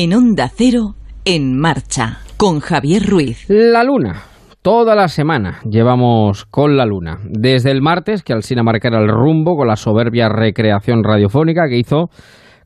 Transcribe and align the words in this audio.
En 0.00 0.14
Onda 0.14 0.48
Cero, 0.48 0.94
en 1.24 1.58
marcha, 1.58 2.20
con 2.36 2.60
Javier 2.60 3.02
Ruiz. 3.04 3.46
La 3.48 3.82
luna. 3.82 4.22
Toda 4.62 4.94
la 4.94 5.08
semana 5.08 5.58
llevamos 5.68 6.44
con 6.44 6.76
la 6.76 6.86
luna. 6.86 7.18
Desde 7.28 7.72
el 7.72 7.82
martes, 7.82 8.22
que 8.22 8.32
Alsina 8.32 8.62
marcara 8.62 9.00
el 9.00 9.08
rumbo 9.08 9.56
con 9.56 9.66
la 9.66 9.74
soberbia 9.74 10.28
recreación 10.28 11.02
radiofónica 11.02 11.66
que 11.68 11.78
hizo 11.78 12.10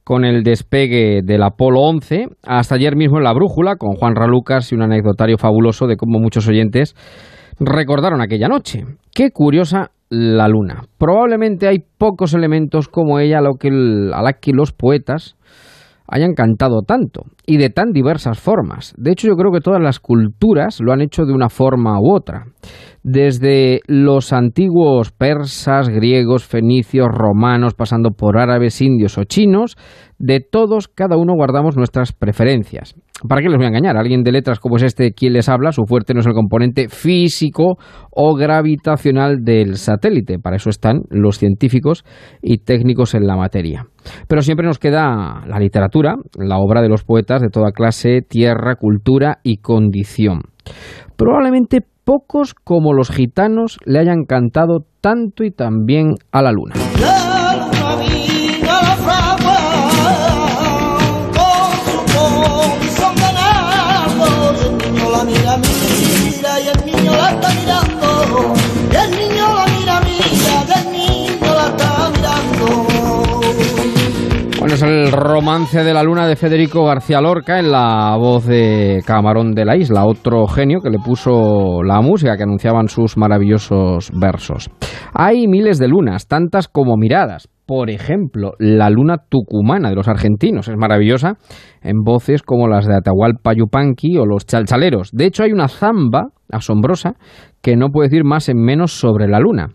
con 0.04 0.26
el 0.26 0.42
despegue 0.42 1.22
del 1.24 1.42
Apolo 1.42 1.80
11, 1.80 2.26
hasta 2.42 2.74
ayer 2.74 2.96
mismo 2.96 3.16
en 3.16 3.24
la 3.24 3.32
brújula, 3.32 3.76
con 3.76 3.94
Juan 3.94 4.14
Ralucas 4.14 4.70
y 4.70 4.74
un 4.74 4.82
anecdotario 4.82 5.38
fabuloso 5.38 5.86
de 5.86 5.96
cómo 5.96 6.18
muchos 6.18 6.46
oyentes 6.48 6.94
recordaron 7.58 8.20
aquella 8.20 8.48
noche. 8.48 8.84
Qué 9.14 9.30
curiosa 9.30 9.90
la 10.10 10.48
luna. 10.48 10.82
Probablemente 10.98 11.66
hay 11.66 11.78
pocos 11.96 12.34
elementos 12.34 12.88
como 12.88 13.20
ella 13.20 13.38
a, 13.38 13.40
lo 13.40 13.54
que 13.54 13.68
a 13.68 14.20
la 14.20 14.34
que 14.34 14.52
los 14.52 14.72
poetas 14.72 15.38
hayan 16.06 16.34
cantado 16.34 16.82
tanto 16.82 17.24
y 17.46 17.56
de 17.56 17.70
tan 17.70 17.92
diversas 17.92 18.38
formas. 18.38 18.94
De 18.96 19.12
hecho, 19.12 19.28
yo 19.28 19.36
creo 19.36 19.52
que 19.52 19.60
todas 19.60 19.80
las 19.80 20.00
culturas 20.00 20.80
lo 20.80 20.92
han 20.92 21.00
hecho 21.00 21.24
de 21.24 21.32
una 21.32 21.48
forma 21.48 22.00
u 22.00 22.14
otra. 22.14 22.46
Desde 23.02 23.80
los 23.86 24.32
antiguos 24.32 25.10
persas, 25.10 25.88
griegos, 25.88 26.44
fenicios, 26.44 27.08
romanos, 27.10 27.74
pasando 27.74 28.10
por 28.10 28.38
árabes, 28.38 28.80
indios 28.80 29.18
o 29.18 29.24
chinos, 29.24 29.76
de 30.18 30.40
todos, 30.40 30.88
cada 30.88 31.16
uno 31.16 31.34
guardamos 31.34 31.76
nuestras 31.76 32.12
preferencias. 32.12 32.94
¿Para 33.28 33.40
qué 33.40 33.48
les 33.48 33.56
voy 33.56 33.66
a 33.66 33.68
engañar? 33.68 33.96
Alguien 33.96 34.22
de 34.22 34.32
letras 34.32 34.58
como 34.58 34.76
es 34.76 34.82
este 34.82 35.12
quien 35.12 35.32
les 35.32 35.48
habla, 35.48 35.72
su 35.72 35.84
fuerte 35.84 36.14
no 36.14 36.20
es 36.20 36.26
el 36.26 36.34
componente 36.34 36.88
físico 36.88 37.76
o 38.10 38.34
gravitacional 38.34 39.44
del 39.44 39.76
satélite. 39.76 40.38
Para 40.38 40.56
eso 40.56 40.70
están 40.70 41.02
los 41.10 41.38
científicos 41.38 42.04
y 42.40 42.58
técnicos 42.58 43.14
en 43.14 43.26
la 43.26 43.36
materia. 43.36 43.86
Pero 44.28 44.42
siempre 44.42 44.66
nos 44.66 44.78
queda 44.78 45.44
la 45.46 45.58
literatura, 45.58 46.16
la 46.36 46.58
obra 46.58 46.82
de 46.82 46.88
los 46.88 47.04
poetas 47.04 47.40
de 47.40 47.48
toda 47.48 47.72
clase, 47.72 48.22
tierra, 48.22 48.76
cultura 48.76 49.38
y 49.42 49.58
condición. 49.58 50.40
Probablemente 51.16 51.80
pocos 52.04 52.54
como 52.54 52.92
los 52.92 53.10
gitanos 53.10 53.78
le 53.84 54.00
hayan 54.00 54.24
cantado 54.24 54.84
tanto 55.00 55.44
y 55.44 55.50
tan 55.50 55.84
bien 55.84 56.14
a 56.32 56.42
la 56.42 56.52
luna. 56.52 56.74
El 74.82 75.12
romance 75.12 75.84
de 75.84 75.94
la 75.94 76.02
luna 76.02 76.26
de 76.26 76.36
Federico 76.36 76.84
García 76.84 77.20
Lorca 77.20 77.58
en 77.58 77.70
la 77.70 78.16
voz 78.18 78.46
de 78.46 79.00
Camarón 79.06 79.52
de 79.52 79.64
la 79.64 79.76
Isla, 79.76 80.04
otro 80.04 80.46
genio 80.46 80.80
que 80.80 80.90
le 80.90 80.98
puso 80.98 81.82
la 81.82 82.00
música 82.00 82.36
que 82.36 82.42
anunciaban 82.42 82.88
sus 82.88 83.16
maravillosos 83.16 84.10
versos. 84.12 84.70
Hay 85.14 85.46
miles 85.46 85.78
de 85.78 85.88
lunas, 85.88 86.26
tantas 86.26 86.68
como 86.68 86.96
miradas. 86.96 87.48
Por 87.66 87.90
ejemplo, 87.90 88.52
la 88.58 88.90
luna 88.90 89.18
tucumana 89.28 89.88
de 89.88 89.96
los 89.96 90.08
argentinos 90.08 90.68
es 90.68 90.76
maravillosa 90.76 91.34
en 91.80 91.98
voces 92.04 92.42
como 92.42 92.66
las 92.68 92.86
de 92.86 92.96
Atahualpa 92.96 93.54
Yupanqui 93.54 94.18
o 94.18 94.26
los 94.26 94.46
chalchaleros. 94.46 95.10
De 95.12 95.26
hecho, 95.26 95.44
hay 95.44 95.52
una 95.52 95.68
zamba 95.68 96.28
asombrosa 96.50 97.14
que 97.62 97.76
no 97.76 97.90
puede 97.90 98.08
decir 98.08 98.24
más 98.24 98.48
en 98.48 98.58
menos 98.58 98.92
sobre 98.92 99.28
la 99.28 99.38
luna. 99.38 99.68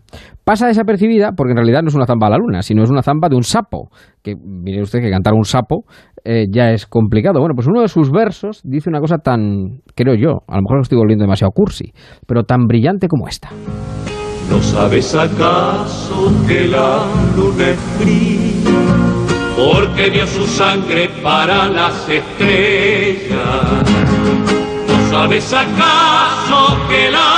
Pasa 0.44 0.66
desapercibida 0.66 1.32
porque 1.32 1.52
en 1.52 1.56
realidad 1.56 1.82
no 1.82 1.88
es 1.88 1.94
una 1.94 2.06
zamba 2.06 2.28
a 2.28 2.30
la 2.30 2.36
luna, 2.36 2.62
sino 2.62 2.82
es 2.82 2.90
una 2.90 3.02
zamba 3.02 3.28
de 3.28 3.36
un 3.36 3.42
sapo. 3.42 3.88
Que 4.22 4.34
mire 4.36 4.82
usted 4.82 5.00
que 5.00 5.10
cantar 5.10 5.34
un 5.34 5.44
sapo 5.44 5.84
eh, 6.24 6.46
ya 6.50 6.70
es 6.70 6.86
complicado. 6.86 7.40
Bueno, 7.40 7.54
pues 7.54 7.66
uno 7.66 7.80
de 7.80 7.88
sus 7.88 8.10
versos 8.10 8.60
dice 8.62 8.90
una 8.90 9.00
cosa 9.00 9.18
tan, 9.18 9.80
creo 9.94 10.14
yo, 10.14 10.42
a 10.46 10.56
lo 10.56 10.62
mejor 10.62 10.76
lo 10.76 10.82
estoy 10.82 10.98
volviendo 10.98 11.24
demasiado 11.24 11.50
cursi, 11.52 11.92
pero 12.26 12.44
tan 12.44 12.66
brillante 12.66 13.08
como 13.08 13.26
esta. 13.26 13.48
¿No 14.50 14.62
sabes 14.62 15.14
acaso 15.14 16.32
que 16.46 16.68
la 16.68 17.04
luna 17.36 17.68
es 17.68 17.80
fría? 17.98 18.48
Porque 19.56 20.10
dio 20.10 20.26
su 20.26 20.46
sangre 20.46 21.08
para 21.22 21.68
las 21.68 22.08
estrellas. 22.08 23.38
¿No 24.88 25.10
sabes 25.10 25.52
acaso 25.52 26.76
que 26.88 27.10
la 27.10 27.37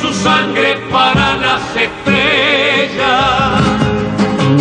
Su 0.00 0.12
sangre 0.12 0.74
para 0.90 1.36
las 1.36 1.76
estrellas. 1.76 3.62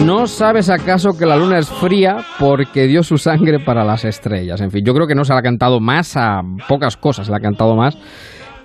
¿No 0.05 0.27
sabes 0.27 0.69
acaso 0.69 1.17
que 1.17 1.25
la 1.25 1.35
luna 1.37 1.57
es 1.57 1.69
fría 1.69 2.17
porque 2.39 2.85
dio 2.85 3.01
su 3.01 3.17
sangre 3.17 3.57
para 3.59 3.83
las 3.83 4.05
estrellas? 4.05 4.61
En 4.61 4.69
fin, 4.69 4.83
yo 4.85 4.93
creo 4.93 5.07
que 5.07 5.15
no 5.15 5.25
se 5.25 5.33
la 5.33 5.39
ha 5.39 5.41
cantado 5.41 5.79
más 5.79 6.15
a 6.15 6.41
pocas 6.67 6.97
cosas, 6.97 7.25
se 7.25 7.31
la 7.31 7.37
ha 7.37 7.41
cantado 7.41 7.75
más 7.75 7.97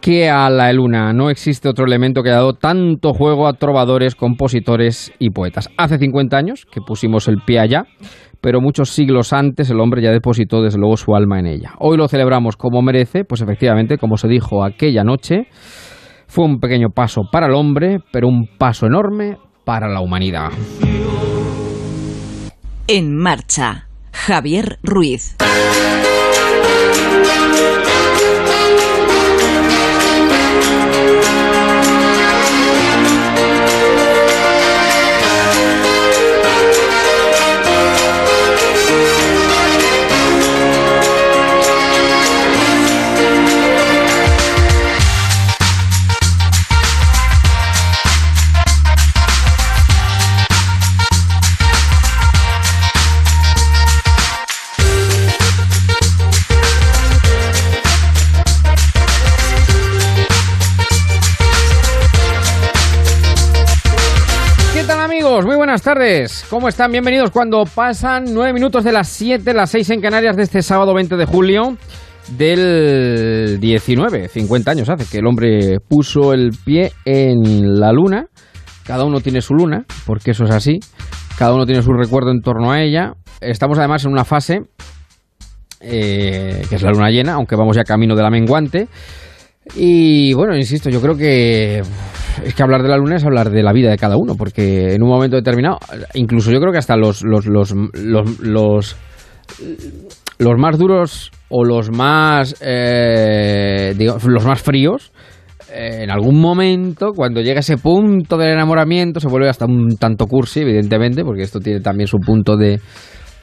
que 0.02 0.28
a 0.28 0.50
la 0.50 0.70
luna. 0.74 1.14
No 1.14 1.30
existe 1.30 1.70
otro 1.70 1.86
elemento 1.86 2.22
que 2.22 2.28
haya 2.28 2.38
dado 2.38 2.52
tanto 2.52 3.14
juego 3.14 3.48
a 3.48 3.54
trovadores, 3.54 4.14
compositores 4.14 5.14
y 5.18 5.30
poetas. 5.30 5.70
Hace 5.78 5.96
50 5.98 6.36
años 6.36 6.66
que 6.70 6.82
pusimos 6.82 7.28
el 7.28 7.38
pie 7.46 7.60
allá, 7.60 7.84
pero 8.42 8.60
muchos 8.60 8.90
siglos 8.90 9.32
antes 9.32 9.70
el 9.70 9.80
hombre 9.80 10.02
ya 10.02 10.10
depositó 10.10 10.62
desde 10.62 10.78
luego 10.78 10.98
su 10.98 11.16
alma 11.16 11.40
en 11.40 11.46
ella. 11.46 11.72
Hoy 11.78 11.96
lo 11.96 12.08
celebramos 12.08 12.56
como 12.56 12.82
merece, 12.82 13.24
pues 13.24 13.40
efectivamente, 13.40 13.96
como 13.96 14.16
se 14.18 14.28
dijo 14.28 14.62
aquella 14.64 15.02
noche, 15.02 15.48
fue 16.26 16.44
un 16.44 16.60
pequeño 16.60 16.90
paso 16.90 17.22
para 17.30 17.46
el 17.46 17.54
hombre, 17.54 18.00
pero 18.12 18.28
un 18.28 18.46
paso 18.58 18.86
enorme 18.86 19.38
para 19.64 19.88
la 19.88 20.00
humanidad. 20.00 20.50
En 22.88 23.16
marcha, 23.16 23.88
Javier 24.12 24.78
Ruiz. 24.82 25.36
Buenas 65.76 65.94
tardes. 65.94 66.46
¿Cómo 66.48 66.68
están? 66.68 66.90
Bienvenidos 66.90 67.30
cuando 67.30 67.64
pasan 67.66 68.24
nueve 68.32 68.54
minutos 68.54 68.82
de 68.82 68.92
las 68.92 69.08
7, 69.08 69.52
las 69.52 69.68
6 69.72 69.90
en 69.90 70.00
Canarias 70.00 70.34
de 70.34 70.44
este 70.44 70.62
sábado 70.62 70.94
20 70.94 71.16
de 71.16 71.26
julio 71.26 71.76
del 72.28 73.60
19. 73.60 74.28
50 74.28 74.70
años 74.70 74.88
hace 74.88 75.04
que 75.04 75.18
el 75.18 75.26
hombre 75.26 75.80
puso 75.86 76.32
el 76.32 76.52
pie 76.64 76.92
en 77.04 77.78
la 77.78 77.92
luna. 77.92 78.24
Cada 78.86 79.04
uno 79.04 79.20
tiene 79.20 79.42
su 79.42 79.52
luna, 79.52 79.84
porque 80.06 80.30
eso 80.30 80.44
es 80.44 80.50
así. 80.50 80.78
Cada 81.36 81.52
uno 81.52 81.66
tiene 81.66 81.82
su 81.82 81.92
recuerdo 81.92 82.30
en 82.30 82.40
torno 82.40 82.72
a 82.72 82.80
ella. 82.80 83.12
Estamos 83.42 83.78
además 83.78 84.02
en 84.06 84.12
una 84.12 84.24
fase 84.24 84.62
eh, 85.82 86.64
que 86.70 86.74
es 86.74 86.82
la 86.82 86.92
luna 86.92 87.10
llena, 87.10 87.34
aunque 87.34 87.54
vamos 87.54 87.76
ya 87.76 87.84
camino 87.84 88.16
de 88.16 88.22
la 88.22 88.30
menguante. 88.30 88.88
Y 89.74 90.32
bueno, 90.32 90.56
insisto, 90.56 90.88
yo 90.88 91.02
creo 91.02 91.18
que 91.18 91.82
es 92.44 92.54
que 92.54 92.62
hablar 92.62 92.82
de 92.82 92.88
la 92.88 92.96
luna 92.96 93.16
es 93.16 93.24
hablar 93.24 93.50
de 93.50 93.62
la 93.62 93.72
vida 93.72 93.90
de 93.90 93.96
cada 93.96 94.16
uno, 94.16 94.34
porque 94.36 94.94
en 94.94 95.02
un 95.02 95.08
momento 95.08 95.36
determinado, 95.36 95.78
incluso 96.14 96.50
yo 96.50 96.60
creo 96.60 96.72
que 96.72 96.78
hasta 96.78 96.96
los, 96.96 97.22
los, 97.24 97.46
los, 97.46 97.72
los, 98.40 98.96
los, 100.38 100.58
más 100.58 100.78
duros 100.78 101.30
o 101.48 101.64
los 101.64 101.90
más, 101.90 102.56
eh, 102.60 103.94
los 103.98 104.44
más 104.44 104.62
fríos, 104.62 105.12
eh, 105.72 106.02
en 106.02 106.10
algún 106.10 106.40
momento, 106.40 107.12
cuando 107.14 107.40
llega 107.40 107.60
ese 107.60 107.76
punto 107.76 108.36
del 108.36 108.52
enamoramiento, 108.52 109.20
se 109.20 109.28
vuelve 109.28 109.48
hasta 109.48 109.66
un 109.66 109.96
tanto 109.98 110.26
cursi, 110.26 110.60
evidentemente, 110.60 111.24
porque 111.24 111.42
esto 111.42 111.60
tiene 111.60 111.80
también 111.80 112.06
su 112.06 112.18
punto 112.18 112.56
de 112.56 112.80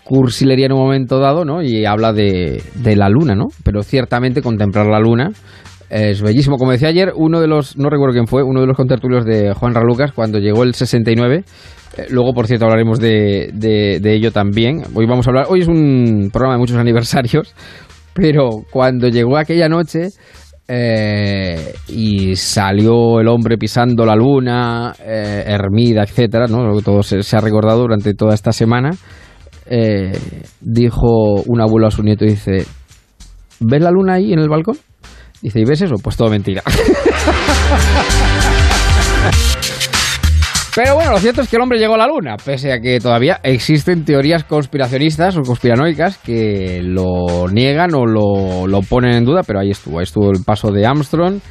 cursilería 0.04 0.66
en 0.66 0.74
un 0.74 0.80
momento 0.80 1.19
dado, 1.19 1.46
¿no? 1.46 1.62
Y 1.62 1.86
habla 1.86 2.12
de, 2.12 2.62
de 2.75 2.96
la 2.96 3.10
luna, 3.10 3.36
¿no? 3.36 3.46
Pero 3.63 3.84
ciertamente 3.84 4.42
contemplar 4.42 4.88
la 4.88 5.00
luna 5.00 5.31
es 5.89 6.21
bellísimo. 6.21 6.57
Como 6.57 6.71
decía 6.71 6.89
ayer, 6.89 7.12
uno 7.15 7.39
de 7.39 7.47
los, 7.47 7.77
no 7.77 7.89
recuerdo 7.89 8.13
quién 8.13 8.27
fue, 8.27 8.44
uno 8.44 8.62
de 8.62 8.68
los 8.68 8.77
contertulios 8.77 9.25
de 9.25 9.53
Juan 9.53 9.74
Ralucas, 9.74 10.12
cuando 10.12 10.39
llegó 10.39 10.63
el 10.63 10.74
69. 10.74 11.44
Eh, 11.97 12.07
luego, 12.09 12.33
por 12.33 12.47
cierto, 12.47 12.65
hablaremos 12.65 13.00
de, 13.00 13.51
de, 13.53 14.13
ello 14.13 14.31
también. 14.31 14.83
Hoy 14.95 15.06
vamos 15.06 15.27
a 15.27 15.30
hablar, 15.30 15.45
hoy 15.50 15.62
es 15.62 15.68
un 15.68 16.30
programa 16.31 16.56
de 16.56 16.59
muchos 16.59 16.77
aniversarios, 16.80 17.53
pero 18.13 18.50
cuando 18.71 19.07
llegó 19.07 19.38
aquella 19.38 19.69
noche 19.69 20.09
eh, 20.68 21.74
y 21.89 22.36
salió 22.36 23.19
el 23.19 23.27
hombre 23.27 23.57
pisando 23.57 24.06
la 24.06 24.15
luna, 24.15 24.94
eh, 25.00 25.44
Hermida, 25.45 26.03
etcétera, 26.03 26.47
¿no? 26.47 26.81
Todo 26.81 27.03
se, 27.03 27.19
ha 27.36 27.41
recordado 27.41 27.81
durante 27.81 28.13
toda 28.13 28.33
esta 28.33 28.51
semana. 28.51 28.91
eh, 29.65 30.12
dijo 30.62 31.41
un 31.45 31.62
abuelo 31.62 31.88
a 31.88 31.91
su 31.91 32.03
nieto, 32.03 32.25
dice, 32.25 32.65
¿ves 33.59 33.81
la 33.81 33.91
luna 33.91 34.13
ahí 34.15 34.33
en 34.33 34.39
el 34.39 34.50
balcón? 34.50 34.77
Dice, 35.44 35.60
¿y 35.60 35.66
ves 35.66 35.81
eso? 35.81 35.95
Pues 36.01 36.16
todo 36.16 36.30
mentira. 36.30 36.63
Pero 40.74 40.95
bueno, 40.95 41.12
lo 41.12 41.19
cierto 41.19 41.42
es 41.42 41.50
que 41.50 41.57
el 41.57 41.62
hombre 41.62 41.78
llegó 41.78 41.95
a 41.95 41.98
la 41.98 42.07
luna, 42.07 42.38
pese 42.38 42.72
a 42.72 42.80
que 42.80 43.01
todavía 43.01 43.42
existen 43.44 44.06
teorías 44.06 44.45
conspiracionistas 44.45 45.36
o 45.36 45.42
conspiranoicas 45.42 46.18
que 46.18 46.80
lo 46.81 47.50
niegan 47.51 47.94
o 47.94 48.06
lo, 48.06 48.68
lo 48.68 48.81
ponen 48.84 49.16
en 49.16 49.25
duda, 49.25 49.42
pero 49.45 49.60
ahí 49.60 49.72
estuvo, 49.72 50.00
ahí 50.00 50.04
estuvo 50.04 50.31
el 50.31 50.45
paso 50.45 50.72
de 50.72 50.86
Armstrong 50.86 51.42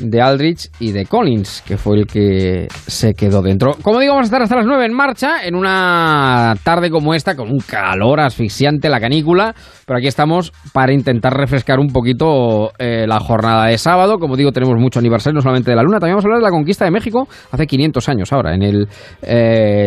de 0.00 0.20
Aldrich 0.20 0.70
y 0.80 0.92
de 0.92 1.06
Collins, 1.06 1.62
que 1.66 1.76
fue 1.76 1.98
el 1.98 2.06
que 2.06 2.68
se 2.86 3.14
quedó 3.14 3.42
dentro. 3.42 3.76
Como 3.82 4.00
digo, 4.00 4.14
vamos 4.14 4.24
a 4.24 4.28
estar 4.28 4.42
hasta 4.42 4.56
las 4.56 4.66
9 4.66 4.86
en 4.86 4.94
marcha, 4.94 5.44
en 5.44 5.54
una 5.54 6.54
tarde 6.62 6.90
como 6.90 7.14
esta, 7.14 7.36
con 7.36 7.50
un 7.50 7.60
calor 7.60 8.20
asfixiante, 8.20 8.88
la 8.88 9.00
canícula, 9.00 9.54
pero 9.86 9.98
aquí 9.98 10.06
estamos 10.06 10.52
para 10.72 10.92
intentar 10.92 11.34
refrescar 11.34 11.78
un 11.78 11.88
poquito 11.88 12.72
eh, 12.78 13.06
la 13.06 13.20
jornada 13.20 13.66
de 13.66 13.78
sábado. 13.78 14.18
Como 14.18 14.36
digo, 14.36 14.52
tenemos 14.52 14.76
mucho 14.78 14.98
aniversario, 14.98 15.36
no 15.36 15.42
solamente 15.42 15.70
de 15.70 15.76
la 15.76 15.82
Luna, 15.82 15.98
también 15.98 16.14
vamos 16.14 16.24
a 16.24 16.28
hablar 16.28 16.40
de 16.40 16.44
la 16.44 16.50
conquista 16.50 16.84
de 16.84 16.90
México 16.90 17.28
hace 17.50 17.66
500 17.66 18.08
años 18.08 18.32
ahora, 18.32 18.54
en 18.54 18.62
el 18.62 18.88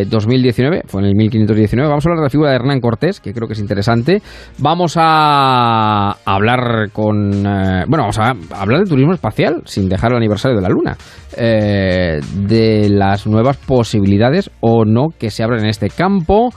2019, 0.10 0.78
eh, 0.78 0.82
fue 0.86 1.02
en 1.02 1.08
el 1.08 1.16
1519. 1.16 1.90
Vamos 1.90 2.06
a 2.06 2.10
hablar 2.10 2.20
de 2.20 2.26
la 2.26 2.30
figura 2.30 2.50
de 2.50 2.56
Hernán 2.56 2.80
Cortés, 2.80 3.20
que 3.20 3.34
creo 3.34 3.48
que 3.48 3.54
es 3.54 3.60
interesante. 3.60 4.22
Vamos 4.60 4.96
a 4.98 6.18
hablar 6.26 6.90
con... 6.92 7.46
Eh, 7.46 7.86
bueno, 7.88 8.04
vamos 8.04 8.20
a 8.20 8.34
hablar 8.56 8.82
de 8.82 8.90
turismo 8.90 9.14
espacial, 9.14 9.62
sin 9.66 9.90
dejar 9.90 10.03
el 10.12 10.18
aniversario 10.18 10.58
de 10.58 10.62
la 10.64 10.70
Luna, 10.70 10.98
eh, 11.38 12.20
de 12.36 12.90
las 12.90 13.28
nuevas 13.28 13.58
posibilidades 13.58 14.50
o 14.60 14.86
no 14.86 15.10
que 15.18 15.30
se 15.30 15.44
abren 15.44 15.64
en 15.64 15.70
este 15.70 15.90
campo. 15.90 16.50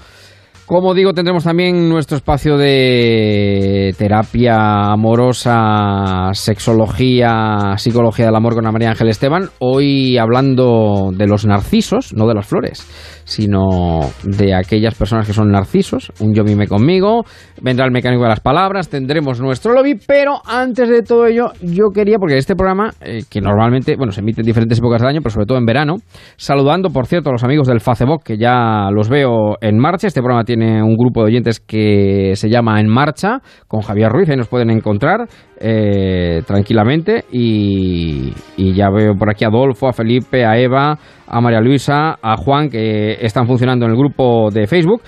Como 0.67 0.95
digo, 0.95 1.13
tendremos 1.13 1.45
también 1.45 1.89
nuestro 1.89 2.17
espacio 2.17 2.57
de 2.57 3.95
terapia 3.97 4.91
amorosa, 4.91 6.31
sexología, 6.33 7.75
psicología 7.77 8.27
del 8.27 8.35
amor 8.35 8.55
con 8.55 8.65
María 8.73 8.91
Ángel 8.91 9.09
Esteban. 9.09 9.49
Hoy 9.61 10.19
hablando 10.19 11.13
de 11.15 11.29
los 11.29 11.47
narcisos, 11.47 12.15
no 12.15 12.27
de 12.27 12.35
las 12.35 12.47
flores 12.47 12.85
sino 13.27 14.01
de 14.23 14.55
aquellas 14.55 14.95
personas 14.95 15.27
que 15.27 15.33
son 15.33 15.51
narcisos, 15.51 16.13
un 16.21 16.33
yo 16.33 16.45
mime 16.45 16.69
conmigo, 16.69 17.25
vendrá 17.61 17.85
el 17.85 17.91
mecánico 17.91 18.23
de 18.23 18.29
las 18.29 18.41
palabras, 18.41 18.89
tendremos 18.89 19.41
nuestro 19.41 19.73
lobby, 19.73 19.97
pero 20.07 20.41
antes 20.47 20.89
de 20.89 21.03
todo 21.03 21.27
ello 21.27 21.49
yo 21.61 21.87
quería, 21.93 22.19
porque 22.19 22.39
este 22.39 22.55
programa, 22.55 22.91
eh, 23.01 23.23
que 23.29 23.41
normalmente, 23.41 23.97
bueno, 23.97 24.13
se 24.13 24.21
emite 24.21 24.43
en 24.43 24.47
diferentes 24.47 24.79
épocas 24.79 25.03
del 25.03 25.11
año, 25.11 25.21
pero 25.23 25.31
sobre 25.31 25.47
todo 25.47 25.59
en 25.59 25.67
verano, 25.67 25.97
saludando, 26.37 26.91
por 26.91 27.07
cierto, 27.07 27.31
a 27.31 27.33
los 27.33 27.43
amigos 27.43 27.67
del 27.67 27.81
Facebook, 27.81 28.23
que 28.23 28.39
ya 28.39 28.91
los 28.93 29.09
veo 29.09 29.57
en 29.61 29.77
marcha, 29.77 30.07
este 30.07 30.21
programa 30.21 30.45
tiene 30.45 30.81
un 30.81 30.97
grupo 30.97 31.23
de 31.23 31.27
oyentes 31.27 31.59
que 31.59 32.33
se 32.37 32.49
llama 32.49 32.81
En 32.81 32.89
Marcha, 32.89 33.41
con 33.67 33.81
Javier 33.81 34.13
Ruiz, 34.13 34.29
ahí 34.29 34.37
nos 34.37 34.49
pueden 34.49 34.71
encontrar 34.71 35.27
eh, 35.59 36.43
tranquilamente, 36.47 37.25
y, 37.33 38.33
y 38.57 38.75
ya 38.75 38.91
veo 38.91 39.15
por 39.15 39.31
aquí 39.31 39.45
a 39.45 39.49
Adolfo, 39.49 39.89
a 39.89 39.93
Felipe, 39.93 40.45
a 40.45 40.59
Eva, 40.59 40.99
a 41.27 41.41
María 41.41 41.61
Luisa, 41.61 42.17
a 42.21 42.37
Juan, 42.37 42.69
que 42.69 43.19
están 43.21 43.47
funcionando 43.47 43.87
en 43.87 43.93
el 43.93 43.99
grupo 43.99 44.51
de 44.51 44.67
Facebook. 44.67 45.03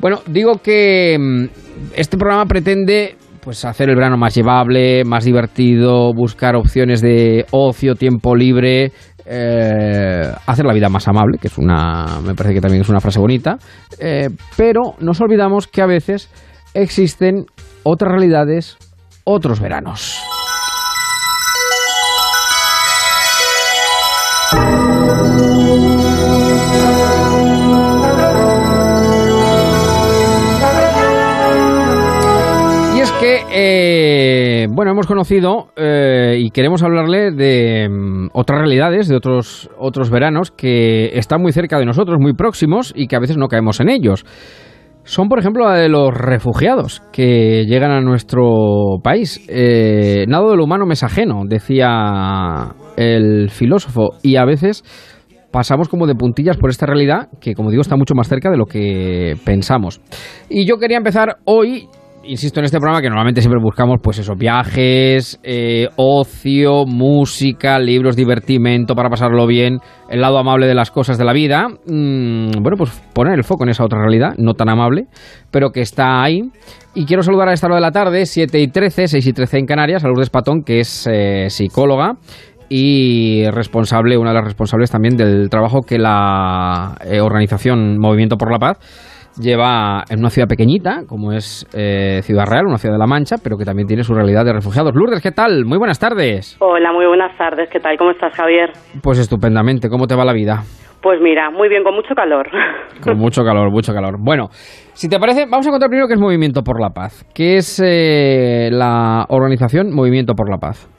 Bueno, 0.00 0.20
digo 0.26 0.60
que 0.62 1.16
mm, 1.18 1.44
este 1.96 2.16
programa 2.16 2.46
pretende 2.46 3.16
pues 3.40 3.64
hacer 3.64 3.88
el 3.88 3.96
verano 3.96 4.16
más 4.16 4.34
llevable, 4.34 5.04
más 5.04 5.24
divertido, 5.24 6.12
buscar 6.12 6.54
opciones 6.54 7.00
de 7.00 7.46
ocio, 7.50 7.94
tiempo 7.94 8.36
libre, 8.36 8.92
eh, 9.24 10.32
hacer 10.46 10.66
la 10.66 10.74
vida 10.74 10.88
más 10.88 11.08
amable, 11.08 11.38
que 11.40 11.48
es 11.48 11.58
una, 11.58 12.20
me 12.24 12.34
parece 12.34 12.54
que 12.54 12.60
también 12.60 12.82
es 12.82 12.88
una 12.88 13.00
frase 13.00 13.18
bonita, 13.18 13.56
eh, 13.98 14.28
pero 14.56 14.94
nos 15.00 15.20
olvidamos 15.20 15.66
que 15.66 15.82
a 15.82 15.86
veces 15.86 16.30
existen 16.74 17.46
otras 17.84 18.12
realidades, 18.12 18.76
otros 19.30 19.60
veranos. 19.60 20.18
que, 33.20 33.40
eh, 33.50 34.68
bueno, 34.70 34.92
hemos 34.92 35.08
conocido 35.08 35.70
eh, 35.76 36.36
y 36.38 36.50
queremos 36.50 36.84
hablarle 36.84 37.32
de 37.32 37.88
mm, 37.88 38.28
otras 38.32 38.60
realidades, 38.60 39.08
de 39.08 39.16
otros, 39.16 39.68
otros 39.76 40.08
veranos 40.08 40.52
que 40.52 41.18
están 41.18 41.42
muy 41.42 41.50
cerca 41.50 41.80
de 41.80 41.84
nosotros, 41.84 42.18
muy 42.20 42.34
próximos 42.34 42.92
y 42.94 43.08
que 43.08 43.16
a 43.16 43.18
veces 43.18 43.36
no 43.36 43.48
caemos 43.48 43.80
en 43.80 43.88
ellos. 43.88 44.24
Son, 45.08 45.30
por 45.30 45.38
ejemplo, 45.38 45.64
la 45.64 45.76
de 45.76 45.88
los 45.88 46.12
refugiados 46.12 47.02
que 47.12 47.64
llegan 47.64 47.90
a 47.92 48.02
nuestro 48.02 48.98
país. 49.02 49.42
Eh, 49.48 50.26
nada 50.28 50.50
de 50.50 50.56
lo 50.58 50.64
humano 50.64 50.84
me 50.84 50.92
es 50.92 51.02
ajeno, 51.02 51.44
decía 51.48 52.74
el 52.98 53.48
filósofo, 53.48 54.10
y 54.22 54.36
a 54.36 54.44
veces 54.44 54.84
pasamos 55.50 55.88
como 55.88 56.06
de 56.06 56.14
puntillas 56.14 56.58
por 56.58 56.68
esta 56.68 56.84
realidad 56.84 57.28
que, 57.40 57.54
como 57.54 57.70
digo, 57.70 57.80
está 57.80 57.96
mucho 57.96 58.14
más 58.14 58.28
cerca 58.28 58.50
de 58.50 58.58
lo 58.58 58.66
que 58.66 59.34
pensamos. 59.46 59.98
Y 60.50 60.66
yo 60.66 60.76
quería 60.76 60.98
empezar 60.98 61.38
hoy 61.46 61.88
insisto 62.28 62.60
en 62.60 62.66
este 62.66 62.78
programa 62.78 63.00
que 63.00 63.08
normalmente 63.08 63.40
siempre 63.40 63.60
buscamos 63.60 64.00
pues 64.02 64.18
esos 64.18 64.36
viajes, 64.36 65.40
eh, 65.42 65.88
ocio, 65.96 66.84
música, 66.86 67.78
libros, 67.78 68.16
divertimento 68.16 68.94
para 68.94 69.08
pasarlo 69.08 69.46
bien, 69.46 69.78
el 70.10 70.20
lado 70.20 70.38
amable 70.38 70.66
de 70.66 70.74
las 70.74 70.90
cosas 70.90 71.18
de 71.18 71.24
la 71.24 71.32
vida. 71.32 71.68
Mm, 71.68 72.50
bueno, 72.62 72.76
pues 72.76 72.90
poner 73.14 73.34
el 73.34 73.44
foco 73.44 73.64
en 73.64 73.70
esa 73.70 73.84
otra 73.84 73.98
realidad, 74.00 74.34
no 74.36 74.54
tan 74.54 74.68
amable, 74.68 75.06
pero 75.50 75.70
que 75.70 75.80
está 75.80 76.22
ahí. 76.22 76.42
Y 76.94 77.06
quiero 77.06 77.22
saludar 77.22 77.48
a 77.48 77.52
esta 77.52 77.66
hora 77.66 77.76
de 77.76 77.82
la 77.82 77.92
tarde, 77.92 78.26
7 78.26 78.60
y 78.60 78.68
13, 78.68 79.08
6 79.08 79.26
y 79.26 79.32
13 79.32 79.58
en 79.58 79.66
Canarias, 79.66 80.04
a 80.04 80.08
Lourdes 80.08 80.30
Patón, 80.30 80.62
que 80.62 80.80
es 80.80 81.08
eh, 81.10 81.46
psicóloga 81.48 82.14
y 82.68 83.48
responsable, 83.50 84.18
una 84.18 84.30
de 84.30 84.36
las 84.36 84.44
responsables 84.44 84.90
también 84.90 85.16
del 85.16 85.48
trabajo 85.48 85.80
que 85.80 85.98
la 85.98 86.96
eh, 87.06 87.20
organización 87.20 87.98
Movimiento 87.98 88.36
por 88.36 88.52
la 88.52 88.58
Paz 88.58 88.78
lleva 89.40 90.04
en 90.10 90.18
una 90.20 90.30
ciudad 90.30 90.48
pequeñita, 90.48 91.02
como 91.08 91.32
es 91.32 91.66
eh, 91.74 92.20
Ciudad 92.22 92.46
Real, 92.46 92.66
una 92.66 92.78
ciudad 92.78 92.94
de 92.94 92.98
La 92.98 93.06
Mancha, 93.06 93.36
pero 93.42 93.56
que 93.56 93.64
también 93.64 93.86
tiene 93.86 94.02
su 94.02 94.14
realidad 94.14 94.44
de 94.44 94.52
refugiados. 94.52 94.94
Lourdes, 94.94 95.22
¿qué 95.22 95.32
tal? 95.32 95.64
Muy 95.64 95.78
buenas 95.78 95.98
tardes. 95.98 96.56
Hola, 96.60 96.92
muy 96.92 97.06
buenas 97.06 97.36
tardes. 97.36 97.68
¿Qué 97.70 97.80
tal? 97.80 97.96
¿Cómo 97.96 98.10
estás, 98.10 98.34
Javier? 98.34 98.72
Pues 99.02 99.18
estupendamente. 99.18 99.88
¿Cómo 99.88 100.06
te 100.06 100.14
va 100.14 100.24
la 100.24 100.32
vida? 100.32 100.62
Pues 101.00 101.20
mira, 101.20 101.50
muy 101.50 101.68
bien, 101.68 101.84
con 101.84 101.94
mucho 101.94 102.14
calor. 102.14 102.48
Con 103.04 103.16
mucho 103.16 103.44
calor, 103.44 103.70
mucho 103.70 103.94
calor. 103.94 104.16
Bueno, 104.18 104.48
si 104.50 105.08
te 105.08 105.20
parece, 105.20 105.46
vamos 105.48 105.66
a 105.68 105.70
contar 105.70 105.88
primero 105.88 106.08
qué 106.08 106.14
es 106.14 106.20
Movimiento 106.20 106.62
por 106.62 106.80
la 106.80 106.90
Paz. 106.90 107.24
¿Qué 107.32 107.58
es 107.58 107.80
eh, 107.84 108.70
la 108.72 109.24
organización 109.28 109.94
Movimiento 109.94 110.34
por 110.34 110.50
la 110.50 110.58
Paz? 110.58 110.90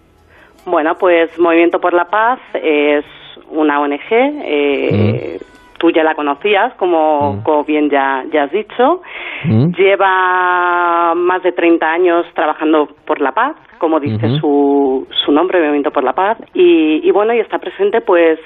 Bueno, 0.66 0.94
pues 0.98 1.38
Movimiento 1.38 1.80
por 1.80 1.94
la 1.94 2.06
Paz 2.06 2.40
es 2.54 3.04
una 3.52 3.82
ONG 3.82 4.12
eh, 4.12 5.40
tú 5.80 5.90
ya 5.92 6.04
la 6.04 6.14
conocías, 6.14 6.74
como, 6.76 7.34
mm. 7.34 7.66
bien 7.66 7.90
ya, 7.90 8.24
ya 8.32 8.44
has 8.44 8.52
dicho. 8.52 9.02
Mm. 9.46 9.72
Lleva 9.76 11.16
más 11.16 11.42
de 11.42 11.52
30 11.52 11.86
años 11.86 12.26
trabajando 12.36 12.90
por 13.06 13.22
la 13.22 13.32
paz, 13.32 13.56
como 13.80 14.00
dice 14.00 14.38
su, 14.40 15.08
su 15.26 15.32
nombre, 15.32 15.60
Movimiento 15.60 15.92
por 15.92 16.04
la 16.04 16.14
Paz. 16.14 16.38
Y, 16.54 17.10
bueno, 17.12 17.34
y 17.34 17.40
está 17.40 17.58
presente 17.58 18.02
pues 18.02 18.40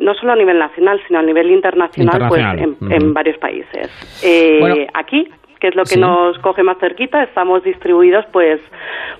no 0.00 0.14
solo 0.14 0.32
a 0.32 0.36
nivel 0.36 0.58
nacional, 0.58 1.00
sino 1.06 1.20
a 1.20 1.22
nivel 1.22 1.50
internacional, 1.50 2.26
pues 2.28 2.42
en, 2.90 3.14
varios 3.14 3.38
países. 3.38 3.88
Eh, 4.24 4.86
Aquí, 4.94 5.28
que 5.60 5.68
es 5.68 5.76
lo 5.76 5.84
que 5.84 5.98
nos 5.98 6.38
coge 6.38 6.62
más 6.62 6.78
cerquita, 6.78 7.22
estamos 7.22 7.62
distribuidos 7.62 8.24
pues 8.32 8.60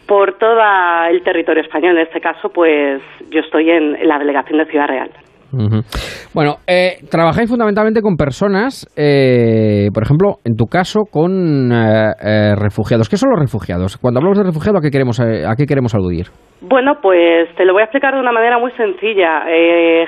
por 0.07 0.39
todo 0.39 0.61
el 1.09 1.23
territorio 1.23 1.63
español. 1.63 1.97
En 1.97 2.03
este 2.03 2.21
caso, 2.21 2.51
pues 2.51 3.03
yo 3.31 3.41
estoy 3.41 3.71
en 3.71 4.07
la 4.07 4.19
delegación 4.19 4.59
de 4.59 4.67
Ciudad 4.67 4.89
Real. 4.89 5.11
Bueno, 6.35 6.57
eh, 6.67 6.99
trabajáis 7.11 7.49
fundamentalmente 7.49 8.03
con 8.03 8.17
personas, 8.17 8.87
eh, 8.97 9.89
por 9.95 10.03
ejemplo, 10.03 10.37
en 10.45 10.57
tu 10.57 10.67
caso, 10.67 11.05
con 11.11 11.73
eh, 11.73 12.55
refugiados. 12.57 13.09
¿Qué 13.09 13.17
son 13.17 13.31
los 13.31 13.41
refugiados? 13.41 13.97
Cuando 13.97 14.19
hablamos 14.19 14.39
de 14.39 14.45
refugiados, 14.45 14.81
¿a 14.81 14.83
qué 14.83 14.91
queremos, 14.91 15.21
a 15.21 15.55
qué 15.57 15.67
queremos 15.67 15.95
aludir? 15.95 16.27
Bueno, 16.61 16.99
pues 17.01 17.49
te 17.57 17.65
lo 17.65 17.73
voy 17.73 17.83
a 17.83 17.85
explicar 17.85 18.15
de 18.15 18.21
una 18.21 18.33
manera 18.33 18.59
muy 18.59 18.73
sencilla. 18.73 19.45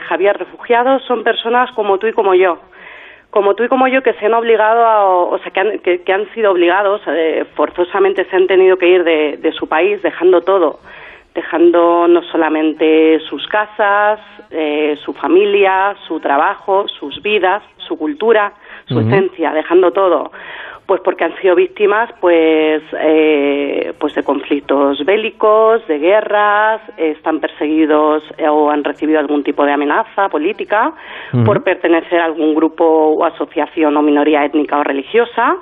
Javier, 0.08 0.36
refugiados 0.36 1.02
son 1.06 1.22
personas 1.22 1.70
como 1.74 1.98
tú 1.98 2.06
y 2.06 2.12
como 2.12 2.34
yo. 2.34 2.58
Como 3.30 3.54
tú 3.54 3.62
y 3.62 3.68
como 3.68 3.86
yo 3.86 4.02
que 4.02 4.12
se 4.14 4.26
han 4.26 4.34
obligado, 4.34 5.28
o 5.30 5.38
sea, 5.38 5.52
que 5.52 5.60
han, 5.60 5.78
que, 5.78 6.12
han 6.12 6.28
sido 6.34 6.50
obligados, 6.50 7.00
forzosamente 7.54 8.24
se 8.24 8.36
han 8.36 8.48
tenido 8.48 8.76
que 8.76 8.88
ir 8.88 9.04
de 9.04 9.52
su 9.52 9.68
país 9.68 10.02
dejando 10.02 10.40
todo 10.40 10.80
dejando 11.34 12.08
no 12.08 12.22
solamente 12.24 13.20
sus 13.28 13.46
casas, 13.46 14.20
eh, 14.50 14.98
su 15.04 15.12
familia, 15.12 15.96
su 16.06 16.20
trabajo, 16.20 16.86
sus 16.88 17.22
vidas, 17.22 17.62
su 17.76 17.96
cultura, 17.96 18.52
su 18.86 18.98
esencia, 18.98 19.52
dejando 19.52 19.92
todo, 19.92 20.32
pues 20.86 21.00
porque 21.02 21.22
han 21.22 21.36
sido 21.40 21.54
víctimas, 21.54 22.10
pues, 22.20 22.82
eh, 23.00 23.92
pues 24.00 24.14
de 24.16 24.24
conflictos 24.24 25.04
bélicos, 25.04 25.86
de 25.86 25.98
guerras, 26.00 26.80
están 26.96 27.38
perseguidos 27.38 28.24
o 28.50 28.70
han 28.70 28.82
recibido 28.82 29.20
algún 29.20 29.44
tipo 29.44 29.64
de 29.64 29.72
amenaza 29.72 30.28
política 30.28 30.92
por 31.44 31.62
pertenecer 31.62 32.20
a 32.20 32.24
algún 32.24 32.56
grupo 32.56 32.84
o 32.84 33.24
asociación 33.24 33.96
o 33.96 34.02
minoría 34.02 34.44
étnica 34.44 34.78
o 34.78 34.82
religiosa 34.82 35.58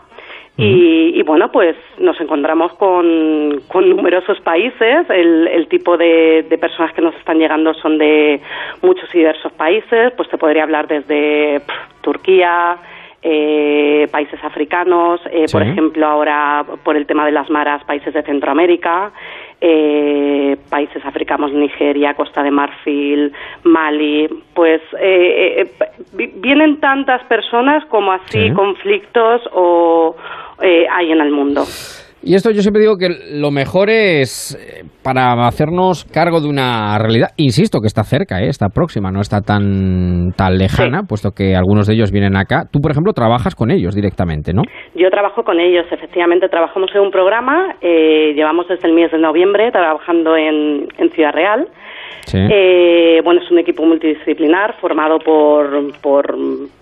y, 0.61 1.23
bueno, 1.23 1.53
pues 1.53 1.77
nos 1.99 2.21
encontramos 2.21 2.73
con, 2.75 3.63
con 3.69 3.89
numerosos 3.89 4.41
países. 4.41 5.09
El, 5.09 5.69
tipo 5.69 5.97
de, 5.97 6.45
personas 6.61 6.93
que 6.95 7.01
nos 7.01 7.15
están 7.15 7.39
llegando 7.39 7.75
son 7.75 7.97
de 7.97 8.41
muchos 8.83 9.09
y 9.15 9.19
diversos 9.19 9.53
países. 9.53 10.13
Pues 10.17 10.29
te 10.29 10.37
podría 10.37 10.65
hablar 10.65 10.89
desde 10.89 11.63
Turquía, 12.01 12.77
eh, 13.23 14.09
países 14.11 14.43
africanos, 14.43 15.21
eh, 15.31 15.47
por 15.53 15.63
ejemplo, 15.63 16.05
ahora 16.05 16.65
por 16.83 16.97
el 16.97 17.07
tema 17.07 17.25
de 17.25 17.33
las 17.33 17.49
maras, 17.51 17.85
países 17.85 18.13
de 18.13 18.23
Centroamérica, 18.23 19.13
eh, 19.61 20.57
países 20.69 21.05
africanos, 21.05 21.53
Nigeria, 21.53 22.15
Costa 22.15 22.43
de 22.43 22.51
Marfil, 22.51 23.33
Mali, 23.63 24.29
pues 24.55 24.81
vienen 26.13 26.81
tantas 26.81 27.23
personas 27.25 27.85
como 27.87 28.13
así 28.13 28.51
conflictos 28.53 29.43
o 29.53 30.17
hay 30.61 31.13
en 31.13 31.21
el 31.21 31.31
mundo. 31.31 31.65
Y 32.21 32.35
esto 32.35 32.51
yo 32.51 32.63
siempre 32.63 32.83
digo 32.83 32.97
que 32.97 33.09
lo 33.33 33.53
mejor 33.53 33.91
es 33.91 34.59
eh, 34.59 34.85
para 35.05 35.47
hacernos 35.47 36.05
cargo 36.05 36.41
de 36.41 36.49
una 36.49 36.99
realidad, 36.99 37.29
insisto 37.37 37.79
que 37.81 37.87
está 37.87 38.03
cerca, 38.03 38.43
¿eh? 38.43 38.49
está 38.49 38.71
próxima, 38.71 39.13
no 39.13 39.21
está 39.21 39.41
tan, 39.41 40.33
tan 40.37 40.59
lejana, 40.59 41.05
puesto 41.09 41.31
que 41.31 41.55
algunos 41.55 41.87
de 41.87 41.95
ellos 41.95 42.11
vienen 42.11 42.37
acá. 42.37 42.65
Tú, 42.73 42.81
por 42.81 42.91
ejemplo, 42.91 43.13
trabajas 43.13 43.55
con 43.55 43.71
ellos 43.71 43.95
directamente, 43.95 44.53
¿no? 44.53 44.63
Yo 44.97 45.11
trabajo 45.11 45.45
con 45.45 45.61
ellos, 45.61 45.87
efectivamente, 45.93 46.49
trabajamos 46.49 46.91
en 46.93 47.03
un 47.03 47.11
programa, 47.13 47.77
eh, 47.81 48.33
llevamos 48.35 48.67
desde 48.67 48.89
el 48.89 48.95
mes 48.95 49.13
de 49.13 49.19
noviembre 49.19 49.71
trabajando 49.71 50.37
en, 50.37 50.89
en 50.99 51.11
Ciudad 51.11 51.33
Real. 51.33 51.69
Eh, 52.33 53.21
bueno, 53.25 53.41
es 53.41 53.51
un 53.51 53.59
equipo 53.59 53.85
multidisciplinar 53.85 54.75
formado 54.81 55.19
por, 55.19 55.93
por, 56.01 56.37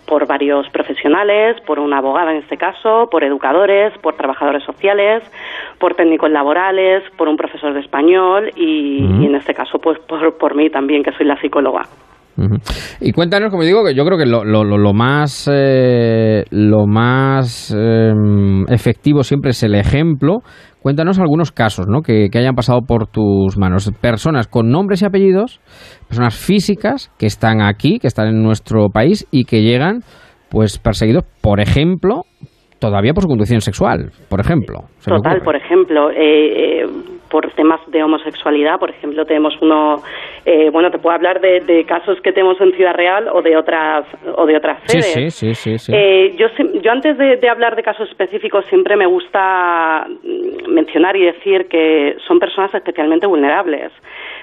por, 0.07 0.27
varios 0.27 0.69
profesionales, 0.71 1.61
por 1.61 1.79
una 1.79 1.99
abogada 1.99 2.33
en 2.33 2.39
este 2.39 2.57
caso, 2.57 3.09
por 3.11 3.23
educadores, 3.23 3.97
por 3.99 4.17
trabajadores 4.17 4.65
sociales, 4.65 5.23
por 5.79 5.95
técnicos 5.95 6.31
laborales, 6.31 7.03
por 7.17 7.29
un 7.29 7.37
profesor 7.37 7.75
de 7.75 7.81
español 7.81 8.51
y, 8.57 9.05
en 9.05 9.35
este 9.35 9.55
caso 9.55 9.79
pues 9.79 9.99
por, 10.01 10.37
por 10.37 10.55
mí 10.55 10.71
también, 10.71 11.03
que 11.03 11.13
soy 11.13 11.27
la 11.27 11.41
psicóloga. 11.41 11.87
Y 13.01 13.13
cuéntanos, 13.13 13.51
como 13.51 13.63
digo, 13.63 13.85
que 13.85 13.95
yo 13.95 14.05
creo 14.05 14.19
que 14.19 14.27
lo, 14.27 14.45
lo, 14.45 14.65
lo 14.65 14.93
más, 14.93 15.51
eh, 15.53 16.45
lo 16.51 16.87
más 16.87 17.75
em, 17.75 18.65
efectivo 18.69 19.23
siempre 19.23 19.51
es 19.51 19.63
el 19.63 19.75
ejemplo. 19.75 20.39
Cuéntanos 20.81 21.19
algunos 21.19 21.51
casos 21.51 21.87
¿no? 21.89 22.03
que, 22.03 22.29
que, 22.31 22.39
hayan 22.39 22.55
pasado 22.55 22.81
por 22.87 23.07
tus 23.07 23.59
manos. 23.59 23.91
Personas 24.01 24.47
con 24.47 24.71
nombres 24.71 25.03
y 25.03 25.07
apellidos, 25.07 25.61
personas 26.07 26.37
físicas 26.37 27.13
que 27.19 27.27
están 27.27 27.61
aquí, 27.61 27.99
que 27.99 28.07
están 28.07 28.29
en 28.29 28.43
nuestro 28.43 28.89
país 28.91 29.27
y 29.31 29.45
que 29.45 29.63
llegan 29.63 30.01
pues 30.49 30.79
perseguidos, 30.79 31.25
por 31.43 31.61
ejemplo, 31.61 32.23
todavía 32.79 33.13
por 33.13 33.23
su 33.23 33.29
conducción 33.29 33.61
sexual, 33.61 34.11
por 34.29 34.41
ejemplo. 34.41 34.81
Total, 35.05 35.41
por 35.43 35.57
ejemplo, 35.57 36.11
eh, 36.11 36.83
eh, 36.83 36.87
por 37.31 37.51
temas 37.53 37.81
de 37.89 38.03
homosexualidad, 38.03 38.79
por 38.79 38.91
ejemplo, 38.91 39.25
tenemos 39.25 39.55
uno, 39.61 40.03
eh, 40.45 40.71
bueno, 40.71 40.91
te 40.91 40.99
puedo 40.99 41.15
hablar 41.15 41.41
de, 41.41 41.85
casos 41.87 42.21
que 42.21 42.33
tenemos 42.33 42.61
en 42.61 42.73
Ciudad 42.73 42.95
Real 42.95 43.29
o 43.33 43.43
de 43.43 43.57
otras 43.57 44.07
o 44.37 44.47
de 44.47 44.57
otras 44.57 44.79
sedes. 44.87 45.07
Sí, 45.07 45.31
sí, 45.31 45.55
sí, 45.55 45.79
sí. 45.79 45.93
yo, 46.37 46.49
yo 46.83 46.91
antes 46.91 47.17
de, 47.19 47.49
hablar 47.49 47.77
de 47.77 47.83
casos 47.83 48.09
específicos 48.09 48.65
siempre 48.67 48.97
me 48.97 49.07
gusta 49.07 50.07
mm, 50.09 50.71
mencionar 50.73 51.17
y 51.17 51.25
decir 51.25 51.69
que 51.69 52.17
son 52.27 52.39
personas 52.39 52.75
especialmente 52.75 53.27
vulnerables 53.27 53.93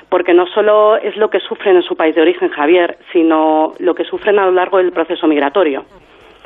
porque 0.10 0.34
no 0.34 0.46
solo 0.46 0.98
es 0.98 1.18
lo 1.18 1.32
que 1.32 1.40
sufren 1.40 1.76
en 1.76 1.82
su 1.82 1.96
país 1.96 2.14
de 2.14 2.22
origen, 2.22 2.50
Javier, 2.50 2.98
sino 3.12 3.74
lo 3.80 3.96
que 3.96 4.04
sufren 4.04 4.38
a 4.38 4.46
lo 4.46 4.52
largo 4.52 4.78
del 4.78 4.92
proceso 4.92 5.26
migratorio. 5.26 5.86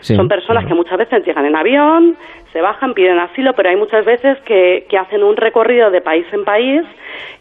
Son 0.02 0.28
personas 0.28 0.66
que 0.66 0.74
muchas 0.74 0.98
veces 0.98 1.26
llegan 1.26 1.46
en 1.46 1.56
avión, 1.56 2.18
se 2.54 2.62
bajan, 2.62 2.94
piden 2.94 3.20
asilo, 3.20 3.54
pero 3.54 3.70
hay 3.70 3.76
muchas 3.76 4.06
veces 4.06 4.40
que, 4.42 4.86
que 4.90 4.98
hacen 4.98 5.24
un 5.24 5.36
recorrido 5.36 5.92
de 5.92 6.02
país 6.02 6.26
en 6.32 6.44
país 6.44 6.84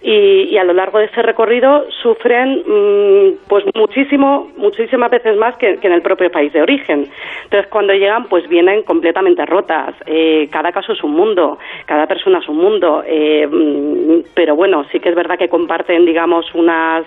y, 0.03 0.57
a 0.57 0.65
lo 0.65 0.73
largo 0.73 0.99
de 0.99 1.07
ese 1.07 1.23
recorrido 1.23 1.87
sufren 2.03 2.63
mm, 2.67 3.49
pues 3.49 3.65
muchísimo, 3.75 4.51
muchísimas 4.57 5.11
veces 5.11 5.37
más 5.37 5.57
que, 5.57 5.79
en 5.81 5.93
el 5.93 6.03
propio 6.03 6.31
país 6.31 6.53
de 6.53 6.63
origen. 6.63 7.09
Entonces 7.45 7.71
cuando 7.71 7.93
llegan 7.93 8.25
pues 8.25 8.49
vienen 8.49 8.83
completamente 8.83 9.45
rotas. 9.47 9.95
Eh, 10.07 10.49
cada 10.51 10.73
caso 10.73 10.93
es 10.93 11.03
un 11.03 11.13
mundo, 11.13 11.59
cada 11.87 12.07
persona 12.07 12.39
es 12.39 12.49
un 12.49 12.57
mundo, 12.57 13.03
eh, 13.07 13.47
mm, 13.47 14.33
pero 14.35 14.57
bueno, 14.57 14.85
sí 14.93 15.01
que 15.01 15.11
es 15.11 15.15
verdad 15.15 15.39
que 15.39 15.49
comparten 15.49 16.05
digamos 16.05 16.55
unas 16.55 17.05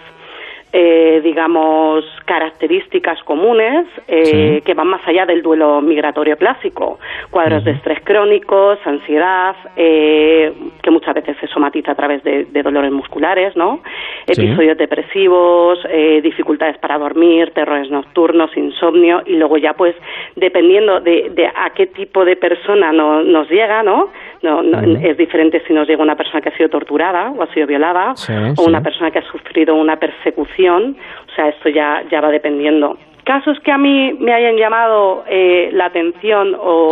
eh, 0.72 1.22
digamos, 1.24 2.06
características 2.26 3.24
comunes 3.24 3.88
eh, 4.08 4.62
que 4.64 4.76
van 4.76 4.88
más 4.88 5.02
allá 5.08 5.26
del 5.26 5.42
duelo 5.42 5.82
migratorio 5.82 6.38
clásico. 6.38 7.00
Cuadros 7.32 7.64
de 7.64 7.72
estrés 7.72 8.00
crónicos, 8.04 8.78
ansiedad, 8.86 9.56
eh, 9.76 10.54
que 10.84 10.92
muchas 10.92 11.16
veces 11.16 11.38
se 11.40 11.48
somatiza 11.48 11.94
a 11.94 11.96
través 11.96 12.24
de, 12.24 12.46
dolores 12.62 12.92
musculares, 12.92 13.56
¿no? 13.56 13.82
Episodios 14.28 14.78
depresivos, 14.78 15.80
dificultades 16.22 16.78
para 16.78 17.00
dormir, 17.00 17.52
terrores 17.52 17.90
nocturnos, 17.90 18.56
insomnio, 18.56 19.24
y 19.26 19.38
luego 19.38 19.58
ya, 19.58 19.74
pues, 19.74 19.96
dependiendo 20.36 21.00
de, 21.00 21.50
a 21.56 21.72
qué 21.72 21.88
tipo 21.88 22.26
de 22.26 22.36
persona 22.36 22.92
nos 22.92 23.50
llega, 23.50 23.82
¿no? 23.82 24.10
No, 24.42 24.62
Es 25.02 25.18
diferente 25.18 25.62
si 25.68 25.74
nos 25.74 25.88
llega 25.88 26.02
una 26.02 26.16
persona 26.16 26.42
que 26.42 26.50
ha 26.50 26.58
sido 26.58 26.70
torturada 26.70 27.32
o 27.32 27.44
ha 27.44 27.54
sido 27.54 27.68
violada, 27.68 28.14
o 28.58 28.64
una 28.64 28.82
persona 28.82 29.12
que 29.12 29.20
ha 29.20 29.32
sufrido 29.32 29.76
una 29.76 29.98
persecución 29.98 30.96
o 31.32 31.36
sea, 31.36 31.50
esto 31.50 31.70
ya, 31.70 32.04
ya 32.12 32.22
va 32.22 32.30
dependiendo. 32.30 32.98
Casos 33.24 33.60
que 33.64 33.72
a 33.72 33.78
mí 33.78 34.14
me 34.20 34.34
hayan 34.34 34.58
llamado 34.58 35.24
eh, 35.30 35.70
la 35.74 35.86
atención 35.86 36.56
o, 36.56 36.92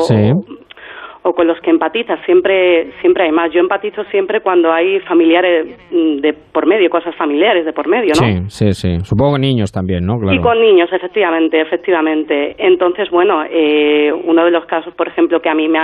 o, 1.24 1.34
con 1.34 1.48
los 1.48 1.60
que 1.62 1.72
empatiza, 1.72 2.18
siempre, 2.26 2.92
siempre 3.02 3.24
hay 3.24 3.32
más. 3.32 3.52
Yo 3.52 3.60
empatizo 3.60 4.04
siempre 4.06 4.42
cuando 4.42 4.72
hay 4.72 5.00
familiares 5.02 5.66
mm, 5.92 6.18
de 6.18 6.34
por 6.34 6.68
medio, 6.68 6.90
cosas 6.90 7.16
familiares 7.16 7.66
de 7.66 7.74
por 7.74 7.88
medio, 7.88 8.14
¿no? 8.20 8.28
Sí, 8.28 8.44
sí, 8.50 8.74
sí. 8.74 9.00
Supongo 9.04 9.36
que 9.36 9.42
niños 9.42 9.72
también, 9.72 10.06
¿no? 10.06 10.16
Y 10.32 10.40
con 10.40 10.62
niños, 10.62 10.92
efectivamente, 10.94 11.60
efectivamente. 11.60 12.56
Entonces, 12.60 13.10
bueno, 13.10 13.44
eh, 13.50 14.14
uno 14.14 14.46
de 14.46 14.52
los 14.52 14.66
casos, 14.66 14.94
por 14.94 15.08
ejemplo, 15.08 15.42
que 15.42 15.50
a 15.50 15.56
mí 15.56 15.68
me, 15.68 15.80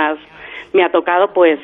me 0.74 0.82
ha 0.82 0.90
tocado, 0.90 1.32
pues 1.32 1.58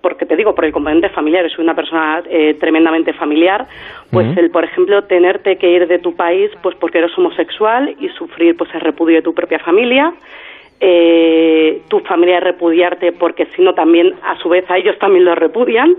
porque 0.00 0.26
te 0.26 0.36
digo, 0.36 0.54
por 0.54 0.64
el 0.64 0.72
componente 0.72 1.08
familiar, 1.10 1.48
soy 1.50 1.64
una 1.64 1.74
persona 1.74 2.22
eh, 2.30 2.54
tremendamente 2.60 3.12
familiar, 3.12 3.66
pues 4.10 4.36
el, 4.36 4.50
por 4.50 4.64
ejemplo, 4.64 5.04
tenerte 5.04 5.56
que 5.56 5.70
ir 5.70 5.86
de 5.86 5.98
tu 5.98 6.14
país 6.14 6.50
pues 6.62 6.76
porque 6.76 6.98
eres 6.98 7.16
homosexual 7.18 7.94
y 8.00 8.08
sufrir 8.10 8.56
pues 8.56 8.72
el 8.74 8.80
repudio 8.80 9.16
de 9.16 9.22
tu 9.22 9.34
propia 9.34 9.58
familia, 9.58 10.12
eh, 10.80 11.82
tu 11.88 12.00
familia 12.00 12.40
repudiarte 12.40 13.12
porque 13.12 13.46
si 13.56 13.62
no 13.62 13.74
también 13.74 14.14
a 14.22 14.38
su 14.38 14.48
vez 14.48 14.64
a 14.70 14.78
ellos 14.78 14.96
también 14.98 15.24
lo 15.24 15.34
repudian. 15.34 15.96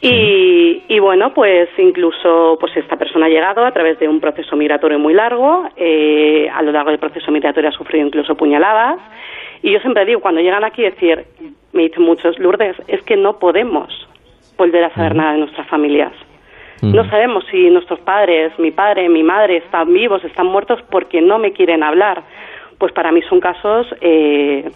Y, 0.00 0.84
y, 0.86 1.00
bueno, 1.00 1.34
pues 1.34 1.68
incluso 1.76 2.56
pues 2.60 2.76
esta 2.76 2.96
persona 2.96 3.26
ha 3.26 3.28
llegado 3.28 3.64
a 3.64 3.72
través 3.72 3.98
de 3.98 4.06
un 4.06 4.20
proceso 4.20 4.54
migratorio 4.54 4.96
muy 4.96 5.12
largo, 5.12 5.68
eh, 5.76 6.48
a 6.54 6.62
lo 6.62 6.70
largo 6.70 6.90
del 6.90 7.00
proceso 7.00 7.32
migratorio 7.32 7.70
ha 7.70 7.72
sufrido 7.72 8.06
incluso 8.06 8.36
puñaladas 8.36 9.00
y 9.62 9.72
yo 9.72 9.80
siempre 9.80 10.04
digo, 10.04 10.20
cuando 10.20 10.40
llegan 10.40 10.64
aquí, 10.64 10.82
decir, 10.82 11.24
me 11.72 11.82
dicen 11.82 12.02
muchos, 12.02 12.38
Lourdes, 12.38 12.76
es 12.86 13.02
que 13.02 13.16
no 13.16 13.38
podemos 13.38 14.08
volver 14.56 14.84
a 14.84 14.94
saber 14.94 15.14
nada 15.14 15.32
de 15.32 15.38
nuestras 15.38 15.66
familias. 15.68 16.12
No 16.80 17.08
sabemos 17.10 17.44
si 17.50 17.70
nuestros 17.70 17.98
padres, 18.00 18.56
mi 18.58 18.70
padre, 18.70 19.08
mi 19.08 19.24
madre 19.24 19.56
están 19.56 19.92
vivos, 19.92 20.24
están 20.24 20.46
muertos 20.46 20.80
porque 20.90 21.20
no 21.20 21.38
me 21.38 21.52
quieren 21.52 21.82
hablar. 21.82 22.22
Pues 22.78 22.92
para 22.92 23.10
mí 23.10 23.20
son 23.22 23.40
casos 23.40 23.88
eh, 24.00 24.70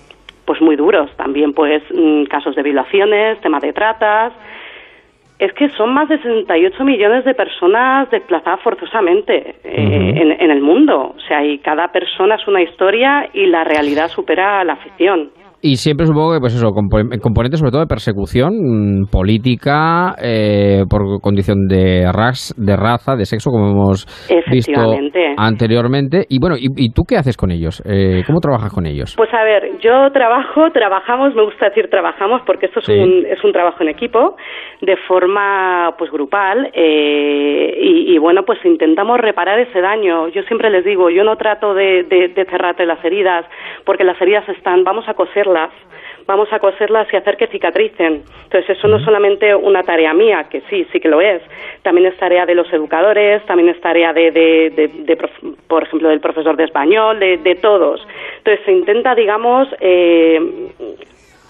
pues 0.44 0.60
muy 0.60 0.74
duros. 0.74 1.14
También 1.16 1.52
pues 1.52 1.80
mm, 1.94 2.24
casos 2.24 2.56
de 2.56 2.62
violaciones, 2.64 3.40
temas 3.40 3.62
de 3.62 3.72
tratas, 3.72 4.32
es 5.42 5.52
que 5.54 5.68
son 5.70 5.92
más 5.92 6.08
de 6.08 6.18
68 6.18 6.84
millones 6.84 7.24
de 7.24 7.34
personas 7.34 8.08
desplazadas 8.12 8.60
forzosamente 8.60 9.56
eh, 9.64 10.14
en, 10.16 10.30
en, 10.40 10.50
el 10.52 10.60
mundo. 10.60 11.14
O 11.16 11.20
sea, 11.26 11.44
y 11.44 11.58
cada 11.58 11.90
persona 11.90 12.36
es 12.36 12.46
una 12.46 12.62
historia 12.62 13.28
y 13.32 13.46
la 13.46 13.64
realidad 13.64 14.06
supera 14.06 14.62
la 14.62 14.76
ficción. 14.76 15.30
Y 15.64 15.76
siempre 15.76 16.06
supongo 16.06 16.32
que, 16.32 16.40
pues 16.40 16.56
eso, 16.56 16.72
componentes 16.72 17.60
sobre 17.60 17.70
todo 17.70 17.82
de 17.82 17.86
persecución 17.86 18.50
mm, 18.50 19.10
política, 19.12 20.16
eh, 20.20 20.82
por 20.90 21.20
condición 21.20 21.68
de, 21.68 22.10
ras, 22.12 22.52
de 22.58 22.74
raza, 22.76 23.14
de 23.14 23.24
sexo, 23.24 23.50
como 23.52 23.70
hemos 23.70 24.06
visto 24.50 24.80
anteriormente. 25.36 26.26
Y 26.28 26.40
bueno, 26.40 26.56
¿y, 26.58 26.90
tú 26.92 27.04
qué 27.08 27.16
haces 27.16 27.36
con 27.36 27.52
ellos? 27.52 27.80
Eh, 27.86 28.24
¿Cómo 28.26 28.40
trabajas 28.40 28.72
con 28.74 28.86
ellos? 28.86 29.14
Pues 29.16 29.32
a 29.32 29.44
ver, 29.44 29.78
yo 29.78 30.10
trabajo, 30.10 30.72
trabajamos, 30.72 31.32
me 31.36 31.44
gusta 31.44 31.68
decir 31.68 31.88
trabajamos, 31.88 32.42
porque 32.44 32.66
esto 32.66 32.80
es, 32.80 32.88
un, 32.88 33.24
es 33.24 33.44
un 33.44 33.52
trabajo 33.52 33.84
en 33.84 33.88
equipo, 33.90 34.34
de 34.80 34.96
forma 35.06 35.94
pues 35.96 36.10
grupal, 36.10 36.70
eh, 36.74 37.78
y, 37.80 38.18
bueno, 38.18 38.42
pues 38.44 38.58
intentamos 38.64 39.20
reparar 39.20 39.60
ese 39.60 39.80
daño. 39.80 40.26
Yo 40.28 40.42
siempre 40.42 40.70
les 40.70 40.84
digo, 40.84 41.08
yo 41.08 41.22
no 41.22 41.36
trato 41.36 41.72
de, 41.72 42.02
de, 42.02 42.28
de 42.34 42.44
cerrarte 42.46 42.84
las 42.84 43.02
heridas, 43.04 43.46
porque 43.84 44.02
las 44.02 44.20
heridas 44.20 44.48
están, 44.48 44.82
vamos 44.82 45.08
a 45.08 45.14
vamos 46.26 46.52
a 46.52 46.58
coserlas 46.58 47.08
y 47.12 47.16
hacer 47.16 47.36
que 47.36 47.46
cicatricen. 47.46 48.22
Entonces, 48.44 48.76
eso 48.76 48.88
no 48.88 48.96
es 48.96 49.04
solamente 49.04 49.54
una 49.54 49.82
tarea 49.82 50.12
mía, 50.14 50.46
que 50.50 50.62
sí, 50.70 50.86
sí 50.92 51.00
que 51.00 51.08
lo 51.08 51.20
es, 51.20 51.42
también 51.82 52.06
es 52.06 52.16
tarea 52.18 52.46
de 52.46 52.54
los 52.54 52.72
educadores, 52.72 53.44
también 53.46 53.68
es 53.68 53.80
tarea 53.80 54.12
de, 54.12 54.30
de, 54.30 55.18
por 55.68 55.84
ejemplo, 55.84 56.08
del 56.08 56.20
profesor 56.20 56.56
de 56.56 56.64
español, 56.64 57.18
de, 57.18 57.58
todos. 57.60 58.06
Entonces, 58.38 58.64
se 58.64 58.72
intenta, 58.72 59.14
digamos, 59.14 59.68
eh, 59.80 60.40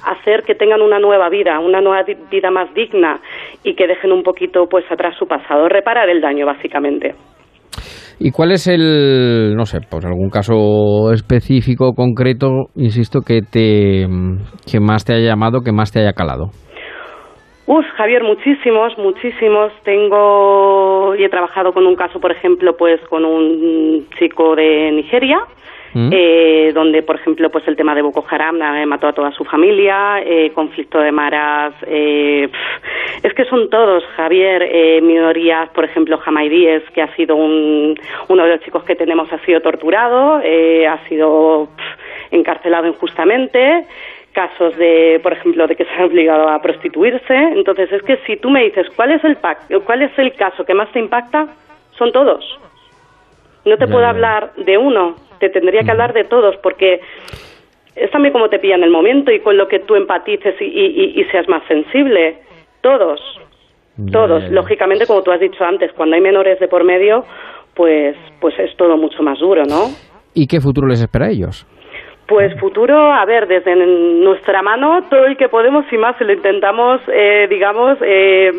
hacer 0.04 0.42
que 0.42 0.54
tengan 0.54 0.82
una 0.82 0.99
nueva 0.99 1.28
vida, 1.28 1.59
una 1.61 1.80
nueva 1.80 2.02
vida 2.02 2.50
más 2.50 2.73
digna 2.75 3.21
y 3.62 3.75
que 3.75 3.87
dejen 3.87 4.12
un 4.12 4.23
poquito 4.23 4.68
pues 4.68 4.85
atrás 4.90 5.16
su 5.16 5.26
pasado, 5.26 5.68
reparar 5.68 6.09
el 6.09 6.21
daño 6.21 6.44
básicamente. 6.44 7.14
¿Y 8.19 8.31
cuál 8.31 8.52
es 8.52 8.66
el, 8.69 9.54
no 9.57 9.64
sé, 9.64 9.78
pues 9.90 10.04
algún 10.04 10.31
caso 10.31 11.12
específico, 11.12 11.92
concreto, 11.95 12.66
insisto, 12.76 13.21
que 13.21 13.40
te 13.42 14.07
que 14.71 14.81
más 14.81 15.04
te 15.04 15.14
haya 15.14 15.31
llamado, 15.31 15.61
que 15.62 15.73
más 15.73 15.92
te 15.92 16.00
haya 16.00 16.12
calado? 16.12 16.50
Uf, 17.66 17.87
Javier, 17.97 18.23
muchísimos, 18.25 18.92
muchísimos. 18.99 19.73
Tengo 19.85 21.14
y 21.14 21.25
he 21.25 21.28
trabajado 21.28 21.73
con 21.73 21.87
un 21.87 21.95
caso, 21.95 22.21
por 22.21 22.33
ejemplo, 22.33 22.73
pues 22.76 23.00
con 23.09 23.25
un 23.25 24.07
chico 24.19 24.57
de 24.57 24.90
Nigeria, 24.92 25.38
mm. 25.92 26.11
eh, 26.12 26.72
donde, 26.75 27.02
por 27.02 27.16
ejemplo, 27.16 27.50
pues 27.50 27.66
el 27.68 27.76
tema 27.76 27.94
de 27.94 28.02
Boko 28.02 28.25
Haram 28.28 28.61
eh, 28.61 28.87
mató 28.87 29.08
a 29.08 29.12
toda 29.12 29.32
su 29.32 29.44
familia, 29.44 30.20
eh, 30.25 30.50
conflicto 30.54 30.99
de 30.99 31.12
maras, 31.12 31.75
es 31.82 33.34
que 33.34 33.44
son 33.44 33.70
todos, 33.70 34.04
Javier, 34.16 35.02
minorías, 35.02 35.68
por 35.70 35.84
ejemplo, 35.84 36.18
jamaidíes, 36.18 36.82
que 36.90 37.02
ha 37.02 37.14
sido 37.14 37.37
un, 37.37 37.99
uno 38.28 38.44
de 38.44 38.50
los 38.50 38.61
chicos 38.61 38.84
que 38.84 38.96
tenemos 38.96 39.32
ha 39.32 39.38
sido 39.44 39.61
torturado, 39.61 40.37
ha 40.37 41.08
sido 41.08 41.68
encarcelado 42.30 42.87
injustamente 42.87 43.87
casos 44.32 44.76
de, 44.76 45.20
por 45.22 45.34
ejemplo, 45.34 45.66
de 45.66 45.76
que 45.76 45.84
se 45.84 45.90
ha 46.00 46.06
obligado 46.06 46.49
a 46.49 46.61
prostituirse. 46.62 47.34
Entonces, 47.34 47.92
es 47.92 48.02
que 48.02 48.16
si 48.26 48.37
tú 48.38 48.50
me 48.50 48.64
dices 48.64 48.87
cuál 48.96 49.12
es 49.12 49.22
el 49.25 49.37
cuál 49.84 50.02
es 50.02 50.18
el 50.18 50.32
caso 50.34 50.64
que 50.64 50.75
más 50.75 50.90
te 50.92 50.99
impacta, 50.99 51.49
son 51.99 52.12
todos. 52.12 52.58
No 53.64 53.76
te 53.76 53.87
puedo 53.87 54.04
hablar 54.04 54.54
de 54.56 54.76
uno, 54.76 55.14
te 55.42 55.50
tendría 55.50 55.82
que 55.82 55.90
hablar 55.90 56.12
de 56.12 56.25
todos, 56.25 56.56
porque 56.62 57.00
es 57.96 58.11
también 58.12 58.32
como 58.32 58.49
te 58.49 58.61
pilla 58.61 58.76
en 58.76 58.84
el 58.84 58.90
momento 58.90 59.32
y 59.32 59.40
con 59.40 59.56
lo 59.56 59.66
que 59.66 59.80
tú 59.80 59.96
empatices 59.96 60.54
y, 60.61 61.25
seas 61.32 61.49
más 61.49 61.62
sensible. 61.66 62.38
Todos, 62.80 63.20
todos. 64.12 64.49
Lógicamente, 64.50 65.06
como 65.06 65.22
tú 65.22 65.32
has 65.32 65.40
dicho 65.40 65.64
antes, 65.64 65.92
cuando 65.92 66.14
hay 66.14 66.22
menores 66.22 66.61
de 66.61 66.68
por 66.68 66.84
medio, 66.84 67.25
pues, 67.75 68.16
pues 68.40 68.56
es 68.58 68.76
todo 68.76 68.96
mucho 68.96 69.22
más 69.22 69.38
duro, 69.40 69.64
¿no? 69.64 69.88
¿Y 70.34 70.46
qué 70.46 70.61
futuro 70.61 70.87
les 70.87 71.02
espera 71.02 71.26
a 71.26 71.30
ellos? 71.30 71.66
Pues 72.26 72.58
futuro, 72.61 73.12
a 73.12 73.25
ver, 73.25 73.46
desde 73.49 73.75
nuestra 73.75 74.62
mano 74.62 75.08
todo 75.11 75.26
el 75.26 75.37
que 75.37 75.49
podemos 75.49 75.84
y 75.92 75.96
más 75.96 76.18
lo 76.20 76.32
intentamos, 76.32 77.00
eh, 77.12 77.46
digamos, 77.50 77.99
eh, 78.00 78.50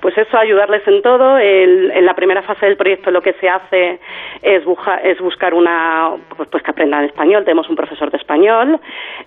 pues 0.00 0.16
eso, 0.16 0.36
ayudarles 0.36 0.86
en 0.86 1.02
todo. 1.02 1.38
en 1.38 2.04
la 2.04 2.14
primera 2.14 2.42
fase 2.42 2.66
del 2.66 2.76
proyecto 2.76 3.10
lo 3.10 3.22
que 3.22 3.32
se 3.34 3.48
hace 3.48 3.98
es, 4.42 4.62
es 5.04 5.20
buscar 5.20 5.54
una, 5.54 6.12
pues, 6.36 6.48
pues, 6.48 6.62
que 6.62 6.70
aprendan 6.70 7.04
español, 7.04 7.44
tenemos 7.44 7.68
un 7.68 7.76
profesor 7.76 8.10
de 8.10 8.18
español, 8.18 8.80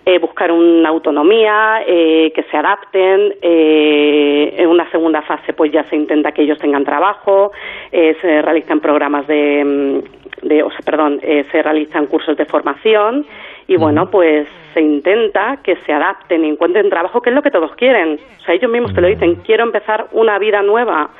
eh, 0.05 0.19
buscar 0.19 0.51
una 0.51 0.89
autonomía, 0.89 1.83
que 1.85 2.45
se 2.49 2.57
adapten. 2.57 3.35
en 3.41 4.67
una 4.67 4.89
segunda 4.91 5.21
fase 5.21 5.53
pues 5.53 5.71
ya 5.71 5.83
se 5.89 5.95
intenta 5.95 6.31
que 6.31 6.43
ellos 6.43 6.57
tengan 6.59 6.83
trabajo, 6.83 7.51
se 7.91 8.41
realizan 8.41 8.79
programas 8.79 9.27
de, 9.27 10.01
de 10.41 10.63
o 10.63 10.69
sea, 10.69 10.79
perdón, 10.85 11.19
se 11.21 11.61
realizan 11.61 12.07
cursos 12.07 12.37
de 12.37 12.45
formación 12.45 13.25
y 13.71 13.77
bueno, 13.77 14.11
pues 14.11 14.49
se 14.73 14.81
intenta 14.81 15.59
que 15.63 15.77
se 15.77 15.93
adapten 15.93 16.43
y 16.43 16.49
encuentren 16.49 16.89
trabajo, 16.89 17.21
que 17.21 17.29
es 17.29 17.33
lo 17.33 17.41
que 17.41 17.51
todos 17.51 17.73
quieren. 17.77 18.19
O 18.37 18.43
sea, 18.43 18.53
ellos 18.53 18.69
mismos 18.69 18.93
te 18.93 18.99
lo 18.99 19.07
dicen, 19.07 19.35
quiero 19.45 19.63
empezar 19.63 20.07
una 20.11 20.37
vida 20.39 20.61
nueva, 20.61 21.11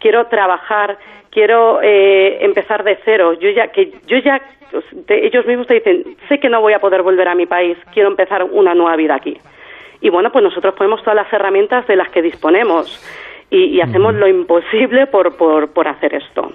quiero 0.00 0.26
trabajar, 0.26 0.98
quiero 1.30 1.80
eh, 1.80 2.44
empezar 2.44 2.82
de 2.82 2.98
cero. 3.04 3.34
Yo 3.34 3.50
ya, 3.50 3.68
que 3.68 3.92
yo 4.08 4.18
ya, 4.18 4.42
ellos 5.06 5.46
mismos 5.46 5.68
te 5.68 5.74
dicen, 5.74 6.16
sé 6.28 6.40
que 6.40 6.48
no 6.48 6.60
voy 6.60 6.72
a 6.72 6.80
poder 6.80 7.02
volver 7.02 7.28
a 7.28 7.36
mi 7.36 7.46
país, 7.46 7.78
quiero 7.94 8.08
empezar 8.08 8.42
una 8.50 8.74
nueva 8.74 8.96
vida 8.96 9.14
aquí. 9.14 9.38
Y 10.00 10.10
bueno, 10.10 10.32
pues 10.32 10.42
nosotros 10.42 10.74
ponemos 10.74 11.02
todas 11.02 11.14
las 11.14 11.32
herramientas 11.32 11.86
de 11.86 11.94
las 11.94 12.08
que 12.08 12.20
disponemos 12.20 13.00
y, 13.48 13.80
hacemos 13.80 14.14
lo 14.14 14.26
imposible 14.26 15.06
por, 15.06 15.36
por, 15.36 15.72
por 15.72 15.86
hacer 15.86 16.14
esto. 16.14 16.50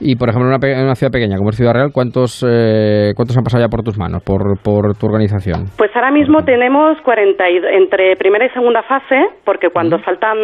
Y, 0.00 0.16
por 0.16 0.28
ejemplo, 0.28 0.50
en 0.50 0.84
una, 0.84 0.94
ciudad 0.94 1.12
pequeña 1.12 1.36
como 1.36 1.50
es 1.50 1.56
Ciudad 1.56 1.72
Real, 1.72 1.90
¿cuántos, 1.92 2.44
eh, 2.46 3.12
¿cuántos 3.16 3.36
han 3.36 3.44
pasado 3.44 3.64
ya 3.64 3.68
por 3.68 3.82
tus 3.82 3.98
manos, 3.98 4.22
por, 4.22 4.58
por 4.62 4.96
tu 4.96 5.06
organización? 5.06 5.66
Pues 5.76 5.90
ahora 5.94 6.10
mismo 6.10 6.44
tenemos 6.44 7.00
40 7.02 7.44
entre 7.72 8.16
primera 8.16 8.46
y 8.46 8.50
segunda 8.50 8.82
fase, 8.82 9.16
porque 9.44 9.70
cuando 9.70 9.98
faltan 10.00 10.36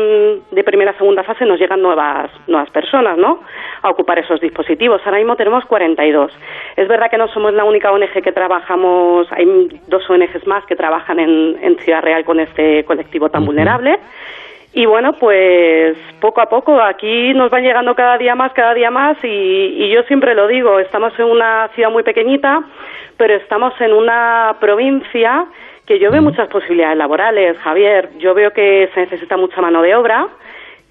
de 0.50 0.64
primera 0.64 0.92
a 0.92 0.98
segunda 0.98 1.22
fase 1.22 1.44
nos 1.44 1.58
llegan 1.58 1.82
nuevas, 1.82 2.30
nuevas 2.46 2.70
personas, 2.70 3.18
¿no?, 3.18 3.40
a 3.82 3.90
ocupar 3.90 4.18
esos 4.18 4.40
dispositivos. 4.40 5.00
Ahora 5.04 5.18
mismo 5.18 5.36
tenemos 5.36 5.64
42. 5.64 6.32
Es 6.76 6.88
verdad 6.88 7.06
que 7.10 7.16
no 7.16 7.28
somos 7.28 7.52
la 7.54 7.64
única 7.64 7.90
ONG 7.92 8.22
que 8.22 8.32
trabajamos, 8.32 9.26
hay 9.32 9.46
dos 9.88 10.08
ONGs 10.08 10.46
más 10.46 10.64
que 10.66 10.76
trabajan 10.76 11.18
en, 11.18 11.56
en 11.62 11.76
Ciudad 11.78 12.02
Real 12.02 12.24
con 12.24 12.40
este 12.40 12.84
colectivo 12.84 13.28
tan 13.28 13.44
vulnerable 13.44 13.98
y 14.72 14.86
bueno, 14.86 15.14
pues 15.14 15.96
poco 16.20 16.40
a 16.40 16.48
poco 16.48 16.80
aquí 16.80 17.34
nos 17.34 17.50
van 17.50 17.64
llegando 17.64 17.94
cada 17.96 18.16
día 18.18 18.36
más, 18.36 18.52
cada 18.52 18.72
día 18.72 18.90
más 18.90 19.16
y, 19.24 19.88
yo 19.88 20.02
siempre 20.04 20.34
lo 20.34 20.46
digo, 20.46 20.78
estamos 20.78 21.12
en 21.18 21.26
una 21.26 21.68
ciudad 21.74 21.90
muy 21.90 22.04
pequeñita, 22.04 22.62
pero 23.16 23.34
estamos 23.34 23.78
en 23.80 23.92
una 23.92 24.56
provincia 24.60 25.46
que 25.86 25.98
yo 25.98 26.12
veo 26.12 26.22
muchas 26.22 26.48
posibilidades 26.48 26.96
laborales, 26.96 27.58
Javier. 27.58 28.10
Yo 28.18 28.32
veo 28.32 28.52
que 28.52 28.88
se 28.94 29.00
necesita 29.00 29.36
mucha 29.36 29.60
mano 29.60 29.82
de 29.82 29.96
obra, 29.96 30.28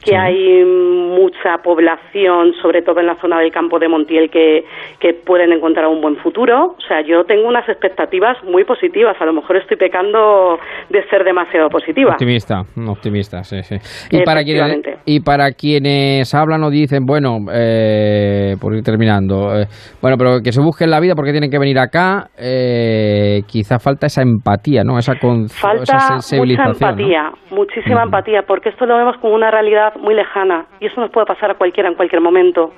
que 0.03 0.15
hay 0.15 0.63
mucha 0.63 1.57
población, 1.61 2.53
sobre 2.61 2.81
todo 2.81 3.01
en 3.01 3.07
la 3.07 3.15
zona 3.15 3.39
del 3.39 3.51
campo 3.51 3.79
de 3.79 3.89
Montiel, 3.89 4.29
que, 4.29 4.63
que 4.99 5.13
pueden 5.13 5.51
encontrar 5.51 5.87
un 5.87 5.99
buen 6.01 6.15
futuro. 6.17 6.75
O 6.77 6.81
sea, 6.87 7.01
yo 7.01 7.25
tengo 7.25 7.47
unas 7.47 7.67
expectativas 7.67 8.41
muy 8.43 8.63
positivas. 8.63 9.17
A 9.19 9.25
lo 9.25 9.33
mejor 9.33 9.57
estoy 9.57 9.75
pecando 9.77 10.57
de 10.89 11.03
ser 11.09 11.23
demasiado 11.23 11.69
positiva. 11.69 12.11
Optimista, 12.13 12.61
optimista, 12.87 13.43
sí, 13.43 13.61
sí. 13.63 13.75
Y 14.11 14.23
para 14.23 14.43
quienes, 14.43 14.81
y 15.05 15.19
para 15.19 15.51
quienes 15.51 16.33
hablan 16.33 16.63
o 16.63 16.69
dicen, 16.69 17.05
bueno, 17.05 17.39
eh, 17.53 18.55
por 18.61 18.73
ir 18.75 18.83
terminando, 18.83 19.53
eh, 19.53 19.65
bueno, 20.01 20.15
pero 20.17 20.39
que 20.41 20.53
se 20.53 20.61
busquen 20.61 20.89
la 20.91 21.01
vida 21.01 21.13
porque 21.15 21.31
tienen 21.31 21.51
que 21.51 21.59
venir 21.59 21.77
acá, 21.77 22.27
eh, 22.37 23.41
quizá 23.47 23.79
falta 23.79 24.07
esa 24.07 24.21
empatía, 24.21 24.83
¿no? 24.83 24.97
Esa, 24.97 25.15
con, 25.19 25.49
falta 25.49 25.99
sensibilización. 25.99 26.73
Mucha 26.73 26.89
empatía, 26.89 27.31
muchísima 27.51 28.03
empatía, 28.03 28.43
porque 28.47 28.69
esto 28.69 28.85
lo 28.85 28.95
vemos 28.95 29.17
como 29.17 29.35
una 29.35 29.51
realidad 29.51 29.88
muy 29.97 30.13
lejana 30.13 30.65
y 30.79 30.87
eso 30.87 31.01
nos 31.01 31.11
puede 31.11 31.25
pasar 31.25 31.51
a 31.51 31.55
cualquiera 31.55 31.89
en 31.89 31.95
cualquier 31.95 32.21
momento. 32.21 32.71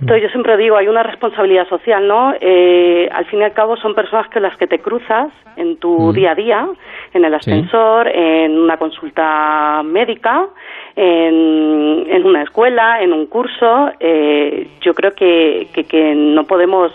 Entonces 0.00 0.22
yo 0.22 0.28
siempre 0.28 0.56
digo, 0.56 0.76
hay 0.76 0.86
una 0.86 1.02
responsabilidad 1.02 1.68
social, 1.68 2.06
¿no? 2.06 2.32
Eh, 2.40 3.08
al 3.10 3.24
fin 3.26 3.40
y 3.40 3.42
al 3.42 3.52
cabo 3.52 3.76
son 3.76 3.96
personas 3.96 4.28
que 4.28 4.38
las 4.38 4.56
que 4.56 4.68
te 4.68 4.78
cruzas 4.78 5.28
en 5.56 5.76
tu 5.78 6.12
día 6.12 6.32
a 6.32 6.34
día, 6.36 6.68
en 7.12 7.24
el 7.24 7.34
ascensor, 7.34 8.06
en 8.06 8.56
una 8.56 8.76
consulta 8.76 9.82
médica, 9.84 10.46
en, 10.94 12.04
en, 12.08 12.24
una 12.24 12.42
escuela, 12.42 13.02
en 13.02 13.12
un 13.12 13.26
curso. 13.26 13.90
Eh, 13.98 14.68
yo 14.82 14.94
creo 14.94 15.14
que, 15.14 15.66
que, 15.74 16.14
no 16.14 16.44
podemos 16.44 16.92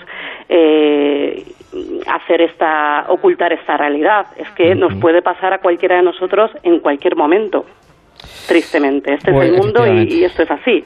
eh, 0.48 1.44
hacer 2.08 2.42
esta, 2.42 3.06
ocultar 3.10 3.52
esta 3.52 3.76
realidad. 3.76 4.28
Es 4.38 4.50
que 4.52 4.76
nos 4.76 4.96
puede 4.96 5.22
pasar 5.22 5.52
a 5.52 5.58
cualquiera 5.58 5.98
de 5.98 6.04
nosotros 6.04 6.52
en 6.64 6.80
cualquier 6.80 7.18
momento 7.18 7.66
tristemente. 8.48 9.14
Este 9.14 9.32
es 9.32 9.38
el 9.38 9.58
mundo 9.58 9.86
y, 9.88 10.24
esto 10.24 10.44
es 10.44 10.52
así. 10.52 10.84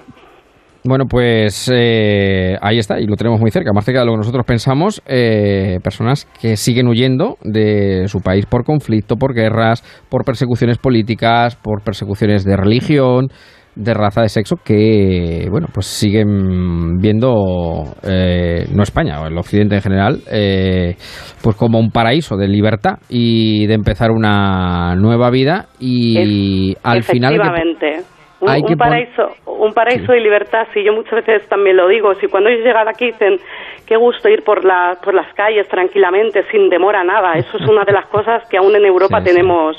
Bueno, 0.83 1.05
pues 1.09 1.69
eh, 1.73 2.55
ahí 2.61 2.77
está, 2.77 2.99
y 2.99 3.07
lo 3.07 3.15
tenemos 3.17 3.41
muy 3.41 3.51
cerca, 3.51 3.73
más 3.73 3.83
cerca 3.83 4.01
de 4.01 4.05
lo 4.05 4.13
que 4.13 4.19
nosotros 4.19 4.45
pensamos, 4.45 5.01
eh, 5.05 5.79
personas 5.83 6.25
que 6.39 6.55
siguen 6.55 6.87
huyendo 6.87 7.37
de 7.43 8.07
su 8.07 8.19
país 8.19 8.45
por 8.45 8.63
conflicto, 8.63 9.17
por 9.17 9.33
guerras, 9.33 9.83
por 10.09 10.23
persecuciones 10.23 10.77
políticas, 10.77 11.57
por 11.57 11.83
persecuciones 11.83 12.45
de 12.45 12.55
religión, 12.55 13.27
de 13.77 13.93
raza, 13.93 14.21
de 14.21 14.29
sexo, 14.29 14.55
que, 14.63 15.47
bueno, 15.49 15.67
pues 15.73 15.85
siguen 15.85 16.97
viendo, 16.97 17.83
eh, 18.03 18.65
no 18.73 18.83
España, 18.83 19.21
o 19.21 19.27
el 19.27 19.37
occidente 19.37 19.75
en 19.75 19.81
general, 19.81 20.17
eh, 20.31 20.95
pues 21.43 21.55
como 21.55 21.79
un 21.79 21.91
paraíso 21.91 22.35
de 22.35 22.47
libertad 22.47 22.97
y 23.09 23.67
de 23.67 23.73
empezar 23.75 24.11
una 24.11 24.95
nueva 24.95 25.29
vida 25.29 25.65
y 25.79 26.75
al 26.83 27.03
final... 27.03 27.35
Efectivamente. 27.35 28.17
Un, 28.39 28.49
un, 28.49 28.77
paraíso, 28.77 29.31
un 29.47 29.73
paraíso 29.73 30.11
de 30.11 30.19
libertad, 30.19 30.67
sí, 30.71 30.83
yo 30.83 30.93
muchas 30.93 31.25
veces 31.25 31.49
también 31.49 31.75
lo 31.75 31.87
digo, 31.87 32.13
si 32.15 32.27
cuando 32.27 32.51
ellos 32.51 32.63
llegan 32.63 32.87
aquí 32.87 33.07
dicen, 33.07 33.39
qué 33.87 33.97
gusto 33.97 34.29
ir 34.29 34.43
por, 34.43 34.63
la, 34.63 34.95
por 35.03 35.15
las 35.15 35.33
calles 35.33 35.67
tranquilamente, 35.67 36.43
sin 36.51 36.69
demora 36.69 37.03
nada, 37.03 37.33
eso 37.33 37.57
es 37.57 37.67
una 37.67 37.83
de 37.83 37.93
las 37.93 38.05
cosas 38.07 38.47
que 38.47 38.57
aún 38.57 38.75
en 38.75 38.85
Europa 38.85 39.23
tenemos 39.23 39.75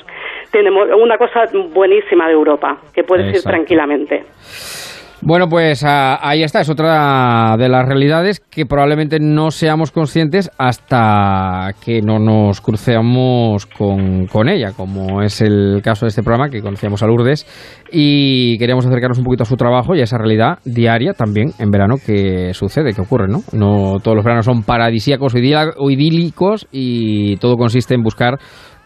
tenemos 0.50 0.88
una 1.00 1.16
cosa 1.16 1.44
buenísima 1.72 2.26
de 2.26 2.32
Europa, 2.32 2.78
que 2.94 3.04
puedes 3.04 3.34
ir 3.34 3.42
tranquilamente. 3.42 4.24
Bueno, 5.20 5.48
pues 5.48 5.82
ah, 5.84 6.20
ahí 6.22 6.44
está, 6.44 6.60
es 6.60 6.70
otra 6.70 7.56
de 7.58 7.68
las 7.68 7.88
realidades 7.88 8.38
que 8.38 8.66
probablemente 8.66 9.18
no 9.18 9.50
seamos 9.50 9.90
conscientes 9.90 10.48
hasta 10.58 11.72
que 11.84 12.00
no 12.02 12.20
nos 12.20 12.60
cruceamos 12.60 13.66
con, 13.66 14.26
con 14.26 14.48
ella, 14.48 14.70
como 14.76 15.20
es 15.20 15.40
el 15.40 15.80
caso 15.82 16.06
de 16.06 16.10
este 16.10 16.22
programa 16.22 16.50
que 16.50 16.62
conocíamos 16.62 17.02
a 17.02 17.08
Lourdes 17.08 17.46
y 17.90 18.56
queríamos 18.58 18.86
acercarnos 18.86 19.18
un 19.18 19.24
poquito 19.24 19.42
a 19.42 19.46
su 19.46 19.56
trabajo 19.56 19.96
y 19.96 20.00
a 20.00 20.04
esa 20.04 20.18
realidad 20.18 20.60
diaria 20.64 21.14
también 21.14 21.48
en 21.58 21.70
verano 21.70 21.96
que 21.96 22.54
sucede, 22.54 22.94
que 22.94 23.02
ocurre, 23.02 23.26
¿no? 23.26 23.40
No 23.52 23.98
todos 23.98 24.14
los 24.14 24.24
veranos 24.24 24.46
son 24.46 24.62
paradisíacos 24.62 25.34
o 25.34 25.90
idílicos 25.90 26.68
y 26.70 27.36
todo 27.38 27.56
consiste 27.56 27.94
en 27.94 28.02
buscar, 28.02 28.38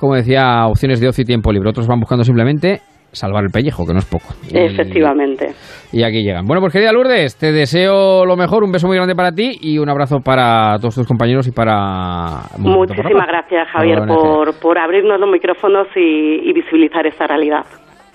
como 0.03 0.17
decía, 0.17 0.67
opciones 0.67 1.01
de 1.01 1.07
ocio 1.07 1.23
y 1.23 1.25
tiempo 1.25 1.53
libre. 1.53 1.71
Otros 1.71 1.87
van 1.87 2.01
buscando 2.01 2.25
simplemente 2.25 2.81
salvar 3.13 3.45
el 3.45 3.51
pellejo, 3.51 3.87
que 3.87 3.93
no 3.93 4.01
es 4.01 4.05
poco. 4.05 4.35
Efectivamente. 4.53 5.53
Y 5.93 6.03
aquí 6.03 6.25
llegan. 6.25 6.45
Bueno, 6.45 6.61
pues 6.61 6.73
querida 6.73 6.91
Lourdes, 6.91 7.39
te 7.39 7.53
deseo 7.53 8.27
lo 8.27 8.37
mejor, 8.37 8.65
un 8.65 8.73
beso 8.73 8.89
muy 8.89 8.97
grande 8.97 9.15
para 9.15 9.31
ti 9.31 9.59
y 9.61 9.79
un 9.79 9.89
abrazo 9.89 10.19
para 10.19 10.77
todos 10.81 10.97
tus 10.97 11.07
compañeros 11.07 11.47
y 11.47 11.53
para... 11.53 12.41
Muchísimas 12.59 13.29
gracias, 13.29 13.69
Javier, 13.69 14.01
por, 14.09 14.59
por 14.59 14.77
abrirnos 14.77 15.21
los 15.21 15.31
micrófonos 15.31 15.87
y, 15.95 16.51
y, 16.51 16.53
visibilizar 16.53 17.07
esta 17.07 17.29
realidad. 17.29 17.65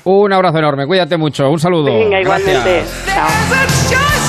Un 0.03 0.33
abrazo 0.33 0.59
enorme, 0.59 0.85
cuídate 0.87 1.15
mucho, 1.15 1.49
un 1.49 1.59
saludo. 1.59 1.85
Venga, 1.85 2.19
igualmente. 2.19 2.81
Chao. 3.15 4.26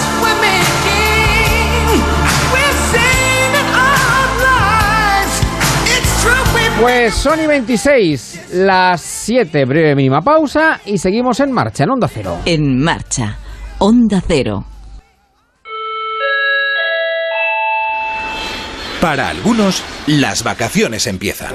Pues 6.81 7.15
Sony 7.15 7.47
26, 7.49 8.51
las 8.53 9.01
7, 9.01 9.65
breve 9.65 9.97
mínima 9.97 10.21
pausa 10.21 10.81
y 10.87 10.99
seguimos 10.99 11.41
en 11.41 11.51
marcha, 11.51 11.85
en 11.85 11.91
Onda 11.91 12.09
Cero. 12.13 12.39
En 12.45 12.79
marcha, 12.81 13.37
Onda 13.79 14.23
Cero. 14.27 14.65
Para 19.01 19.29
algunos, 19.29 19.83
las 20.07 20.43
vacaciones 20.45 21.07
empiezan. 21.07 21.53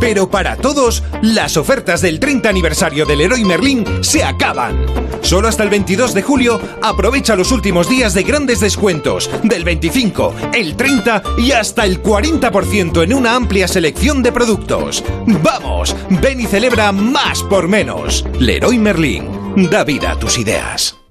Pero 0.00 0.28
para 0.30 0.56
todos, 0.56 1.02
las 1.22 1.56
ofertas 1.56 2.00
del 2.02 2.18
30 2.18 2.48
aniversario 2.48 3.06
del 3.06 3.18
Leroy 3.18 3.44
Merlin 3.44 3.84
se 4.02 4.24
acaban. 4.24 5.01
Solo 5.22 5.48
hasta 5.48 5.62
el 5.62 5.70
22 5.70 6.14
de 6.14 6.22
julio, 6.22 6.60
aprovecha 6.82 7.36
los 7.36 7.52
últimos 7.52 7.88
días 7.88 8.14
de 8.14 8.22
grandes 8.22 8.60
descuentos, 8.60 9.30
del 9.42 9.64
25, 9.64 10.34
el 10.52 10.76
30 10.76 11.22
y 11.38 11.52
hasta 11.52 11.84
el 11.84 12.02
40% 12.02 13.02
en 13.02 13.14
una 13.14 13.34
amplia 13.34 13.66
selección 13.66 14.22
de 14.22 14.32
productos. 14.32 15.02
¡Vamos! 15.42 15.96
Ven 16.10 16.40
y 16.40 16.46
celebra 16.46 16.92
más 16.92 17.42
por 17.44 17.68
menos. 17.68 18.24
Leroy 18.38 18.78
Merlin, 18.78 19.24
da 19.70 19.84
vida 19.84 20.12
a 20.12 20.18
tus 20.18 20.38
ideas. 20.38 21.01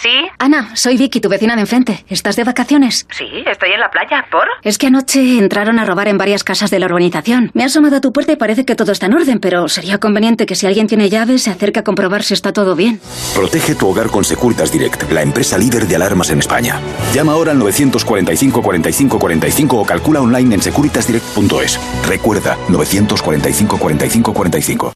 ¿Sí? 0.00 0.08
Ana, 0.38 0.74
soy 0.76 0.96
Vicky, 0.96 1.20
tu 1.20 1.28
vecina 1.28 1.54
de 1.56 1.60
enfrente. 1.60 2.06
¿Estás 2.08 2.34
de 2.36 2.44
vacaciones? 2.44 3.06
Sí, 3.10 3.26
estoy 3.46 3.72
en 3.72 3.80
la 3.80 3.90
playa. 3.90 4.24
¿Por? 4.30 4.48
Es 4.62 4.78
que 4.78 4.86
anoche 4.86 5.38
entraron 5.38 5.78
a 5.78 5.84
robar 5.84 6.08
en 6.08 6.16
varias 6.16 6.42
casas 6.42 6.70
de 6.70 6.78
la 6.78 6.86
urbanización. 6.86 7.50
Me 7.52 7.64
ha 7.64 7.66
asomado 7.66 7.96
a 7.96 8.00
tu 8.00 8.10
puerta 8.10 8.32
y 8.32 8.36
parece 8.36 8.64
que 8.64 8.74
todo 8.74 8.92
está 8.92 9.06
en 9.06 9.14
orden, 9.14 9.40
pero 9.40 9.68
sería 9.68 9.98
conveniente 9.98 10.46
que 10.46 10.54
si 10.54 10.66
alguien 10.66 10.86
tiene 10.86 11.10
llaves 11.10 11.42
se 11.42 11.50
acerque 11.50 11.80
a 11.80 11.84
comprobar 11.84 12.22
si 12.22 12.32
está 12.32 12.54
todo 12.54 12.74
bien. 12.76 12.98
Protege 13.34 13.74
tu 13.74 13.88
hogar 13.88 14.08
con 14.08 14.24
Securitas 14.24 14.72
Direct, 14.72 15.10
la 15.12 15.20
empresa 15.20 15.58
líder 15.58 15.86
de 15.86 15.96
alarmas 15.96 16.30
en 16.30 16.38
España. 16.38 16.80
Llama 17.12 17.32
ahora 17.32 17.52
al 17.52 17.58
945 17.58 18.62
45 18.62 19.18
45 19.18 19.76
o 19.76 19.84
calcula 19.84 20.22
online 20.22 20.54
en 20.54 20.62
securitasdirect.es. 20.62 21.78
Recuerda, 22.08 22.56
945 22.70 23.76
45 23.76 24.32
45. 24.32 24.92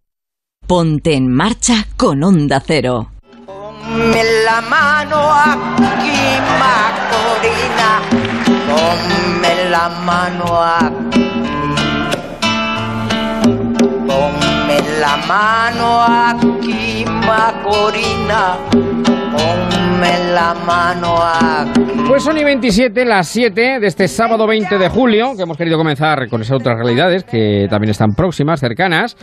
Ponte 0.67 1.13
en 1.13 1.31
marcha 1.31 1.89
con 1.99 2.25
Onda 2.25 2.63
Cero. 2.67 3.14
Ponme 3.85 4.25
la 4.45 4.63
mano 4.63 5.31
aquí, 5.31 6.17
Macorina. 6.59 8.01
Ponme 8.67 9.69
la 9.69 9.89
mano 10.07 10.63
aquí. 10.63 11.29
Ponme 14.09 14.79
la 15.01 15.17
mano 15.29 15.89
aquí, 16.01 17.05
Macorina. 17.27 18.57
Ponme 19.37 19.74
la 20.01 20.55
mano 20.67 21.15
aquí. 21.23 21.81
Pues 22.09 22.23
son 22.23 22.37
y 22.37 22.45
27, 22.45 23.05
las 23.05 23.29
7 23.29 23.79
de 23.81 23.87
este 23.87 24.09
sábado 24.09 24.47
20 24.47 24.79
de 24.79 24.89
julio, 24.89 25.33
que 25.37 25.43
hemos 25.43 25.57
querido 25.57 25.79
comenzar 25.79 26.29
con 26.29 26.41
esas 26.41 26.57
otras 26.57 26.77
realidades 26.77 27.25
que 27.25 27.67
también 27.71 27.91
están 27.91 28.11
próximas, 28.15 28.61
cercanas. 28.61 29.17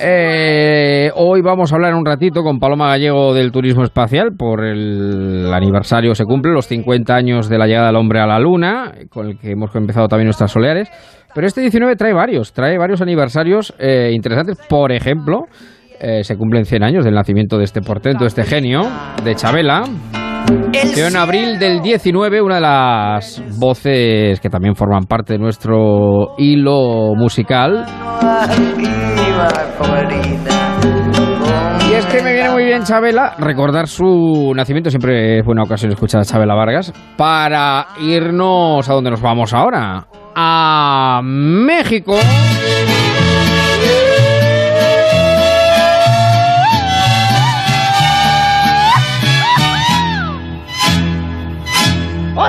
Eh, 0.00 1.10
hoy 1.14 1.40
vamos 1.42 1.72
a 1.72 1.76
hablar 1.76 1.94
un 1.94 2.04
ratito 2.04 2.42
con 2.42 2.58
Paloma 2.58 2.88
Gallego 2.88 3.34
del 3.34 3.52
Turismo 3.52 3.84
Espacial 3.84 4.32
por 4.36 4.64
el 4.64 5.52
aniversario, 5.52 6.14
se 6.14 6.24
cumple 6.24 6.52
los 6.52 6.66
50 6.66 7.14
años 7.14 7.48
de 7.48 7.58
la 7.58 7.66
llegada 7.66 7.86
del 7.88 7.96
hombre 7.96 8.20
a 8.20 8.26
la 8.26 8.38
Luna, 8.38 8.92
con 9.10 9.26
el 9.28 9.38
que 9.38 9.52
hemos 9.52 9.74
empezado 9.74 10.08
también 10.08 10.26
nuestras 10.26 10.50
soleares. 10.50 10.90
Pero 11.34 11.46
este 11.46 11.60
19 11.60 11.96
trae 11.96 12.14
varios, 12.14 12.52
trae 12.52 12.78
varios 12.78 13.02
aniversarios 13.02 13.74
eh, 13.78 14.10
interesantes. 14.14 14.58
Por 14.68 14.90
ejemplo, 14.90 15.44
eh, 16.00 16.24
se 16.24 16.36
cumplen 16.36 16.64
100 16.64 16.82
años 16.82 17.04
del 17.04 17.14
nacimiento 17.14 17.58
de 17.58 17.64
este 17.64 17.80
portento, 17.80 18.24
de 18.24 18.28
este 18.28 18.44
genio, 18.44 18.82
de 19.24 19.34
Chabela. 19.34 19.84
En 20.48 21.16
abril 21.16 21.58
del 21.58 21.80
19, 21.82 22.40
una 22.40 22.56
de 22.56 22.60
las 22.60 23.42
voces 23.58 24.38
que 24.38 24.48
también 24.48 24.76
forman 24.76 25.04
parte 25.04 25.32
de 25.32 25.38
nuestro 25.40 26.36
hilo 26.38 27.14
musical. 27.16 27.84
Y 31.90 31.94
es 31.94 32.06
que 32.06 32.22
me 32.22 32.32
viene 32.32 32.50
muy 32.50 32.64
bien 32.64 32.84
Chabela 32.84 33.34
recordar 33.38 33.88
su 33.88 34.52
nacimiento. 34.54 34.90
Siempre 34.90 35.40
es 35.40 35.44
buena 35.44 35.62
ocasión 35.64 35.90
escuchar 35.90 36.20
a 36.20 36.24
Chabela 36.24 36.54
Vargas. 36.54 36.92
Para 37.16 37.88
irnos 38.00 38.88
a 38.88 38.92
donde 38.92 39.10
nos 39.10 39.20
vamos 39.20 39.52
ahora. 39.52 40.06
A 40.34 41.20
México. 41.24 42.16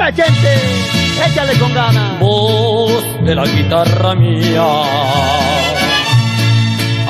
¡Hola, 0.07 0.15
gente! 0.15 0.53
¡Échale 1.29 1.59
con 1.59 1.73
ganas! 1.73 2.17
Voz 2.21 3.03
de 3.25 3.35
la 3.35 3.43
guitarra 3.45 4.15
mía 4.15 4.63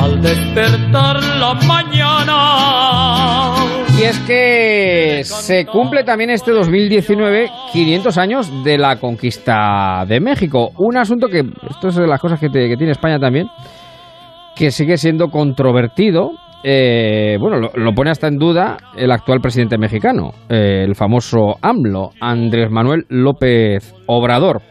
al 0.01 0.19
despertar 0.19 1.21
la 1.23 1.53
mañana. 1.67 3.53
Y 3.99 4.01
es 4.03 4.17
que 4.21 5.21
se 5.23 5.67
cumple 5.67 6.03
también 6.05 6.31
este 6.31 6.51
2019 6.51 7.51
500 7.71 8.17
años 8.17 8.63
de 8.63 8.79
la 8.79 8.95
conquista 8.95 10.03
de 10.07 10.19
México. 10.19 10.71
Un 10.77 10.97
asunto 10.97 11.27
que, 11.27 11.43
esto 11.69 11.89
es 11.89 11.95
de 11.97 12.07
las 12.07 12.19
cosas 12.19 12.39
que, 12.39 12.49
te- 12.49 12.67
que 12.67 12.77
tiene 12.77 12.93
España 12.93 13.19
también, 13.19 13.47
que 14.55 14.71
sigue 14.71 14.97
siendo 14.97 15.29
controvertido. 15.29 16.31
Eh, 16.63 17.37
bueno, 17.39 17.69
lo, 17.73 17.93
pone 17.93 18.09
hasta 18.09 18.27
en 18.27 18.37
duda 18.37 18.77
el 18.97 19.11
actual 19.11 19.39
presidente 19.41 19.77
mexicano, 19.77 20.31
eh, 20.49 20.83
el 20.85 20.95
famoso 20.95 21.55
AMLO, 21.61 22.11
Andrés 22.19 22.69
Manuel 22.71 23.05
López 23.09 23.93
Obrador. 24.07 24.61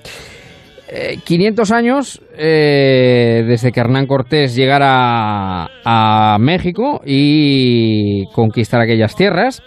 Eh, 0.88 1.18
500 1.25 1.72
años 1.72 2.22
eh, 2.38 3.42
desde 3.46 3.72
que 3.72 3.81
Hernán 3.81 4.07
Cortés 4.07 4.55
llegara 4.55 5.68
a 5.85 6.37
México 6.38 7.01
y 7.05 8.25
conquistar 8.33 8.81
aquellas 8.81 9.16
tierras. 9.16 9.62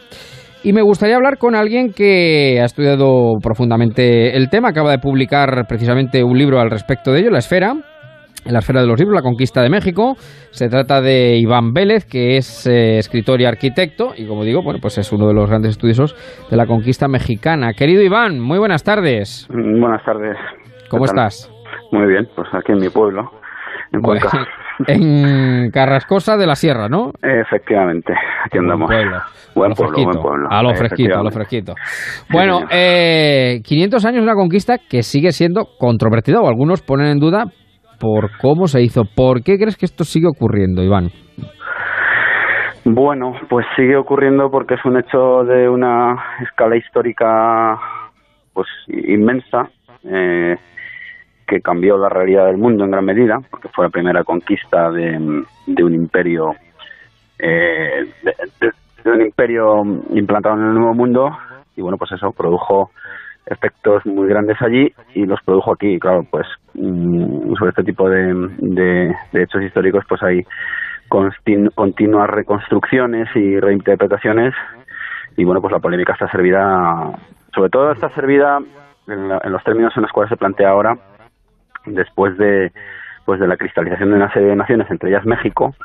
Y 0.63 0.71
me 0.71 0.81
gustaría 0.81 1.15
hablar 1.15 1.37
con 1.37 1.55
alguien 1.55 1.91
que 1.91 2.59
ha 2.61 2.65
estudiado 2.65 3.33
profundamente 3.41 4.35
el 4.35 4.49
tema, 4.49 4.69
acaba 4.69 4.91
de 4.91 4.99
publicar 4.99 5.65
precisamente 5.67 6.23
un 6.23 6.37
libro 6.37 6.59
al 6.59 6.69
respecto 6.69 7.11
de 7.11 7.21
ello, 7.21 7.31
La 7.31 7.39
Esfera, 7.39 7.75
en 8.45 8.53
la 8.53 8.59
Esfera 8.59 8.81
de 8.81 8.87
los 8.87 8.99
Libros, 8.99 9.15
La 9.15 9.21
Conquista 9.21 9.61
de 9.61 9.69
México. 9.69 10.15
Se 10.51 10.69
trata 10.69 11.01
de 11.01 11.37
Iván 11.37 11.73
Vélez, 11.73 12.05
que 12.05 12.37
es 12.37 12.67
eh, 12.67 12.97
escritor 12.97 13.41
y 13.41 13.45
arquitecto, 13.45 14.13
y 14.15 14.27
como 14.27 14.43
digo, 14.43 14.61
bueno, 14.63 14.79
pues 14.81 14.97
es 14.97 15.11
uno 15.11 15.27
de 15.27 15.33
los 15.33 15.49
grandes 15.49 15.71
estudiosos 15.71 16.15
de 16.49 16.57
la 16.57 16.65
conquista 16.65 17.07
mexicana. 17.07 17.73
Querido 17.73 18.01
Iván, 18.01 18.39
muy 18.39 18.57
buenas 18.59 18.83
tardes. 18.83 19.47
Buenas 19.49 20.03
tardes. 20.03 20.37
¿Cómo 20.89 21.05
estás? 21.05 21.51
Muy 21.91 22.07
bien, 22.07 22.27
pues 22.35 22.47
aquí 22.53 22.71
en 22.71 22.79
mi 22.79 22.89
pueblo, 22.89 23.31
en 23.91 24.01
Bueno, 24.01 24.21
Cuenca. 24.21 24.47
en 24.87 25.71
Carrascosa 25.71 26.37
de 26.37 26.47
la 26.47 26.55
Sierra, 26.55 26.87
¿no? 26.87 27.11
Efectivamente, 27.21 28.13
aquí 28.45 28.57
andamos. 28.57 28.87
Buen 28.87 29.01
pueblo. 29.01 29.21
Buen 29.55 29.73
pueblo, 29.73 30.03
buen 30.03 30.21
pueblo. 30.21 30.47
A 30.49 30.63
lo 30.63 30.73
fresquito, 30.73 31.17
a 31.17 31.23
lo 31.23 31.31
fresquito. 31.31 31.73
Bueno, 32.31 32.61
eh, 32.71 33.61
500 33.63 34.05
años 34.05 34.17
de 34.17 34.23
una 34.23 34.35
conquista 34.35 34.77
que 34.77 35.03
sigue 35.03 35.31
siendo 35.31 35.65
controvertida 35.77 36.39
o 36.41 36.47
algunos 36.47 36.81
ponen 36.81 37.07
en 37.07 37.19
duda 37.19 37.45
por 37.99 38.31
cómo 38.41 38.67
se 38.67 38.81
hizo. 38.81 39.03
¿Por 39.15 39.43
qué 39.43 39.57
crees 39.57 39.77
que 39.77 39.85
esto 39.85 40.03
sigue 40.03 40.27
ocurriendo, 40.27 40.81
Iván? 40.83 41.09
Bueno, 42.85 43.33
pues 43.49 43.65
sigue 43.75 43.97
ocurriendo 43.97 44.49
porque 44.49 44.75
es 44.75 44.85
un 44.85 44.97
hecho 44.97 45.43
de 45.43 45.67
una 45.69 46.15
escala 46.41 46.77
histórica 46.77 47.77
pues 48.53 48.67
inmensa 48.87 49.69
eh, 50.03 50.55
que 51.47 51.59
cambió 51.61 51.97
la 51.97 52.09
realidad 52.09 52.45
del 52.45 52.57
mundo 52.57 52.85
en 52.85 52.91
gran 52.91 53.05
medida 53.05 53.37
porque 53.51 53.67
fue 53.75 53.85
la 53.85 53.89
primera 53.91 54.23
conquista 54.23 54.89
de, 54.91 55.17
un 55.83 55.93
imperio 55.93 56.51
eh, 57.37 58.05
de- 58.23 58.69
de 59.03 59.11
un 59.11 59.21
imperio 59.21 59.81
implantado 60.13 60.55
en 60.55 60.67
el 60.67 60.73
Nuevo 60.73 60.93
Mundo 60.93 61.29
y 61.75 61.81
bueno, 61.81 61.97
pues 61.97 62.11
eso, 62.11 62.31
produjo 62.35 62.91
efectos 63.49 64.05
muy 64.05 64.27
grandes 64.27 64.61
allí 64.61 64.93
y 65.13 65.25
los 65.25 65.41
produjo 65.43 65.73
aquí. 65.73 65.99
Claro, 65.99 66.25
pues 66.29 66.47
mm, 66.73 67.55
sobre 67.55 67.69
este 67.69 67.83
tipo 67.83 68.09
de, 68.09 68.33
de, 68.59 69.15
hechos 69.33 69.63
históricos 69.63 70.05
pues 70.07 70.21
hay 70.23 70.45
continuas 71.07 72.29
reconstrucciones 72.29 73.27
y 73.35 73.59
reinterpretaciones 73.59 74.53
y 75.35 75.43
bueno, 75.43 75.59
pues 75.59 75.71
la 75.71 75.79
polémica 75.79 76.13
está 76.13 76.29
servida, 76.29 77.11
sobre 77.53 77.69
todo 77.69 77.91
está 77.91 78.09
servida 78.09 78.59
en, 79.07 79.31
en 79.31 79.51
los 79.51 79.63
términos 79.63 79.93
en 79.95 80.03
los 80.03 80.11
cuales 80.11 80.29
se 80.29 80.37
plantea 80.37 80.69
ahora 80.69 80.97
después 81.85 82.37
de 82.37 82.71
pues 83.29 83.39
de 83.39 83.47
la 83.47 83.57
cristalización 83.57 84.09
de 84.09 84.15
una 84.15 84.33
serie 84.33 84.49
de 84.49 84.55
naciones, 84.55 84.89
entre 84.89 85.09
ellas 85.09 85.23
México, 85.23 85.75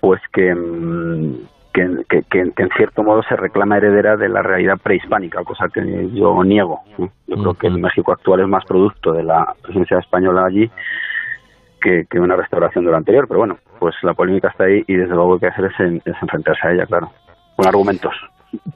pues 0.00 0.18
que, 0.32 0.54
mm, 0.54 1.34
que, 1.72 1.82
en 1.82 2.68
cierto 2.76 3.02
modo 3.02 3.22
se 3.22 3.36
reclama 3.36 3.76
heredera 3.76 4.16
de 4.16 4.28
la 4.28 4.42
realidad 4.42 4.78
prehispánica, 4.82 5.44
cosa 5.44 5.68
que 5.68 6.10
yo 6.12 6.42
niego. 6.44 6.80
Yo 6.98 7.36
creo 7.36 7.54
que 7.54 7.66
el 7.68 7.78
México 7.78 8.12
actual 8.12 8.40
es 8.40 8.48
más 8.48 8.64
producto 8.64 9.12
de 9.12 9.22
la 9.22 9.54
presencia 9.62 9.98
española 9.98 10.44
allí 10.46 10.70
que, 11.80 12.06
una 12.18 12.36
restauración 12.36 12.84
de 12.84 12.90
lo 12.90 12.96
anterior, 12.96 13.26
pero 13.26 13.40
bueno, 13.40 13.58
pues 13.78 13.94
la 14.02 14.14
polémica 14.14 14.48
está 14.48 14.64
ahí 14.64 14.84
y 14.86 14.94
desde 14.94 15.14
luego 15.14 15.34
lo 15.34 15.38
que 15.38 15.46
hay 15.46 15.52
que 15.52 15.66
hacer 15.66 15.88
es, 15.88 16.02
es 16.04 16.22
enfrentarse 16.22 16.68
a 16.68 16.72
ella, 16.72 16.86
claro, 16.86 17.10
con 17.56 17.66
argumentos. 17.66 18.14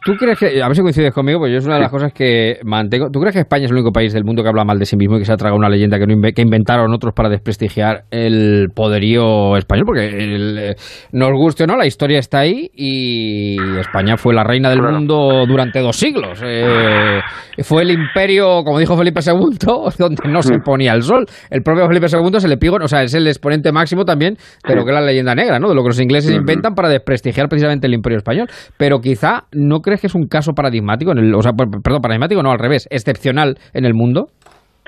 ¿Tú 0.05 0.13
crees 0.17 0.39
que, 0.39 0.63
a 0.63 0.69
ver 0.69 0.77
si 0.77 0.83
coincides 0.83 1.13
conmigo, 1.13 1.41
pues 1.41 1.51
yo 1.51 1.59
es 1.59 1.65
una 1.65 1.75
de 1.75 1.81
las 1.81 1.91
cosas 1.91 2.13
que 2.13 2.59
mantengo. 2.63 3.11
¿Tú 3.11 3.19
crees 3.21 3.35
que 3.35 3.41
España 3.41 3.65
es 3.65 3.71
el 3.71 3.77
único 3.77 3.91
país 3.91 4.13
del 4.13 4.23
mundo 4.23 4.43
que 4.43 4.49
habla 4.49 4.65
mal 4.65 4.79
de 4.79 4.85
sí 4.85 4.97
mismo 4.97 5.17
y 5.17 5.21
que 5.21 5.25
se 5.25 5.33
ha 5.33 5.37
tragado 5.37 5.59
una 5.59 5.69
leyenda 5.69 5.99
que, 5.99 6.07
no 6.07 6.15
que 6.21 6.43
inventaron 6.43 6.93
otros 6.93 7.13
para 7.13 7.29
desprestigiar 7.29 8.05
el 8.11 8.69
poderío 8.75 9.57
español? 9.57 9.85
Porque 9.87 10.07
el, 10.07 10.77
nos 11.13 11.31
guste 11.33 11.65
o 11.65 11.67
no, 11.67 11.77
la 11.77 11.87
historia 11.87 12.19
está 12.19 12.41
ahí 12.41 12.71
y 12.75 13.57
España 13.81 14.17
fue 14.17 14.35
la 14.35 14.45
reina 14.45 14.71
del 14.71 14.83
mundo 14.83 15.45
durante 15.49 15.81
dos 15.81 15.97
siglos. 15.97 16.41
Eh, 16.45 17.21
fue 17.63 17.83
el 17.83 17.91
imperio, 17.91 18.63
como 18.63 18.79
dijo 18.79 18.97
Felipe 18.97 19.21
II, 19.27 19.59
donde 19.99 20.29
no 20.29 20.43
se 20.43 20.59
ponía 20.59 20.93
el 20.93 21.03
sol. 21.03 21.27
El 21.51 21.63
propio 21.63 21.89
Felipe 21.89 22.07
II 22.09 22.41
se 22.41 22.49
le 22.49 22.59
pigó, 22.59 22.77
o 22.77 22.89
sea, 22.89 23.03
es 23.03 23.15
el 23.15 23.27
exponente 23.27 23.73
máximo 23.73 24.05
también 24.05 24.37
de 24.69 24.75
lo 24.77 24.85
que 24.85 24.91
es 24.91 24.95
la 24.95 25.01
leyenda 25.01 25.35
negra, 25.35 25.59
¿no? 25.59 25.69
De 25.69 25.75
lo 25.75 25.83
que 25.83 25.89
los 25.89 26.01
ingleses 26.01 26.31
inventan 26.31 26.75
para 26.75 26.89
desprestigiar 26.89 27.49
precisamente 27.49 27.87
el 27.87 27.95
imperio 27.95 28.19
español. 28.19 28.49
Pero 28.77 29.01
quizá 29.01 29.45
¿no 29.69 29.81
crees 29.81 30.01
que 30.01 30.07
es 30.07 30.15
un 30.15 30.27
caso 30.27 30.53
paradigmático, 30.53 31.13
en 31.13 31.19
el, 31.19 31.35
o 31.35 31.43
sea, 31.43 31.53
perdón, 31.53 32.01
paradigmático, 32.03 32.43
no, 32.43 32.51
al 32.51 32.59
revés, 32.59 32.87
excepcional 32.91 33.57
en 33.73 33.85
el 33.85 33.95
mundo? 33.95 34.29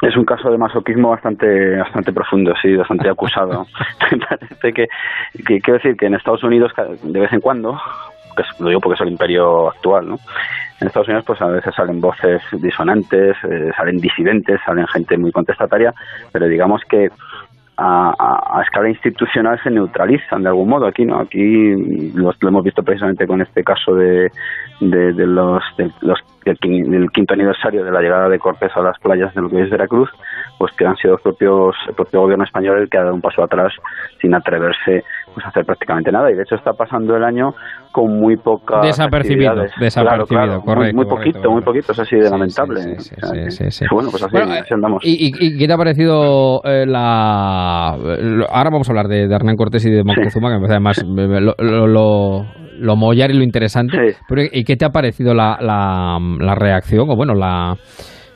Es 0.02 0.14
un 0.16 0.24
caso 0.24 0.50
de 0.50 0.58
masoquismo 0.58 1.10
bastante 1.10 1.78
bastante 1.78 2.12
profundo, 2.12 2.52
sí, 2.60 2.76
bastante 2.76 3.08
acusado. 3.08 3.64
parece 4.28 4.72
que, 4.72 4.86
quiero 5.44 5.78
decir 5.78 5.96
que 5.96 6.06
en 6.06 6.14
Estados 6.14 6.44
Unidos 6.44 6.72
de 7.02 7.20
vez 7.20 7.32
en 7.32 7.40
cuando, 7.40 7.78
que 8.36 8.42
lo 8.60 8.68
digo 8.68 8.80
porque 8.80 8.96
es 8.96 9.00
el 9.00 9.12
imperio 9.12 9.70
actual, 9.70 10.08
¿no? 10.10 10.16
En 10.80 10.88
Estados 10.88 11.08
Unidos 11.08 11.24
pues 11.26 11.40
a 11.40 11.46
veces 11.46 11.74
salen 11.74 12.00
voces 12.00 12.42
disonantes, 12.60 13.36
eh, 13.44 13.70
salen 13.74 13.96
disidentes, 13.96 14.60
salen 14.66 14.86
gente 14.88 15.16
muy 15.16 15.32
contestataria, 15.32 15.94
pero 16.30 16.46
digamos 16.46 16.82
que 16.86 17.08
a, 17.76 18.62
escala 18.62 18.88
institucional 18.88 19.60
se 19.62 19.70
neutralizan 19.70 20.42
de 20.42 20.48
algún 20.48 20.68
modo. 20.68 20.86
Aquí 20.86 21.04
no, 21.04 21.18
aquí 21.18 21.74
lo, 22.14 22.32
hemos 22.40 22.64
visto 22.64 22.82
precisamente 22.82 23.26
con 23.26 23.42
este 23.42 23.62
caso 23.62 23.94
de, 23.94 24.30
de, 24.80 25.12
los, 25.26 25.62
de 25.76 25.90
los 26.00 26.18
del, 26.44 27.10
quinto 27.10 27.34
aniversario 27.34 27.84
de 27.84 27.90
la 27.90 28.00
llegada 28.00 28.28
de 28.28 28.38
Cortés 28.38 28.72
a 28.76 28.80
las 28.80 28.98
playas 28.98 29.34
de 29.34 29.42
lo 29.42 29.50
que 29.50 29.62
es 29.62 29.70
Veracruz, 29.70 30.10
pues 30.58 30.72
que 30.74 30.86
han 30.86 30.96
sido 30.96 31.12
los 31.14 31.22
propios, 31.22 31.76
el 31.88 31.94
propio 31.94 32.20
gobierno 32.20 32.44
español 32.44 32.78
el 32.78 32.88
que 32.88 32.98
ha 32.98 33.02
dado 33.02 33.14
un 33.14 33.20
paso 33.20 33.42
atrás 33.42 33.72
sin 34.20 34.34
atreverse 34.34 35.04
pues, 35.36 35.46
hacer 35.46 35.66
prácticamente 35.66 36.10
nada. 36.10 36.30
Y 36.30 36.34
de 36.34 36.44
hecho 36.44 36.54
está 36.54 36.72
pasando 36.72 37.14
el 37.14 37.22
año 37.22 37.50
con 37.92 38.18
muy 38.18 38.38
poca 38.38 38.80
desapercibido, 38.80 39.52
desapercibido, 39.78 40.62
correcto, 40.62 40.96
muy, 40.96 41.04
poquito, 41.04 41.50
muy 41.50 41.60
poquito, 41.60 41.92
es 41.92 41.98
así 41.98 42.16
de 42.16 42.30
lamentable. 42.30 42.80
bueno, 43.90 44.08
pues 44.10 44.22
así, 44.22 44.72
andamos. 44.72 45.04
¿Y, 45.04 45.30
y, 45.38 45.58
qué 45.58 45.66
te 45.66 45.72
ha 45.74 45.76
parecido 45.76 46.62
eh, 46.64 46.86
la 46.86 47.88
ahora 47.90 48.70
vamos 48.70 48.88
a 48.88 48.92
hablar 48.92 49.08
de, 49.08 49.24
Hernán 49.24 49.56
Cortés 49.56 49.84
y 49.84 49.90
de 49.90 50.04
Moctezuma, 50.04 50.48
que 50.48 50.54
me 50.54 50.60
parece 50.60 50.74
además 50.74 51.04
lo, 51.04 51.86
lo, 51.86 52.46
lo, 52.78 52.96
mollar 52.96 53.30
y 53.30 53.34
lo 53.34 53.44
interesante. 53.44 54.16
Pero, 54.26 54.42
¿Y 54.50 54.64
qué 54.64 54.76
te 54.76 54.86
ha 54.86 54.90
parecido 54.90 55.34
la, 55.34 55.58
la, 55.60 56.18
la 56.40 56.54
reacción, 56.54 57.10
o 57.10 57.14
bueno, 57.14 57.34
la 57.34 57.74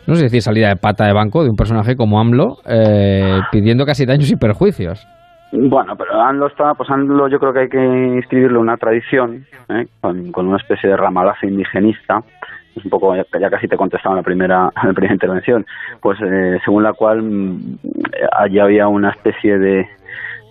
no 0.06 0.14
sé 0.16 0.24
decir 0.24 0.42
salida 0.42 0.68
de 0.68 0.76
pata 0.76 1.06
de 1.06 1.14
banco 1.14 1.44
de 1.44 1.48
un 1.48 1.56
personaje 1.56 1.96
como 1.96 2.20
AMLO 2.20 2.58
eh, 2.66 3.40
pidiendo 3.52 3.86
casi 3.86 4.04
daños 4.04 4.30
y 4.30 4.36
perjuicios? 4.36 5.06
Bueno, 5.52 5.96
pero 5.96 6.20
AMLO 6.20 6.46
está, 6.46 6.74
pues 6.74 6.88
AMLO 6.90 7.28
yo 7.28 7.40
creo 7.40 7.52
que 7.52 7.60
hay 7.60 7.68
que 7.68 7.82
inscribirle 7.82 8.58
una 8.58 8.76
tradición, 8.76 9.46
¿eh? 9.68 9.86
con, 10.00 10.46
una 10.46 10.56
especie 10.56 10.88
de 10.88 10.96
ramalazo 10.96 11.46
indigenista, 11.46 12.22
es 12.76 12.84
un 12.84 12.90
poco, 12.90 13.16
ya 13.16 13.50
casi 13.50 13.66
te 13.66 13.76
contestaba 13.76 14.14
en 14.14 14.18
la 14.18 14.22
primera, 14.22 14.70
la 14.82 14.92
primera 14.92 15.14
intervención, 15.14 15.66
pues 16.00 16.20
eh, 16.22 16.58
según 16.64 16.84
la 16.84 16.92
cual 16.92 17.22
mm, 17.22 17.78
allí 18.32 18.60
había 18.60 18.86
una 18.86 19.10
especie 19.10 19.58
de, 19.58 19.88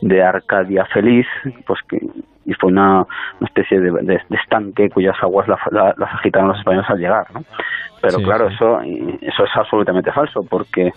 de 0.02 0.24
Arcadia 0.24 0.86
feliz, 0.86 1.28
pues 1.66 1.80
que 1.88 2.00
y 2.50 2.54
fue 2.56 2.72
una, 2.72 3.06
especie 3.42 3.80
de, 3.80 4.22
estanque 4.32 4.90
cuyas 4.90 5.16
aguas 5.22 5.48
las 5.48 6.14
agitaron 6.16 6.50
los 6.50 6.58
españoles 6.58 6.90
al 6.90 6.98
llegar, 6.98 7.28
¿no? 7.34 7.42
Pero 8.02 8.18
claro, 8.20 8.48
eso 8.48 8.82
eso 8.82 9.44
es 9.44 9.52
absolutamente 9.56 10.12
falso 10.12 10.42
porque 10.50 10.92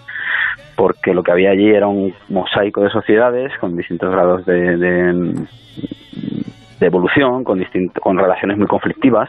porque 0.76 1.12
lo 1.12 1.22
que 1.22 1.32
había 1.32 1.50
allí 1.50 1.70
era 1.70 1.88
un 1.88 2.14
mosaico 2.28 2.80
de 2.82 2.90
sociedades 2.90 3.52
con 3.58 3.76
distintos 3.76 4.10
grados 4.10 4.46
de, 4.46 4.76
de, 4.78 5.46
evolución, 6.80 7.44
con 7.44 7.64
con 8.00 8.18
relaciones 8.18 8.56
muy 8.56 8.66
conflictivas, 8.66 9.28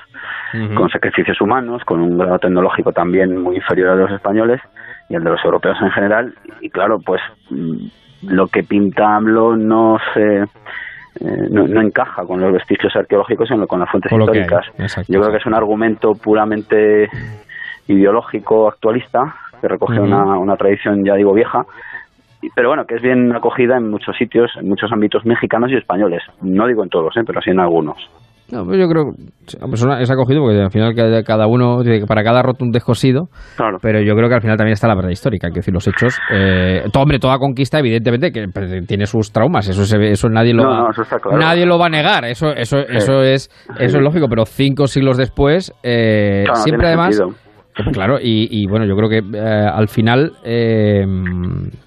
con 0.75 0.89
sacrificios 0.89 1.41
humanos, 1.41 1.83
con 1.83 1.99
un 1.99 2.17
grado 2.17 2.39
tecnológico 2.39 2.91
también 2.93 3.37
muy 3.41 3.57
inferior 3.57 3.89
al 3.89 3.97
de 3.97 4.03
los 4.03 4.13
españoles 4.13 4.61
y 5.09 5.15
al 5.15 5.23
de 5.23 5.31
los 5.31 5.43
europeos 5.43 5.77
en 5.81 5.91
general. 5.91 6.33
Y 6.61 6.69
claro, 6.69 6.99
pues 6.99 7.21
mm, 7.49 7.87
lo 8.29 8.47
que 8.47 8.63
pinta 8.63 9.15
AMLO 9.15 9.55
no 9.55 9.97
se 10.13 10.45
eh, 11.23 11.47
no, 11.49 11.81
encaja 11.81 12.25
con 12.25 12.39
los 12.41 12.51
vestigios 12.51 12.95
arqueológicos, 12.95 13.47
sino 13.47 13.65
con 13.65 13.79
las 13.79 13.89
fuentes 13.89 14.11
históricas. 14.11 14.65
Yo 15.07 15.19
creo 15.19 15.31
que 15.31 15.37
es 15.37 15.45
un 15.45 15.53
argumento 15.53 16.13
puramente 16.13 17.09
ideológico 17.87 18.67
actualista 18.67 19.35
que 19.61 19.67
recoge 19.67 19.99
una, 19.99 20.37
una 20.37 20.57
tradición, 20.57 21.05
ya 21.05 21.15
digo, 21.15 21.33
vieja, 21.33 21.65
pero 22.55 22.69
bueno, 22.69 22.85
que 22.85 22.95
es 22.95 23.01
bien 23.01 23.33
acogida 23.33 23.77
en 23.77 23.89
muchos 23.89 24.17
sitios, 24.17 24.51
en 24.57 24.67
muchos 24.67 24.91
ámbitos 24.91 25.25
mexicanos 25.25 25.71
y 25.71 25.75
españoles. 25.75 26.21
No 26.41 26.67
digo 26.67 26.83
en 26.83 26.89
todos, 26.89 27.15
¿eh? 27.17 27.21
pero 27.25 27.41
sí 27.41 27.51
en 27.51 27.59
algunos. 27.59 27.97
No, 28.53 28.65
pues 28.65 28.79
yo 28.79 28.87
creo 28.87 29.05
que 29.15 30.03
es 30.03 30.11
acogido 30.11 30.41
porque 30.41 30.61
al 30.61 30.69
final 30.69 30.93
cada 31.25 31.47
uno, 31.47 31.79
para 32.07 32.23
cada 32.23 32.43
roto 32.43 32.63
un 32.63 32.69
descosido, 32.69 33.29
claro. 33.57 33.79
pero 33.81 33.99
yo 33.99 34.13
creo 34.13 34.29
que 34.29 34.35
al 34.35 34.41
final 34.41 34.57
también 34.57 34.73
está 34.73 34.87
la 34.87 34.93
verdad 34.93 35.09
histórica, 35.09 35.49
que 35.49 35.55
decir, 35.55 35.73
los 35.73 35.87
hechos. 35.87 36.19
Eh, 36.31 36.83
todo, 36.93 37.01
hombre, 37.01 37.17
toda 37.17 37.39
conquista, 37.39 37.79
evidentemente, 37.79 38.31
que 38.31 38.45
tiene 38.87 39.07
sus 39.07 39.31
traumas, 39.31 39.67
eso, 39.67 39.81
eso 39.81 40.29
nadie, 40.29 40.53
lo, 40.53 40.69
va, 40.69 40.91
nadie 41.35 41.65
lo 41.65 41.79
va 41.79 41.87
a 41.87 41.89
negar, 41.89 42.25
eso, 42.25 42.51
eso, 42.53 42.77
eso, 42.77 43.23
es, 43.23 43.49
eso 43.79 43.97
es 43.97 44.03
lógico, 44.03 44.27
pero 44.29 44.45
cinco 44.45 44.85
siglos 44.85 45.17
después, 45.17 45.73
eh, 45.81 46.45
siempre 46.63 46.89
además. 46.89 47.19
Claro, 47.91 48.19
y, 48.21 48.67
bueno, 48.67 48.85
yo 48.85 48.95
creo 48.95 49.09
que 49.09 49.21
eh, 49.35 49.41
al 49.41 49.87
final, 49.87 50.33
eh, 50.43 51.03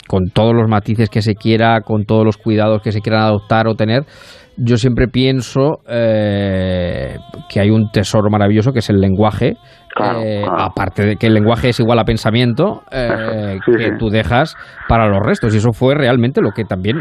con 0.09 0.31
todos 0.35 0.53
los 0.53 0.69
matices 0.69 1.09
que 1.09 1.23
se 1.23 1.37
quiera, 1.37 1.81
con 1.83 2.05
todos 2.05 2.25
los 2.25 2.37
cuidados 2.37 2.83
que 2.83 2.91
se 2.91 3.01
quieran 3.01 3.23
adoptar 3.23 3.69
o 3.69 3.77
tener, 3.77 4.03
yo 4.57 4.77
siempre 4.77 5.09
pienso 5.09 5.81
eh, 5.89 7.17
que 7.49 7.61
hay 7.61 7.71
un 7.71 7.91
tesoro 7.91 8.31
maravilloso 8.31 8.73
que 8.73 8.81
es 8.81 8.91
el 8.91 9.01
lenguaje. 9.01 9.57
Aparte 9.99 11.07
de 11.07 11.17
que 11.17 11.27
el 11.27 11.33
lenguaje 11.35 11.71
es 11.71 11.81
igual 11.81 11.99
a 11.99 12.05
pensamiento, 12.05 12.83
que 12.91 13.93
tú 13.99 14.11
dejas 14.11 14.55
para 14.89 15.09
los 15.09 15.21
restos. 15.25 15.55
Y 15.55 15.59
eso 15.59 15.73
fue 15.73 15.95
realmente 15.95 16.43
lo 16.43 16.51
que 16.51 16.65
también 16.65 16.99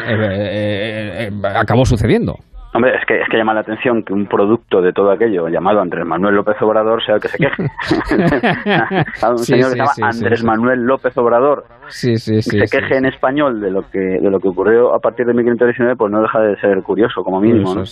acabó 1.44 1.84
sucediendo. 1.84 2.36
Hombre, 2.76 2.96
es 2.98 3.06
que, 3.06 3.22
es 3.22 3.28
que 3.30 3.38
llama 3.38 3.54
la 3.54 3.62
atención 3.62 4.04
que 4.04 4.14
un 4.14 4.26
producto 4.28 4.82
de 4.82 4.92
todo 4.92 5.12
aquello 5.12 5.48
llamado 5.48 5.80
Andrés 5.80 6.06
Manuel 6.06 6.36
López 6.36 6.62
Obrador 6.62 7.02
sea 7.04 7.16
el 7.16 7.22
que 7.22 7.30
se 7.30 7.38
queje. 7.38 7.64
un 9.30 9.38
señor 9.38 9.74
que 9.74 9.86
se 9.88 10.02
llama 10.02 10.10
Andrés 10.12 10.44
Manuel 10.44 10.80
López 10.82 11.18
Obrador 11.18 11.64
se 11.88 12.68
queje 12.72 12.98
en 12.98 13.06
español 13.06 13.62
de 13.62 13.72
lo 13.72 13.82
que 13.90 14.00
de 14.00 14.30
lo 14.30 14.40
que 14.40 14.48
ocurrió 14.48 14.94
a 14.94 15.00
partir 15.00 15.26
de 15.26 15.34
1519, 15.34 15.96
pues 15.96 16.12
no 16.12 16.22
deja 16.22 16.40
de 16.40 16.56
ser 16.58 16.82
curioso, 16.84 17.22
como 17.24 17.40
mínimo. 17.40 17.72
En 17.72 17.86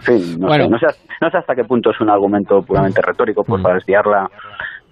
fin, 0.00 0.38
no, 0.38 0.48
sé, 0.50 0.68
no, 0.68 0.78
sé, 0.78 0.86
no 1.20 1.30
sé 1.30 1.38
hasta 1.38 1.54
qué 1.54 1.64
punto 1.64 1.90
es 1.90 2.00
un 2.00 2.10
argumento 2.10 2.62
puramente 2.62 3.00
retórico 3.02 3.42
pues, 3.44 3.62
para 3.62 3.74
desviar 3.76 4.06
la, 4.06 4.28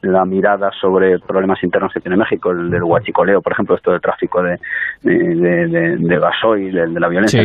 la 0.03 0.25
mirada 0.25 0.71
sobre 0.81 1.19
problemas 1.19 1.63
internos 1.63 1.93
que 1.93 2.01
tiene 2.01 2.17
México, 2.17 2.51
el 2.51 2.71
del 2.71 2.83
huachicoleo, 2.83 3.43
por 3.43 3.53
ejemplo, 3.53 3.77
esto 3.77 3.93
del 3.93 4.01
tráfico 4.01 4.43
de, 4.43 4.59
de, 5.03 5.97
de, 5.99 6.19
gasoil, 6.19 6.73
de, 6.73 6.87
de, 6.89 7.01
la 7.01 7.09
violencia. 7.09 7.43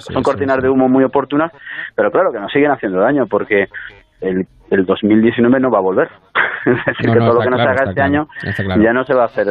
son 0.00 0.22
cortinas 0.22 0.62
de 0.62 0.68
humo 0.68 0.88
muy 0.88 1.04
oportunas, 1.04 1.52
pero 1.94 2.10
claro 2.10 2.32
que 2.32 2.40
nos 2.40 2.52
siguen 2.52 2.70
haciendo 2.70 3.00
daño 3.00 3.26
porque 3.26 3.68
el, 4.20 4.46
el 4.70 4.86
2019 4.86 5.60
no 5.60 5.70
va 5.70 5.78
a 5.78 5.82
volver. 5.82 6.08
es 6.66 6.84
decir, 6.86 7.12
que 7.12 7.18
todo 7.18 7.34
lo 7.34 7.40
que 7.40 7.50
no 7.50 7.56
se 7.56 7.62
haga 7.62 7.90
este 7.90 8.00
año 8.00 8.28
ya 8.80 8.92
no 8.92 9.04
se 9.04 9.14
va 9.14 9.22
a 9.22 9.26
hacer. 9.26 9.46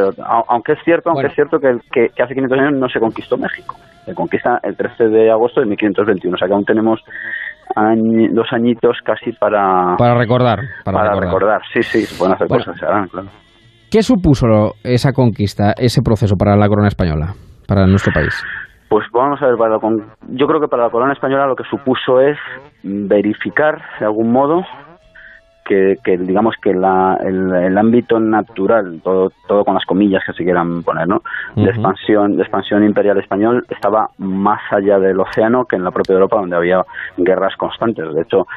Aunque 0.47 0.73
es 0.73 0.79
cierto, 0.83 1.09
aunque 1.11 1.27
es 1.27 1.35
cierto 1.35 1.59
que, 1.59 1.77
que, 1.91 2.09
que, 2.09 2.23
hace 2.23 2.33
500 2.33 2.59
años 2.59 2.73
no 2.73 2.89
se 2.89 2.99
conquistó 2.99 3.37
México. 3.37 3.75
Se 4.05 4.13
conquista 4.13 4.59
el 4.63 4.75
13 4.75 5.07
de 5.09 5.31
agosto 5.31 5.61
de 5.61 5.67
1521, 5.67 6.35
o 6.35 6.37
sea 6.37 6.47
que 6.47 6.53
aún 6.53 6.65
tenemos 6.65 7.01
dos 7.75 8.47
añitos 8.51 8.97
casi 9.03 9.31
para... 9.33 9.95
Para 9.97 10.15
recordar. 10.15 10.59
Para, 10.83 11.15
recordar. 11.19 11.62
sí, 11.73 11.83
sí, 11.83 12.15
pueden 12.17 12.36
hacer 12.36 12.47
cosas, 12.47 12.79
claro. 12.79 13.07
¿Qué 13.91 14.01
supuso 14.01 14.73
esa 14.83 15.12
conquista, 15.13 15.73
ese 15.77 16.01
proceso 16.01 16.36
para 16.36 16.55
la 16.55 16.67
corona 16.67 16.88
española, 16.88 17.36
para 17.67 17.86
nuestro 17.86 18.12
país? 18.12 18.43
Pues 18.89 19.05
vamos 19.12 19.41
a 19.41 19.47
ver, 19.47 19.55
para 19.57 19.77
yo 20.29 20.47
creo 20.47 20.59
que 20.62 20.67
para 20.67 20.83
la 20.83 20.89
corona 20.89 21.13
española 21.13 21.47
lo 21.47 21.55
que 21.55 21.63
supuso 21.63 22.19
es 22.21 22.38
verificar, 22.83 23.81
de 23.99 24.05
algún 24.05 24.31
modo, 24.31 24.63
que, 25.65 25.97
digamos 26.06 26.56
que 26.62 26.73
la, 26.73 27.17
el, 27.23 27.78
ámbito 27.78 28.19
natural, 28.19 29.02
todo, 29.04 29.32
todo 29.47 29.65
con 29.65 29.73
las 29.73 29.86
comillas 29.86 30.23
que 30.26 30.34
se 30.34 30.43
quieran 30.43 30.84
poner, 30.84 31.08
¿no? 31.08 31.21
de 31.56 31.69
expansión, 31.69 32.36
de 32.36 32.43
expansión 32.43 32.84
imperial 32.84 33.17
español 33.17 33.65
estaba 33.69 34.10
más 34.17 34.62
allá 34.71 34.99
del 34.99 35.19
océano 35.19 35.65
que 35.65 35.76
en 35.76 35.84
la 35.84 35.91
propia 35.91 36.13
Europa 36.13 36.38
donde 36.38 36.56
había 36.56 36.84
guerras 37.17 37.56
constantes. 37.58 38.13
De 38.13 38.21
hecho, 38.21 38.47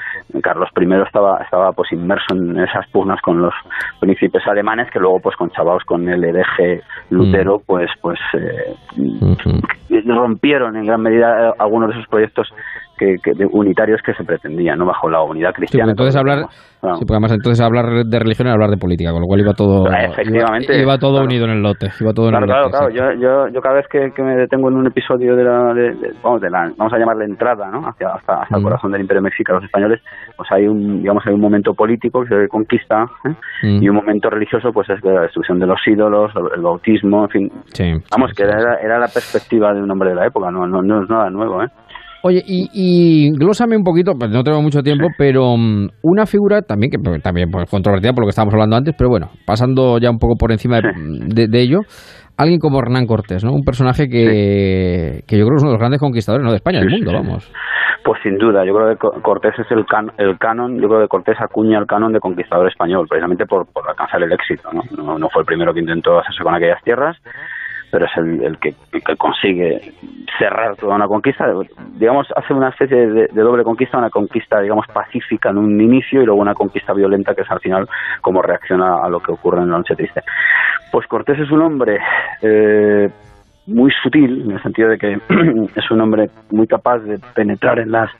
Carlos 0.42 0.68
I 0.78 0.94
estaba, 1.04 1.38
estaba 1.42 1.72
pues 1.72 1.92
inmerso 1.92 2.34
en 2.34 2.58
esas 2.58 2.86
pugnas 2.88 3.20
con 3.20 3.40
los 3.40 3.54
príncipes 4.00 4.46
alemanes 4.46 4.90
que 4.90 5.00
luego 5.00 5.20
pues 5.20 5.36
con 5.36 5.50
chavaos 5.50 5.84
con 5.84 6.08
el 6.08 6.24
hereje 6.24 6.82
Lutero 7.10 7.60
pues 7.64 7.90
pues 8.00 8.18
eh, 8.34 8.74
rompieron 10.06 10.76
en 10.76 10.86
gran 10.86 11.02
medida 11.02 11.54
algunos 11.58 11.90
de 11.90 11.96
esos 11.96 12.08
proyectos 12.08 12.52
que, 12.96 13.16
unitarios 13.52 14.00
que 14.04 14.14
se 14.14 14.24
pretendían, 14.24 14.78
¿no? 14.78 14.86
Bajo 14.86 15.08
la 15.08 15.22
unidad 15.22 15.52
cristiana. 15.52 15.90
entonces 15.90 16.16
hablar, 16.16 16.46
entonces 16.82 17.60
hablar 17.60 18.04
de 18.04 18.18
religión 18.18 18.48
y 18.48 18.50
hablar 18.50 18.70
de 18.70 18.76
política, 18.76 19.12
con 19.12 19.20
lo 19.20 19.26
cual 19.26 19.40
iba 19.40 19.52
todo, 19.52 19.86
Efectivamente, 19.86 20.80
iba, 20.80 20.98
todo 20.98 21.22
unido 21.22 21.44
en 21.46 21.52
el 21.52 21.62
lote, 21.62 21.88
iba 22.00 22.12
todo 22.12 22.28
claro, 22.28 22.44
en 22.44 22.50
el 22.50 22.54
claro, 22.54 22.70
Claro, 22.70 22.90
yo, 22.90 23.48
yo, 23.52 23.60
cada 23.60 23.76
vez 23.76 23.86
que, 23.88 24.22
me 24.22 24.36
detengo 24.36 24.68
en 24.68 24.76
un 24.76 24.86
episodio 24.86 25.36
de 25.36 25.44
la, 25.44 25.74
vamos, 26.22 26.40
de 26.40 26.50
la, 26.50 26.70
vamos 26.76 26.92
a 26.92 26.98
llamarle 26.98 27.24
entrada, 27.24 27.70
¿no? 27.70 27.80
Hacia, 27.88 28.08
hasta, 28.08 28.42
hasta 28.42 28.56
el 28.56 28.62
corazón 28.62 28.92
del 28.92 29.02
Imperio 29.02 29.22
Mexicano, 29.22 29.58
los 29.58 29.66
españoles, 29.66 30.00
pues 30.36 30.50
hay 30.52 30.66
un, 30.66 30.98
digamos, 31.00 31.24
hay 31.26 31.34
un 31.34 31.40
momento 31.40 31.74
político 31.74 32.22
que 32.22 32.28
se 32.28 32.48
conquista 32.48 33.06
¿eh? 33.24 33.78
y 33.80 33.88
un 33.88 33.96
momento 33.96 34.30
religioso, 34.30 34.70
pues 34.72 34.88
es 34.90 35.02
la 35.04 35.22
destrucción 35.22 35.58
de 35.58 35.66
los 35.66 35.80
ídolos, 35.86 36.32
el 36.54 36.62
bautismo, 36.62 37.24
en 37.24 37.30
fin. 37.30 38.02
vamos, 38.10 38.32
que 38.32 38.42
era, 38.42 38.76
era 38.82 38.98
la 38.98 39.08
perspectiva 39.08 39.72
de 39.72 39.82
un 39.82 39.90
hombre 39.90 40.10
de 40.10 40.16
la 40.16 40.26
época, 40.26 40.50
no, 40.50 40.66
no, 40.66 40.82
no 40.82 41.02
es 41.02 41.08
nada 41.08 41.30
nuevo, 41.30 41.62
¿eh? 41.62 41.68
Oye, 42.22 42.42
y, 42.44 42.68
y 42.72 43.30
glósame 43.38 43.76
un 43.76 43.84
poquito, 43.84 44.12
pues 44.18 44.30
no 44.30 44.42
tengo 44.42 44.60
mucho 44.62 44.82
tiempo, 44.82 45.08
pero 45.16 45.56
mm, 45.56 45.88
una 46.02 46.26
figura 46.26 46.62
también 46.62 46.90
que 46.90 46.98
pues, 46.98 47.22
también 47.22 47.50
pues, 47.50 47.70
controvertida 47.70 48.12
por 48.12 48.22
lo 48.22 48.26
que 48.26 48.30
estábamos 48.30 48.54
hablando 48.54 48.76
antes, 48.76 48.94
pero 48.96 49.10
bueno, 49.10 49.30
pasando 49.46 49.98
ya 49.98 50.10
un 50.10 50.18
poco 50.18 50.34
por 50.36 50.50
encima 50.52 50.80
de, 50.80 51.60
ello, 51.60 51.80
alguien 52.36 52.58
como 52.58 52.78
Hernán 52.78 53.06
Cortés, 53.06 53.44
¿no? 53.44 53.52
Un 53.52 53.64
personaje 53.64 54.08
que, 54.08 55.22
que 55.26 55.38
yo 55.38 55.44
creo 55.44 55.54
que 55.54 55.56
es 55.56 55.62
uno 55.62 55.70
de 55.70 55.74
los 55.74 55.80
grandes 55.80 56.00
conquistadores, 56.00 56.44
no 56.44 56.50
de 56.50 56.56
España, 56.56 56.80
del 56.80 56.90
mundo, 56.90 57.12
vamos. 57.12 57.52
Pues 58.04 58.20
sin 58.22 58.38
duda, 58.38 58.64
yo 58.64 58.72
creo 58.72 58.96
que 58.96 59.20
Cortés 59.20 59.54
es 59.58 59.66
el, 59.70 59.84
el 60.18 60.38
canon, 60.38 60.80
yo 60.80 60.88
creo 60.88 61.02
que 61.02 61.08
Cortés 61.08 61.36
acuña 61.40 61.78
el 61.78 61.86
canon 61.86 62.12
de 62.12 62.20
conquistador 62.20 62.68
español, 62.68 63.06
precisamente 63.08 63.46
por, 63.46 63.66
por 63.72 63.88
alcanzar 63.88 64.22
el 64.22 64.32
éxito, 64.32 64.68
¿no? 64.72 64.82
¿no? 64.96 65.18
No 65.18 65.28
fue 65.28 65.42
el 65.42 65.46
primero 65.46 65.74
que 65.74 65.80
intentó 65.80 66.18
hacerse 66.18 66.42
con 66.44 66.54
aquellas 66.54 66.82
tierras, 66.84 67.16
pero 67.90 68.06
es 68.06 68.16
el, 68.16 68.58
que, 68.58 68.74
consigue 69.16 69.92
cerrar 70.38 70.76
toda 70.76 70.96
una 70.96 71.06
conquista, 71.06 71.46
digamos, 71.94 72.26
hace 72.36 72.52
una 72.52 72.68
especie 72.68 73.06
de, 73.06 73.28
doble 73.28 73.64
conquista, 73.64 73.98
una 73.98 74.10
conquista, 74.10 74.60
digamos, 74.60 74.86
pacífica 74.92 75.50
en 75.50 75.58
un 75.58 75.80
inicio 75.80 76.22
y 76.22 76.26
luego 76.26 76.40
una 76.40 76.54
conquista 76.54 76.92
violenta 76.92 77.34
que 77.34 77.42
es 77.42 77.50
al 77.50 77.60
final 77.60 77.88
como 78.20 78.42
reacciona 78.42 79.02
a 79.02 79.08
lo 79.08 79.20
que 79.20 79.32
ocurre 79.32 79.62
en 79.62 79.70
la 79.70 79.78
noche 79.78 79.94
triste. 79.94 80.22
Pues 80.90 81.06
Cortés 81.06 81.38
es 81.38 81.50
un 81.50 81.62
hombre 81.62 81.98
eh, 82.42 83.08
muy 83.66 83.90
sutil, 84.02 84.42
en 84.42 84.52
el 84.52 84.62
sentido 84.62 84.90
de 84.90 84.98
que 84.98 85.18
es 85.76 85.90
un 85.90 86.00
hombre 86.00 86.30
muy 86.50 86.66
capaz 86.66 86.98
de 87.00 87.18
penetrar 87.34 87.78
en 87.78 87.92
las 87.92 88.10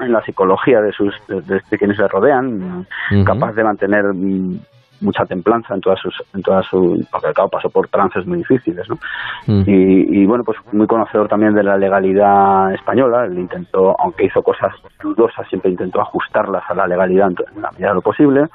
en 0.00 0.12
la 0.12 0.22
psicología 0.22 0.80
de 0.80 0.92
sus 0.92 1.14
de, 1.28 1.60
quienes 1.78 1.98
le 1.98 2.08
rodean, 2.08 2.86
capaz 3.24 3.52
de 3.52 3.64
mantener 3.64 4.04
mm, 4.12 4.58
mucha 5.04 5.24
templanza 5.26 5.74
en 5.74 5.80
todas 5.80 6.00
sus, 6.00 6.14
en 6.34 6.42
todas 6.42 6.66
su, 6.66 7.06
porque 7.10 7.28
al 7.28 7.34
cabo 7.34 7.48
pasó 7.48 7.70
por 7.70 7.88
trances 7.88 8.26
muy 8.26 8.38
difíciles, 8.38 8.88
¿no? 8.88 8.98
Mm. 9.46 9.62
Y, 9.66 10.26
bueno, 10.26 10.44
pues 10.44 10.58
muy 10.72 10.86
conocedor 10.86 11.28
también 11.28 11.54
de 11.54 11.62
la 11.62 11.76
legalidad 11.76 12.72
española, 12.74 13.26
él 13.26 13.38
intentó, 13.38 13.94
aunque 14.00 14.24
hizo 14.24 14.42
cosas 14.42 14.72
dudosas, 15.02 15.46
siempre 15.48 15.70
intentó 15.70 16.00
ajustarlas 16.00 16.64
a 16.68 16.74
la 16.74 16.86
legalidad 16.86 17.30
en 17.30 17.62
la 17.62 17.70
medida 17.72 17.88
de 17.88 17.94
lo 17.94 18.02
posible, 18.02 18.46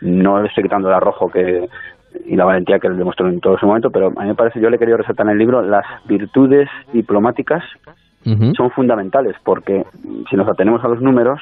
no 0.00 0.40
le 0.40 0.48
estoy 0.48 0.64
quitando 0.64 0.88
el 0.88 0.94
arrojo 0.94 1.30
que 1.30 1.68
y 2.26 2.36
la 2.36 2.44
valentía 2.44 2.78
que 2.78 2.86
él 2.86 2.96
demostró 2.96 3.28
en 3.28 3.40
todo 3.40 3.56
ese 3.56 3.66
momento, 3.66 3.90
pero 3.90 4.12
a 4.16 4.22
mí 4.22 4.28
me 4.28 4.34
parece, 4.34 4.60
yo 4.60 4.70
le 4.70 4.78
querido 4.78 4.96
resaltar 4.96 5.26
en 5.26 5.32
el 5.32 5.38
libro, 5.38 5.62
las 5.62 5.84
virtudes 6.06 6.68
diplomáticas 6.92 7.64
son 8.56 8.70
fundamentales, 8.70 9.36
porque 9.44 9.84
si 10.30 10.36
nos 10.36 10.48
atenemos 10.48 10.82
a 10.82 10.88
los 10.88 11.02
números, 11.02 11.40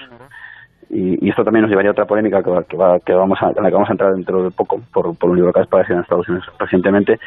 y, 0.92 1.30
esto 1.30 1.42
también 1.42 1.62
nos 1.62 1.70
llevaría 1.70 1.90
a 1.90 1.92
otra 1.92 2.04
polémica 2.04 2.42
que, 2.42 2.50
va, 2.50 2.98
que, 3.00 3.14
vamos 3.14 3.38
a, 3.40 3.48
en 3.48 3.62
la 3.62 3.70
que 3.70 3.74
vamos 3.74 3.88
a 3.88 3.92
entrar 3.92 4.12
dentro 4.12 4.44
de 4.44 4.50
poco 4.50 4.78
por, 4.92 5.06
un 5.06 5.36
libro 5.36 5.50
que 5.50 5.60
ha 5.60 5.62
aparecido 5.62 5.96
en 5.96 6.02
Estados 6.02 6.28
Unidos 6.28 6.46
recientemente. 6.58 7.18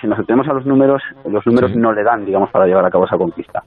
si 0.00 0.06
nos 0.06 0.18
atendemos 0.18 0.48
a 0.48 0.54
los 0.54 0.64
números, 0.64 1.02
los 1.26 1.46
números 1.46 1.76
no 1.76 1.92
le 1.92 2.02
dan, 2.02 2.24
digamos, 2.24 2.50
para 2.50 2.66
llevar 2.66 2.86
a 2.86 2.90
cabo 2.90 3.04
esa 3.04 3.18
conquista. 3.18 3.62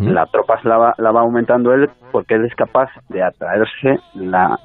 La 0.00 0.26
tropa 0.26 0.60
la 0.62 0.78
va, 0.78 0.94
la 0.98 1.10
va 1.10 1.20
aumentando 1.20 1.72
él 1.74 1.90
porque 2.12 2.34
él 2.34 2.44
es 2.44 2.54
capaz 2.54 2.90
de 3.08 3.22
atraerse 3.22 3.98
la, 4.14 4.58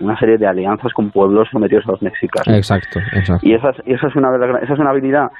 una 0.00 0.18
serie 0.18 0.38
de 0.38 0.46
alianzas 0.46 0.92
con 0.92 1.10
pueblos 1.10 1.48
sometidos 1.50 1.86
a 1.86 1.92
los 1.92 2.02
mexicanos. 2.02 2.56
Exacto, 2.56 2.98
exacto. 3.12 3.46
Y 3.46 3.54
esa, 3.54 3.70
esa, 3.84 4.06
es 4.06 4.16
una, 4.16 4.34
esa 4.62 4.72
es 4.72 4.78
una 4.78 4.90
habilidad 4.90 5.30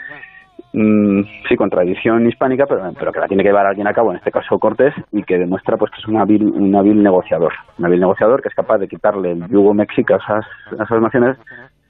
Mm, 0.73 1.23
sí, 1.49 1.57
con 1.57 1.71
tradición 1.71 2.29
hispánica, 2.29 2.67
pero, 2.67 2.93
pero 2.99 3.13
que 3.13 3.21
la 3.21 3.29
tiene 3.29 3.43
que 3.43 3.49
llevar 3.49 3.67
alguien 3.67 3.87
a 3.87 3.95
cabo, 3.95 4.11
en 4.11 4.19
este 4.19 4.31
caso 4.31 4.59
Cortés, 4.59 4.95
y 5.13 5.23
que 5.23 5.39
demuestra 5.39 5.77
pues 5.77 5.91
que 5.91 6.01
es 6.01 6.07
un 6.07 6.19
hábil, 6.19 6.45
un 6.45 6.75
hábil 6.77 7.03
negociador, 7.03 7.53
un 7.79 7.87
hábil 7.87 8.01
negociador 8.01 8.43
que 8.43 8.49
es 8.49 8.55
capaz 8.55 8.79
de 8.79 8.89
quitarle 8.89 9.33
el 9.33 9.49
yugo 9.49 9.73
mexica 9.73 10.17
a 10.17 10.19
esas, 10.19 10.47
a 10.79 10.85
esas 10.85 11.01
naciones 11.01 11.37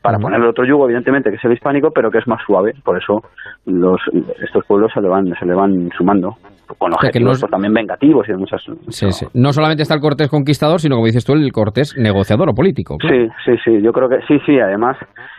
para 0.03 0.19
ponerle 0.19 0.49
otro 0.49 0.65
yugo, 0.65 0.85
evidentemente, 0.85 1.31
que 1.31 1.37
es 1.37 1.45
el 1.45 1.53
hispánico, 1.53 1.91
pero 1.91 2.11
que 2.11 2.19
es 2.19 2.27
más 2.29 2.41
suave. 2.47 2.73
Por 2.85 2.97
eso 2.97 3.23
los, 3.67 4.01
estos 4.43 4.65
pueblos 4.67 4.93
se 4.95 5.01
le 5.01 5.09
van, 5.09 5.35
se 5.39 5.45
le 5.45 5.55
van 5.55 5.91
sumando 5.97 6.37
con 6.77 6.93
objetivos 6.93 7.41
pues, 7.41 7.51
también 7.51 7.73
vengativos 7.73 8.29
y 8.29 8.33
de 8.33 8.39
muchas... 8.39 8.63
Sí, 8.89 9.11
sí. 9.11 9.27
No 9.35 9.53
solamente 9.53 9.83
está 9.83 9.95
el 9.95 10.01
Cortés 10.01 10.29
conquistador, 10.29 10.81
sino, 10.81 10.97
como 10.97 11.07
dices 11.07 11.25
tú, 11.25 11.33
el 11.33 11.51
Cortés 11.51 11.97
negociador 11.97 12.51
o 12.51 12.55
político. 12.55 12.97
Sí, 13.01 13.29
sí, 13.45 13.53
sí. 13.65 13.83
Yo 13.83 13.93
creo 13.93 14.09
que 14.09 14.19
sí, 14.29 14.39
sí. 14.45 14.61
Además, 14.61 14.97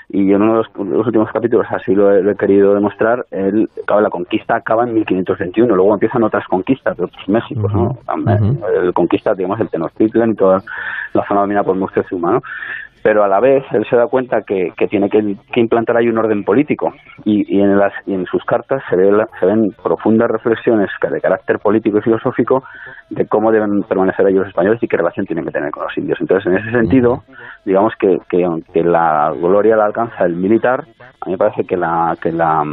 y 0.10 0.32
en 0.32 0.42
uno 0.42 0.54
de 0.54 0.64
los, 0.96 1.06
últimos 1.06 1.32
capítulos 1.32 1.68
así 1.70 1.94
lo 1.94 2.12
he, 2.12 2.36
querido 2.36 2.74
demostrar, 2.74 3.26
el, 3.30 3.70
la 3.88 4.10
conquista 4.10 4.56
acaba 4.56 4.84
en 4.84 4.96
1521, 4.96 5.76
luego 5.76 5.94
empiezan 5.94 6.24
otras 6.24 6.46
conquistas 6.48 6.98
de 6.98 7.04
otros 7.04 7.30
Méxicos, 7.30 7.72
¿no? 7.74 7.98
El 8.84 8.92
conquista, 8.94 9.34
digamos, 9.36 9.60
el 9.60 9.70
Tenochtitlan 9.70 10.32
y 10.32 10.36
toda 10.36 10.64
la 11.14 11.28
zona 11.28 11.42
dominada 11.42 11.64
por 11.64 11.76
Moctezuma, 11.76 12.32
¿no? 12.34 12.42
Pero 13.04 13.24
a 13.24 13.28
la 13.28 13.40
vez 13.40 13.64
él 13.72 13.86
se 13.90 13.96
da 13.96 14.08
cuenta 14.08 14.42
que, 14.42 14.74
que 14.78 14.88
tiene 14.88 15.10
que, 15.10 15.36
implantar 15.60 15.98
ahí 15.98 16.08
un 16.08 16.18
orden 16.18 16.44
político 16.44 16.94
y, 17.26 17.58
y, 17.58 17.62
en 17.62 17.78
las, 17.78 17.94
y 18.06 18.14
en 18.14 18.26
sus 18.26 18.44
cartas 18.46 18.82
se, 18.90 18.96
ve 18.96 19.10
se 19.40 19.46
ven 19.46 19.72
profundas 19.82 20.30
reflexiones 20.30 20.90
de 21.10 21.22
carácter 21.22 21.60
político 21.60 21.98
y 21.98 22.02
filosófico 22.02 22.64
de 23.10 23.26
cómo 23.28 23.52
deben 23.52 23.84
permanecer 23.84 24.28
ellos 24.28 24.40
los 24.40 24.50
españoles 24.50 24.82
y 24.82 24.88
qué 24.88 24.98
relación 24.98 25.26
tienen 25.26 25.46
que 25.46 25.52
tener 25.52 25.72
con 25.72 25.84
los 25.84 25.98
indios. 25.98 26.20
Entonces, 26.22 26.46
en 26.48 26.58
ese 26.58 26.72
sentido, 26.72 27.24
digamos 27.66 27.94
que, 28.00 28.18
que 28.30 28.44
aunque 28.44 28.84
la 28.84 29.34
gloria 29.36 29.76
la 29.76 29.86
alcanza 29.86 30.26
el 30.26 30.36
militar, 30.36 30.86
a 31.22 31.26
mí 31.26 31.34
me 31.34 31.38
parece 31.38 31.64
que 31.66 31.78
la, 31.78 32.16
que 32.22 32.32
la 32.32 32.64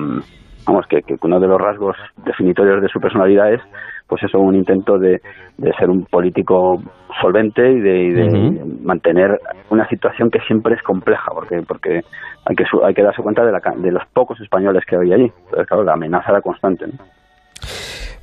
vamos, 0.66 0.86
que, 0.88 1.02
que 1.02 1.16
uno 1.22 1.40
de 1.40 1.46
los 1.46 1.60
rasgos 1.60 1.96
definitorios 2.24 2.82
de 2.82 2.88
su 2.88 3.00
personalidad 3.00 3.52
es 3.52 3.62
pues 4.08 4.22
eso, 4.22 4.38
un 4.38 4.54
intento 4.54 4.98
de, 4.98 5.20
de 5.58 5.72
ser 5.74 5.90
un 5.90 6.04
político 6.04 6.80
solvente 7.20 7.72
y 7.72 7.80
de, 7.80 8.64
mantener 8.82 9.38
una 9.70 9.88
situación 9.88 10.30
que 10.30 10.40
siempre 10.40 10.74
es 10.74 10.82
compleja, 10.82 11.32
porque 11.34 11.62
porque 11.66 12.02
hay 12.44 12.56
que 12.56 12.64
hay 12.84 12.94
que 12.94 13.02
darse 13.02 13.22
cuenta 13.22 13.44
de, 13.44 13.52
la, 13.52 13.60
de 13.76 13.90
los 13.90 14.04
pocos 14.12 14.40
españoles 14.40 14.84
que 14.86 14.96
había 14.96 15.16
allí. 15.16 15.32
Entonces, 15.44 15.66
claro, 15.66 15.84
la 15.84 15.94
amenaza 15.94 16.30
era 16.30 16.40
constante. 16.40 16.86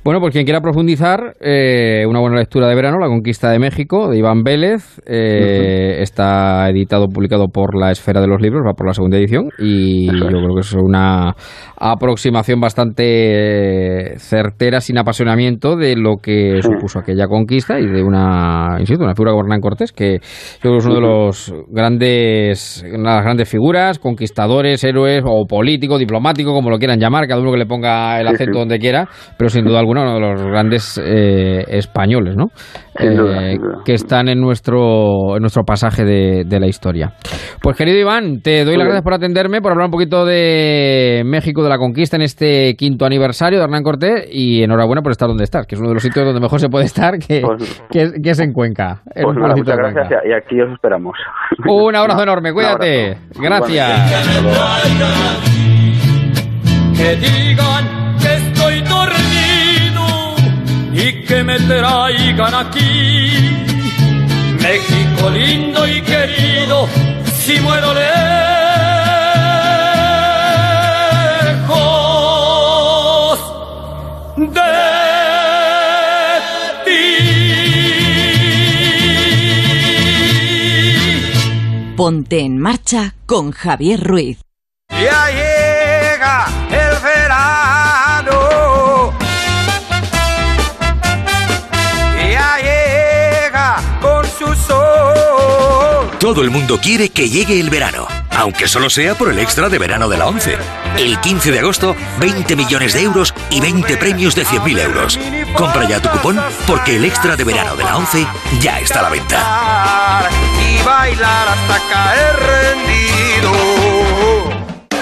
Bueno, 0.04 0.20
pues 0.20 0.34
quien 0.34 0.44
quiera 0.44 0.60
profundizar, 0.60 1.34
eh, 1.40 2.04
una 2.06 2.20
buena 2.20 2.36
lectura 2.36 2.68
de 2.68 2.74
verano, 2.74 2.98
La 2.98 3.06
Conquista 3.06 3.50
de 3.50 3.58
México, 3.58 4.10
de 4.10 4.18
Iván 4.18 4.42
Vélez. 4.42 5.00
Eh, 5.06 6.02
está 6.02 6.68
editado, 6.68 7.08
publicado 7.08 7.48
por 7.48 7.74
La 7.74 7.90
Esfera 7.90 8.20
de 8.20 8.26
los 8.26 8.38
Libros, 8.38 8.64
va 8.68 8.74
por 8.74 8.86
la 8.86 8.92
segunda 8.92 9.16
edición. 9.16 9.48
Y 9.58 10.08
yo 10.08 10.26
creo 10.26 10.54
que 10.56 10.60
es 10.60 10.74
una 10.74 11.34
aproximación 11.78 12.60
bastante 12.60 14.18
certera, 14.18 14.82
sin 14.82 14.98
apasionamiento, 14.98 15.74
de 15.74 15.96
lo 15.96 16.16
que 16.18 16.60
supuso 16.60 16.98
aquella 16.98 17.26
conquista 17.26 17.80
y 17.80 17.86
de 17.86 18.02
una, 18.02 18.76
insisto, 18.80 19.04
una 19.04 19.14
figura 19.14 19.30
como 19.30 19.44
Hernán 19.44 19.62
Cortés, 19.62 19.92
que 19.92 20.18
yo 20.18 20.60
creo 20.60 20.72
que 20.72 20.78
es 20.80 20.84
uno 20.84 20.94
de 20.96 21.00
los 21.00 21.54
grandes, 21.70 22.84
una 22.86 23.10
de 23.10 23.16
las 23.16 23.24
grandes 23.24 23.48
figuras, 23.48 23.98
conquistadores, 23.98 24.84
héroes 24.84 25.22
o 25.26 25.46
político, 25.46 25.96
diplomático, 25.96 26.52
como 26.52 26.68
lo 26.68 26.76
quieran 26.76 27.00
llamar, 27.00 27.26
cada 27.26 27.40
uno 27.40 27.52
que 27.52 27.58
le 27.58 27.66
ponga 27.66 28.20
el 28.20 28.26
acento 28.26 28.58
donde 28.58 28.78
quiera, 28.78 29.08
pero 29.38 29.48
sin 29.48 29.64
duda 29.64 29.78
alguna 29.78 29.93
bueno, 29.94 30.16
uno 30.16 30.26
de 30.28 30.32
los 30.34 30.42
grandes 30.46 31.00
eh, 31.02 31.64
españoles, 31.68 32.34
¿no? 32.36 32.46
Sin 32.98 33.16
duda, 33.16 33.46
Eh, 33.48 33.52
sin 33.52 33.62
duda. 33.62 33.78
que 33.84 33.94
están 33.94 34.28
en 34.28 34.40
nuestro, 34.40 35.36
en 35.36 35.40
nuestro 35.40 35.64
pasaje 35.64 36.04
de, 36.04 36.44
de 36.46 36.60
la 36.60 36.66
historia. 36.66 37.12
Pues 37.62 37.76
querido 37.76 37.98
Iván, 37.98 38.40
te 38.42 38.64
doy 38.64 38.76
las 38.76 38.84
gracias 38.86 39.02
por 39.04 39.14
atenderme, 39.14 39.60
por 39.60 39.72
hablar 39.72 39.86
un 39.86 39.90
poquito 39.92 40.24
de 40.24 41.22
México, 41.24 41.62
de 41.62 41.68
la 41.68 41.78
conquista 41.78 42.16
en 42.16 42.22
este 42.22 42.74
quinto 42.76 43.04
aniversario 43.06 43.58
de 43.58 43.64
Hernán 43.64 43.82
Cortés 43.82 44.28
y 44.30 44.62
enhorabuena 44.62 45.02
por 45.02 45.12
estar 45.12 45.28
donde 45.28 45.44
estás, 45.44 45.66
que 45.66 45.74
es 45.74 45.80
uno 45.80 45.88
de 45.90 45.94
los 45.94 46.02
sitios 46.02 46.24
donde 46.24 46.40
mejor 46.40 46.60
se 46.60 46.68
puede 46.68 46.84
estar, 46.84 47.18
que, 47.18 47.40
Pues- 47.40 47.82
que, 47.90 48.02
es, 48.02 48.12
que 48.22 48.30
es 48.30 48.40
en 48.40 48.52
Cuenca. 48.52 49.02
en 49.14 49.24
Pues 49.24 49.36
nada, 49.36 49.54
muchas 49.56 49.76
Cuenca. 49.78 50.00
gracias 50.00 50.22
y 50.28 50.32
aquí 50.32 50.60
os 50.60 50.72
esperamos. 50.72 51.16
Un 51.66 51.96
abrazo 51.96 52.22
enorme, 52.24 52.52
cuídate. 52.52 53.16
abrazo. 53.36 53.42
Gracias. 53.42 54.24
Que 56.96 57.16
digan 57.16 57.84
que 58.20 58.34
estoy 58.34 58.80
dormido 58.82 59.23
y 60.94 61.24
que 61.24 61.42
me 61.42 61.58
traigan 61.58 62.54
aquí. 62.54 63.30
México 64.60 65.30
lindo 65.30 65.86
y 65.86 66.00
querido, 66.02 66.88
si 67.36 67.60
muero 67.60 67.92
lejos 67.92 68.04
de 74.36 74.62
ti. 76.84 77.02
Ponte 81.96 82.40
en 82.40 82.58
marcha 82.58 83.14
con 83.26 83.50
Javier 83.50 84.00
Ruiz. 84.00 84.38
Ya 84.90 85.28
llega 85.28 86.46
el 86.70 87.02
verano. 87.02 87.73
Todo 96.24 96.40
el 96.40 96.48
mundo 96.48 96.80
quiere 96.80 97.10
que 97.10 97.28
llegue 97.28 97.60
el 97.60 97.68
verano, 97.68 98.08
aunque 98.30 98.66
solo 98.66 98.88
sea 98.88 99.14
por 99.14 99.28
el 99.28 99.38
extra 99.38 99.68
de 99.68 99.78
verano 99.78 100.08
de 100.08 100.16
la 100.16 100.26
11. 100.26 100.56
El 100.96 101.20
15 101.20 101.52
de 101.52 101.58
agosto, 101.58 101.94
20 102.18 102.56
millones 102.56 102.94
de 102.94 103.02
euros 103.02 103.34
y 103.50 103.60
20 103.60 103.98
premios 103.98 104.34
de 104.34 104.46
100.000 104.46 104.80
euros. 104.80 105.20
Compra 105.54 105.86
ya 105.86 106.00
tu 106.00 106.08
cupón 106.08 106.40
porque 106.66 106.96
el 106.96 107.04
extra 107.04 107.36
de 107.36 107.44
verano 107.44 107.76
de 107.76 107.84
la 107.84 107.98
11 107.98 108.26
ya 108.58 108.80
está 108.80 109.00
a 109.00 109.02
la 109.02 109.10
venta. 109.10 110.30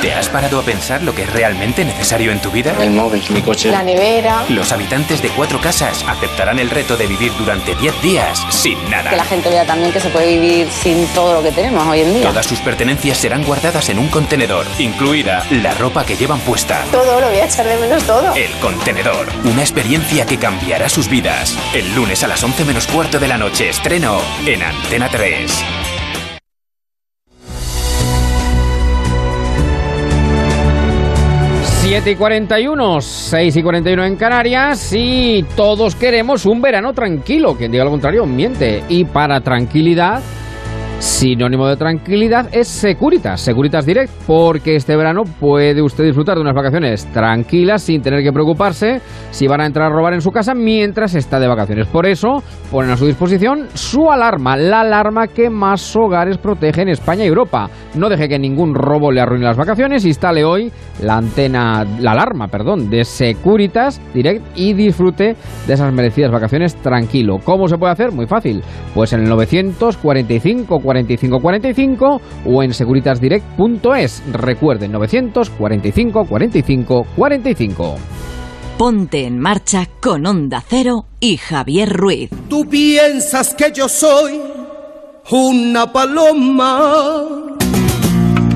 ¿Te 0.03 0.13
has 0.13 0.29
parado 0.29 0.59
a 0.59 0.65
pensar 0.65 1.01
lo 1.05 1.15
que 1.15 1.23
es 1.23 1.33
realmente 1.33 1.85
necesario 1.85 2.33
en 2.33 2.41
tu 2.41 2.51
vida? 2.51 2.75
El 2.81 2.91
móvil, 2.91 3.23
mi 3.31 3.41
coche. 3.41 3.71
La 3.71 3.85
nevera. 3.85 4.45
Los 4.49 4.73
habitantes 4.73 5.23
de 5.23 5.29
cuatro 5.29 5.61
casas 5.61 6.05
aceptarán 6.09 6.59
el 6.59 6.71
reto 6.71 6.97
de 6.97 7.07
vivir 7.07 7.33
durante 7.39 7.77
10 7.77 8.03
días 8.03 8.45
sin 8.51 8.91
nada. 8.91 9.11
Que 9.11 9.17
la 9.17 9.25
gente 9.25 9.49
vea 9.49 9.65
también 9.65 9.93
que 9.93 10.01
se 10.01 10.09
puede 10.09 10.27
vivir 10.27 10.69
sin 10.73 11.07
todo 11.15 11.35
lo 11.35 11.43
que 11.45 11.53
tenemos 11.53 11.87
hoy 11.87 12.01
en 12.01 12.15
día. 12.15 12.29
Todas 12.29 12.47
sus 12.47 12.59
pertenencias 12.59 13.17
serán 13.17 13.45
guardadas 13.45 13.91
en 13.91 14.01
un 14.01 14.09
contenedor, 14.09 14.67
incluida 14.81 15.47
la 15.51 15.73
ropa 15.75 16.05
que 16.05 16.17
llevan 16.17 16.41
puesta. 16.41 16.83
Todo, 16.91 17.21
lo 17.21 17.29
voy 17.29 17.39
a 17.39 17.45
echar 17.45 17.69
de 17.69 17.77
menos 17.77 18.03
todo. 18.03 18.35
El 18.35 18.51
contenedor, 18.59 19.29
una 19.45 19.63
experiencia 19.63 20.27
que 20.27 20.37
cambiará 20.37 20.89
sus 20.89 21.07
vidas. 21.09 21.57
El 21.75 21.95
lunes 21.95 22.25
a 22.25 22.27
las 22.27 22.43
11 22.43 22.65
menos 22.65 22.89
cuarto 22.89 23.21
de 23.21 23.29
la 23.29 23.39
noche 23.39 23.69
estreno 23.69 24.21
en 24.47 24.65
Antena 24.65 25.09
3. 25.09 25.65
Siete 31.93 32.13
y 32.13 32.17
41, 32.17 33.03
6 33.03 33.55
y 33.55 33.63
41 33.63 34.07
en 34.07 34.17
Canarias 34.17 34.95
y 34.95 35.45
todos 35.55 35.95
queremos 35.95 36.47
un 36.47 36.63
verano 36.63 36.95
tranquilo. 36.95 37.55
Quien 37.55 37.71
diga 37.71 37.85
lo 37.85 37.91
contrario 37.91 38.25
miente. 38.25 38.83
Y 38.89 39.05
para 39.05 39.43
tranquilidad, 39.43 40.23
sinónimo 41.03 41.67
de 41.67 41.77
tranquilidad 41.77 42.49
es 42.53 42.69
Securitas, 42.69 43.41
Securitas 43.41 43.85
Direct, 43.85 44.13
porque 44.25 44.77
este 44.77 44.95
verano 44.95 45.23
puede 45.41 45.83
usted 45.83 46.05
disfrutar 46.05 46.37
de 46.37 46.43
unas 46.43 46.55
vacaciones 46.55 47.07
tranquilas 47.13 47.83
sin 47.83 48.03
tener 48.03 48.23
que 48.23 48.33
preocuparse 48.33 49.01
si 49.33 49.49
van 49.49 49.61
a 49.61 49.67
entrar 49.67 49.91
a 49.91 49.95
robar 49.95 50.15
en 50.15 50.21
su 50.21 50.31
casa 50.31 50.55
mientras 50.55 51.17
está 51.17 51.41
de 51.41 51.49
vacaciones. 51.49 51.89
Por 51.89 52.07
eso 52.07 52.45
ponen 52.71 52.93
a 52.93 52.97
su 52.97 53.07
disposición 53.07 53.67
su 53.75 54.13
alarma, 54.13 54.57
la 54.57 54.83
alarma 54.83 55.27
que 55.27 55.51
más 55.51 55.97
hogares 55.97 56.39
protege 56.39 56.83
en 56.83 56.91
España 56.91 57.25
y 57.25 57.29
Europa. 57.29 57.69
No 57.97 58.09
deje 58.09 58.29
que 58.29 58.39
ningún 58.39 58.73
robo 58.73 59.11
le 59.11 59.21
arruine 59.21 59.45
las 59.45 59.57
vacaciones, 59.57 60.05
instale 60.05 60.45
hoy 60.45 60.71
la 61.03 61.17
antena, 61.17 61.85
la 61.99 62.13
alarma, 62.13 62.47
perdón, 62.47 62.91
de 62.91 63.05
Securitas 63.05 64.01
Direct 64.15 64.45
y 64.55 64.73
disfrute 64.75 65.35
de 65.67 65.75
esas 65.75 65.93
merecidas 65.93 66.31
vacaciones 66.31 66.77
tranquilo. 66.77 67.39
¿Cómo 67.43 67.67
se 67.67 67.77
puede 67.77 67.93
hacer? 67.93 68.13
Muy 68.13 68.27
fácil. 68.27 68.63
Pues 68.95 69.13
en 69.13 69.23
el 69.23 69.29
945 69.29 70.81
45 70.93 71.41
45 71.41 72.21
o 72.47 72.63
en 72.63 72.75
securitasdirect.es. 72.75 74.23
Recuerden 74.33 74.93
945 74.93 76.27
45 76.27 77.07
45. 77.17 77.97
Ponte 78.79 79.27
en 79.27 79.39
marcha 79.39 79.89
con 80.01 80.27
Onda 80.27 80.63
Cero 80.67 81.07
y 81.21 81.37
Javier 81.37 81.93
Ruiz. 81.93 82.31
Tú 82.49 82.69
piensas 82.69 83.55
que 83.55 83.73
yo 83.73 83.89
soy 83.89 84.41
una 85.31 85.91
paloma, 85.93 87.57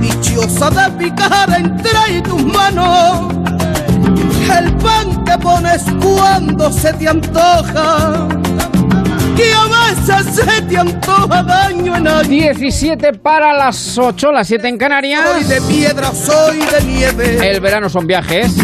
dichosa 0.00 0.70
de 0.70 0.90
picar 0.98 1.48
entre 1.56 2.20
tus 2.22 2.44
manos, 2.44 3.32
el 4.58 4.76
pan 4.76 5.24
que 5.24 5.38
pones 5.38 5.84
cuando 6.02 6.72
se 6.72 6.92
te 6.94 7.08
antoja. 7.08 8.28
Que 9.36 9.52
a 9.52 9.66
veces 9.66 10.34
se 10.34 10.62
te 10.62 10.78
antoja 10.78 11.42
daño 11.42 11.96
en 11.96 12.08
alguien. 12.08 12.54
17 12.56 13.12
para 13.14 13.52
las 13.52 13.98
8, 13.98 14.32
las 14.32 14.46
7 14.48 14.68
en 14.68 14.78
Canarias. 14.78 15.22
Soy 15.30 15.44
de 15.44 15.60
piedra, 15.62 16.12
soy 16.12 16.58
de 16.58 16.84
nieve. 16.84 17.50
El 17.50 17.60
verano 17.60 17.88
son 17.88 18.06
viajes. 18.06 18.54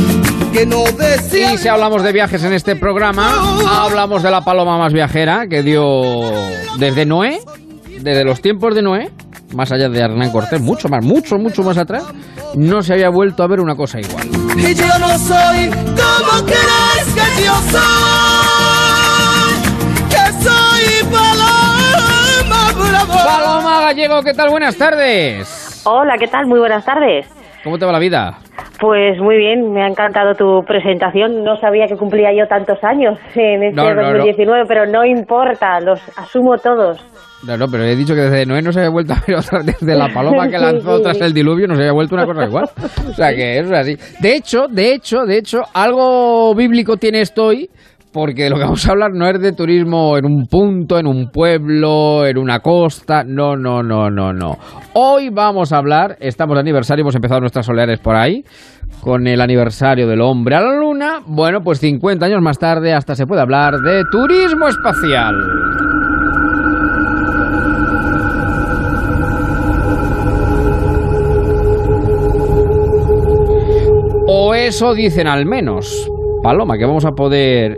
Que 0.52 0.66
no 0.66 0.84
Y 0.84 1.56
si 1.56 1.68
hablamos 1.68 2.02
de 2.02 2.12
viajes 2.12 2.44
en 2.44 2.52
este 2.52 2.76
programa, 2.76 3.56
hablamos 3.84 4.22
de 4.22 4.30
la 4.30 4.42
paloma 4.42 4.76
más 4.76 4.92
viajera 4.92 5.46
que 5.48 5.62
dio 5.62 6.30
desde 6.78 7.06
Noé, 7.06 7.40
desde 8.00 8.22
los 8.24 8.42
tiempos 8.42 8.74
de 8.74 8.82
Noé, 8.82 9.10
más 9.54 9.72
allá 9.72 9.88
de 9.88 9.98
Hernán 9.98 10.30
Cortés, 10.30 10.60
mucho 10.60 10.88
más, 10.88 11.02
mucho, 11.02 11.38
mucho 11.38 11.62
más 11.62 11.78
atrás, 11.78 12.04
no 12.54 12.82
se 12.82 12.92
había 12.92 13.08
vuelto 13.08 13.42
a 13.42 13.46
ver 13.46 13.60
una 13.60 13.74
cosa 13.74 14.00
igual. 14.00 14.28
Y 14.58 14.74
yo 14.74 14.98
no 14.98 15.18
soy 15.18 15.70
como 15.70 16.44
crees 16.44 17.14
que 17.14 17.44
yo 17.44 17.54
soy. 17.70 18.41
Paloma 23.12 23.80
Gallego, 23.82 24.22
¿qué 24.22 24.32
tal? 24.34 24.50
Buenas 24.50 24.76
tardes. 24.76 25.82
Hola, 25.84 26.14
¿qué 26.18 26.26
tal? 26.26 26.46
Muy 26.46 26.58
buenas 26.58 26.84
tardes. 26.84 27.26
¿Cómo 27.64 27.78
te 27.78 27.84
va 27.86 27.92
la 27.92 27.98
vida? 27.98 28.38
Pues 28.80 29.18
muy 29.20 29.36
bien, 29.36 29.72
me 29.72 29.84
ha 29.84 29.86
encantado 29.86 30.34
tu 30.34 30.64
presentación. 30.66 31.44
No 31.44 31.56
sabía 31.56 31.86
que 31.86 31.96
cumplía 31.96 32.30
yo 32.36 32.46
tantos 32.48 32.82
años 32.82 33.18
en 33.34 33.62
este 33.62 33.76
No, 33.76 33.94
no, 33.94 34.02
no. 34.02 34.08
2019, 34.08 34.64
pero 34.66 34.86
no 34.86 35.04
importa, 35.04 35.78
los 35.80 36.00
asumo 36.16 36.56
todos. 36.58 36.98
No, 37.46 37.56
no, 37.56 37.66
pero 37.68 37.84
he 37.84 37.96
dicho 37.96 38.14
que 38.14 38.20
desde 38.20 38.46
Noé 38.46 38.62
no 38.62 38.72
se 38.72 38.80
había 38.80 38.90
vuelto 38.90 39.14
a 39.14 39.22
ver 39.26 39.36
otra, 39.36 39.60
desde 39.64 39.96
la 39.96 40.08
paloma 40.08 40.48
que 40.48 40.58
lanzó 40.60 41.00
tras 41.00 41.20
el 41.20 41.32
diluvio 41.32 41.66
no 41.66 41.74
se 41.74 41.82
había 41.82 41.92
vuelto 41.92 42.14
una 42.14 42.24
cosa 42.24 42.44
igual. 42.44 42.68
O 43.08 43.12
sea 43.14 43.34
que 43.34 43.58
eso 43.58 43.72
es 43.74 43.78
así. 43.80 43.96
De 44.20 44.36
hecho, 44.36 44.66
de 44.68 44.94
hecho, 44.94 45.24
de 45.24 45.38
hecho, 45.38 45.58
algo 45.74 46.54
bíblico 46.54 46.96
tiene 46.96 47.20
esto 47.20 47.46
hoy, 47.46 47.68
porque 48.12 48.50
lo 48.50 48.56
que 48.56 48.62
vamos 48.62 48.86
a 48.86 48.92
hablar 48.92 49.12
no 49.14 49.26
es 49.26 49.40
de 49.40 49.52
turismo 49.52 50.18
en 50.18 50.26
un 50.26 50.46
punto, 50.46 50.98
en 50.98 51.06
un 51.06 51.30
pueblo, 51.30 52.26
en 52.26 52.36
una 52.36 52.60
costa. 52.60 53.24
No, 53.24 53.56
no, 53.56 53.82
no, 53.82 54.10
no, 54.10 54.32
no. 54.32 54.58
Hoy 54.92 55.30
vamos 55.30 55.72
a 55.72 55.78
hablar, 55.78 56.16
estamos 56.20 56.54
de 56.56 56.60
aniversario, 56.60 57.02
hemos 57.02 57.14
empezado 57.14 57.40
nuestras 57.40 57.64
soleares 57.64 58.00
por 58.00 58.14
ahí, 58.14 58.44
con 59.00 59.26
el 59.26 59.40
aniversario 59.40 60.06
del 60.06 60.20
hombre 60.20 60.56
a 60.56 60.60
la 60.60 60.76
luna. 60.76 61.20
Bueno, 61.26 61.60
pues 61.62 61.80
50 61.80 62.26
años 62.26 62.42
más 62.42 62.58
tarde 62.58 62.92
hasta 62.92 63.14
se 63.14 63.26
puede 63.26 63.40
hablar 63.40 63.78
de 63.78 64.02
turismo 64.10 64.68
espacial. 64.68 65.34
O 74.26 74.54
eso 74.54 74.94
dicen 74.94 75.26
al 75.26 75.46
menos. 75.46 76.10
Paloma, 76.42 76.76
que 76.76 76.84
vamos 76.84 77.04
a 77.04 77.12
poder 77.12 77.76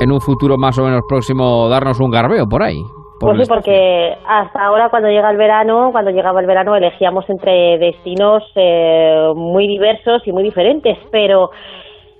en 0.00 0.12
un 0.12 0.20
futuro 0.20 0.56
más 0.56 0.78
o 0.78 0.84
menos 0.84 1.02
próximo 1.08 1.68
darnos 1.68 2.00
un 2.00 2.10
garbeo 2.10 2.46
por 2.48 2.62
ahí. 2.62 2.80
Por 3.20 3.34
Pues 3.34 3.48
sí, 3.48 3.52
porque 3.52 4.14
hasta 4.26 4.64
ahora 4.64 4.90
cuando 4.90 5.08
llega 5.08 5.28
el 5.30 5.36
verano, 5.36 5.88
cuando 5.90 6.12
llegaba 6.12 6.40
el 6.40 6.46
verano 6.46 6.76
elegíamos 6.76 7.28
entre 7.28 7.76
destinos 7.78 8.44
eh, 8.54 9.32
muy 9.34 9.66
diversos 9.66 10.22
y 10.26 10.30
muy 10.32 10.44
diferentes, 10.44 10.96
pero 11.10 11.50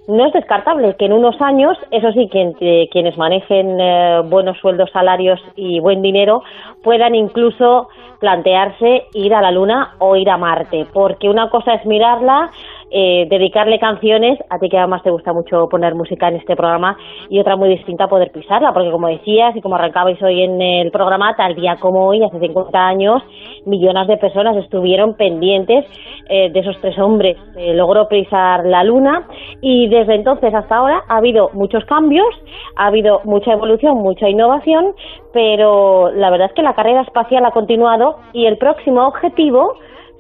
no 0.09 0.27
es 0.27 0.33
descartable 0.33 0.97
que 0.99 1.05
en 1.05 1.13
unos 1.13 1.41
años, 1.41 1.77
eso 1.93 2.11
sí, 2.13 2.29
quien- 2.33 2.57
eh, 2.61 2.89
quienes 2.91 3.17
manejen 3.17 3.79
eh, 3.79 4.23
buenos 4.25 4.59
sueldos, 4.59 4.91
salarios 4.91 5.39
y 5.55 5.79
buen 5.81 6.03
dinero 6.03 6.43
puedan 6.83 7.15
incluso 7.15 7.89
plantearse 8.19 9.05
ir 9.13 9.35
a 9.35 9.41
la 9.43 9.53
Luna 9.53 9.95
o 9.99 10.17
ir 10.17 10.29
a 10.31 10.37
Marte, 10.37 10.87
porque 10.93 11.29
una 11.29 11.49
cosa 11.51 11.75
es 11.75 11.87
mirarla 11.87 12.51
eh, 12.91 13.27
dedicarle 13.29 13.79
canciones, 13.79 14.39
a 14.49 14.59
ti 14.59 14.69
que 14.69 14.79
además 14.79 15.03
te 15.03 15.11
gusta 15.11 15.33
mucho 15.33 15.69
poner 15.69 15.95
música 15.95 16.29
en 16.29 16.37
este 16.37 16.57
programa, 16.57 16.97
y 17.29 17.39
otra 17.39 17.57
muy 17.57 17.69
distinta 17.69 18.09
poder 18.09 18.31
pisarla, 18.33 18.73
porque 18.73 18.91
como 18.91 19.09
decías 19.09 19.55
y 19.57 19.61
como 19.61 19.75
arrancabais 19.75 20.21
hoy 20.23 20.43
en 20.43 20.61
el 20.61 20.91
programa, 20.91 21.35
tal 21.37 21.55
día 21.55 21.77
como 21.81 22.07
hoy, 22.07 22.23
hace 22.23 22.39
50 22.39 22.79
años, 22.79 23.23
millones 23.67 24.07
de 24.09 24.17
personas 24.17 24.57
estuvieron 24.57 25.15
pendientes 25.15 25.85
eh, 26.29 26.51
de 26.51 26.61
esos 26.61 26.81
tres 26.81 26.99
hombres. 26.99 27.37
logró 27.75 28.09
pisar 28.09 28.65
la 28.65 28.85
luna 28.85 29.27
y 29.61 29.89
desde 29.89 30.15
entonces 30.15 30.55
hasta 30.55 30.77
ahora 30.77 31.03
ha 31.09 31.17
habido 31.17 31.51
muchos 31.53 31.85
cambios, 31.85 32.29
ha 32.77 32.87
habido 32.87 33.21
mucha 33.25 33.53
evolución, 33.53 33.99
mucha 33.99 34.29
innovación, 34.29 34.95
pero 35.33 36.11
la 36.11 36.31
verdad 36.31 36.49
es 36.49 36.55
que 36.55 36.63
la 36.63 36.75
carrera 36.75 37.03
espacial 37.03 37.45
ha 37.45 37.51
continuado 37.51 38.17
y 38.33 38.47
el 38.47 38.59
próximo 38.59 39.07
objetivo 39.07 39.75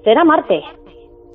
será 0.04 0.24
Marte. 0.24 0.62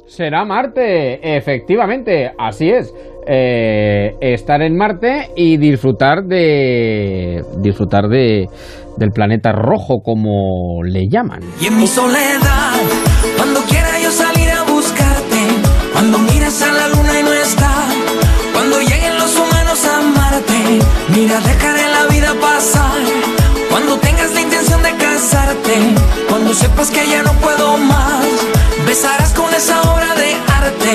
Será 0.06 0.43
Marte, 0.45 1.38
efectivamente, 1.38 2.32
así 2.38 2.70
es. 2.70 2.93
Eh, 3.26 4.16
estar 4.20 4.62
en 4.62 4.76
Marte 4.76 5.30
y 5.36 5.56
disfrutar 5.58 6.24
de 6.24 7.41
disfrutar 7.62 8.10
de 8.10 8.47
del 8.97 9.12
planeta 9.12 9.51
rojo 9.54 10.01
como 10.04 10.84
le 10.84 11.08
llaman. 11.10 11.39
Y 11.62 11.68
en 11.68 11.78
mi 11.78 11.88
soledad, 11.88 12.74
cuando 13.38 13.62
quiera 13.62 13.99
yo 14.01 14.12
salir 14.12 14.49
a 14.51 14.64
buscarte, 14.64 15.39
cuando 15.93 16.20
miras 16.20 16.62
a 16.62 16.72
la 16.74 16.88
luna 16.89 17.20
y 17.20 17.24
no 17.24 17.34
está, 17.34 17.72
cuando 18.51 18.80
lleguen 18.82 19.18
los 19.18 19.36
humanos 19.38 19.86
a 19.86 20.01
Marte, 20.01 20.80
mira 21.16 21.39
dejaré 21.39 21.89
la 21.89 22.14
vida 22.14 22.34
pasar. 22.41 22.99
Cuando 23.70 23.97
tengas 23.97 24.34
la 24.34 24.41
intención 24.41 24.84
de 24.84 24.91
casarte, 24.97 25.74
cuando 26.30 26.54
sepas 26.54 26.91
que 26.91 27.08
ya 27.08 27.24
no 27.24 27.32
puedo 27.34 27.78
más, 27.78 28.26
besarás 28.86 29.34
con 29.34 29.51
esa 29.54 29.93
de 30.24 30.34
arte 30.47 30.93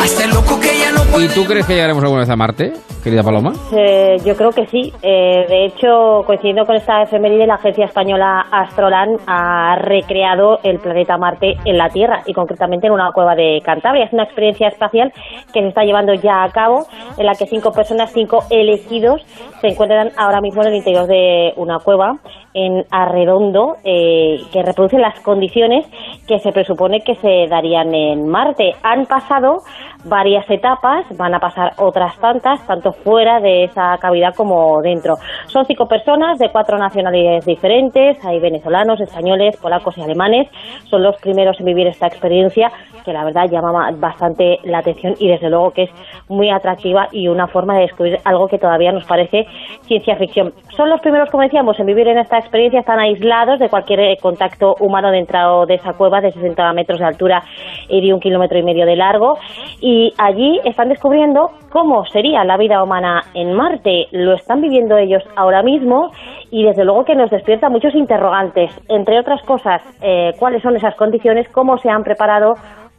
a 0.00 0.04
este 0.04 0.26
loco 0.28 0.60
que 0.60 0.78
ya 0.78 0.92
no 0.92 1.02
puede 1.10 1.26
¿Y 1.26 1.28
tú 1.28 1.44
crees 1.44 1.66
que 1.66 1.74
llegaremos 1.74 2.02
alguna 2.02 2.20
vez 2.20 2.30
a 2.30 2.36
Marte, 2.36 2.72
querida 3.02 3.22
Paloma? 3.24 3.52
Eh, 3.72 4.16
yo 4.24 4.36
creo 4.36 4.50
que 4.50 4.66
sí. 4.66 4.92
Eh, 5.02 5.46
de 5.48 5.66
hecho, 5.66 6.22
coincidiendo 6.24 6.64
con 6.64 6.76
esta 6.76 7.02
efeméride, 7.02 7.46
la 7.46 7.54
agencia 7.54 7.86
española 7.86 8.46
Astroland 8.52 9.18
ha 9.26 9.76
recreado 9.76 10.60
el 10.62 10.78
planeta 10.78 11.18
Marte 11.18 11.56
en 11.64 11.76
la 11.76 11.88
Tierra 11.88 12.22
y 12.26 12.32
concretamente 12.32 12.86
en 12.86 12.92
una 12.92 13.10
cueva 13.12 13.34
de 13.34 13.60
Cantabria. 13.64 14.04
Es 14.04 14.12
una 14.12 14.24
experiencia 14.24 14.68
espacial 14.68 15.12
que 15.52 15.60
se 15.60 15.68
está 15.68 15.82
llevando 15.82 16.14
ya 16.14 16.44
a 16.44 16.50
cabo, 16.50 16.86
en 17.16 17.26
la 17.26 17.34
que 17.34 17.46
cinco 17.46 17.72
personas, 17.72 18.12
cinco 18.12 18.44
elegidos, 18.50 19.22
se 19.60 19.68
encuentran 19.68 20.12
ahora 20.16 20.40
mismo 20.40 20.62
en 20.62 20.68
el 20.68 20.74
interior 20.76 21.06
de 21.08 21.52
una 21.56 21.80
cueva 21.80 22.18
en 22.58 22.84
Arredondo, 22.90 23.76
eh, 23.84 24.38
que 24.52 24.62
reproducen 24.62 25.00
las 25.00 25.20
condiciones 25.20 25.86
que 26.26 26.40
se 26.40 26.50
presupone 26.50 27.00
que 27.00 27.14
se 27.14 27.46
darían 27.48 27.94
en 27.94 28.28
Marte. 28.28 28.72
Han 28.82 29.06
pasado 29.06 29.58
varias 30.04 30.48
etapas, 30.50 31.06
van 31.16 31.34
a 31.34 31.38
pasar 31.38 31.72
otras 31.78 32.18
tantas, 32.18 32.64
tanto 32.66 32.92
fuera 32.92 33.40
de 33.40 33.64
esa 33.64 33.96
cavidad 33.98 34.34
como 34.34 34.80
dentro. 34.82 35.14
Son 35.46 35.64
cinco 35.66 35.86
personas 35.86 36.38
de 36.38 36.50
cuatro 36.50 36.78
nacionalidades 36.78 37.44
diferentes, 37.44 38.24
hay 38.24 38.40
venezolanos, 38.40 39.00
españoles, 39.00 39.56
polacos 39.56 39.96
y 39.96 40.02
alemanes. 40.02 40.48
Son 40.90 41.02
los 41.02 41.16
primeros 41.20 41.58
en 41.60 41.66
vivir 41.66 41.86
esta 41.86 42.06
experiencia 42.06 42.70
que 43.04 43.12
la 43.12 43.24
verdad 43.24 43.48
llama 43.50 43.90
bastante 43.98 44.58
la 44.64 44.78
atención 44.78 45.14
y 45.18 45.28
desde 45.28 45.48
luego 45.48 45.70
que 45.70 45.84
es 45.84 45.90
muy 46.28 46.50
atractiva 46.50 47.08
y 47.12 47.28
una 47.28 47.46
forma 47.46 47.76
de 47.76 47.82
descubrir 47.82 48.18
algo 48.24 48.48
que 48.48 48.58
todavía 48.58 48.92
nos 48.92 49.04
parece 49.06 49.46
ciencia 49.82 50.16
ficción. 50.16 50.52
Son 50.76 50.90
los 50.90 51.00
primeros, 51.00 51.30
como 51.30 51.42
decíamos, 51.42 51.78
en 51.78 51.86
vivir 51.86 52.08
en 52.08 52.18
esta 52.18 52.38
experiencia, 52.48 52.80
están 52.80 52.98
aislados 52.98 53.58
de 53.58 53.68
cualquier 53.68 54.00
eh, 54.00 54.16
contacto 54.20 54.74
humano 54.80 55.10
dentro 55.10 55.66
de 55.66 55.74
esa 55.74 55.92
cueva 55.92 56.20
de 56.20 56.32
60 56.32 56.72
metros 56.72 56.98
de 56.98 57.06
altura 57.06 57.42
y 57.88 58.06
de 58.06 58.12
un 58.12 58.20
kilómetro 58.20 58.58
y 58.58 58.62
medio 58.62 58.86
de 58.86 58.96
largo. 58.96 59.38
Y 59.80 60.12
allí 60.18 60.60
están 60.64 60.88
descubriendo 60.88 61.50
cómo 61.70 62.04
sería 62.06 62.44
la 62.44 62.56
vida 62.56 62.82
humana 62.82 63.22
en 63.34 63.52
Marte. 63.52 64.06
Lo 64.10 64.34
están 64.34 64.60
viviendo 64.60 64.96
ellos 64.96 65.22
ahora 65.36 65.62
mismo 65.62 66.10
y 66.50 66.64
desde 66.64 66.84
luego 66.84 67.04
que 67.04 67.14
nos 67.14 67.30
despierta 67.30 67.68
muchos 67.68 67.94
interrogantes, 67.94 68.70
entre 68.88 69.20
otras 69.20 69.42
cosas, 69.42 69.82
eh, 70.02 70.32
cuáles 70.38 70.62
son 70.62 70.76
esas 70.76 70.94
condiciones, 70.96 71.48
cómo 71.50 71.78
se 71.78 71.90
han 71.90 72.02
preparado 72.02 72.54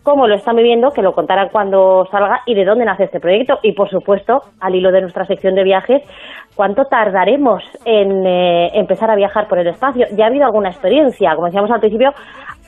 cómo 0.10 0.28
lo 0.28 0.36
están 0.36 0.56
viviendo, 0.56 0.90
que 0.90 1.04
lo 1.04 1.14
contarán 1.14 1.50
cuando 1.52 2.04
salga 2.10 2.40
y 2.48 2.56
de 2.56 2.66
dónde 2.66 2.84
nace 2.84 3.04
este 3.04 3.20
proyecto. 3.20 3.60
Y 3.62 3.74
por 3.74 3.90
supuesto, 3.92 4.42
al 4.60 4.74
hilo 4.74 4.92
de 4.92 5.02
nuestra 5.02 5.24
sección 5.26 5.54
de 5.54 5.64
viajes, 5.64 6.02
cuánto 6.56 6.86
tardaremos 6.86 7.62
en 7.86 8.26
eh, 8.26 8.72
empezar 8.74 9.12
a 9.12 9.16
viajar 9.16 9.48
por 9.48 9.60
el 9.60 9.68
espacio. 9.68 10.08
Ya 10.18 10.26
ha 10.26 10.28
habido 10.28 10.46
alguna 10.46 10.70
experiencia, 10.70 11.36
como 11.36 11.46
decíamos 11.46 11.70
al 11.70 11.80
principio, 11.80 12.10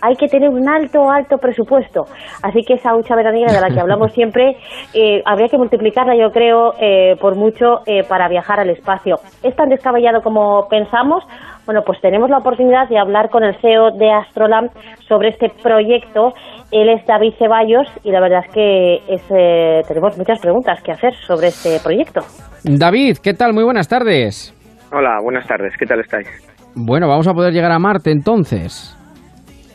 hay 0.02 0.16
que 0.16 0.28
tener 0.28 0.50
un 0.50 0.68
alto, 0.68 1.10
alto 1.10 1.38
presupuesto. 1.38 2.06
Así 2.44 2.62
que 2.66 2.74
esa 2.74 2.96
hucha 2.96 3.16
veraniega 3.16 3.54
de 3.54 3.62
la 3.62 3.70
que 3.70 3.80
hablamos 3.82 4.12
siempre, 4.14 4.58
eh, 4.94 5.22
habría 5.26 5.48
que 5.48 5.58
multiplicarla, 5.58 6.16
yo 6.16 6.32
creo, 6.32 6.74
eh, 6.80 7.16
por 7.22 7.36
mucho 7.36 7.82
eh, 7.86 8.04
para 8.08 8.28
viajar 8.28 8.60
al 8.60 8.70
espacio. 8.70 9.16
¿Es 9.44 9.56
tan 9.56 9.70
descabellado 9.70 10.22
como 10.22 10.68
pensamos? 10.68 11.24
Bueno, 11.66 11.82
pues 11.86 12.01
tenemos 12.01 12.30
la 12.30 12.39
oportunidad 12.39 12.89
de 12.89 12.97
hablar 12.97 13.30
con 13.30 13.43
el 13.43 13.55
CEO 13.62 13.91
de 13.91 14.12
Astrolam 14.12 14.70
sobre 15.07 15.30
este 15.30 15.49
proyecto. 15.62 16.34
Él 16.72 16.89
es 16.89 17.05
David 17.05 17.34
Ceballos 17.38 17.88
y 18.03 18.12
la 18.12 18.20
verdad 18.20 18.43
es 18.47 18.53
que 18.53 18.95
es, 19.07 19.88
tenemos 19.88 20.18
muchas 20.18 20.39
preguntas 20.39 20.82
que 20.82 20.91
hacer 20.91 21.14
sobre 21.28 21.47
este 21.47 21.80
proyecto. 21.84 22.22
David, 22.64 23.18
¿qué 23.24 23.34
tal? 23.34 23.53
Muy 23.53 23.64
buenas 23.64 23.88
tardes. 23.88 24.53
Hola, 24.91 25.20
buenas 25.22 25.47
tardes. 25.47 25.74
¿Qué 25.78 25.86
tal 25.86 25.99
estáis? 25.99 26.28
Bueno, 26.76 27.07
vamos 27.07 27.28
a 27.28 27.34
poder 27.34 27.53
llegar 27.53 27.72
a 27.72 27.80
Marte 27.80 28.12
entonces. 28.12 28.97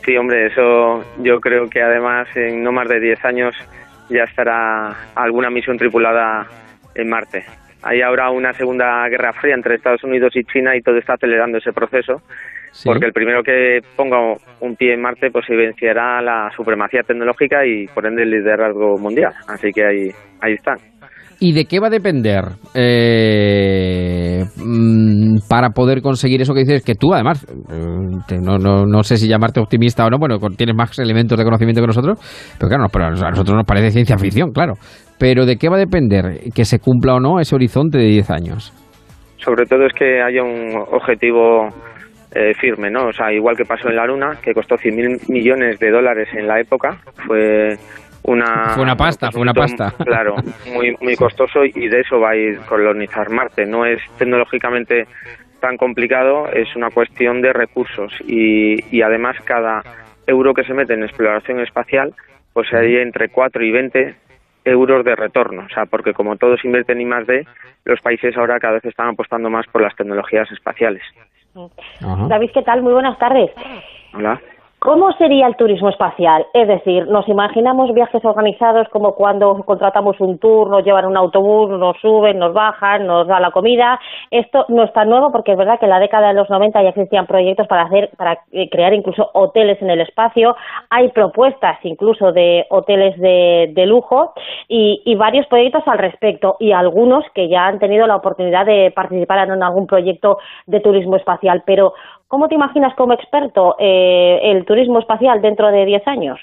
Sí, 0.03 0.15
hombre, 0.15 0.47
eso 0.47 1.03
yo 1.19 1.39
creo 1.39 1.69
que 1.69 1.81
además 1.81 2.27
en 2.35 2.63
no 2.63 2.71
más 2.71 2.87
de 2.87 2.99
10 2.99 3.25
años 3.25 3.55
ya 4.09 4.23
estará 4.23 4.95
alguna 5.15 5.49
misión 5.49 5.77
tripulada 5.77 6.47
en 6.95 7.09
Marte. 7.09 7.43
Hay 7.83 8.01
ahora 8.01 8.29
una 8.31 8.53
segunda 8.53 9.07
guerra 9.07 9.33
fría 9.33 9.55
entre 9.55 9.75
Estados 9.75 10.03
Unidos 10.03 10.35
y 10.35 10.43
China 10.43 10.75
y 10.75 10.81
todo 10.81 10.97
está 10.97 11.13
acelerando 11.13 11.57
ese 11.57 11.73
proceso, 11.73 12.21
porque 12.83 13.05
el 13.05 13.13
primero 13.13 13.43
que 13.43 13.81
ponga 13.95 14.17
un 14.59 14.75
pie 14.75 14.93
en 14.93 15.01
Marte 15.01 15.31
pues 15.31 15.49
evidenciará 15.49 16.21
la 16.21 16.51
supremacía 16.55 17.03
tecnológica 17.03 17.65
y 17.65 17.87
por 17.87 18.05
ende 18.05 18.23
el 18.23 18.31
liderazgo 18.31 18.97
mundial. 18.97 19.33
Así 19.47 19.71
que 19.71 19.85
ahí, 19.85 20.11
ahí 20.41 20.53
están. 20.53 20.77
¿Y 21.39 21.53
de 21.53 21.65
qué 21.65 21.79
va 21.79 21.87
a 21.87 21.91
depender 21.91 22.43
eh, 22.73 24.43
mm, 24.55 25.47
para 25.47 25.69
poder 25.69 26.01
conseguir 26.01 26.41
eso 26.41 26.53
que 26.53 26.61
dices? 26.61 26.83
Que 26.83 26.95
tú, 26.95 27.13
además, 27.13 27.45
eh, 27.69 28.37
no, 28.41 28.57
no, 28.57 28.85
no, 28.87 29.03
sé 29.03 29.17
si 29.17 29.27
llamarte 29.27 29.59
optimista 29.59 30.05
o 30.05 30.09
no, 30.09 30.17
bueno, 30.17 30.39
tienes 30.57 30.75
más 30.75 30.97
elementos 30.97 31.37
de 31.37 31.43
conocimiento 31.43 31.81
que 31.81 31.87
nosotros, 31.87 32.17
pero 32.57 32.69
claro, 32.69 32.85
a 32.85 33.29
nosotros 33.29 33.55
nos 33.55 33.65
parece 33.65 33.91
ciencia 33.91 34.17
ficción, 34.17 34.51
claro. 34.51 34.73
Pero 35.19 35.45
¿de 35.45 35.57
qué 35.57 35.69
va 35.69 35.75
a 35.75 35.79
depender 35.79 36.39
que 36.55 36.65
se 36.65 36.79
cumpla 36.79 37.15
o 37.15 37.19
no 37.19 37.39
ese 37.39 37.53
horizonte 37.53 37.99
de 37.99 38.05
10 38.05 38.29
años? 38.31 38.73
Sobre 39.37 39.65
todo 39.65 39.85
es 39.85 39.93
que 39.93 40.21
haya 40.21 40.41
un 40.41 40.75
objetivo 40.91 41.69
eh, 42.33 42.53
firme, 42.59 42.89
¿no? 42.89 43.07
O 43.07 43.13
sea, 43.13 43.31
igual 43.31 43.55
que 43.55 43.63
pasó 43.63 43.89
en 43.89 43.95
la 43.95 44.05
Luna, 44.05 44.39
que 44.43 44.53
costó 44.53 44.75
100.000 44.75 45.29
millones 45.29 45.79
de 45.79 45.91
dólares 45.91 46.27
en 46.33 46.47
la 46.47 46.59
época, 46.59 46.97
fue 47.25 47.77
una... 48.23 48.69
Fue 48.73 48.83
una 48.83 48.95
pasta, 48.95 49.31
fue 49.31 49.41
una 49.41 49.53
pasta. 49.53 49.93
Claro, 50.03 50.35
muy, 50.73 50.95
muy 51.01 51.15
costoso 51.15 51.63
y 51.63 51.87
de 51.87 52.01
eso 52.01 52.19
va 52.19 52.31
a 52.31 52.35
ir 52.35 52.59
colonizar 52.61 53.29
Marte. 53.29 53.65
No 53.65 53.85
es 53.85 54.01
tecnológicamente 54.17 55.07
tan 55.59 55.77
complicado, 55.77 56.47
es 56.51 56.75
una 56.75 56.89
cuestión 56.89 57.41
de 57.41 57.53
recursos 57.53 58.13
y, 58.25 58.95
y 58.95 59.01
además 59.01 59.37
cada 59.43 59.81
euro 60.27 60.53
que 60.53 60.63
se 60.63 60.73
mete 60.73 60.93
en 60.93 61.03
exploración 61.03 61.59
espacial, 61.61 62.13
pues 62.53 62.71
hay 62.73 62.97
entre 62.97 63.29
4 63.29 63.63
y 63.63 63.71
20 63.71 64.15
euros 64.65 65.05
de 65.05 65.15
retorno. 65.15 65.63
O 65.65 65.69
sea, 65.69 65.85
porque 65.85 66.13
como 66.13 66.35
todos 66.35 66.63
invierten 66.65 67.01
en 67.01 67.09
más 67.09 67.25
de 67.25 67.45
los 67.85 68.01
países 68.01 68.35
ahora 68.37 68.59
cada 68.59 68.73
vez 68.73 68.85
están 68.85 69.09
apostando 69.09 69.49
más 69.49 69.65
por 69.67 69.81
las 69.81 69.95
tecnologías 69.95 70.51
espaciales. 70.51 71.03
David, 72.29 72.51
¿qué 72.53 72.61
tal? 72.61 72.83
Muy 72.83 72.93
buenas 72.93 73.17
tardes. 73.17 73.51
Hola. 74.13 74.39
¿Cómo 74.79 75.11
sería 75.13 75.47
el 75.47 75.55
turismo 75.55 75.89
espacial? 75.89 76.45
Es 76.53 76.67
decir, 76.67 77.07
nos 77.07 77.27
imaginamos 77.27 77.91
viajes 77.95 78.23
organizados 78.23 78.87
como 78.89 79.15
cuando 79.15 79.63
contratamos 79.65 80.19
un 80.19 80.37
tour, 80.37 80.69
nos 80.69 80.85
llevan 80.85 81.07
un 81.07 81.17
autobús, 81.17 81.71
nos 81.71 81.97
suben, 81.99 82.37
nos 82.37 82.53
bajan, 82.53 83.07
nos 83.07 83.25
da 83.27 83.39
la 83.39 83.49
comida. 83.49 83.99
Esto 84.29 84.65
no 84.69 84.83
es 84.83 84.93
tan 84.93 85.09
nuevo 85.09 85.31
porque 85.31 85.53
es 85.53 85.57
verdad 85.57 85.79
que 85.79 85.87
en 85.87 85.89
la 85.89 85.99
década 85.99 86.27
de 86.27 86.35
los 86.35 86.47
90 86.47 86.83
ya 86.83 86.89
existían 86.89 87.25
proyectos 87.25 87.65
para 87.67 87.83
hacer, 87.83 88.11
para 88.17 88.39
eh, 88.51 88.69
crear 88.69 88.93
incluso 88.93 89.31
hoteles 89.33 89.81
en 89.81 89.89
el 89.89 89.99
espacio. 89.99 90.55
Hay 90.91 91.09
propuestas 91.09 91.79
incluso 91.83 92.31
de 92.31 92.67
hoteles 92.69 93.19
de, 93.19 93.71
de 93.73 93.85
lujo 93.87 94.33
y, 94.67 95.01
y 95.05 95.15
varios 95.15 95.47
proyectos 95.47 95.87
al 95.87 95.97
respecto 95.97 96.55
y 96.59 96.71
algunos 96.71 97.25
que 97.33 97.49
ya 97.49 97.65
han 97.65 97.79
tenido 97.79 98.05
la 98.05 98.17
oportunidad 98.17 98.67
de 98.67 98.91
participar 98.95 99.49
en 99.49 99.63
algún 99.63 99.87
proyecto 99.87 100.37
de 100.67 100.81
turismo 100.81 101.15
espacial. 101.15 101.63
Pero 101.65 101.93
¿Cómo 102.27 102.49
te 102.49 102.55
imaginas 102.55 102.93
como 102.95 103.13
experto 103.13 103.75
eh, 103.79 104.39
el 104.43 104.65
turismo 104.65 104.99
espacial 104.99 105.41
dentro 105.41 105.71
de 105.71 105.85
10 105.85 106.07
años? 106.07 106.39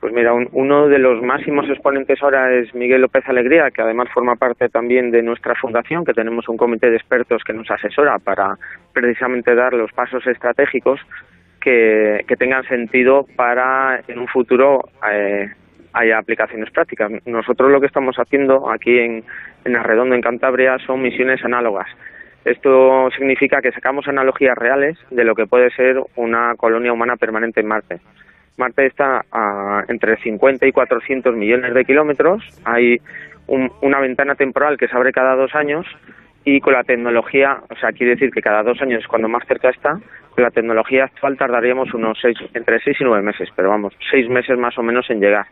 Pues 0.00 0.12
mira, 0.12 0.32
uno 0.52 0.88
de 0.88 0.98
los 0.98 1.22
máximos 1.22 1.68
exponentes 1.68 2.22
ahora 2.22 2.52
es 2.52 2.74
Miguel 2.74 3.02
López 3.02 3.24
Alegría, 3.28 3.70
que 3.70 3.82
además 3.82 4.08
forma 4.12 4.36
parte 4.36 4.68
también 4.68 5.10
de 5.10 5.22
nuestra 5.22 5.54
fundación, 5.54 6.04
que 6.04 6.12
tenemos 6.12 6.48
un 6.48 6.56
comité 6.56 6.90
de 6.90 6.96
expertos 6.96 7.42
que 7.44 7.52
nos 7.52 7.70
asesora 7.70 8.18
para 8.18 8.56
precisamente 8.92 9.54
dar 9.54 9.74
los 9.74 9.92
pasos 9.92 10.26
estratégicos 10.26 11.00
que, 11.60 12.24
tengan 12.38 12.64
sentido 12.64 13.26
para 13.36 14.00
en 14.06 14.18
un 14.18 14.28
futuro 14.28 14.88
eh, 15.10 15.50
haya 15.92 16.18
aplicaciones 16.18 16.70
prácticas. 16.70 17.10
Nosotros 17.26 17.70
lo 17.70 17.80
que 17.80 17.86
estamos 17.86 18.16
haciendo 18.16 18.70
aquí 18.70 18.98
en 18.98 19.76
Arredondo, 19.76 20.14
en 20.14 20.20
Cantabria, 20.20 20.78
son 20.86 21.02
misiones 21.02 21.44
análogas. 21.44 21.88
Esto 22.46 23.10
significa 23.10 23.60
que 23.60 23.72
sacamos 23.72 24.06
analogías 24.06 24.56
reales 24.56 24.96
de 25.10 25.24
lo 25.24 25.34
que 25.34 25.48
puede 25.48 25.68
ser 25.70 26.00
una 26.14 26.54
colonia 26.54 26.92
humana 26.92 27.16
permanente 27.16 27.58
en 27.58 27.66
Marte. 27.66 27.98
Marte 28.56 28.86
está 28.86 29.24
a 29.32 29.82
entre 29.88 30.16
50 30.18 30.64
y 30.64 30.70
400 30.70 31.34
millones 31.34 31.74
de 31.74 31.84
kilómetros. 31.84 32.44
Hay 32.64 33.00
una 33.48 33.98
ventana 33.98 34.36
temporal 34.36 34.78
que 34.78 34.86
se 34.86 34.96
abre 34.96 35.10
cada 35.10 35.34
dos 35.34 35.56
años 35.56 35.86
y 36.44 36.60
con 36.60 36.74
la 36.74 36.84
tecnología, 36.84 37.58
o 37.68 37.74
sea, 37.74 37.90
quiere 37.90 38.12
decir 38.12 38.30
que 38.30 38.42
cada 38.42 38.62
dos 38.62 38.80
años 38.80 39.00
es 39.02 39.08
cuando 39.08 39.28
más 39.28 39.44
cerca 39.48 39.70
está, 39.70 39.98
con 40.30 40.44
la 40.44 40.52
tecnología 40.52 41.06
actual 41.06 41.36
tardaríamos 41.36 41.92
unos 41.94 42.16
seis, 42.22 42.38
entre 42.54 42.78
seis 42.78 42.96
y 43.00 43.04
nueve 43.04 43.24
meses, 43.24 43.48
pero 43.56 43.70
vamos, 43.70 43.92
seis 44.08 44.28
meses 44.28 44.56
más 44.56 44.78
o 44.78 44.84
menos 44.84 45.10
en 45.10 45.18
llegar. 45.18 45.46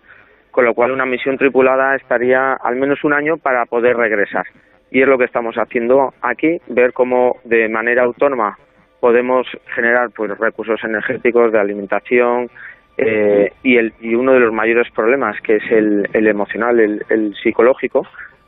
Con 0.52 0.64
lo 0.64 0.74
cual 0.74 0.92
una 0.92 1.06
misión 1.06 1.38
tripulada 1.38 1.96
estaría 1.96 2.52
al 2.52 2.76
menos 2.76 3.02
un 3.02 3.14
año 3.14 3.36
para 3.36 3.66
poder 3.66 3.96
regresar. 3.96 4.46
Y 4.90 5.02
es 5.02 5.08
lo 5.08 5.18
que 5.18 5.24
estamos 5.24 5.56
haciendo 5.56 6.14
aquí, 6.22 6.60
ver 6.68 6.92
cómo 6.92 7.36
de 7.44 7.68
manera 7.68 8.04
autónoma 8.04 8.58
podemos 9.00 9.46
generar 9.74 10.10
pues 10.10 10.36
recursos 10.38 10.82
energéticos 10.84 11.52
de 11.52 11.58
alimentación, 11.58 12.48
eh, 12.96 13.52
y, 13.62 13.76
el, 13.76 13.92
y 14.00 14.14
uno 14.14 14.32
de 14.32 14.40
los 14.40 14.52
mayores 14.52 14.90
problemas, 14.92 15.40
que 15.40 15.56
es 15.56 15.70
el, 15.70 16.08
el 16.12 16.26
emocional, 16.28 16.78
el, 16.78 17.04
el, 17.08 17.34
psicológico, 17.42 18.06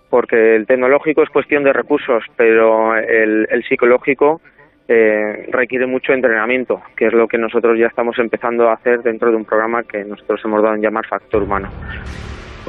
porque 0.09 0.55
el 0.55 0.67
tecnológico 0.67 1.23
es 1.23 1.31
cuestión 1.31 1.65
de 1.65 1.73
recursos, 1.73 2.23
pero 2.37 2.97
el, 2.97 3.49
el 3.51 3.65
psicológico 3.65 4.41
eh, 4.87 5.49
requiere 5.51 5.87
mucho 5.87 6.13
entrenamiento, 6.13 6.81
que 6.97 7.07
es 7.07 7.13
lo 7.13 7.27
que 7.27 7.39
nosotros 7.39 7.77
ya 7.77 7.89
estamos 7.89 8.17
empezando 8.19 8.69
a 8.69 8.75
hacer 8.75 9.03
dentro 9.03 9.31
de 9.31 9.37
un 9.37 9.45
programa 9.45 9.83
que 9.83 10.05
nosotros 10.05 10.41
hemos 10.45 10.63
dado 10.63 10.77
en 10.77 10.83
llamar 10.83 11.07
Factor 11.07 11.43
Humano. 11.43 11.69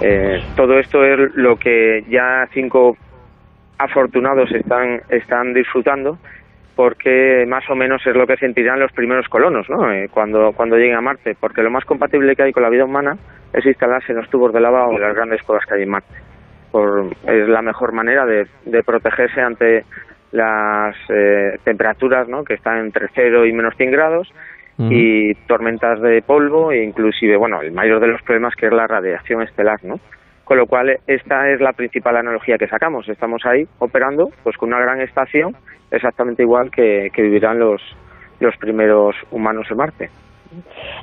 Eh, 0.02 0.42
todo 0.56 0.80
esto 0.80 1.06
es 1.06 1.36
lo 1.36 1.58
que 1.58 2.04
ya 2.10 2.48
cinco 2.54 2.98
afortunados 3.78 4.52
están, 4.52 5.02
están 5.10 5.54
disfrutando 5.54 6.18
porque 6.76 7.46
más 7.48 7.68
o 7.70 7.76
menos 7.76 8.06
es 8.06 8.16
lo 8.16 8.28
que 8.28 8.38
sentirán 8.38 8.80
los 8.80 8.92
primeros 8.92 9.28
colonos 9.30 9.68
¿no? 9.70 9.92
Eh, 9.92 10.10
cuando, 10.12 10.52
cuando 10.54 10.78
lleguen 10.78 10.96
a 10.96 11.02
Marte, 11.02 11.36
porque 11.40 11.64
lo 11.64 11.72
más 11.72 11.86
compatible 11.86 12.36
que 12.36 12.44
hay 12.44 12.54
con 12.54 12.64
la 12.64 12.70
vida 12.70 12.86
humana 12.86 13.18
es 13.52 13.66
instalarse 13.66 14.12
en 14.12 14.20
los 14.20 14.30
tubos 14.30 14.54
de 14.54 14.62
lava 14.62 14.88
o 14.88 14.94
en 14.94 15.02
las 15.02 15.16
grandes 15.16 15.42
cuevas 15.42 15.66
que 15.66 15.74
hay 15.74 15.84
en 15.84 15.90
Marte. 15.90 16.14
Por, 16.72 17.08
es 17.26 17.48
la 17.48 17.62
mejor 17.62 17.94
manera 17.94 18.26
de, 18.26 18.46
de 18.66 18.84
protegerse 18.84 19.42
ante 19.42 19.86
las 20.32 20.96
eh, 21.10 21.58
temperaturas 21.64 22.28
¿no? 22.28 22.44
que 22.44 22.54
están 22.54 22.80
entre 22.80 23.08
0 23.14 23.46
y 23.46 23.54
menos 23.54 23.76
100 23.76 23.92
grados 23.92 24.32
y 24.80 25.34
tormentas 25.48 26.00
de 26.02 26.22
polvo 26.22 26.72
e 26.72 26.84
inclusive, 26.84 27.36
bueno, 27.36 27.62
el 27.62 27.72
mayor 27.72 28.00
de 28.00 28.10
los 28.10 28.22
problemas 28.22 28.54
que 28.56 28.68
es 28.68 28.72
la 28.72 28.86
radiación 28.86 29.42
estelar, 29.42 29.84
¿no? 29.84 30.00
Con 30.48 30.58
lo 30.58 30.66
cual, 30.66 30.98
esta 31.08 31.50
es 31.50 31.60
la 31.60 31.74
principal 31.74 32.16
analogía 32.16 32.58
que 32.58 32.68
sacamos. 32.68 33.10
Estamos 33.10 33.46
ahí 33.46 33.66
operando 33.80 34.30
pues 34.44 34.56
con 34.56 34.70
una 34.70 34.80
gran 34.80 35.02
estación 35.02 35.58
exactamente 35.92 36.44
igual 36.44 36.72
que, 36.72 37.12
vivirán 37.18 37.60
los, 37.60 37.82
los 38.40 38.56
primeros 38.56 39.14
humanos 39.30 39.68
en 39.70 39.78
Marte. 39.78 40.10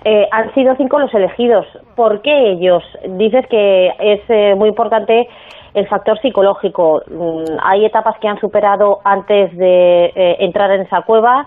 Eh, 0.06 0.26
han 0.30 0.54
sido 0.54 0.74
cinco 0.76 0.98
los 0.98 1.12
elegidos. 1.12 1.66
¿Por 1.94 2.22
qué 2.22 2.52
ellos? 2.52 2.82
Dices 3.18 3.46
que 3.50 3.88
es 3.98 4.20
eh, 4.28 4.54
muy 4.54 4.70
importante 4.70 5.28
el 5.74 5.86
factor 5.88 6.18
psicológico. 6.20 7.02
Mm, 7.06 7.58
hay 7.62 7.84
etapas 7.84 8.16
que 8.20 8.28
han 8.28 8.40
superado 8.40 9.00
antes 9.04 9.54
de 9.58 10.06
eh, 10.06 10.36
entrar 10.40 10.70
en 10.70 10.82
esa 10.82 11.02
cueva. 11.02 11.46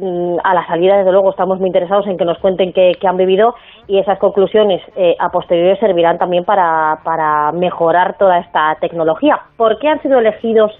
Mm, 0.00 0.36
a 0.44 0.54
la 0.54 0.64
salida, 0.68 0.96
desde 0.98 1.10
luego, 1.10 1.30
estamos 1.30 1.58
muy 1.58 1.66
interesados 1.66 2.06
en 2.06 2.16
que 2.16 2.24
nos 2.24 2.38
cuenten 2.38 2.72
qué, 2.72 2.96
han 3.04 3.16
vivido 3.16 3.54
y 3.88 3.98
esas 3.98 4.18
conclusiones 4.20 4.80
a 5.18 5.28
posteriori 5.30 5.76
servirán 5.80 6.18
también 6.18 6.44
para, 6.44 6.98
para 7.02 7.50
mejorar 7.50 8.16
toda 8.16 8.38
esta 8.38 8.76
tecnología. 8.80 9.40
¿Por 9.56 9.78
qué 9.80 9.88
han 9.88 10.00
sido 10.00 10.20
elegidos 10.20 10.70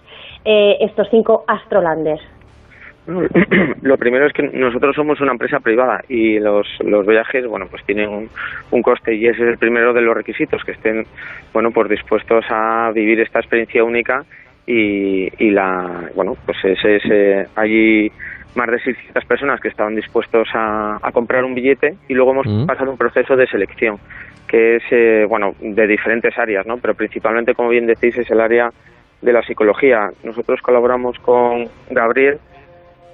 eh, 0.45 0.77
estos 0.81 1.09
cinco 1.11 1.45
astrolanders? 1.49 2.23
Lo 3.83 3.97
primero 3.97 4.27
es 4.27 4.33
que 4.33 4.43
nosotros 4.43 4.95
somos 4.95 5.21
una 5.21 5.33
empresa 5.33 5.59
privada 5.61 6.01
y 6.09 6.39
los, 6.39 6.67
los 6.81 7.07
viajes, 7.07 7.47
bueno, 7.47 7.67
pues 7.71 7.83
tienen 7.87 8.29
un, 8.71 8.83
coste 8.83 9.15
y 9.15 9.27
ese 9.27 9.43
es 9.43 9.49
el 9.49 9.59
primero 9.59 9.93
de 9.95 10.03
los 10.03 10.15
requisitos, 10.15 10.63
que 10.63 10.73
estén, 10.73 11.05
bueno, 11.53 11.71
pues 11.73 11.89
dispuestos 11.89 12.45
a 12.51 12.93
vivir 12.95 13.21
esta 13.21 13.41
experiencia 13.41 13.83
única 13.83 14.25
y, 14.67 15.29
y 15.43 15.51
la, 15.51 16.11
bueno, 16.15 16.35
pues 16.45 16.59
ese, 16.63 16.97
ese, 16.97 17.47
allí 17.57 18.13
más 18.55 18.71
de 18.71 18.79
600 18.81 19.25
personas 19.25 19.61
que 19.61 19.69
estaban 19.69 19.95
dispuestos 19.95 20.49
a, 20.55 20.99
a 21.01 21.13
comprar 21.13 21.45
un 21.45 21.55
billete 21.55 21.97
y 22.09 22.15
luego 22.15 22.33
hemos 22.33 22.47
mm. 22.47 22.67
pasado 22.67 22.91
un 22.91 22.99
proceso 22.99 23.37
de 23.37 23.47
selección 23.47 23.99
que 24.49 24.77
es, 24.77 24.83
eh, 24.91 25.27
bueno, 25.29 25.55
de 25.61 25.87
diferentes 25.87 26.37
áreas, 26.37 26.67
¿no? 26.67 26.79
Pero 26.79 26.95
principalmente, 26.95 27.55
como 27.55 27.69
bien 27.69 27.87
decís, 27.87 28.17
es 28.17 28.29
el 28.31 28.41
área 28.41 28.71
de 29.21 29.33
la 29.33 29.43
psicología. 29.43 30.09
Nosotros 30.25 30.61
colaboramos 30.63 31.19
con 31.19 31.67
Gabriel 31.91 32.39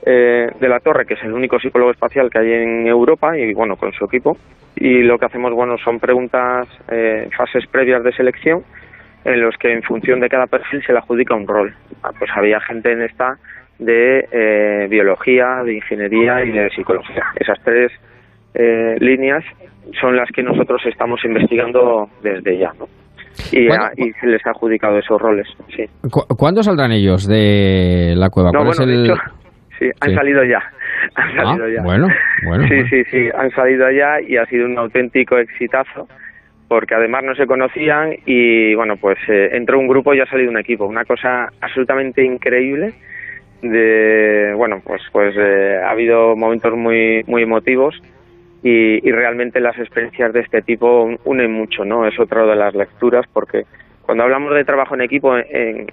eh, 0.06 0.48
de 0.58 0.68
la 0.68 0.80
Torre, 0.80 1.04
que 1.04 1.14
es 1.14 1.22
el 1.24 1.32
único 1.32 1.58
psicólogo 1.58 1.90
espacial 1.90 2.30
que 2.30 2.38
hay 2.38 2.52
en 2.52 2.86
Europa, 2.86 3.36
y 3.36 3.52
bueno, 3.52 3.76
con 3.76 3.92
su 3.92 4.04
equipo. 4.04 4.36
Y 4.76 5.02
lo 5.02 5.18
que 5.18 5.26
hacemos, 5.26 5.52
bueno, 5.52 5.76
son 5.78 5.98
preguntas, 5.98 6.68
eh, 6.90 7.28
fases 7.36 7.66
previas 7.66 8.02
de 8.04 8.12
selección, 8.12 8.62
en 9.24 9.40
los 9.40 9.56
que 9.56 9.72
en 9.72 9.82
función 9.82 10.20
de 10.20 10.28
cada 10.28 10.46
perfil 10.46 10.82
se 10.84 10.92
le 10.92 10.98
adjudica 10.98 11.34
un 11.34 11.48
rol. 11.48 11.74
Ah, 12.02 12.10
pues 12.18 12.30
había 12.34 12.60
gente 12.60 12.92
en 12.92 13.02
esta 13.02 13.38
de 13.78 14.28
eh, 14.30 14.86
biología, 14.88 15.62
de 15.64 15.74
ingeniería 15.74 16.44
y 16.44 16.52
de 16.52 16.70
psicología. 16.70 17.24
Esas 17.36 17.58
tres 17.62 17.92
líneas 19.00 19.44
son 20.00 20.14
las 20.16 20.30
que 20.30 20.44
nosotros 20.44 20.80
estamos 20.86 21.24
investigando 21.24 22.08
desde 22.22 22.56
ya, 22.56 22.72
¿no? 22.78 22.86
y, 23.52 24.12
se 24.20 24.26
les 24.26 24.44
ha 24.46 24.50
adjudicado 24.50 24.98
esos 24.98 25.20
roles. 25.20 25.46
Sí. 25.74 25.84
¿Cuándo 26.10 26.62
saldrán 26.62 26.92
ellos 26.92 27.26
de 27.26 28.14
la 28.16 28.30
cueva? 28.30 28.50
No, 28.52 28.64
bueno, 28.64 28.86
de 28.86 29.04
hecho, 29.04 29.14
sí, 29.78 29.90
han 30.00 30.14
salido 30.14 30.44
ya. 30.44 30.58
Han 31.16 31.38
ah, 31.38 31.44
salido 31.44 31.68
ya. 31.68 31.82
Bueno, 31.82 32.08
bueno. 32.46 32.66
Sí, 32.68 32.88
sí, 32.88 33.04
sí, 33.10 33.28
han 33.34 33.50
salido 33.50 33.90
ya 33.90 34.20
y 34.26 34.36
ha 34.36 34.46
sido 34.46 34.64
un 34.64 34.78
auténtico 34.78 35.36
exitazo 35.36 36.08
porque 36.66 36.94
además 36.94 37.24
no 37.24 37.34
se 37.34 37.46
conocían 37.46 38.14
y 38.24 38.74
bueno, 38.74 38.96
pues 38.96 39.18
eh, 39.28 39.50
entró 39.52 39.78
un 39.78 39.86
grupo 39.86 40.14
y 40.14 40.20
ha 40.20 40.26
salido 40.26 40.50
un 40.50 40.58
equipo. 40.58 40.86
Una 40.86 41.04
cosa 41.04 41.48
absolutamente 41.60 42.24
increíble. 42.24 42.94
De, 43.70 44.52
bueno, 44.56 44.82
pues, 44.84 45.00
pues 45.10 45.34
eh, 45.38 45.80
ha 45.82 45.90
habido 45.90 46.36
momentos 46.36 46.74
muy, 46.76 47.24
muy 47.26 47.42
emotivos 47.42 47.94
y, 48.62 49.00
realmente 49.10 49.60
las 49.60 49.78
experiencias 49.78 50.32
de 50.32 50.40
este 50.40 50.62
tipo 50.62 51.10
unen 51.24 51.52
mucho, 51.52 51.84
¿no? 51.84 52.06
Es 52.06 52.18
otra 52.20 52.44
de 52.46 52.56
las 52.56 52.74
lecturas 52.74 53.26
porque 53.32 53.64
cuando 54.02 54.24
hablamos 54.24 54.54
de 54.54 54.64
trabajo 54.64 54.94
en 54.94 55.00
equipo, 55.00 55.36
en, 55.36 55.86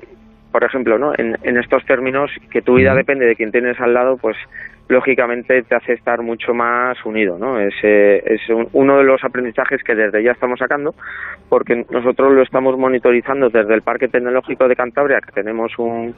por 0.51 0.63
ejemplo, 0.63 0.97
¿no? 0.97 1.13
En, 1.17 1.57
estos 1.57 1.85
términos, 1.85 2.31
que 2.49 2.61
tu 2.61 2.75
vida 2.75 2.93
depende 2.93 3.25
de 3.25 3.35
quien 3.35 3.51
tienes 3.51 3.79
al 3.79 3.93
lado, 3.93 4.17
pues 4.17 4.35
lógicamente 4.89 5.63
te 5.63 5.75
hace 5.75 5.93
estar 5.93 6.21
mucho 6.21 6.53
más 6.53 6.97
unido, 7.05 7.37
¿no? 7.37 7.59
Es, 7.59 7.73
es 7.83 8.41
uno 8.73 8.97
de 8.97 9.03
los 9.03 9.23
aprendizajes 9.23 9.81
que 9.83 9.95
desde 9.95 10.23
ya 10.23 10.31
estamos 10.31 10.59
sacando, 10.59 10.93
porque 11.49 11.85
nosotros 11.89 12.33
lo 12.33 12.41
estamos 12.41 12.77
monitorizando 12.77 13.49
desde 13.49 13.73
el 13.73 13.81
Parque 13.81 14.09
Tecnológico 14.09 14.67
de 14.67 14.75
Cantabria, 14.75 15.21
que 15.21 15.31
tenemos 15.31 15.77
un, 15.77 16.13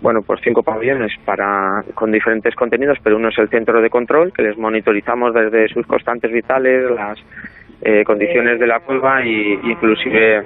bueno, 0.00 0.22
pues 0.22 0.40
cinco 0.42 0.62
pabellones 0.62 1.12
para, 1.24 1.84
con 1.94 2.10
diferentes 2.10 2.54
contenidos, 2.54 2.98
pero 3.02 3.16
uno 3.16 3.28
es 3.28 3.38
el 3.38 3.48
centro 3.48 3.80
de 3.80 3.90
control, 3.90 4.32
que 4.32 4.42
les 4.42 4.56
monitorizamos 4.56 5.34
desde 5.34 5.68
sus 5.68 5.86
constantes 5.86 6.32
vitales, 6.32 6.90
las 6.90 7.18
eh, 7.82 8.04
condiciones 8.04 8.58
de 8.58 8.66
la 8.66 8.80
cueva 8.80 9.24
y 9.24 9.58
inclusive, 9.64 10.42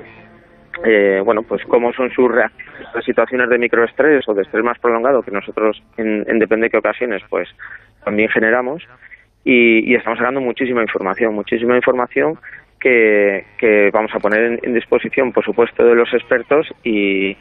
eh, 0.84 1.20
bueno, 1.24 1.42
pues 1.42 1.62
cómo 1.64 1.92
son 1.92 2.10
sus 2.10 2.30
reacciones 2.30 2.86
a 2.94 3.02
situaciones 3.02 3.48
de 3.48 3.58
microestrés 3.58 4.28
o 4.28 4.34
de 4.34 4.42
estrés 4.42 4.64
más 4.64 4.78
prolongado 4.78 5.22
que 5.22 5.30
nosotros 5.30 5.82
en, 5.96 6.24
en 6.28 6.38
depende 6.38 6.66
de 6.66 6.70
qué 6.70 6.78
ocasiones, 6.78 7.22
pues 7.28 7.48
también 8.04 8.28
generamos 8.28 8.82
y, 9.44 9.90
y 9.90 9.94
estamos 9.94 10.18
sacando 10.18 10.40
muchísima 10.40 10.82
información, 10.82 11.34
muchísima 11.34 11.76
información 11.76 12.38
que, 12.80 13.44
que 13.58 13.90
vamos 13.92 14.10
a 14.14 14.18
poner 14.18 14.44
en, 14.44 14.60
en 14.62 14.74
disposición, 14.74 15.32
por 15.32 15.44
supuesto, 15.44 15.84
de 15.84 15.94
los 15.94 16.12
expertos 16.12 16.66
y 16.82 17.36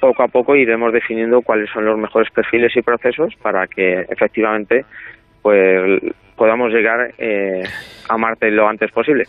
poco 0.00 0.24
a 0.24 0.28
poco 0.28 0.56
iremos 0.56 0.92
definiendo 0.92 1.42
cuáles 1.42 1.70
son 1.70 1.84
los 1.84 1.96
mejores 1.96 2.30
perfiles 2.32 2.76
y 2.76 2.82
procesos 2.82 3.34
para 3.36 3.68
que 3.68 4.00
efectivamente 4.08 4.84
pues 5.42 6.02
podamos 6.36 6.72
llegar 6.72 7.14
eh, 7.18 7.62
a 8.08 8.16
Marte 8.16 8.50
lo 8.50 8.66
antes 8.66 8.90
posible. 8.90 9.24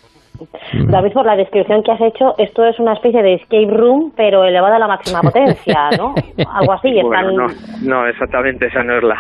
David, 0.88 1.14
por 1.14 1.26
la 1.26 1.36
descripción 1.36 1.84
que 1.84 1.92
has 1.92 2.02
hecho, 2.02 2.36
esto 2.38 2.66
es 2.66 2.80
una 2.80 2.94
especie 2.94 3.22
de 3.22 3.36
escape 3.36 3.68
room, 3.70 4.12
pero 4.16 4.44
elevada 4.44 4.78
a 4.78 4.80
la 4.80 4.88
máxima 4.88 5.22
potencia, 5.24 5.90
¿no? 5.98 6.16
Algo 6.52 6.74
así. 6.74 7.02
Bueno, 7.02 7.32
no, 7.32 7.48
no, 7.84 8.08
exactamente, 8.08 8.68
esa 8.68 8.84
no 8.84 8.98
es 8.98 9.04
la... 9.04 9.18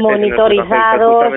Monitorizados, 0.00 1.34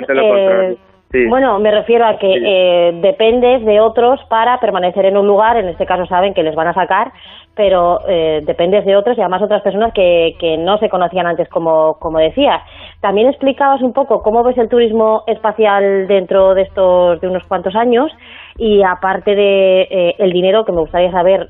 Bueno, 1.29 1.59
me 1.59 1.71
refiero 1.71 2.05
a 2.05 2.17
que 2.17 2.33
eh, 2.33 2.99
dependes 3.01 3.65
de 3.65 3.79
otros 3.79 4.19
para 4.29 4.59
permanecer 4.59 5.05
en 5.05 5.17
un 5.17 5.27
lugar, 5.27 5.57
en 5.57 5.69
este 5.69 5.85
caso 5.85 6.05
saben 6.05 6.33
que 6.33 6.43
les 6.43 6.55
van 6.55 6.67
a 6.67 6.73
sacar, 6.73 7.11
pero 7.55 8.01
eh, 8.07 8.41
dependes 8.45 8.85
de 8.85 8.95
otros 8.95 9.17
y 9.17 9.21
además 9.21 9.41
otras 9.41 9.61
personas 9.61 9.93
que, 9.93 10.35
que 10.39 10.57
no 10.57 10.77
se 10.77 10.89
conocían 10.89 11.25
antes, 11.25 11.47
como, 11.49 11.97
como 11.99 12.19
decías. 12.19 12.61
También 12.99 13.29
explicabas 13.29 13.81
un 13.81 13.93
poco 13.93 14.21
cómo 14.21 14.43
ves 14.43 14.57
el 14.57 14.67
turismo 14.67 15.23
espacial 15.25 16.07
dentro 16.07 16.53
de 16.53 16.63
estos 16.63 17.21
de 17.21 17.27
unos 17.27 17.43
cuantos 17.45 17.75
años 17.75 18.11
y 18.57 18.83
aparte 18.83 19.35
de 19.35 19.81
eh, 19.83 20.15
el 20.19 20.31
dinero 20.31 20.65
que 20.65 20.71
me 20.71 20.81
gustaría 20.81 21.11
saber 21.11 21.49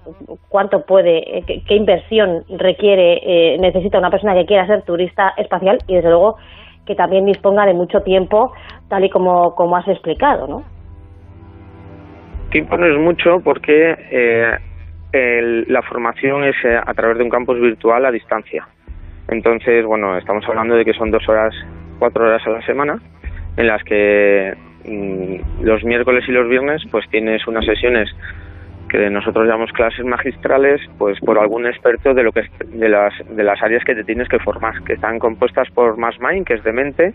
cuánto 0.49 0.85
puede, 0.85 1.43
qué, 1.47 1.63
qué 1.67 1.75
inversión 1.75 2.43
requiere, 2.49 3.57
necesita 3.59 3.97
una 3.97 4.09
persona 4.09 4.33
que 4.35 4.45
quiera 4.45 4.67
ser 4.67 4.83
turista 4.83 5.33
espacial 5.37 5.79
y 5.87 5.95
desde 5.95 6.09
luego 6.09 6.37
que 6.85 6.95
también 6.95 7.25
disponga 7.25 7.65
de 7.65 7.73
mucho 7.73 8.01
tiempo, 8.01 8.53
tal 8.89 9.03
y 9.03 9.09
como, 9.09 9.55
como 9.55 9.75
has 9.75 9.87
explicado, 9.87 10.47
¿no? 10.47 10.63
Tiempo 12.51 12.77
no 12.77 12.85
es 12.85 12.99
mucho 12.99 13.39
porque 13.43 13.95
eh, 15.13 15.65
la 15.67 15.81
formación 15.81 16.43
es 16.43 16.55
eh, 16.63 16.77
a 16.77 16.93
través 16.93 17.17
de 17.17 17.23
un 17.23 17.29
campus 17.29 17.59
virtual 17.59 18.05
a 18.05 18.11
distancia. 18.11 18.67
Entonces, 19.27 19.85
bueno, 19.85 20.17
estamos 20.17 20.45
hablando 20.47 20.75
de 20.75 20.85
que 20.85 20.93
son 20.93 21.11
dos 21.11 21.27
horas, 21.27 21.53
cuatro 21.99 22.25
horas 22.25 22.45
a 22.45 22.51
la 22.51 22.61
semana, 22.65 22.99
en 23.57 23.67
las 23.67 23.83
que 23.83 24.53
mm, 24.85 25.63
los 25.63 25.83
miércoles 25.83 26.25
y 26.27 26.31
los 26.31 26.47
viernes 26.47 26.83
pues 26.91 27.07
tienes 27.09 27.47
unas 27.47 27.65
sesiones 27.65 28.09
que 28.89 29.09
nosotros 29.09 29.45
llamamos 29.47 29.71
clases 29.71 30.05
magistrales, 30.05 30.79
pues 30.97 31.19
por 31.19 31.39
algún 31.39 31.65
experto 31.65 32.13
de 32.13 32.23
lo 32.23 32.31
que 32.31 32.43
de 32.67 32.87
las 32.87 33.13
de 33.29 33.43
las 33.43 33.61
áreas 33.63 33.83
que 33.83 33.95
te 33.95 34.03
tienes 34.03 34.29
que 34.29 34.39
formar, 34.39 34.83
que 34.83 34.93
están 34.93 35.17
compuestas 35.19 35.69
por 35.71 35.97
Mind, 35.97 36.45
que 36.45 36.53
es 36.53 36.63
de 36.63 36.71
mente, 36.71 37.13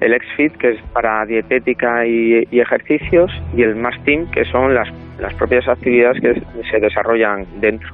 el 0.00 0.16
XFIT, 0.18 0.56
que 0.56 0.70
es 0.70 0.80
para 0.92 1.24
dietética 1.26 2.06
y, 2.06 2.46
ejercicios, 2.52 3.30
y 3.56 3.62
el 3.62 3.76
Team, 4.04 4.30
que 4.30 4.44
son 4.44 4.74
las, 4.74 4.88
las 5.20 5.34
propias 5.34 5.66
actividades 5.68 6.20
que 6.20 6.42
se 6.70 6.80
desarrollan 6.80 7.46
dentro. 7.60 7.88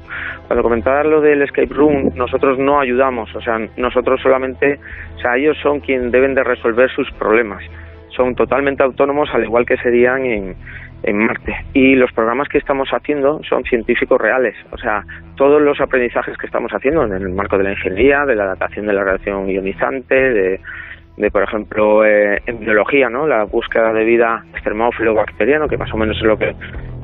Cuando 0.47 0.63
comentabas 0.63 1.07
lo 1.07 1.21
del 1.21 1.43
escape 1.43 1.73
room, 1.73 2.13
nosotros 2.15 2.59
no 2.59 2.81
ayudamos, 2.81 3.35
o 3.35 3.41
sea, 3.41 3.59
nosotros 3.77 4.21
solamente, 4.23 4.79
o 5.17 5.19
sea, 5.21 5.37
ellos 5.37 5.57
son 5.63 5.81
quienes 5.81 6.13
deben 6.13 6.35
de 6.35 6.45
resolver 6.45 6.91
sus 6.91 7.11
problemas. 7.13 7.63
Son 8.09 8.35
totalmente 8.35 8.83
autónomos, 8.83 9.29
al 9.33 9.45
igual 9.45 9.67
que 9.67 9.77
serían 9.79 10.25
en, 10.25 10.55
en 11.05 11.19
Marte. 11.19 11.57
Y 11.73 11.95
los 11.97 12.13
programas 12.13 12.49
que 12.49 12.59
estamos 12.59 12.89
haciendo 12.91 13.41
son 13.49 13.65
científicos 13.65 14.21
reales, 14.21 14.55
o 14.71 14.79
sea, 14.79 15.05
todos 15.37 15.61
los 15.61 15.81
aprendizajes 15.81 16.37
que 16.39 16.47
estamos 16.47 16.73
haciendo 16.73 17.05
en 17.05 17.13
el 17.13 17.29
marco 17.31 17.59
de 17.59 17.65
la 17.65 17.73
ingeniería, 17.73 18.25
de 18.25 18.35
la 18.35 18.45
adaptación 18.45 18.87
de 18.87 18.93
la 18.93 19.05
radiación 19.05 19.49
ionizante, 19.49 20.15
de, 20.15 20.61
de 21.17 21.31
por 21.31 21.43
ejemplo, 21.43 22.05
eh, 22.05 22.41
en 22.47 22.61
biología, 22.61 23.09
¿no? 23.09 23.27
La 23.27 23.45
búsqueda 23.45 23.93
de 23.93 24.05
vida 24.05 24.45
extremófilo 24.53 25.15
bacteriano, 25.15 25.69
que 25.69 25.77
más 25.77 25.93
o 25.93 25.97
menos 25.97 26.17
es 26.17 26.25
lo 26.25 26.39
que 26.39 26.55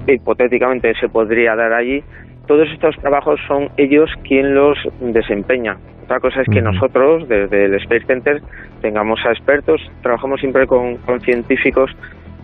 hipotéticamente 0.07 0.95
se 1.01 1.09
podría 1.09 1.55
dar 1.57 1.73
allí. 1.73 2.03
Todos 2.47 2.69
estos 2.73 2.97
trabajos 2.97 3.41
son 3.47 3.69
ellos 3.77 4.11
quien 4.25 4.55
los 4.55 4.77
desempeñan. 5.01 5.79
Otra 6.05 6.19
cosa 6.19 6.41
es 6.41 6.49
que 6.49 6.61
nosotros, 6.61 7.29
desde 7.29 7.67
el 7.67 7.75
Space 7.75 8.07
Center, 8.07 8.43
tengamos 8.81 9.21
a 9.25 9.31
expertos, 9.31 9.81
trabajamos 10.03 10.41
siempre 10.41 10.67
con, 10.67 10.97
con 10.97 11.21
científicos 11.21 11.93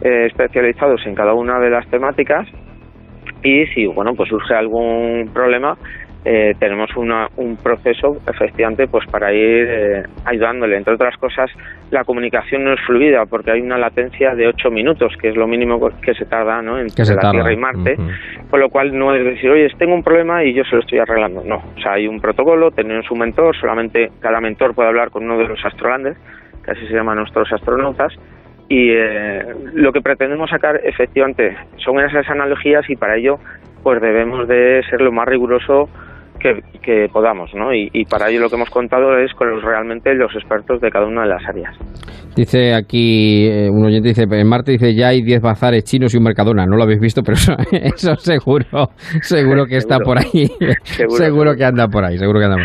eh, 0.03 0.27
especializados 0.27 1.05
en 1.07 1.15
cada 1.15 1.35
una 1.35 1.59
de 1.59 1.71
las 1.71 1.89
temáticas 1.89 2.47
y 3.43 3.67
si 3.69 3.87
bueno 3.87 4.15
pues 4.15 4.29
surge 4.29 4.55
algún 4.55 5.31
problema 5.33 5.77
eh, 6.29 6.57
tenemos 6.59 6.91
una, 6.97 7.29
un 7.37 7.57
proceso 7.57 8.17
efectivamente 8.27 8.89
pues 8.89 9.07
para 9.07 9.33
ir 9.33 9.65
eh, 9.69 10.03
ayudándole. 10.25 10.77
Entre 10.77 10.93
otras 10.93 11.17
cosas 11.19 11.49
la 11.93 12.03
comunicación 12.03 12.65
no 12.65 12.73
es 12.73 12.81
fluida 12.81 13.27
porque 13.27 13.53
hay 13.53 13.61
una 13.61 13.79
latencia 13.79 14.35
de 14.35 14.49
8 14.49 14.71
minutos 14.73 15.13
que 15.21 15.29
es 15.29 15.37
lo 15.37 15.47
mínimo 15.47 15.79
que 16.03 16.15
se 16.15 16.25
tarda 16.25 16.61
¿no? 16.63 16.81
entre 16.81 17.15
la 17.15 17.31
Tierra 17.31 17.53
y 17.53 17.57
Marte. 17.57 17.97
Por 18.51 18.59
lo 18.59 18.71
cual 18.71 18.99
no 18.99 19.15
es 19.15 19.25
decir 19.25 19.49
oye 19.51 19.69
tengo 19.79 19.95
un 19.95 20.03
problema 20.03 20.43
y 20.43 20.53
yo 20.53 20.65
se 20.65 20.75
lo 20.75 20.83
estoy 20.83 20.99
arreglando 20.99 21.45
no. 21.45 21.63
O 21.77 21.81
sea 21.81 21.93
hay 21.93 22.09
un 22.09 22.21
protocolo 22.21 22.73
tenemos 22.73 23.09
un 23.09 23.21
mentor 23.21 23.57
solamente 23.57 24.11
cada 24.19 24.41
mentor 24.41 24.75
puede 24.75 24.89
hablar 24.89 25.11
con 25.11 25.23
uno 25.23 25.39
de 25.39 25.47
los 25.47 25.65
astrolanders 25.65 26.19
que 26.65 26.73
así 26.73 26.89
se 26.89 26.95
llaman 26.95 27.19
nuestros 27.19 27.53
astronautas 27.53 28.13
y 28.69 28.91
eh, 28.91 29.45
lo 29.75 29.93
que 29.93 30.01
pretendemos 30.01 30.51
sacar 30.51 30.81
efectivamente 30.83 31.57
son 31.77 32.01
esas 32.01 32.29
analogías 32.29 32.91
y 32.91 32.97
para 32.97 33.15
ello 33.17 33.39
pues 33.85 34.03
debemos 34.03 34.49
de 34.49 34.83
ser 34.91 35.01
lo 35.01 35.13
más 35.13 35.29
riguroso 35.29 35.89
que, 36.39 37.09
podamos, 37.13 37.51
¿no? 37.55 37.75
Y, 37.75 38.05
para 38.09 38.29
ello 38.29 38.41
lo 38.41 38.49
que 38.49 38.57
hemos 38.57 38.71
contado 38.71 39.19
es 39.19 39.33
con 39.35 39.51
los, 39.51 39.63
realmente 39.63 40.15
los 40.15 40.35
expertos 40.35 40.81
de 40.81 40.91
cada 40.91 41.07
una 41.07 41.23
de 41.23 41.29
las 41.29 41.43
áreas. 41.49 41.75
Dice 42.37 42.75
aquí, 42.75 43.47
eh, 43.47 43.71
un 43.71 43.87
oyente 43.87 44.09
dice, 44.09 44.25
en 44.31 44.47
Marte 44.47 44.73
dice, 44.73 44.95
ya 44.95 45.09
hay 45.09 45.23
10 45.23 45.41
bazares 45.41 45.85
chinos 45.85 46.13
y 46.13 46.19
un 46.19 46.25
Mercadona. 46.25 46.67
No 46.67 46.77
lo 46.77 46.83
habéis 46.83 47.01
visto, 47.01 47.23
pero 47.23 47.39
eso, 47.73 48.15
seguro, 48.19 48.91
seguro 49.23 49.65
que 49.65 49.77
está 49.77 49.99
por 50.05 50.19
ahí. 50.19 50.47
seguro, 51.09 51.55
que 51.55 51.65
anda 51.65 51.89
por 51.89 52.05
ahí, 52.05 52.19
seguro 52.19 52.41
que 52.41 52.45
anda 52.45 52.59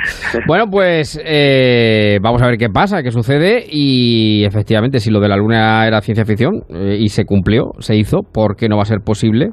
Bueno, 0.45 0.65
pues 0.69 1.22
eh, 1.24 2.19
vamos 2.22 2.41
a 2.41 2.47
ver 2.47 2.57
qué 2.57 2.67
pasa, 2.67 3.01
qué 3.01 3.11
sucede 3.11 3.63
y 3.72 4.43
efectivamente 4.43 4.99
si 4.99 5.09
lo 5.09 5.22
de 5.22 5.30
la 5.30 5.38
Luna 5.38 5.88
era 5.88 6.01
ciencia 6.01 6.26
ficción 6.26 6.63
eh, 6.69 6.97
y 6.99 7.07
se 7.07 7.24
cumplió, 7.24 7.72
se 7.80 7.95
hizo, 7.95 8.24
¿por 8.24 8.57
qué 8.57 8.67
no 8.67 8.76
va 8.76 8.82
a 8.82 8.86
ser 8.86 8.99
posible 8.99 9.51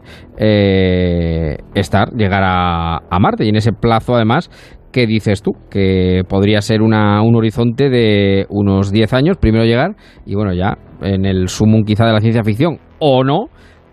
estar, 1.74 2.08
llegar 2.16 2.42
a, 2.44 2.96
a 3.08 3.18
Marte? 3.20 3.44
Y 3.44 3.50
en 3.50 3.56
ese 3.56 3.72
plazo 3.72 4.07
además 4.14 4.50
¿qué 4.92 5.06
dices 5.06 5.42
tú? 5.42 5.52
Que 5.70 6.22
podría 6.28 6.60
ser 6.60 6.82
una, 6.82 7.22
un 7.22 7.36
horizonte 7.36 7.90
de 7.90 8.46
unos 8.48 8.90
10 8.90 9.12
años, 9.12 9.36
primero 9.36 9.64
llegar 9.64 9.96
y 10.26 10.34
bueno, 10.34 10.52
ya 10.52 10.78
en 11.02 11.24
el 11.24 11.48
sumum 11.48 11.84
quizá 11.84 12.06
de 12.06 12.12
la 12.12 12.20
ciencia 12.20 12.42
ficción 12.42 12.78
o 12.98 13.24
no, 13.24 13.46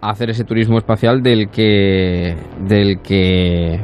hacer 0.10 0.30
ese 0.30 0.43
turismo 0.43 0.78
espacial 0.78 1.22
del 1.22 1.49
que 1.49 2.36
del 2.68 3.01
que 3.01 3.80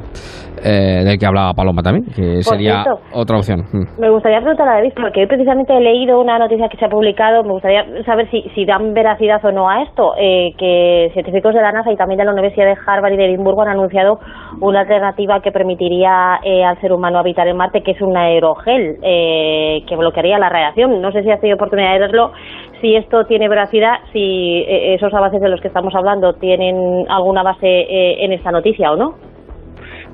eh, 0.64 1.02
del 1.04 1.18
que 1.18 1.26
hablaba 1.26 1.54
Paloma 1.54 1.82
también, 1.82 2.06
que 2.14 2.44
sería 2.44 2.84
otra 3.14 3.38
opción. 3.38 3.62
Mm. 3.74 4.00
Me 4.00 4.12
gustaría 4.12 4.40
preguntar 4.42 4.68
a 4.70 4.76
David, 4.76 4.94
porque 4.96 5.22
hoy 5.22 5.28
precisamente 5.28 5.76
he 5.76 5.82
leído 5.82 6.22
una 6.22 6.38
noticia 6.38 6.70
que 6.70 6.78
se 6.78 6.86
ha 6.86 6.90
publicado, 6.90 7.44
me 7.44 7.54
gustaría 7.54 7.84
saber 8.06 8.30
si, 8.30 8.44
si 8.54 8.66
dan 8.66 8.94
veracidad 8.94 9.44
o 9.44 9.52
no 9.52 9.68
a 9.68 9.82
esto, 9.82 10.14
eh, 10.20 10.54
que 10.60 11.10
científicos 11.14 11.56
de 11.56 11.62
la 11.62 11.72
NASA 11.72 11.92
y 11.92 11.96
también 11.96 12.20
de 12.20 12.26
la 12.26 12.34
Universidad 12.34 12.68
de 12.68 12.78
Harvard 12.86 13.14
y 13.14 13.18
de 13.18 13.26
Edimburgo 13.26 13.64
han 13.64 13.70
anunciado 13.70 14.20
una 14.60 14.82
alternativa 14.82 15.42
que 15.42 15.52
permitiría 15.52 16.40
eh, 16.44 16.64
al 16.64 16.80
ser 16.80 16.94
humano 16.94 17.18
habitar 17.18 17.48
en 17.48 17.58
Marte, 17.58 17.82
que 17.82 17.92
es 17.92 18.02
un 18.02 18.16
aerogel 18.16 19.00
que 19.02 19.96
bloquearía 19.98 20.38
la 20.38 20.50
radiación. 20.50 21.02
No 21.02 21.12
sé 21.12 21.24
si 21.24 21.32
has 21.32 21.40
tenido 21.40 21.56
oportunidad 21.56 21.94
de 21.94 22.00
verlo, 22.00 22.34
si 22.82 22.96
esto 22.96 23.26
tiene 23.26 23.48
veracidad, 23.48 24.00
si 24.12 24.66
esos 24.68 25.14
avances 25.14 25.40
de 25.40 25.50
los 25.50 25.62
que 25.62 25.68
estamos 25.68 25.96
hablando 25.96 26.34
tienen 26.34 27.06
alguna 27.10 27.44
base 27.44 27.86
en 28.24 28.34
esta 28.34 28.52
noticia 28.52 28.92
o 28.92 28.96
no. 28.96 29.16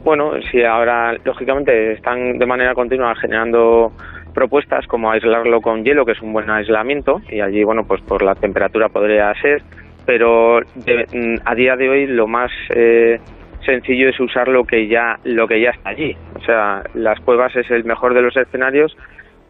Bueno, 0.03 0.31
si 0.51 0.63
ahora, 0.63 1.15
lógicamente, 1.25 1.93
están 1.93 2.37
de 2.37 2.45
manera 2.45 2.73
continua 2.73 3.15
generando 3.15 3.91
propuestas 4.33 4.85
como 4.87 5.11
aislarlo 5.11 5.61
con 5.61 5.83
hielo, 5.83 6.05
que 6.05 6.11
es 6.11 6.21
un 6.21 6.31
buen 6.31 6.49
aislamiento, 6.49 7.21
y 7.29 7.41
allí, 7.41 7.63
bueno, 7.63 7.83
pues 7.87 8.01
por 8.03 8.21
la 8.21 8.35
temperatura 8.35 8.87
podría 8.87 9.33
ser, 9.41 9.63
pero 10.05 10.59
mm, 10.61 11.35
a 11.43 11.55
día 11.55 11.75
de 11.75 11.89
hoy 11.89 12.07
lo 12.07 12.27
más 12.27 12.51
eh, 12.69 13.19
sencillo 13.65 14.09
es 14.09 14.19
usar 14.19 14.47
lo 14.47 14.63
que 14.63 14.87
ya 14.87 15.17
lo 15.23 15.47
que 15.47 15.59
ya 15.59 15.71
está 15.71 15.89
allí. 15.89 16.15
O 16.35 16.41
sea, 16.45 16.83
las 16.93 17.19
cuevas 17.19 17.55
es 17.55 17.69
el 17.69 17.83
mejor 17.83 18.13
de 18.13 18.21
los 18.21 18.37
escenarios 18.37 18.95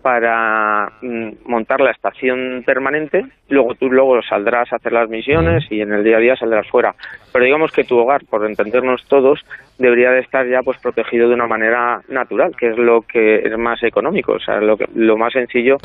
para 0.08 0.90
mm, 1.02 1.32
montar 1.48 1.82
la 1.82 1.92
estación 1.92 2.64
permanente, 2.66 3.26
luego 3.50 3.76
tú 3.76 3.92
luego 3.92 4.22
saldrás 4.22 4.72
a 4.72 4.78
hacer 4.78 4.94
las 4.94 5.10
misiones 5.10 5.70
y 5.70 5.82
en 5.82 5.92
el 5.92 6.02
día 6.02 6.16
a 6.16 6.22
día 6.22 6.38
saldrás 6.38 6.66
fuera. 6.70 6.96
Pero 7.34 7.44
digamos 7.44 7.74
que 7.74 7.84
tu 7.84 7.98
hogar, 7.98 8.24
por 8.24 8.46
entendernos 8.46 9.06
todos, 9.10 9.46
debería 9.78 10.12
de 10.12 10.22
estar 10.22 10.48
ya 10.48 10.62
pues 10.64 10.78
protegido 10.78 11.28
de 11.28 11.36
una 11.36 11.46
manera 11.46 12.00
natural, 12.08 12.56
que 12.56 12.70
es 12.70 12.78
lo 12.78 13.02
que 13.02 13.40
es 13.40 13.58
más 13.58 13.84
económico, 13.84 14.32
o 14.32 14.40
sea, 14.40 14.62
lo, 14.62 14.78
que, 14.78 14.86
lo 14.96 15.18
más 15.18 15.34
sencillo 15.34 15.76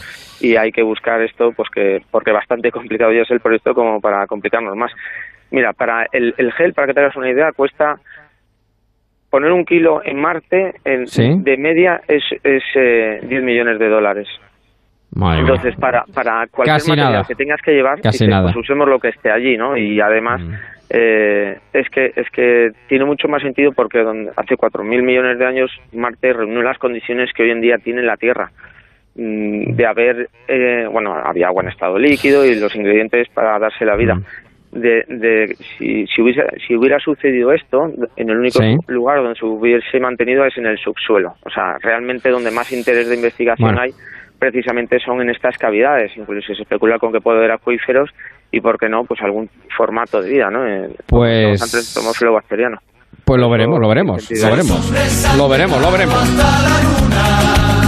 y 0.41 0.55
hay 0.55 0.71
que 0.71 0.85
buscar 0.85 1.21
esto 1.21 1.51
pues 1.51 1.69
que 1.71 2.01
porque 2.13 2.31
bastante 2.31 2.71
complicado 2.71 3.11
ya 3.11 3.23
es 3.23 3.31
el 3.33 3.41
proyecto 3.41 3.75
como 3.75 4.01
para 4.01 4.25
complicarnos 4.29 4.77
más. 4.77 4.93
Mira, 5.51 5.73
para 5.73 6.07
el, 6.13 6.33
el 6.39 6.53
gel, 6.53 6.75
para 6.75 6.87
que 6.87 6.95
te 6.95 7.01
hagas 7.01 7.17
una 7.17 7.29
idea, 7.29 7.51
cuesta 7.51 7.97
poner 9.33 9.51
un 9.51 9.65
kilo 9.65 10.03
en 10.05 10.21
Marte 10.21 10.75
en, 10.85 11.07
de 11.43 11.57
media 11.57 12.03
es, 12.07 12.23
es 12.45 12.63
10 12.75 12.75
eh, 12.75 13.41
millones 13.41 13.79
de 13.79 13.89
dólares. 13.89 14.29
Entonces, 15.15 15.75
para, 15.77 16.05
para 16.13 16.47
cualquier 16.49 16.87
material 16.87 17.27
que 17.27 17.35
tengas 17.35 17.63
que 17.63 17.73
llevar, 17.73 17.99
pues 18.03 18.57
usemos 18.57 18.87
lo 18.87 18.99
que 18.99 19.09
esté 19.09 19.31
allí, 19.31 19.57
¿no? 19.57 19.75
Y 19.75 19.99
además, 20.03 20.43
mm. 20.43 20.53
eh, 20.91 21.59
es 21.73 21.89
que 21.89 22.13
es 22.15 22.29
que 22.31 22.73
tiene 22.89 23.07
mucho 23.07 23.27
más 23.27 23.41
sentido 23.41 23.73
porque 23.73 24.01
donde, 24.01 24.33
hace 24.37 24.55
4.000 24.55 25.03
millones 25.03 25.39
de 25.39 25.47
años 25.47 25.71
Marte 25.93 26.35
reunió 26.35 26.63
las 26.63 26.77
condiciones 26.77 27.33
que 27.33 27.45
hoy 27.45 27.53
en 27.53 27.63
día 27.63 27.79
tiene 27.79 28.03
la 28.03 28.19
Tierra. 28.19 28.51
Mm, 29.15 29.77
de 29.77 29.87
haber, 29.87 30.29
eh, 30.47 30.87
bueno, 30.93 31.15
había 31.15 31.47
agua 31.47 31.63
en 31.63 31.71
estado 31.71 31.99
líquido 31.99 32.45
y 32.45 32.55
los 32.61 32.75
ingredientes 32.77 33.29
para 33.31 33.59
darse 33.59 33.87
la 33.87 33.97
vida. 33.97 34.17
Mm 34.17 34.25
de, 34.73 35.05
de 35.07 35.55
si, 35.79 36.07
si, 36.07 36.23
hubiera, 36.23 36.47
si 36.67 36.75
hubiera 36.75 36.99
sucedido 36.99 37.53
esto, 37.53 37.79
en 38.17 38.31
el 38.31 38.39
único 38.39 38.61
lugar 38.89 39.19
donde 39.23 39.39
se 39.39 39.45
hubiese 39.45 40.01
mantenido 40.01 40.45
es 40.45 40.57
en 40.57 40.67
el 40.67 40.79
subsuelo. 40.79 41.35
O 41.45 41.51
sea, 41.51 41.77
realmente 41.83 42.31
donde 42.31 42.51
más 42.51 42.73
interés 42.73 43.09
de 43.09 43.17
investigación 43.17 43.79
hay 43.79 43.91
precisamente 44.39 44.99
son 44.99 45.21
en 45.21 45.31
estas 45.31 45.57
cavidades. 45.57 46.11
Incluso 46.17 46.53
se 46.55 46.63
especula 46.63 46.99
con 46.99 47.13
que 47.13 47.21
puede 47.21 47.39
haber 47.39 47.53
acuíferos 47.53 48.11
y, 48.51 48.61
¿por 48.61 48.77
qué 48.79 48.89
no?, 48.89 49.05
pues 49.05 49.21
algún 49.23 49.49
formato 49.77 50.21
de 50.21 50.31
vida, 50.31 50.51
¿no? 50.51 50.61
Pues... 51.07 51.63
Antes 51.63 51.95
tomófilo 51.95 52.33
bacteriano. 52.33 52.79
Pues 53.25 53.41
lo 53.41 53.49
veremos, 53.49 53.79
lo 53.79 53.89
veremos, 53.89 54.31
lo 54.31 54.51
veremos. 54.51 55.37
Lo 55.37 55.49
veremos, 55.49 55.81
lo 55.81 55.93
veremos. 55.93 57.82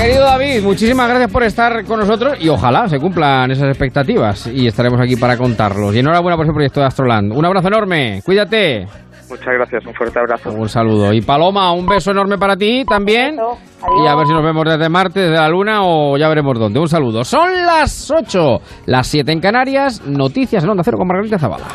Querido 0.00 0.24
David, 0.24 0.62
muchísimas 0.62 1.10
gracias 1.10 1.30
por 1.30 1.42
estar 1.42 1.84
con 1.84 2.00
nosotros 2.00 2.38
y 2.40 2.48
ojalá 2.48 2.88
se 2.88 2.98
cumplan 2.98 3.50
esas 3.50 3.68
expectativas 3.68 4.46
y 4.46 4.66
estaremos 4.66 4.98
aquí 4.98 5.14
para 5.16 5.36
contarlos. 5.36 5.94
Y 5.94 5.98
enhorabuena 5.98 6.36
por 6.36 6.46
ese 6.46 6.54
proyecto 6.54 6.80
de 6.80 6.86
Astroland. 6.86 7.30
Un 7.36 7.44
abrazo 7.44 7.68
enorme, 7.68 8.22
cuídate. 8.24 8.86
Muchas 9.28 9.46
gracias, 9.46 9.84
un 9.84 9.92
fuerte 9.92 10.18
abrazo. 10.18 10.52
Un 10.52 10.70
saludo. 10.70 11.12
Y 11.12 11.20
Paloma, 11.20 11.70
un 11.72 11.84
beso 11.84 12.12
enorme 12.12 12.38
para 12.38 12.56
ti 12.56 12.82
también. 12.88 13.36
Y 13.36 14.06
a 14.06 14.14
ver 14.16 14.26
si 14.26 14.32
nos 14.32 14.42
vemos 14.42 14.64
desde 14.64 14.88
Marte, 14.88 15.20
desde 15.20 15.36
la 15.36 15.50
Luna 15.50 15.80
o 15.82 16.16
ya 16.16 16.28
veremos 16.30 16.58
dónde. 16.58 16.80
Un 16.80 16.88
saludo. 16.88 17.22
Son 17.22 17.52
las 17.66 18.10
8, 18.10 18.60
las 18.86 19.06
7 19.06 19.30
en 19.30 19.40
Canarias. 19.40 20.00
Noticias 20.06 20.64
en 20.64 20.70
Onda 20.70 20.82
Cero 20.82 20.96
con 20.96 21.08
Margarita 21.08 21.38
Zavala. 21.38 21.66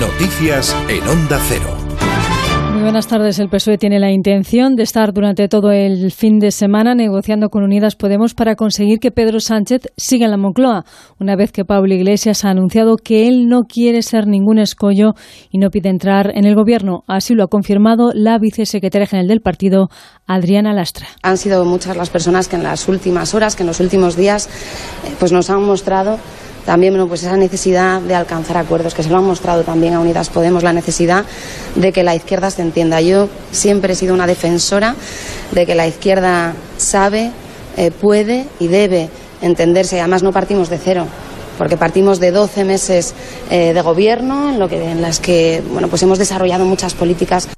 Noticias 0.00 0.74
en 0.88 1.06
Onda 1.06 1.38
Cero. 1.46 1.81
Buenas 2.82 3.06
tardes. 3.06 3.38
El 3.38 3.48
PSOE 3.48 3.78
tiene 3.78 4.00
la 4.00 4.10
intención 4.10 4.74
de 4.74 4.82
estar 4.82 5.12
durante 5.12 5.48
todo 5.48 5.70
el 5.70 6.10
fin 6.10 6.40
de 6.40 6.50
semana 6.50 6.96
negociando 6.96 7.48
con 7.48 7.62
Unidas 7.62 7.94
Podemos 7.94 8.34
para 8.34 8.56
conseguir 8.56 8.98
que 8.98 9.12
Pedro 9.12 9.38
Sánchez 9.38 9.82
siga 9.96 10.24
en 10.24 10.32
la 10.32 10.36
Moncloa, 10.36 10.84
una 11.20 11.36
vez 11.36 11.52
que 11.52 11.64
Pablo 11.64 11.94
Iglesias 11.94 12.44
ha 12.44 12.50
anunciado 12.50 12.96
que 12.96 13.28
él 13.28 13.46
no 13.48 13.62
quiere 13.62 14.02
ser 14.02 14.26
ningún 14.26 14.58
escollo 14.58 15.14
y 15.50 15.58
no 15.58 15.70
pide 15.70 15.90
entrar 15.90 16.32
en 16.34 16.44
el 16.44 16.56
gobierno. 16.56 17.04
Así 17.06 17.34
lo 17.34 17.44
ha 17.44 17.48
confirmado 17.48 18.10
la 18.14 18.38
vicesecretaria 18.38 19.06
general 19.06 19.28
del 19.28 19.42
partido, 19.42 19.88
Adriana 20.26 20.74
Lastra. 20.74 21.06
Han 21.22 21.38
sido 21.38 21.64
muchas 21.64 21.96
las 21.96 22.10
personas 22.10 22.48
que 22.48 22.56
en 22.56 22.64
las 22.64 22.88
últimas 22.88 23.32
horas, 23.32 23.54
que 23.54 23.62
en 23.62 23.68
los 23.68 23.78
últimos 23.78 24.16
días, 24.16 24.48
eh, 25.06 25.14
pues 25.20 25.30
nos 25.30 25.50
han 25.50 25.62
mostrado 25.62 26.18
también 26.64 26.92
bueno, 26.92 27.08
pues 27.08 27.22
esa 27.22 27.36
necesidad 27.36 28.00
de 28.00 28.14
alcanzar 28.14 28.56
acuerdos, 28.56 28.94
que 28.94 29.02
se 29.02 29.10
lo 29.10 29.16
han 29.18 29.24
mostrado 29.24 29.62
también 29.62 29.94
a 29.94 30.00
Unidas 30.00 30.30
Podemos, 30.30 30.62
la 30.62 30.72
necesidad 30.72 31.24
de 31.74 31.92
que 31.92 32.02
la 32.02 32.14
izquierda 32.14 32.50
se 32.50 32.62
entienda. 32.62 33.00
Yo 33.00 33.28
siempre 33.50 33.92
he 33.92 33.96
sido 33.96 34.14
una 34.14 34.26
defensora 34.26 34.94
de 35.50 35.66
que 35.66 35.74
la 35.74 35.86
izquierda 35.86 36.54
sabe, 36.76 37.30
eh, 37.76 37.90
puede 37.90 38.46
y 38.60 38.68
debe 38.68 39.08
entenderse. 39.40 40.00
Además, 40.00 40.22
no 40.22 40.32
partimos 40.32 40.68
de 40.68 40.78
cero 40.78 41.06
porque 41.58 41.76
partimos 41.76 42.18
de 42.18 42.30
12 42.30 42.64
meses 42.64 43.14
eh, 43.50 43.72
de 43.72 43.80
gobierno 43.82 44.50
en, 44.50 44.58
lo 44.58 44.68
que, 44.68 44.90
en 44.90 45.02
las 45.02 45.20
que 45.20 45.62
bueno, 45.72 45.88
pues 45.88 46.02
hemos 46.02 46.18
desarrollado 46.18 46.64
muchas 46.64 46.94
políticas. 46.94 47.48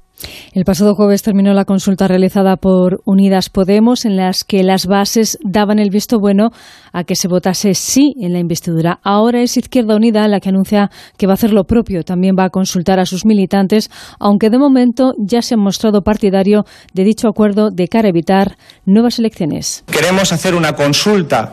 El 0.55 0.63
pasado 0.63 0.95
jueves 0.95 1.21
terminó 1.21 1.53
la 1.53 1.65
consulta 1.65 2.07
realizada 2.07 2.55
por 2.55 3.01
Unidas 3.03 3.49
Podemos 3.49 4.05
en 4.05 4.15
las 4.15 4.45
que 4.45 4.63
las 4.63 4.85
bases 4.85 5.37
daban 5.43 5.79
el 5.79 5.89
visto 5.89 6.17
bueno 6.17 6.51
a 6.93 7.03
que 7.03 7.17
se 7.17 7.27
votase 7.27 7.73
sí 7.73 8.15
en 8.21 8.31
la 8.31 8.39
investidura. 8.39 9.01
Ahora 9.03 9.41
es 9.41 9.57
Izquierda 9.57 9.97
Unida 9.97 10.25
la 10.29 10.39
que 10.39 10.47
anuncia 10.47 10.91
que 11.17 11.27
va 11.27 11.33
a 11.33 11.33
hacer 11.33 11.51
lo 11.51 11.65
propio. 11.65 12.03
También 12.03 12.37
va 12.39 12.45
a 12.45 12.51
consultar 12.51 13.01
a 13.01 13.05
sus 13.05 13.25
militantes, 13.25 13.91
aunque 14.17 14.49
de 14.49 14.57
momento 14.57 15.13
ya 15.17 15.41
se 15.41 15.55
ha 15.55 15.57
mostrado 15.57 16.03
partidario 16.03 16.63
de 16.93 17.03
dicho 17.03 17.27
acuerdo 17.27 17.69
de 17.69 17.89
cara 17.89 18.07
a 18.07 18.11
evitar 18.11 18.55
nuevas 18.85 19.19
elecciones. 19.19 19.83
Queremos 19.91 20.31
hacer 20.31 20.55
una 20.55 20.71
consulta 20.71 21.51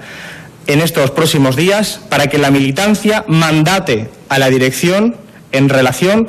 en 0.69 0.81
estos 0.81 1.11
próximos 1.11 1.57
días 1.57 2.01
para 2.09 2.29
que 2.29 2.39
la 2.39 2.53
militancia 2.53 3.25
mandate 3.27 4.11
a 4.29 4.39
la 4.39 4.49
dirección 4.49 5.17
en 5.51 5.69
relación 5.69 6.29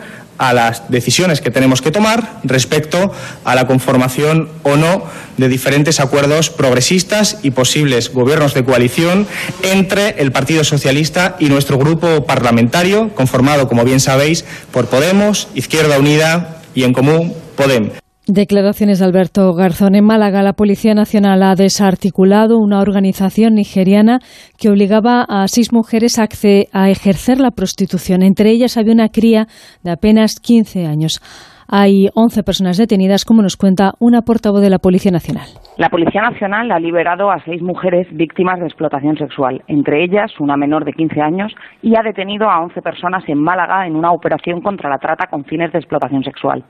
a 0.49 0.53
las 0.53 0.89
decisiones 0.89 1.39
que 1.39 1.51
tenemos 1.51 1.81
que 1.81 1.91
tomar 1.91 2.39
respecto 2.43 3.11
a 3.45 3.55
la 3.55 3.65
conformación 3.65 4.49
o 4.63 4.75
no 4.75 5.05
de 5.37 5.47
diferentes 5.47 5.99
acuerdos 5.99 6.49
progresistas 6.49 7.37
y 7.43 7.51
posibles 7.51 8.11
gobiernos 8.13 8.53
de 8.53 8.65
coalición 8.65 9.25
entre 9.61 10.21
el 10.21 10.31
Partido 10.31 10.63
Socialista 10.63 11.37
y 11.39 11.45
nuestro 11.45 11.77
grupo 11.77 12.25
parlamentario, 12.25 13.15
conformado, 13.15 13.67
como 13.67 13.85
bien 13.85 13.99
sabéis, 13.99 14.45
por 14.71 14.87
Podemos, 14.87 15.47
Izquierda 15.55 15.97
Unida 15.97 16.61
y 16.75 16.83
En 16.83 16.93
Común 16.93 17.33
Podem. 17.55 18.02
Declaraciones 18.27 18.99
de 18.99 19.05
Alberto 19.05 19.51
Garzón. 19.53 19.95
En 19.95 20.05
Málaga, 20.05 20.43
la 20.43 20.53
Policía 20.53 20.93
Nacional 20.93 21.43
ha 21.43 21.55
desarticulado 21.55 22.57
una 22.57 22.79
organización 22.79 23.55
nigeriana 23.55 24.19
que 24.57 24.69
obligaba 24.69 25.25
a 25.27 25.45
seis 25.49 25.73
mujeres 25.73 26.19
a, 26.19 26.23
a, 26.71 26.89
ejercer 26.89 27.41
la 27.41 27.51
prostitución. 27.51 28.23
Entre 28.23 28.51
ellas 28.51 28.77
había 28.77 28.93
una 28.93 29.09
cría 29.09 29.47
de 29.83 29.91
apenas 29.91 30.39
15 30.39 30.85
años. 30.85 31.19
Hay 31.67 32.07
11 32.15 32.43
personas 32.43 32.77
detenidas, 32.77 33.25
como 33.25 33.41
nos 33.41 33.57
cuenta 33.57 33.91
una 33.99 34.21
portavoz 34.21 34.61
de 34.61 34.69
la 34.69 34.79
Policía 34.79 35.11
Nacional. 35.11 35.47
La 35.77 35.89
Policía 35.89 36.21
Nacional 36.21 36.71
ha 36.71 36.79
liberado 36.79 37.29
a 37.29 37.43
seis 37.43 37.61
mujeres 37.61 38.07
víctimas 38.11 38.57
de 38.59 38.67
explotación 38.67 39.17
sexual, 39.17 39.63
entre 39.67 40.01
ellas 40.01 40.31
una 40.39 40.55
menor 40.55 40.85
de 40.85 40.93
15 40.93 41.19
años, 41.19 41.53
y 41.81 41.97
ha 41.97 42.03
detenido 42.03 42.49
a 42.49 42.63
11 42.63 42.81
personas 42.81 43.23
en 43.27 43.39
Málaga 43.39 43.85
en 43.85 43.97
una 43.97 44.11
operación 44.11 44.61
contra 44.61 44.89
la 44.89 44.97
trata 44.97 45.27
con 45.27 45.43
fines 45.43 45.73
de 45.73 45.79
explotación 45.79 46.23
sexual. 46.23 46.63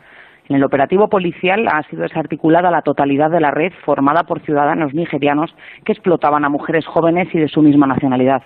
En 0.50 0.56
el 0.56 0.64
operativo 0.64 1.08
policial 1.08 1.68
ha 1.68 1.84
sido 1.84 2.04
desarticulada 2.04 2.72
la 2.72 2.82
totalidad 2.82 3.32
de 3.32 3.40
la 3.40 3.52
red 3.52 3.72
formada 3.86 4.24
por 4.24 4.42
ciudadanos 4.42 4.94
nigerianos 4.94 5.56
que 5.86 5.94
explotaban 5.94 6.46
a 6.46 6.50
mujeres 6.50 6.86
jóvenes 6.86 7.34
y 7.34 7.40
de 7.40 7.48
su 7.48 7.62
misma 7.62 7.88
nacionalidad. 7.88 8.44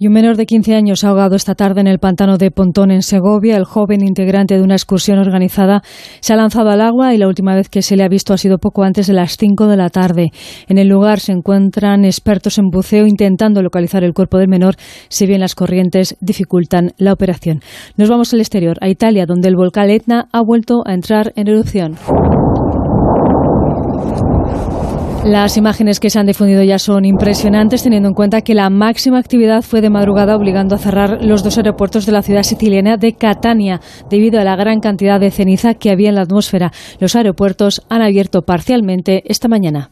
Y 0.00 0.06
un 0.06 0.12
menor 0.12 0.36
de 0.36 0.46
15 0.46 0.76
años 0.76 1.02
ahogado 1.02 1.34
esta 1.34 1.56
tarde 1.56 1.80
en 1.80 1.88
el 1.88 1.98
pantano 1.98 2.38
de 2.38 2.52
Pontón, 2.52 2.92
en 2.92 3.02
Segovia. 3.02 3.56
El 3.56 3.64
joven 3.64 4.06
integrante 4.06 4.54
de 4.54 4.62
una 4.62 4.76
excursión 4.76 5.18
organizada 5.18 5.82
se 6.20 6.32
ha 6.32 6.36
lanzado 6.36 6.70
al 6.70 6.80
agua 6.80 7.14
y 7.14 7.18
la 7.18 7.26
última 7.26 7.56
vez 7.56 7.68
que 7.68 7.82
se 7.82 7.96
le 7.96 8.04
ha 8.04 8.08
visto 8.08 8.32
ha 8.32 8.38
sido 8.38 8.58
poco 8.58 8.84
antes 8.84 9.08
de 9.08 9.14
las 9.14 9.36
5 9.36 9.66
de 9.66 9.76
la 9.76 9.88
tarde. 9.88 10.30
En 10.68 10.78
el 10.78 10.86
lugar 10.86 11.18
se 11.18 11.32
encuentran 11.32 12.04
expertos 12.04 12.58
en 12.58 12.66
buceo 12.70 13.08
intentando 13.08 13.60
localizar 13.60 14.04
el 14.04 14.14
cuerpo 14.14 14.38
del 14.38 14.46
menor, 14.46 14.76
si 15.08 15.26
bien 15.26 15.40
las 15.40 15.56
corrientes 15.56 16.16
dificultan 16.20 16.92
la 16.96 17.12
operación. 17.12 17.60
Nos 17.96 18.08
vamos 18.08 18.32
al 18.32 18.38
exterior, 18.40 18.76
a 18.80 18.88
Italia, 18.88 19.26
donde 19.26 19.48
el 19.48 19.56
volcán 19.56 19.90
Etna 19.90 20.28
ha 20.30 20.42
vuelto 20.42 20.82
a 20.86 20.94
entrar 20.94 21.32
en 21.34 21.48
erupción. 21.48 21.96
Las 25.28 25.58
imágenes 25.58 26.00
que 26.00 26.08
se 26.08 26.18
han 26.18 26.24
difundido 26.24 26.62
ya 26.62 26.78
son 26.78 27.04
impresionantes, 27.04 27.82
teniendo 27.82 28.08
en 28.08 28.14
cuenta 28.14 28.40
que 28.40 28.54
la 28.54 28.70
máxima 28.70 29.18
actividad 29.18 29.60
fue 29.60 29.82
de 29.82 29.90
madrugada, 29.90 30.34
obligando 30.34 30.74
a 30.74 30.78
cerrar 30.78 31.18
los 31.22 31.44
dos 31.44 31.58
aeropuertos 31.58 32.06
de 32.06 32.12
la 32.12 32.22
ciudad 32.22 32.42
siciliana 32.42 32.96
de 32.96 33.12
Catania, 33.12 33.78
debido 34.08 34.40
a 34.40 34.44
la 34.44 34.56
gran 34.56 34.80
cantidad 34.80 35.20
de 35.20 35.30
ceniza 35.30 35.74
que 35.74 35.90
había 35.90 36.08
en 36.08 36.14
la 36.14 36.22
atmósfera. 36.22 36.72
Los 36.98 37.14
aeropuertos 37.14 37.82
han 37.90 38.00
abierto 38.00 38.40
parcialmente 38.40 39.22
esta 39.26 39.48
mañana. 39.48 39.90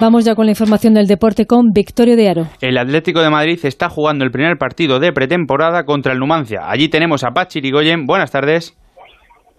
Vamos 0.00 0.24
ya 0.24 0.36
con 0.36 0.46
la 0.46 0.52
información 0.52 0.94
del 0.94 1.08
deporte 1.08 1.46
con 1.46 1.72
Victorio 1.74 2.14
de 2.14 2.28
Aro. 2.28 2.46
El 2.60 2.78
Atlético 2.78 3.20
de 3.20 3.30
Madrid 3.30 3.58
está 3.64 3.88
jugando 3.88 4.24
el 4.24 4.30
primer 4.30 4.58
partido 4.58 5.00
de 5.00 5.12
pretemporada 5.12 5.82
contra 5.82 6.12
el 6.12 6.20
Numancia. 6.20 6.60
Allí 6.68 6.88
tenemos 6.88 7.24
a 7.24 7.32
Pachi 7.32 7.60
Rigoyen. 7.60 8.06
Buenas 8.06 8.30
tardes. 8.30 8.76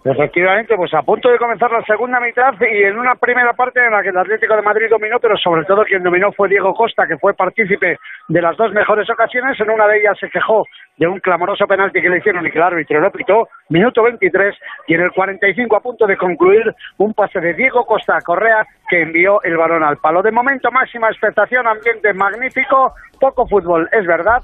Efectivamente, 0.08 0.76
pues 0.76 0.94
a 0.94 1.02
punto 1.02 1.28
de 1.28 1.36
comenzar 1.36 1.68
la 1.72 1.82
segunda 1.82 2.20
mitad 2.20 2.54
y 2.60 2.84
en 2.84 2.96
una 2.96 3.16
primera 3.16 3.54
parte 3.54 3.84
en 3.84 3.90
la 3.90 4.02
que 4.02 4.10
el 4.10 4.16
Atlético 4.16 4.54
de 4.54 4.62
Madrid 4.62 4.86
dominó, 4.88 5.18
pero 5.18 5.36
sobre 5.36 5.64
todo 5.64 5.82
quien 5.82 6.04
dominó 6.04 6.30
fue 6.30 6.48
Diego 6.48 6.72
Costa, 6.74 7.08
que 7.08 7.18
fue 7.18 7.34
partícipe 7.34 7.98
de 8.28 8.40
las 8.40 8.56
dos 8.56 8.72
mejores 8.72 9.10
ocasiones. 9.10 9.58
En 9.58 9.68
una 9.68 9.88
de 9.88 9.98
ellas 9.98 10.16
se 10.20 10.30
quejó 10.30 10.64
de 10.96 11.08
un 11.08 11.18
clamoroso 11.18 11.66
penalti 11.66 12.00
que 12.00 12.08
le 12.08 12.18
hicieron 12.18 12.46
y 12.46 12.52
que 12.52 12.58
el 12.58 12.64
árbitro 12.64 13.00
lo 13.00 13.10
pitó, 13.10 13.48
minuto 13.68 14.04
23, 14.04 14.54
y 14.86 14.94
en 14.94 15.00
el 15.00 15.10
45 15.10 15.74
a 15.74 15.80
punto 15.80 16.06
de 16.06 16.16
concluir 16.16 16.72
un 16.98 17.12
pase 17.12 17.40
de 17.40 17.54
Diego 17.54 17.84
Costa 17.84 18.16
a 18.16 18.20
Correa 18.20 18.64
que 18.88 19.02
envió 19.02 19.42
el 19.42 19.56
balón 19.56 19.82
al 19.82 19.96
palo. 19.96 20.22
De 20.22 20.30
momento, 20.30 20.70
máxima 20.70 21.08
expectación, 21.08 21.66
ambiente 21.66 22.14
magnífico, 22.14 22.94
poco 23.18 23.44
fútbol, 23.48 23.88
es 23.90 24.06
verdad, 24.06 24.40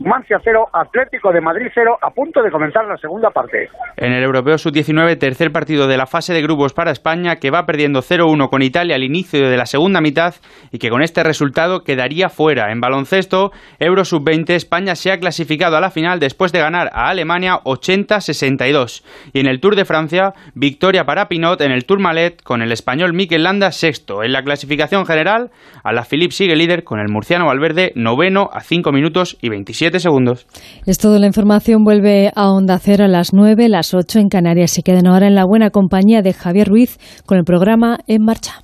Mancia 0.00 0.40
0, 0.42 0.70
Atlético 0.72 1.32
de 1.32 1.40
Madrid 1.40 1.68
0, 1.72 1.98
a 2.02 2.10
punto 2.10 2.42
de 2.42 2.50
comenzar 2.50 2.84
la 2.84 2.96
segunda 2.96 3.30
parte. 3.30 3.68
En 3.96 4.12
el 4.12 4.24
Europeo 4.24 4.58
Sub-19, 4.58 5.16
tercer 5.18 5.52
partido 5.52 5.86
de 5.86 5.96
la 5.96 6.06
fase 6.06 6.34
de 6.34 6.42
grupos 6.42 6.72
para 6.72 6.90
España, 6.90 7.36
que 7.36 7.52
va 7.52 7.64
perdiendo 7.64 8.00
0-1 8.00 8.50
con 8.50 8.62
Italia 8.62 8.96
al 8.96 9.04
inicio 9.04 9.48
de 9.48 9.56
la 9.56 9.66
segunda 9.66 10.00
mitad 10.00 10.34
y 10.72 10.78
que 10.78 10.90
con 10.90 11.00
este 11.00 11.22
resultado 11.22 11.84
quedaría 11.84 12.28
fuera. 12.28 12.72
En 12.72 12.80
baloncesto, 12.80 13.52
Euro 13.78 14.04
Sub-20, 14.04 14.50
España 14.50 14.96
se 14.96 15.12
ha 15.12 15.20
clasificado 15.20 15.76
a 15.76 15.80
la 15.80 15.92
final 15.92 16.18
después 16.18 16.50
de 16.50 16.58
ganar 16.58 16.90
a 16.92 17.08
Alemania 17.08 17.60
80-62. 17.64 19.04
Y 19.32 19.38
en 19.38 19.46
el 19.46 19.60
Tour 19.60 19.76
de 19.76 19.84
Francia, 19.84 20.32
victoria 20.54 21.04
para 21.04 21.28
Pinot 21.28 21.60
en 21.60 21.70
el 21.70 21.84
Tour 21.84 22.00
Malet 22.00 22.42
con 22.42 22.62
el 22.62 22.72
español 22.72 23.12
Mikel 23.12 23.44
Landa 23.44 23.70
sexto. 23.70 24.24
En 24.24 24.32
la 24.32 24.42
clasificación 24.42 25.06
general, 25.06 25.52
a 25.84 25.92
la 25.92 26.02
Philippe 26.02 26.34
sigue 26.34 26.56
líder 26.56 26.82
con 26.82 26.98
el 26.98 27.08
murciano 27.08 27.46
Valverde 27.46 27.92
noveno 27.94 28.50
a 28.52 28.60
5 28.60 28.90
minutos 28.90 29.38
y 29.40 29.50
27 29.50 29.83
segundos. 30.02 30.46
Es 30.86 30.98
todo. 30.98 31.18
La 31.18 31.26
información 31.26 31.84
vuelve 31.84 32.32
a 32.34 32.50
Onda 32.50 32.78
Cero 32.78 33.04
a 33.04 33.08
las 33.08 33.32
9, 33.32 33.68
las 33.68 33.94
8 33.94 34.18
en 34.18 34.28
Canarias. 34.28 34.78
Y 34.78 34.82
queden 34.82 35.06
ahora 35.06 35.26
en 35.26 35.34
la 35.34 35.44
buena 35.44 35.70
compañía 35.70 36.22
de 36.22 36.32
Javier 36.32 36.68
Ruiz 36.68 36.98
con 37.26 37.38
el 37.38 37.44
programa 37.44 37.98
En 38.06 38.24
Marcha. 38.24 38.62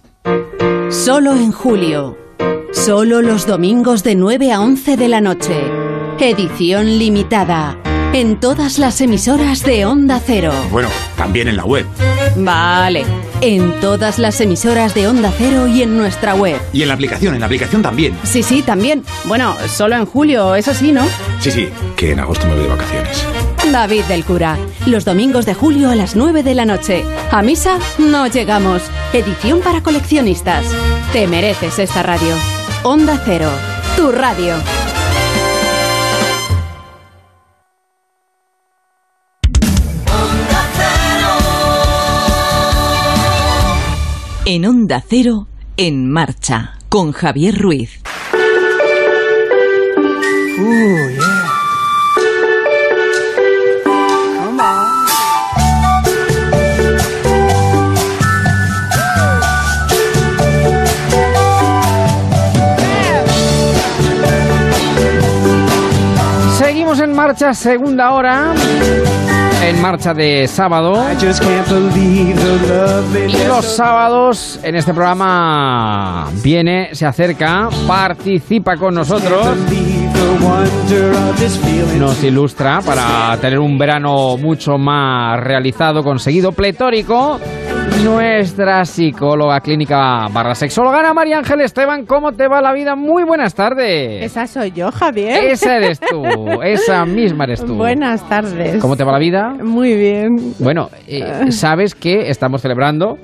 Solo 0.90 1.34
en 1.34 1.52
julio. 1.52 2.16
Solo 2.72 3.22
los 3.22 3.46
domingos 3.46 4.04
de 4.04 4.14
9 4.14 4.52
a 4.52 4.60
11 4.60 4.96
de 4.96 5.08
la 5.08 5.20
noche. 5.20 5.54
Edición 6.18 6.98
limitada. 6.98 7.78
En 8.12 8.40
todas 8.40 8.78
las 8.78 9.00
emisoras 9.00 9.62
de 9.62 9.86
Onda 9.86 10.20
Cero. 10.24 10.52
Bueno, 10.70 10.88
también 11.16 11.48
en 11.48 11.56
la 11.56 11.64
web. 11.64 11.86
Vale, 12.36 13.04
en 13.40 13.78
todas 13.80 14.18
las 14.18 14.40
emisoras 14.40 14.94
de 14.94 15.06
Onda 15.06 15.32
Cero 15.36 15.68
y 15.68 15.82
en 15.82 15.96
nuestra 15.96 16.34
web. 16.34 16.60
Y 16.72 16.82
en 16.82 16.88
la 16.88 16.94
aplicación, 16.94 17.34
en 17.34 17.40
la 17.40 17.46
aplicación 17.46 17.82
también. 17.82 18.16
Sí, 18.24 18.42
sí, 18.42 18.62
también. 18.62 19.04
Bueno, 19.24 19.56
solo 19.68 19.96
en 19.96 20.06
julio, 20.06 20.54
eso 20.54 20.74
sí, 20.74 20.92
¿no? 20.92 21.06
Sí, 21.38 21.50
sí, 21.50 21.68
que 21.96 22.12
en 22.12 22.20
agosto 22.20 22.46
me 22.46 22.54
voy 22.54 22.64
de 22.64 22.68
vacaciones. 22.68 23.24
David 23.70 24.04
del 24.04 24.24
Cura, 24.24 24.58
los 24.86 25.04
domingos 25.04 25.46
de 25.46 25.54
julio 25.54 25.90
a 25.90 25.94
las 25.94 26.16
9 26.16 26.42
de 26.42 26.54
la 26.54 26.64
noche. 26.64 27.04
A 27.30 27.42
misa 27.42 27.78
no 27.98 28.26
llegamos. 28.26 28.82
Edición 29.12 29.60
para 29.60 29.82
coleccionistas. 29.82 30.64
Te 31.12 31.26
mereces 31.28 31.78
esta 31.78 32.02
radio. 32.02 32.34
Onda 32.82 33.20
Cero, 33.24 33.50
tu 33.96 34.10
radio. 34.10 34.54
En 44.52 44.66
Onda 44.66 45.00
Cero, 45.08 45.46
en 45.76 46.10
marcha, 46.10 46.76
con 46.88 47.12
Javier 47.12 47.56
Ruiz. 47.56 48.00
Marcha, 67.30 67.54
segunda 67.54 68.10
hora. 68.10 68.54
En 69.62 69.80
marcha 69.80 70.12
de 70.12 70.48
sábado. 70.48 71.00
Y 73.28 73.46
los 73.46 73.64
sábados 73.66 74.58
en 74.64 74.74
este 74.74 74.92
programa 74.92 76.28
viene, 76.42 76.88
se 76.92 77.06
acerca, 77.06 77.68
participa 77.86 78.76
con 78.76 78.96
nosotros. 78.96 79.46
Nos 82.00 82.24
ilustra 82.24 82.80
para 82.80 83.36
tener 83.40 83.60
un 83.60 83.78
verano 83.78 84.36
mucho 84.36 84.76
más 84.76 85.38
realizado, 85.38 86.02
conseguido, 86.02 86.50
pletórico. 86.50 87.38
Nuestra 88.04 88.84
psicóloga 88.86 89.60
clínica 89.60 90.26
barra 90.32 90.54
sexóloga 90.54 91.00
Ana 91.00 91.12
María 91.12 91.38
Ángel 91.38 91.60
Esteban, 91.60 92.06
¿cómo 92.06 92.32
te 92.32 92.48
va 92.48 92.62
la 92.62 92.72
vida? 92.72 92.96
Muy 92.96 93.24
buenas 93.24 93.54
tardes. 93.54 94.24
Esa 94.24 94.46
soy 94.46 94.70
yo, 94.72 94.90
Javier. 94.90 95.44
Esa 95.44 95.76
eres 95.76 96.00
tú, 96.00 96.22
esa 96.62 97.04
misma 97.04 97.44
eres 97.44 97.62
tú. 97.64 97.74
Buenas 97.74 98.26
tardes. 98.28 98.80
¿Cómo 98.80 98.96
te 98.96 99.04
va 99.04 99.12
la 99.12 99.18
vida? 99.18 99.50
Muy 99.62 99.94
bien. 99.96 100.54
Bueno, 100.58 100.88
eh, 101.06 101.50
sabes 101.52 101.94
que 101.94 102.30
estamos 102.30 102.62
celebrando 102.62 103.18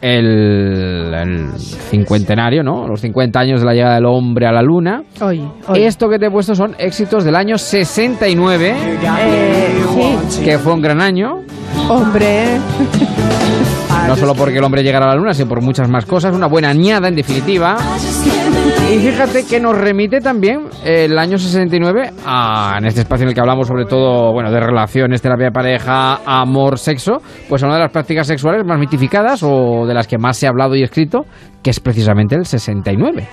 el, 0.00 1.12
el 1.14 1.50
cincuentenario, 1.58 2.62
¿no? 2.62 2.88
Los 2.88 3.02
50 3.02 3.38
años 3.38 3.60
de 3.60 3.66
la 3.66 3.74
llegada 3.74 3.96
del 3.96 4.06
hombre 4.06 4.46
a 4.46 4.52
la 4.52 4.62
luna. 4.62 5.02
Hoy, 5.20 5.46
hoy. 5.68 5.82
Esto 5.82 6.08
que 6.08 6.18
te 6.18 6.26
he 6.26 6.30
puesto 6.30 6.54
son 6.54 6.74
éxitos 6.78 7.24
del 7.24 7.36
año 7.36 7.58
69, 7.58 8.74
Eh, 9.20 9.82
sí. 10.30 10.42
que 10.44 10.58
fue 10.58 10.72
un 10.72 10.80
gran 10.80 11.02
año. 11.02 11.40
Hombre. 11.90 12.58
No 14.06 14.16
solo 14.16 14.34
porque 14.34 14.58
el 14.58 14.64
hombre 14.64 14.82
llegara 14.82 15.06
a 15.06 15.08
la 15.10 15.14
luna, 15.16 15.32
sino 15.34 15.48
por 15.48 15.62
muchas 15.62 15.88
más 15.88 16.04
cosas. 16.04 16.34
Una 16.34 16.46
buena 16.46 16.68
añada, 16.68 17.08
en 17.08 17.14
definitiva. 17.16 17.76
Y 18.92 18.98
fíjate 18.98 19.46
que 19.46 19.58
nos 19.58 19.76
remite 19.76 20.20
también 20.20 20.66
el 20.84 21.18
año 21.18 21.38
69 21.38 22.10
a, 22.24 22.76
en 22.78 22.86
este 22.86 23.00
espacio 23.00 23.24
en 23.24 23.28
el 23.30 23.34
que 23.34 23.40
hablamos 23.40 23.66
sobre 23.66 23.86
todo, 23.86 24.32
bueno, 24.32 24.50
de 24.52 24.60
relaciones, 24.60 25.22
terapia 25.22 25.46
de 25.46 25.52
pareja, 25.52 26.20
amor, 26.26 26.78
sexo, 26.78 27.22
pues 27.48 27.62
a 27.62 27.66
una 27.66 27.76
de 27.76 27.82
las 27.82 27.90
prácticas 27.90 28.26
sexuales 28.26 28.64
más 28.64 28.78
mitificadas 28.78 29.42
o 29.42 29.86
de 29.86 29.94
las 29.94 30.06
que 30.06 30.18
más 30.18 30.36
se 30.36 30.46
ha 30.46 30.50
hablado 30.50 30.76
y 30.76 30.82
escrito, 30.82 31.24
que 31.62 31.70
es 31.70 31.80
precisamente 31.80 32.36
el 32.36 32.44
69. 32.44 33.26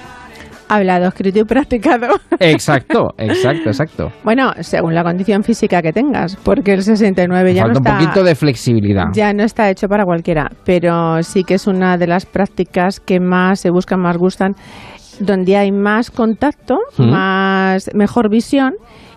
Hablado, 0.73 1.07
escrito 1.07 1.39
y 1.39 1.43
practicado. 1.43 2.07
Exacto, 2.39 3.09
exacto, 3.17 3.69
exacto. 3.69 4.11
Bueno, 4.23 4.51
según 4.61 4.95
la 4.95 5.03
condición 5.03 5.43
física 5.43 5.81
que 5.81 5.91
tengas, 5.91 6.37
porque 6.37 6.73
el 6.73 6.81
69 6.83 7.53
ya 7.53 7.63
Falta 7.63 7.73
no 7.73 7.79
está... 7.79 7.91
un 7.99 8.05
poquito 8.05 8.23
de 8.23 8.35
flexibilidad. 8.35 9.05
Ya 9.13 9.33
no 9.33 9.43
está 9.43 9.69
hecho 9.69 9.87
para 9.87 10.05
cualquiera, 10.05 10.49
pero 10.65 11.21
sí 11.23 11.43
que 11.43 11.55
es 11.55 11.67
una 11.67 11.97
de 11.97 12.07
las 12.07 12.25
prácticas 12.25 12.99
que 12.99 13.19
más 13.19 13.59
se 13.59 13.69
buscan, 13.69 13.99
más 13.99 14.17
gustan, 14.17 14.53
donde 15.19 15.57
hay 15.57 15.71
más 15.71 16.09
contacto, 16.09 16.77
Mm. 16.97 17.09
más 17.11 17.89
mejor 17.93 18.29
visión 18.29 18.73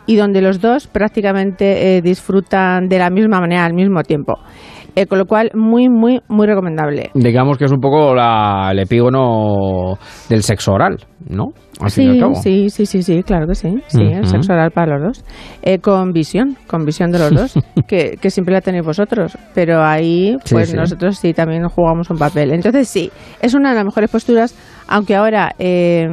y 0.07 0.17
donde 0.17 0.43
los 0.43 0.61
dos 0.61 0.87
prácticamente 0.87 1.97
eh, 1.97 2.03
disfrutan 2.03 2.89
de 2.89 2.99
la 2.99 3.11
misma 3.11 3.41
manera 3.41 3.65
al 3.65 3.75
mismo 3.75 4.03
tiempo. 4.03 4.35
Eh, 4.97 5.07
con 5.07 5.19
lo 5.19 5.25
cual, 5.27 5.51
muy, 5.55 5.89
muy, 5.89 6.21
muy 6.29 6.47
recomendable. 6.47 7.11
Digamos 7.15 7.59
que 7.59 7.65
es 7.65 7.73
un 7.73 7.81
poco 7.81 8.15
la- 8.15 8.69
el 8.71 8.79
epígono 8.79 9.99
del 10.29 10.43
sexo 10.45 10.73
oral, 10.73 10.99
¿no? 11.29 11.47
Al 11.81 11.91
fin 11.91 12.05
y 12.05 12.09
al 12.09 12.15
Sí, 12.15 12.21
cabo. 12.21 12.35
sí, 12.37 12.71
sí, 12.71 12.87
sí, 12.87 13.03
sí, 13.03 13.23
claro 13.23 13.47
que 13.49 13.55
sí. 13.55 13.69
Sí, 13.89 14.03
el 14.03 14.21
Ujú. 14.21 14.27
sexo 14.29 14.53
oral 14.53 14.71
para 14.71 14.99
los 14.99 15.17
dos. 15.19 15.25
Eh, 15.63 15.79
con 15.79 16.13
visión, 16.13 16.57
con 16.67 16.85
visión 16.85 17.11
de 17.11 17.19
los 17.19 17.31
dos, 17.31 17.55
que, 17.89 18.17
que 18.21 18.31
siempre 18.31 18.55
la 18.55 18.61
tenéis 18.61 18.85
vosotros. 18.85 19.37
Pero 19.55 19.83
ahí, 19.85 20.37
pues 20.51 20.71
sí. 20.71 20.77
nosotros 20.77 21.19
sí 21.19 21.33
también 21.33 21.67
jugamos 21.69 22.11
un 22.11 22.19
papel. 22.19 22.53
Entonces, 22.53 22.89
sí, 22.89 23.11
es 23.41 23.55
una 23.55 23.71
de 23.71 23.77
las 23.77 23.85
mejores 23.85 24.11
posturas, 24.11 24.55
aunque 24.87 25.17
ahora 25.17 25.53
eh, 25.59 26.07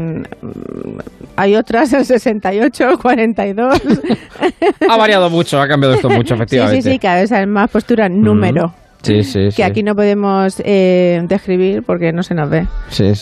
hay 1.36 1.56
otras, 1.56 1.94
el 1.94 2.06
68, 2.06 2.90
el 2.90 2.98
42. 2.98 3.82
Ha 4.90 4.98
variado 4.98 5.30
mucho, 5.30 5.60
ha 5.62 5.68
cambiado 5.68 5.96
esto 5.96 6.10
mucho, 6.10 6.34
efectivamente. 6.36 6.82
sí, 6.82 6.92
sí, 6.92 7.00
cada 7.00 7.22
vez 7.22 7.32
hay 7.32 7.46
más 7.46 7.70
postura 7.70 8.10
número. 8.10 8.74
Sí, 9.02 9.24
sí. 9.24 9.50
Que 9.56 9.64
aquí 9.64 9.84
no 9.84 9.96
podemos 9.96 10.62
eh, 10.64 11.22
describir 11.28 11.84
porque 11.86 12.12
no 12.12 12.24
se 12.24 12.36
nos 12.36 12.50
ve. 12.50 12.68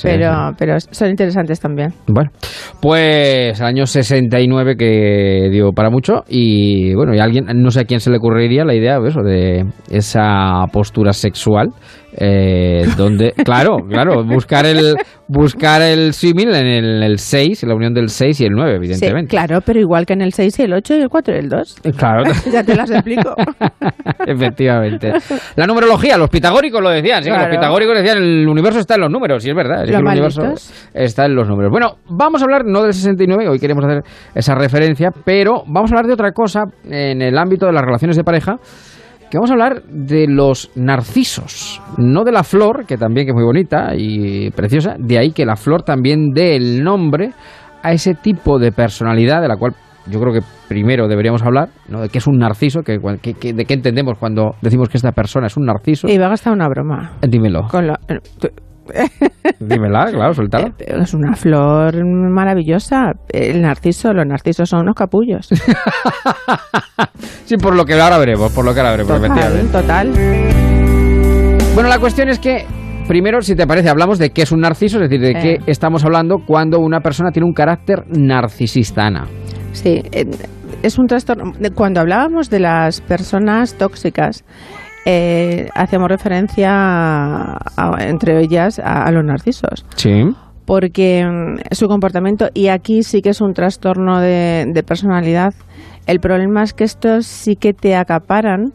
Pero, 0.04 0.52
pero 0.58 0.80
son 0.80 1.10
interesantes 1.10 1.60
también. 1.60 1.94
Bueno, 2.08 2.32
pues 2.82 3.60
el 3.60 3.66
año 3.66 3.86
69 3.86 4.76
que 4.78 5.50
dio 5.52 5.72
para 5.72 5.90
mucho 5.90 6.24
y 6.28 6.94
bueno, 6.96 7.14
y 7.14 7.20
alguien, 7.20 7.46
no 7.56 7.72
sé 7.72 7.82
a 7.82 7.84
quién 7.86 8.00
se 8.00 8.10
le 8.10 8.18
ocurriría 8.18 8.66
la 8.66 8.76
idea 8.76 9.00
eso, 9.08 9.22
de 9.22 9.66
esa 9.90 10.66
postura 10.72 11.14
sexual 11.14 11.70
eh, 12.14 12.86
donde, 12.98 13.32
claro, 13.46 13.78
claro, 13.88 14.24
buscar 14.26 14.66
el 14.66 14.96
buscar 15.28 15.82
el 15.84 16.14
símil 16.14 16.50
en 16.56 16.66
el, 16.66 17.04
el 17.04 17.20
6, 17.20 17.62
en 17.64 17.70
la 17.70 17.76
unión 17.76 17.94
del 17.94 18.10
6 18.10 18.42
y 18.42 18.46
el 18.46 18.52
9, 18.54 18.72
Sí, 18.72 18.76
evidentemente. 18.78 19.30
claro, 19.30 19.62
pero 19.64 19.80
igual 19.80 20.06
que 20.08 20.14
en 20.14 20.22
el 20.22 20.34
6 20.34 20.58
y 20.60 20.64
el 20.64 20.74
8 20.74 20.96
y 20.96 21.02
el 21.02 21.10
4 21.10 21.36
y 21.36 21.38
el 21.38 21.50
2. 21.50 21.76
Claro, 21.98 22.24
ya 22.52 22.64
te 22.64 22.76
las 22.76 22.90
explico. 22.90 23.36
efectivamente. 24.26 25.14
La 25.56 25.66
numerología, 25.68 26.18
los 26.18 26.30
pitagóricos 26.30 26.82
lo 26.82 26.90
decían, 26.90 27.24
sí, 27.24 27.30
Claro. 27.30 27.48
los 27.48 27.56
pitagóricos 27.56 27.98
decían 27.98 28.18
el 28.18 28.48
universo 28.48 28.80
está 28.80 28.96
en 28.96 29.02
los 29.02 29.12
números, 29.12 29.46
y 29.46 29.50
es 29.50 29.56
verdad, 29.56 29.84
es 29.84 29.92
que 29.92 29.96
el 29.98 30.06
universo 30.06 30.54
está 30.94 31.26
en 31.26 31.36
los 31.36 31.48
números. 31.48 31.72
Bueno, 31.72 31.98
vamos 32.10 32.42
a 32.42 32.46
hablar 32.46 32.64
no 32.66 32.84
del 32.84 32.94
69, 32.94 33.48
hoy 33.48 33.60
queremos 33.60 33.86
hacer 33.86 34.02
esa 34.34 34.56
referencia, 34.56 35.10
pero 35.24 35.64
vamos 35.68 35.92
a 35.92 35.96
hablar 35.96 36.08
de 36.08 36.14
otra 36.14 36.32
cosa 36.32 36.64
en 36.86 37.22
el 37.22 37.38
ámbito 37.38 37.66
de 37.68 37.74
las 37.74 37.84
relaciones 37.84 38.18
de 38.18 38.24
pareja, 38.24 38.58
que 39.30 39.38
vamos 39.38 39.50
a 39.52 39.54
hablar 39.54 39.84
de 39.84 40.28
los 40.28 40.72
narcisos, 40.76 41.82
no 41.98 42.24
de 42.24 42.32
la 42.32 42.44
flor, 42.44 42.86
que 42.86 42.98
también 42.98 43.26
que 43.26 43.32
es 43.32 43.36
muy 43.36 43.44
bonita 43.46 43.90
y 43.96 44.50
preciosa, 44.52 44.96
de 44.98 45.18
ahí 45.18 45.32
que 45.32 45.46
la 45.46 45.56
flor 45.56 45.84
también 45.84 46.30
dé 46.34 46.56
el 46.56 46.84
nombre 46.84 47.32
a 47.84 47.92
ese 47.94 48.14
tipo 48.16 48.60
de 48.60 48.72
personalidad 48.72 49.42
de 49.42 49.48
la 49.48 49.56
cual 49.58 49.74
yo 50.08 50.20
creo 50.20 50.34
que 50.34 50.40
primero 50.68 51.08
deberíamos 51.08 51.44
hablar, 51.44 51.70
¿no? 51.88 52.02
De 52.02 52.10
qué 52.10 52.18
es 52.18 52.28
un 52.28 52.38
narciso, 52.38 52.82
que, 52.82 52.98
que- 53.22 53.34
que- 53.36 53.54
de 53.54 53.66
qué 53.66 53.74
entendemos 53.76 54.18
cuando 54.18 54.56
decimos 54.62 54.90
que 54.90 54.98
esta 54.98 55.12
persona 55.12 55.48
es 55.48 55.56
un 55.58 55.66
narciso. 55.66 56.08
Y 56.08 56.18
va 56.18 56.26
a 56.26 56.30
gastar 56.30 56.54
una 56.54 56.68
broma. 56.68 57.14
Dímelo. 57.22 57.68
Con 57.70 57.88
tú- 58.40 58.50
Dímela, 59.60 60.12
claro, 60.12 60.34
suéltala. 60.34 60.72
es 60.80 61.14
una 61.14 61.34
flor 61.36 61.94
maravillosa. 62.06 63.14
El 63.32 63.62
narciso, 63.62 64.14
los 64.14 64.26
narcisos 64.26 64.70
son 64.70 64.82
unos 64.82 64.96
capullos. 64.96 65.50
Sí, 67.46 67.58
por 67.58 67.76
lo 67.76 67.84
que 67.84 68.00
ahora 68.00 68.20
veremos, 68.20 68.52
por 68.52 68.64
lo 68.64 68.74
que 68.76 68.80
ahora 68.82 68.92
veremos, 68.92 69.72
Total. 69.72 70.12
Bueno, 71.74 71.90
la 71.90 71.98
cuestión 72.00 72.30
es 72.30 72.38
que, 72.38 72.66
primero, 73.08 73.42
si 73.42 73.56
te 73.56 73.66
parece, 73.66 73.90
hablamos 73.90 74.20
de 74.20 74.30
qué 74.30 74.44
es 74.44 74.52
un 74.52 74.60
narciso, 74.62 75.02
es 75.02 75.10
decir, 75.10 75.20
de 75.20 75.32
Eh. 75.32 75.42
qué 75.42 75.72
estamos 75.72 76.04
hablando 76.06 76.38
cuando 76.46 76.80
una 76.80 77.00
persona 77.00 77.32
tiene 77.32 77.48
un 77.48 77.54
carácter 77.54 78.04
narcisista, 78.08 79.08
Ana. 79.08 79.26
Sí, 79.72 80.04
eh, 80.12 80.26
es 80.84 81.00
un 81.00 81.08
trastorno. 81.08 81.54
Cuando 81.74 82.02
hablábamos 82.02 82.50
de 82.52 82.60
las 82.60 83.02
personas 83.02 83.74
tóxicas, 83.76 84.44
eh, 85.12 85.70
hacíamos 85.74 86.10
referencia 86.10 86.70
a- 86.72 87.58
a- 87.78 88.06
entre 88.08 88.40
ellas 88.42 88.80
a, 88.80 89.04
a 89.06 89.12
los 89.12 89.24
narcisos. 89.24 89.86
Sí. 89.96 90.24
porque 90.66 91.26
mm, 91.26 91.74
su 91.74 91.88
comportamiento, 91.88 92.50
y 92.54 92.68
aquí 92.68 93.02
sí 93.02 93.22
que 93.24 93.30
es 93.32 93.42
un 93.42 93.54
trastorno 93.54 94.20
de, 94.20 94.66
de 94.72 94.84
personalidad, 94.84 95.54
el 96.06 96.20
problema 96.20 96.62
es 96.62 96.74
que 96.74 96.84
estos 96.84 97.26
sí 97.26 97.56
que 97.56 97.74
te 97.74 97.96
acaparan 97.96 98.74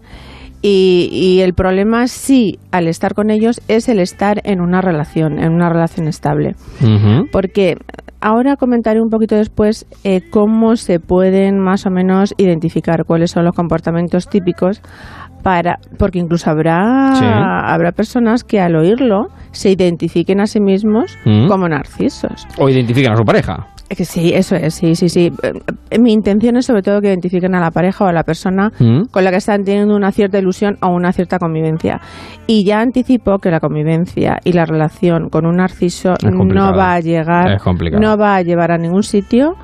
y, 0.60 1.08
y 1.12 1.40
el 1.42 1.52
problema 1.54 2.06
sí, 2.08 2.58
al 2.72 2.88
estar 2.88 3.14
con 3.14 3.30
ellos, 3.30 3.60
es 3.68 3.88
el 3.88 4.00
estar 4.00 4.40
en 4.44 4.60
una 4.60 4.80
relación, 4.80 5.38
en 5.38 5.52
una 5.52 5.68
relación 5.68 6.08
estable. 6.08 6.56
Porque 7.30 7.76
ahora 8.20 8.56
comentaré 8.56 9.00
un 9.00 9.10
poquito 9.10 9.36
después 9.36 9.84
eh, 10.04 10.22
cómo 10.30 10.74
se 10.76 10.98
pueden 11.00 11.58
más 11.60 11.84
o 11.86 11.90
menos 11.90 12.34
identificar 12.38 13.04
cuáles 13.04 13.30
son 13.32 13.44
los 13.44 13.54
comportamientos 13.54 14.26
típicos 14.28 14.80
para 15.44 15.78
porque 15.98 16.18
incluso 16.18 16.50
habrá 16.50 17.14
Sí. 17.14 17.24
habrá 17.24 17.92
personas 17.92 18.42
que 18.42 18.58
al 18.60 18.74
oírlo 18.74 19.28
se 19.52 19.70
identifiquen 19.70 20.40
a 20.40 20.46
sí 20.46 20.58
mismos 20.58 21.16
Mm. 21.24 21.46
como 21.46 21.68
narcisos. 21.68 22.48
O 22.58 22.68
identifican 22.68 23.12
a 23.12 23.16
su 23.16 23.24
pareja. 23.24 23.66
Es 23.90 23.98
que 23.98 24.04
sí, 24.06 24.32
eso 24.34 24.56
es, 24.56 24.74
sí, 24.74 24.94
sí, 24.96 25.08
sí. 25.10 25.30
Eh, 25.90 25.98
Mi 25.98 26.12
intención 26.12 26.56
es 26.56 26.64
sobre 26.66 26.80
todo 26.82 27.00
que 27.02 27.08
identifiquen 27.08 27.54
a 27.54 27.60
la 27.60 27.70
pareja 27.70 28.04
o 28.06 28.08
a 28.08 28.12
la 28.12 28.22
persona 28.24 28.72
Mm. 28.80 29.02
con 29.12 29.22
la 29.22 29.30
que 29.30 29.36
están 29.36 29.62
teniendo 29.62 29.94
una 29.94 30.10
cierta 30.10 30.38
ilusión 30.38 30.78
o 30.80 30.88
una 30.88 31.12
cierta 31.12 31.38
convivencia. 31.38 32.00
Y 32.46 32.64
ya 32.64 32.80
anticipo 32.80 33.38
que 33.38 33.50
la 33.50 33.60
convivencia 33.60 34.40
y 34.42 34.52
la 34.54 34.64
relación 34.64 35.28
con 35.28 35.44
un 35.46 35.56
narciso 35.56 36.14
no 36.22 36.74
va 36.74 36.94
a 36.94 37.00
llegar, 37.00 37.58
no 38.00 38.16
va 38.16 38.36
a 38.36 38.42
llevar 38.42 38.72
a 38.72 38.78
ningún 38.78 39.02
sitio 39.02 39.54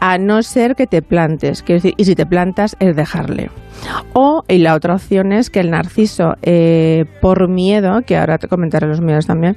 a 0.00 0.18
no 0.18 0.42
ser 0.42 0.74
que 0.74 0.86
te 0.86 1.02
plantes. 1.02 1.62
Quiero 1.62 1.78
decir, 1.78 1.94
y 1.96 2.04
si 2.04 2.14
te 2.14 2.26
plantas 2.26 2.76
es 2.80 2.94
dejarle. 2.96 3.50
O, 4.12 4.42
y 4.48 4.58
la 4.58 4.74
otra 4.74 4.94
opción 4.94 5.32
es 5.32 5.50
que 5.50 5.60
el 5.60 5.70
narciso, 5.70 6.34
eh, 6.42 7.04
por 7.20 7.48
miedo, 7.48 8.00
que 8.06 8.16
ahora 8.16 8.38
te 8.38 8.48
comentaré 8.48 8.86
los 8.86 9.00
miedos 9.00 9.26
también, 9.26 9.56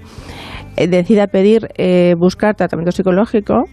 eh, 0.76 0.88
decida 0.88 1.28
pedir, 1.28 1.68
eh, 1.78 2.16
buscar 2.18 2.56
tratamiento 2.56 2.92
psicológico, 2.92 3.66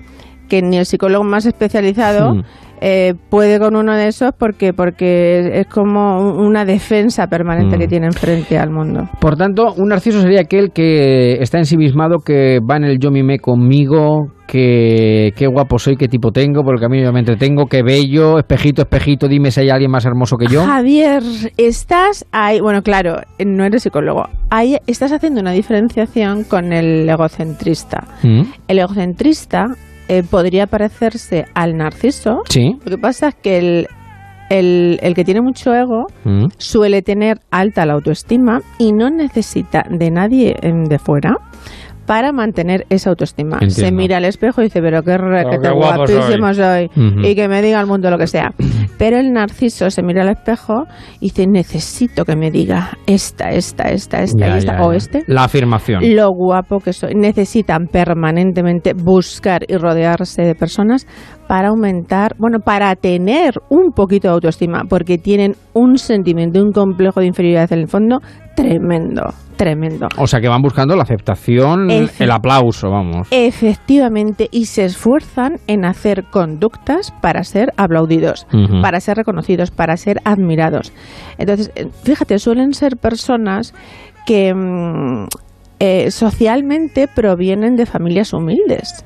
que 0.48 0.62
ni 0.62 0.76
el 0.76 0.86
psicólogo 0.86 1.24
más 1.24 1.46
especializado 1.46 2.34
Hmm. 2.34 2.42
Eh, 2.80 3.14
puede 3.30 3.58
con 3.58 3.76
uno 3.76 3.96
de 3.96 4.08
esos 4.08 4.32
porque, 4.38 4.72
porque 4.72 5.60
es 5.60 5.66
como 5.66 6.18
un- 6.20 6.46
una 6.46 6.64
defensa 6.64 7.26
permanente 7.26 7.76
Mm. 7.76 7.78
que 7.80 7.88
tienen 7.88 8.12
frente 8.12 8.58
al 8.58 8.70
mundo. 8.70 9.08
Por 9.20 9.36
tanto, 9.36 9.72
un 9.76 9.88
narciso 9.88 10.20
sería 10.20 10.40
aquel 10.42 10.70
que 10.72 11.34
está 11.42 11.58
ensimismado, 11.58 12.18
que 12.18 12.58
va 12.60 12.76
en 12.76 12.84
el 12.84 12.98
yo 12.98 13.10
mime 13.10 13.38
conmigo, 13.38 14.28
que 14.46 15.32
qué 15.36 15.46
guapo 15.46 15.78
soy, 15.78 15.96
qué 15.96 16.06
tipo 16.06 16.30
tengo, 16.30 16.62
por 16.62 16.74
el 16.74 16.80
camino 16.80 17.04
yo 17.04 17.12
me 17.12 17.20
entretengo, 17.20 17.66
qué 17.66 17.82
bello, 17.82 18.38
espejito, 18.38 18.82
espejito, 18.82 19.26
dime 19.26 19.50
si 19.50 19.60
hay 19.62 19.70
alguien 19.70 19.90
más 19.90 20.04
hermoso 20.04 20.36
que 20.36 20.46
yo. 20.46 20.64
Javier, 20.64 21.22
estás 21.56 22.26
ahí, 22.30 22.60
bueno, 22.60 22.82
claro, 22.82 23.16
no 23.44 23.64
eres 23.64 23.82
psicólogo, 23.82 24.24
ahí 24.50 24.76
estás 24.86 25.12
haciendo 25.12 25.40
una 25.40 25.52
diferenciación 25.52 26.44
con 26.44 26.72
el 26.72 27.08
egocentrista. 27.08 28.04
Mm. 28.22 28.42
El 28.68 28.78
egocentrista 28.78 29.64
eh, 30.08 30.22
podría 30.22 30.66
parecerse 30.66 31.44
al 31.54 31.76
narciso. 31.76 32.42
Sí. 32.48 32.76
Lo 32.84 32.90
que 32.90 32.98
pasa 32.98 33.28
es 33.28 33.34
que 33.36 33.58
el, 33.58 33.86
el, 34.50 34.98
el 35.02 35.14
que 35.14 35.24
tiene 35.24 35.40
mucho 35.40 35.72
ego 35.74 36.06
Mm. 36.24 36.46
suele 36.58 37.02
tener 37.02 37.38
alta 37.50 37.84
la 37.86 37.94
autoestima 37.94 38.60
y 38.78 38.92
no 38.92 39.10
necesita 39.10 39.84
de 39.90 40.10
nadie 40.10 40.56
em, 40.62 40.84
de 40.84 40.98
fuera 40.98 41.36
para 42.06 42.32
mantener 42.32 42.84
esa 42.90 43.10
autoestima. 43.10 43.58
Se 43.68 43.90
mira 43.92 44.18
al 44.18 44.24
espejo 44.24 44.60
y 44.60 44.64
dice, 44.64 44.80
pero 44.80 45.02
qué, 45.02 45.16
re- 45.18 45.44
que 45.50 45.58
qué 45.62 45.70
guapísimo 45.70 46.52
soy. 46.54 46.90
Y 47.22 47.34
que 47.34 47.48
me 47.48 47.62
diga 47.62 47.80
el 47.80 47.86
mundo 47.86 48.10
lo 48.10 48.18
que 48.18 48.26
sea. 48.26 48.52
Pero 48.98 49.18
el 49.18 49.32
narciso 49.32 49.90
se 49.90 50.02
mira 50.02 50.22
al 50.22 50.28
espejo 50.30 50.84
y 51.20 51.26
dice, 51.26 51.46
necesito 51.46 52.24
que 52.24 52.36
me 52.36 52.50
diga 52.50 52.90
esta, 53.06 53.50
esta, 53.50 53.84
esta, 53.90 54.22
esta 54.22 54.46
Ya, 54.46 54.54
y 54.54 54.58
esta, 54.58 54.76
ya, 54.78 54.82
o 54.84 54.92
este 54.92 55.22
La 55.26 55.44
afirmación. 55.44 56.00
lo 56.14 56.30
guapo 56.30 56.78
que 56.78 56.92
soy. 56.92 57.14
Necesitan 57.14 57.86
permanentemente 57.86 58.92
buscar 58.94 59.62
y 59.68 59.76
rodearse 59.76 60.42
de 60.42 60.54
personas 60.54 61.06
para 61.48 61.68
aumentar, 61.68 62.34
bueno, 62.38 62.58
para 62.60 62.94
tener 62.96 63.54
un 63.68 63.92
poquito 63.92 64.28
de 64.28 64.34
autoestima, 64.34 64.82
porque 64.88 65.18
tienen 65.18 65.54
un 65.72 65.98
sentimiento, 65.98 66.60
un 66.62 66.72
complejo 66.72 67.20
de 67.20 67.26
inferioridad 67.26 67.72
en 67.72 67.78
el 67.80 67.88
fondo 67.88 68.18
tremendo, 68.56 69.22
tremendo. 69.56 70.06
O 70.16 70.26
sea 70.26 70.40
que 70.40 70.48
van 70.48 70.62
buscando 70.62 70.94
la 70.96 71.02
aceptación, 71.02 71.88
Efe- 71.90 72.24
el 72.24 72.30
aplauso, 72.30 72.88
vamos. 72.90 73.28
Efectivamente, 73.30 74.48
y 74.50 74.66
se 74.66 74.84
esfuerzan 74.84 75.56
en 75.66 75.84
hacer 75.84 76.24
conductas 76.30 77.12
para 77.20 77.42
ser 77.44 77.72
aplaudidos, 77.76 78.46
para 78.82 79.00
ser 79.00 79.16
reconocidos, 79.16 79.70
para 79.70 79.96
ser 79.96 80.18
admirados. 80.24 80.92
Entonces, 81.38 81.72
eh, 81.74 81.86
fíjate, 82.04 82.38
suelen 82.38 82.72
ser 82.74 82.96
personas 82.96 83.74
que 84.26 84.54
mm, 84.54 85.26
eh, 85.80 86.10
socialmente 86.10 87.08
provienen 87.08 87.76
de 87.76 87.86
familias 87.86 88.32
humildes. 88.32 89.04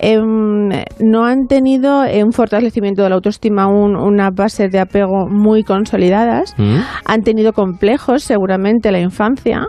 Em, 0.00 0.68
no 0.98 1.24
han 1.24 1.46
tenido 1.46 2.02
un 2.02 2.32
fortalecimiento 2.32 3.02
de 3.02 3.10
la 3.10 3.14
autoestima, 3.16 3.68
un- 3.68 3.94
una 3.94 4.30
base 4.30 4.68
de 4.68 4.80
apego 4.80 5.28
muy 5.28 5.62
consolidadas, 5.62 6.54
Mm. 6.58 6.76
han 7.04 7.22
tenido 7.22 7.52
complejos 7.52 8.24
seguramente 8.24 8.88
en 8.88 8.94
la 8.94 9.00
infancia 9.00 9.66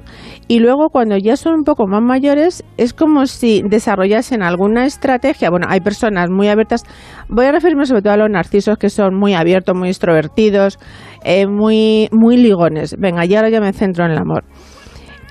y 0.48 0.60
luego 0.60 0.90
cuando 0.90 1.18
ya 1.18 1.36
son 1.36 1.54
un 1.56 1.64
poco 1.64 1.86
más 1.88 2.02
mayores 2.02 2.64
es 2.78 2.94
como 2.94 3.28
si 3.28 3.62
desarrollasen 3.64 4.42
alguna 4.42 4.86
estrategia. 4.86 5.50
Bueno, 5.52 5.68
hay 5.70 5.82
personas 5.82 6.30
muy 6.32 6.48
abiertas, 6.48 6.84
voy 7.30 7.46
a 7.46 7.52
referirme 7.52 7.86
sobre 7.86 8.02
todo 8.02 8.14
a 8.14 8.18
los 8.18 8.30
narcisos 8.30 8.78
que 8.78 8.90
son 8.90 9.14
muy 9.16 9.36
abiertos, 9.36 9.76
muy 9.78 9.90
extrovertidos, 9.90 10.80
eh, 11.24 11.46
muy, 11.48 12.08
muy 12.12 12.38
ligones. 12.38 12.96
Venga, 12.98 13.26
y 13.26 13.36
ahora 13.36 13.50
ya 13.50 13.62
me 13.62 13.72
centro 13.74 14.06
en 14.06 14.12
el 14.12 14.18
amor. 14.18 14.46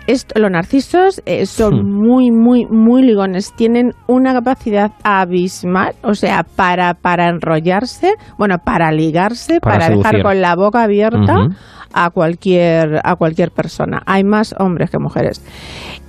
Esto- 0.07 0.39
los 0.41 0.51
narcisos 0.51 1.23
eh, 1.27 1.47
son 1.47 1.75
Hmm. 1.83 2.07
muy, 2.07 2.31
muy, 2.31 2.67
muy 2.67 3.03
ligones. 3.03 3.53
Tienen 3.55 3.93
una 4.09 4.33
capacidad 4.33 4.91
abismal, 5.05 5.95
o 6.03 6.15
sea, 6.15 6.43
para, 6.57 6.95
para 6.95 7.29
enrollarse, 7.29 8.15
bueno, 8.39 8.57
para 8.59 8.91
ligarse, 8.93 9.61
Para 9.61 9.79
para, 9.79 9.97
dejar 9.97 10.23
con 10.23 10.41
la 10.41 10.57
boca 10.57 10.83
abierta 10.83 11.49
a 11.95 12.11
cualquier, 12.11 13.01
a 13.05 13.17
cualquier 13.17 13.51
persona. 13.51 14.03
Hay 14.07 14.25
más 14.25 14.55
hombres 14.59 14.91
que 14.91 14.99
mujeres. 14.99 15.45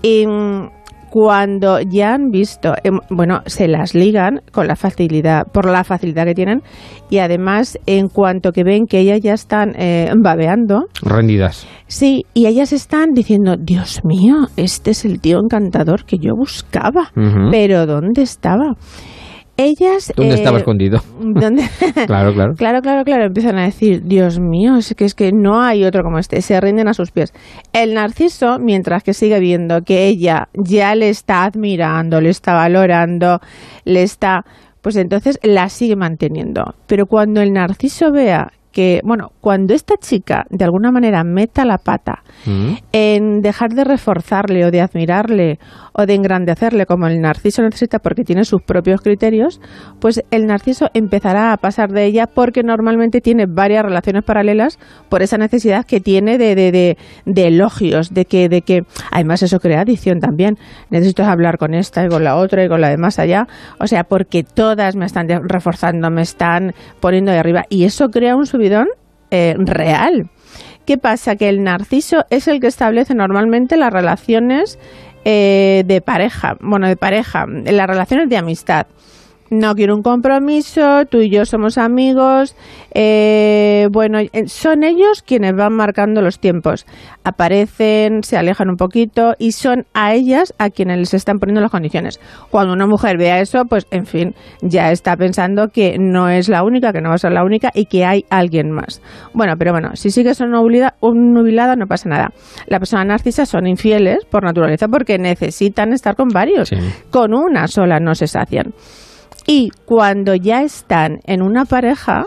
Y 0.01 0.25
cuando 1.13 1.79
ya 1.79 2.15
han 2.15 2.31
visto, 2.31 2.73
em, 2.83 2.97
bueno, 3.11 3.41
se 3.45 3.67
las 3.67 3.93
ligan 3.93 4.41
con 4.51 4.65
la 4.65 4.75
facilidad, 4.75 5.43
por 5.45 5.69
la 5.69 5.83
facilidad 5.83 6.25
que 6.25 6.33
tienen, 6.33 6.63
y 7.11 7.19
además, 7.19 7.77
en 7.85 8.07
cuanto 8.07 8.51
que 8.51 8.63
ven 8.63 8.87
que 8.89 8.97
ellas 8.97 9.19
ya 9.21 9.33
están 9.33 9.75
eh, 9.77 10.11
babeando, 10.17 10.85
Rendidas. 11.03 11.67
Sí, 11.85 12.25
y 12.33 12.47
ellas 12.47 12.73
están 12.73 13.11
diciendo, 13.13 13.57
Dios 13.59 14.01
mío, 14.03 14.47
este 14.57 14.89
es 14.89 15.05
el 15.05 15.19
tío 15.21 15.37
encantador 15.37 16.05
que 16.05 16.17
yo 16.17 16.31
buscaba. 16.35 17.11
Pero 17.51 17.85
¿dónde 17.85 18.23
estaba? 18.23 18.73
Ellas... 19.55 20.11
¿Dónde 20.15 20.33
eh, 20.33 20.37
estaba 20.37 20.57
escondido? 20.57 20.99
¿dónde? 21.19 21.63
Claro, 22.07 22.33
claro. 22.33 22.53
Claro, 22.57 22.81
claro, 22.81 23.03
claro. 23.03 23.25
Empiezan 23.25 23.57
a 23.57 23.63
decir, 23.63 24.03
Dios 24.03 24.39
mío, 24.39 24.77
es 24.77 24.93
que 24.95 25.05
es 25.05 25.13
que 25.13 25.31
no 25.31 25.61
hay 25.61 25.83
otro 25.83 26.03
como 26.03 26.17
este. 26.19 26.41
Se 26.41 26.59
rinden 26.59 26.87
a 26.87 26.93
sus 26.93 27.11
pies. 27.11 27.33
El 27.71 27.93
narciso, 27.93 28.57
mientras 28.59 29.03
que 29.03 29.13
sigue 29.13 29.39
viendo 29.39 29.81
que 29.81 30.07
ella 30.07 30.49
ya 30.53 30.95
le 30.95 31.09
está 31.09 31.43
admirando, 31.43 32.19
le 32.19 32.29
está 32.29 32.53
valorando, 32.53 33.39
le 33.85 34.03
está, 34.03 34.43
pues 34.81 34.95
entonces 34.95 35.39
la 35.43 35.69
sigue 35.69 35.95
manteniendo. 35.95 36.73
Pero 36.87 37.05
cuando 37.05 37.41
el 37.41 37.53
narciso 37.53 38.11
vea 38.11 38.51
que, 38.71 39.01
bueno, 39.03 39.29
cuando 39.39 39.75
esta 39.75 39.95
chica 39.97 40.45
de 40.49 40.65
alguna 40.65 40.91
manera 40.91 41.23
meta 41.23 41.63
la 41.63 41.77
pata 41.77 42.23
Mm. 42.45 42.73
en 42.91 43.41
dejar 43.41 43.69
de 43.69 43.83
reforzarle 43.85 44.65
o 44.65 44.71
de 44.71 44.81
admirarle 44.81 45.59
o 45.93 46.05
de 46.05 46.15
engrandecerle 46.15 46.85
como 46.85 47.07
el 47.07 47.21
narciso 47.21 47.61
necesita 47.61 47.99
porque 47.99 48.23
tiene 48.23 48.45
sus 48.45 48.61
propios 48.61 49.01
criterios, 49.01 49.61
pues 49.99 50.23
el 50.31 50.47
narciso 50.47 50.89
empezará 50.93 51.53
a 51.53 51.57
pasar 51.57 51.91
de 51.91 52.05
ella 52.05 52.27
porque 52.27 52.63
normalmente 52.63 53.21
tiene 53.21 53.45
varias 53.45 53.83
relaciones 53.83 54.23
paralelas 54.23 54.79
por 55.09 55.21
esa 55.21 55.37
necesidad 55.37 55.85
que 55.85 55.99
tiene 55.99 56.37
de, 56.37 56.55
de, 56.55 56.71
de, 56.71 56.97
de 57.25 57.47
elogios, 57.47 58.13
de 58.13 58.25
que, 58.25 58.49
de 58.49 58.61
que 58.61 58.83
además 59.11 59.43
eso 59.43 59.59
crea 59.59 59.81
adicción 59.81 60.19
también. 60.19 60.57
Necesito 60.89 61.23
hablar 61.23 61.57
con 61.57 61.73
esta 61.73 62.05
y 62.05 62.09
con 62.09 62.23
la 62.23 62.35
otra 62.35 62.65
y 62.65 62.69
con 62.69 62.81
la 62.81 62.89
de 62.89 62.97
más 62.97 63.19
allá. 63.19 63.47
O 63.79 63.87
sea, 63.87 64.03
porque 64.03 64.43
todas 64.43 64.95
me 64.95 65.05
están 65.05 65.27
reforzando, 65.47 66.09
me 66.09 66.21
están 66.21 66.73
poniendo 66.99 67.31
de 67.31 67.39
arriba 67.39 67.63
y 67.69 67.85
eso 67.85 68.09
crea 68.09 68.35
un 68.35 68.45
subidón 68.45 68.87
eh, 69.31 69.55
real. 69.57 70.29
¿Qué 70.85 70.97
pasa? 70.97 71.37
Que 71.37 71.47
el 71.47 71.63
narciso 71.63 72.25
es 72.29 72.47
el 72.49 72.59
que 72.59 72.67
establece 72.67 73.15
normalmente 73.15 73.77
las 73.77 73.93
relaciones 73.93 74.77
eh, 75.25 75.83
de 75.85 76.01
pareja, 76.01 76.57
bueno, 76.59 76.87
de 76.87 76.95
pareja, 76.95 77.45
las 77.47 77.87
relaciones 77.87 78.29
de 78.29 78.37
amistad. 78.37 78.87
No 79.53 79.75
quiero 79.75 79.95
un 79.95 80.01
compromiso, 80.01 81.05
tú 81.05 81.19
y 81.19 81.29
yo 81.29 81.45
somos 81.45 81.77
amigos. 81.77 82.55
eh, 82.95 83.87
bueno, 83.91 84.17
eh, 84.19 84.47
son 84.47 84.83
ellos 84.83 85.21
quienes 85.23 85.55
van 85.55 85.73
marcando 85.75 86.23
los 86.23 86.39
tiempos. 86.39 86.87
Aparecen, 87.23 88.23
se 88.23 88.35
alejan 88.35 88.69
un 88.69 88.77
poquito 88.77 89.35
y 89.37 89.51
son 89.51 89.85
a 89.93 90.15
ellas 90.15 90.55
a 90.57 90.71
quienes 90.71 90.97
les 90.97 91.13
están 91.13 91.37
poniendo 91.37 91.61
las 91.61 91.69
condiciones. 91.69 92.19
Cuando 92.49 92.73
una 92.73 92.87
mujer 92.87 93.19
vea 93.19 93.41
eso, 93.41 93.65
pues 93.65 93.85
en 93.91 94.07
fin, 94.07 94.33
ya 94.63 94.91
está 94.91 95.15
pensando 95.17 95.67
que 95.67 95.97
no 95.99 96.29
es 96.29 96.49
la 96.49 96.63
única, 96.63 96.91
que 96.91 97.01
no 97.01 97.09
va 97.09 97.15
a 97.15 97.19
ser 97.19 97.31
la 97.31 97.43
única 97.43 97.69
y 97.75 97.85
que 97.85 98.05
hay 98.05 98.25
alguien 98.31 98.71
más. 98.71 99.03
Bueno, 99.35 99.53
pero 99.59 99.71
bueno, 99.71 99.91
si 99.93 100.09
sigues 100.09 100.41
nubilada, 100.41 101.75
no 101.75 101.85
pasa 101.85 102.09
nada. 102.09 102.31
Las 102.65 102.79
personas 102.79 103.05
narcisas 103.05 103.49
son 103.49 103.67
infieles 103.67 104.25
por 104.25 104.43
naturaleza 104.43 104.87
porque 104.87 105.19
necesitan 105.19 105.93
estar 105.93 106.15
con 106.15 106.29
varios. 106.29 106.71
Con 107.11 107.35
una 107.35 107.67
sola 107.67 107.99
no 107.99 108.15
se 108.15 108.25
sacian. 108.25 108.73
Y 109.47 109.69
cuando 109.85 110.35
ya 110.35 110.61
están 110.61 111.19
en 111.25 111.41
una 111.41 111.65
pareja, 111.65 112.23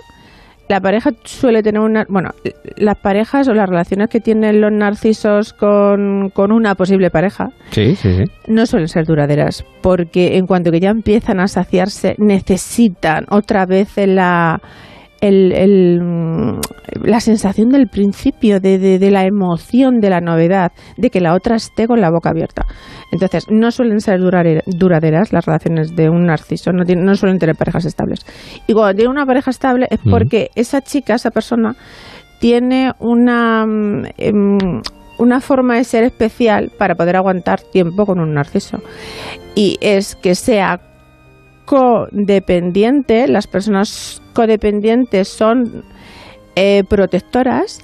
la 0.68 0.80
pareja 0.80 1.10
suele 1.24 1.62
tener 1.62 1.80
una... 1.80 2.04
Bueno, 2.08 2.30
las 2.76 2.98
parejas 2.98 3.48
o 3.48 3.54
las 3.54 3.68
relaciones 3.68 4.08
que 4.10 4.20
tienen 4.20 4.60
los 4.60 4.72
narcisos 4.72 5.52
con, 5.52 6.30
con 6.30 6.52
una 6.52 6.74
posible 6.74 7.10
pareja 7.10 7.50
Sí, 7.70 7.94
sí, 7.96 8.16
sí. 8.16 8.24
no 8.48 8.66
suelen 8.66 8.88
ser 8.88 9.04
duraderas, 9.04 9.64
porque 9.82 10.36
en 10.36 10.46
cuanto 10.46 10.70
que 10.70 10.80
ya 10.80 10.90
empiezan 10.90 11.40
a 11.40 11.46
saciarse, 11.46 12.16
necesitan 12.18 13.26
otra 13.30 13.64
vez 13.64 13.96
la, 13.96 14.60
el, 15.20 15.52
el, 15.52 16.00
mm, 16.02 16.60
la 17.04 17.20
sensación 17.20 17.68
del 17.70 17.88
principio, 17.88 18.60
de, 18.60 18.78
de, 18.78 18.98
de 18.98 19.10
la 19.10 19.24
emoción, 19.24 20.00
de 20.00 20.10
la 20.10 20.20
novedad, 20.20 20.72
de 20.96 21.10
que 21.10 21.20
la 21.20 21.34
otra 21.34 21.56
esté 21.56 21.86
con 21.86 22.00
la 22.00 22.10
boca 22.10 22.30
abierta. 22.30 22.66
Entonces, 23.12 23.46
no 23.50 23.70
suelen 23.70 24.00
ser 24.00 24.18
duraderas 24.20 25.32
las 25.32 25.46
relaciones 25.46 25.94
de 25.96 26.10
un 26.10 26.26
narciso, 26.26 26.72
no, 26.72 26.84
tienen- 26.84 27.04
no 27.04 27.14
suelen 27.14 27.38
tener 27.38 27.56
parejas 27.56 27.84
estables. 27.86 28.26
Y 28.66 28.72
cuando 28.74 28.94
tiene 28.94 29.10
una 29.10 29.24
pareja 29.26 29.50
estable 29.50 29.86
es 29.90 30.00
Ujú. 30.00 30.10
porque 30.10 30.50
esa 30.54 30.80
chica, 30.82 31.14
esa 31.14 31.30
persona, 31.30 31.74
tiene 32.40 32.92
una, 32.98 33.64
mm, 33.66 34.04
em, 34.18 34.58
una 35.18 35.40
forma 35.40 35.76
de 35.76 35.84
ser 35.84 36.04
especial 36.04 36.70
para 36.78 36.94
poder 36.94 37.16
aguantar 37.16 37.60
tiempo 37.62 38.04
con 38.04 38.20
un 38.20 38.34
narciso. 38.34 38.78
Y 39.54 39.78
es 39.80 40.14
que 40.14 40.34
sea 40.34 40.80
codependiente, 41.64 43.26
las 43.28 43.46
personas 43.46 44.22
codependientes 44.36 45.28
son 45.28 45.82
eh, 46.54 46.84
protectoras, 46.88 47.80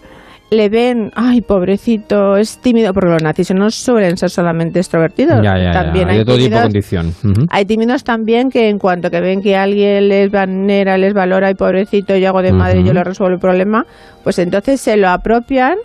le 0.50 0.68
ven, 0.68 1.10
ay, 1.14 1.40
pobrecito, 1.40 2.36
es 2.36 2.58
tímido, 2.58 2.92
porque 2.92 3.08
los 3.10 3.22
narcisos 3.22 3.56
no 3.56 3.70
suelen 3.70 4.18
ser 4.18 4.28
solamente 4.28 4.80
extrovertidos, 4.80 5.42
Ya, 5.42 5.56
ya, 5.56 5.64
ya. 5.64 5.72
también 5.72 6.08
Hay 6.10 6.18
hay 6.18 6.24
de 6.24 6.36
tipo 6.36 6.58
de 6.58 6.68
tímidos. 6.68 7.24
Ujú. 7.24 7.46
hay 7.48 7.64
tímidos 7.64 8.04
también 8.04 8.50
que 8.50 8.68
en 8.68 8.78
cuanto 8.78 9.10
que 9.10 9.20
ven 9.22 9.40
que 9.40 9.56
alguien 9.56 10.08
les 10.08 10.30
vanera, 10.30 10.98
les 10.98 11.14
valora 11.14 11.50
y 11.50 11.54
pobrecito, 11.54 12.14
yo 12.16 12.28
hago 12.28 12.42
de 12.42 12.52
madre 12.52 12.80
y 12.80 12.82
yo 12.82 12.88
Ujú. 12.90 12.94
le 12.94 13.04
resuelvo 13.04 13.34
el 13.34 13.40
problema, 13.40 13.86
pues 14.22 14.38
entonces 14.38 14.78
se 14.80 14.98
lo 14.98 15.08
apropian 15.08 15.76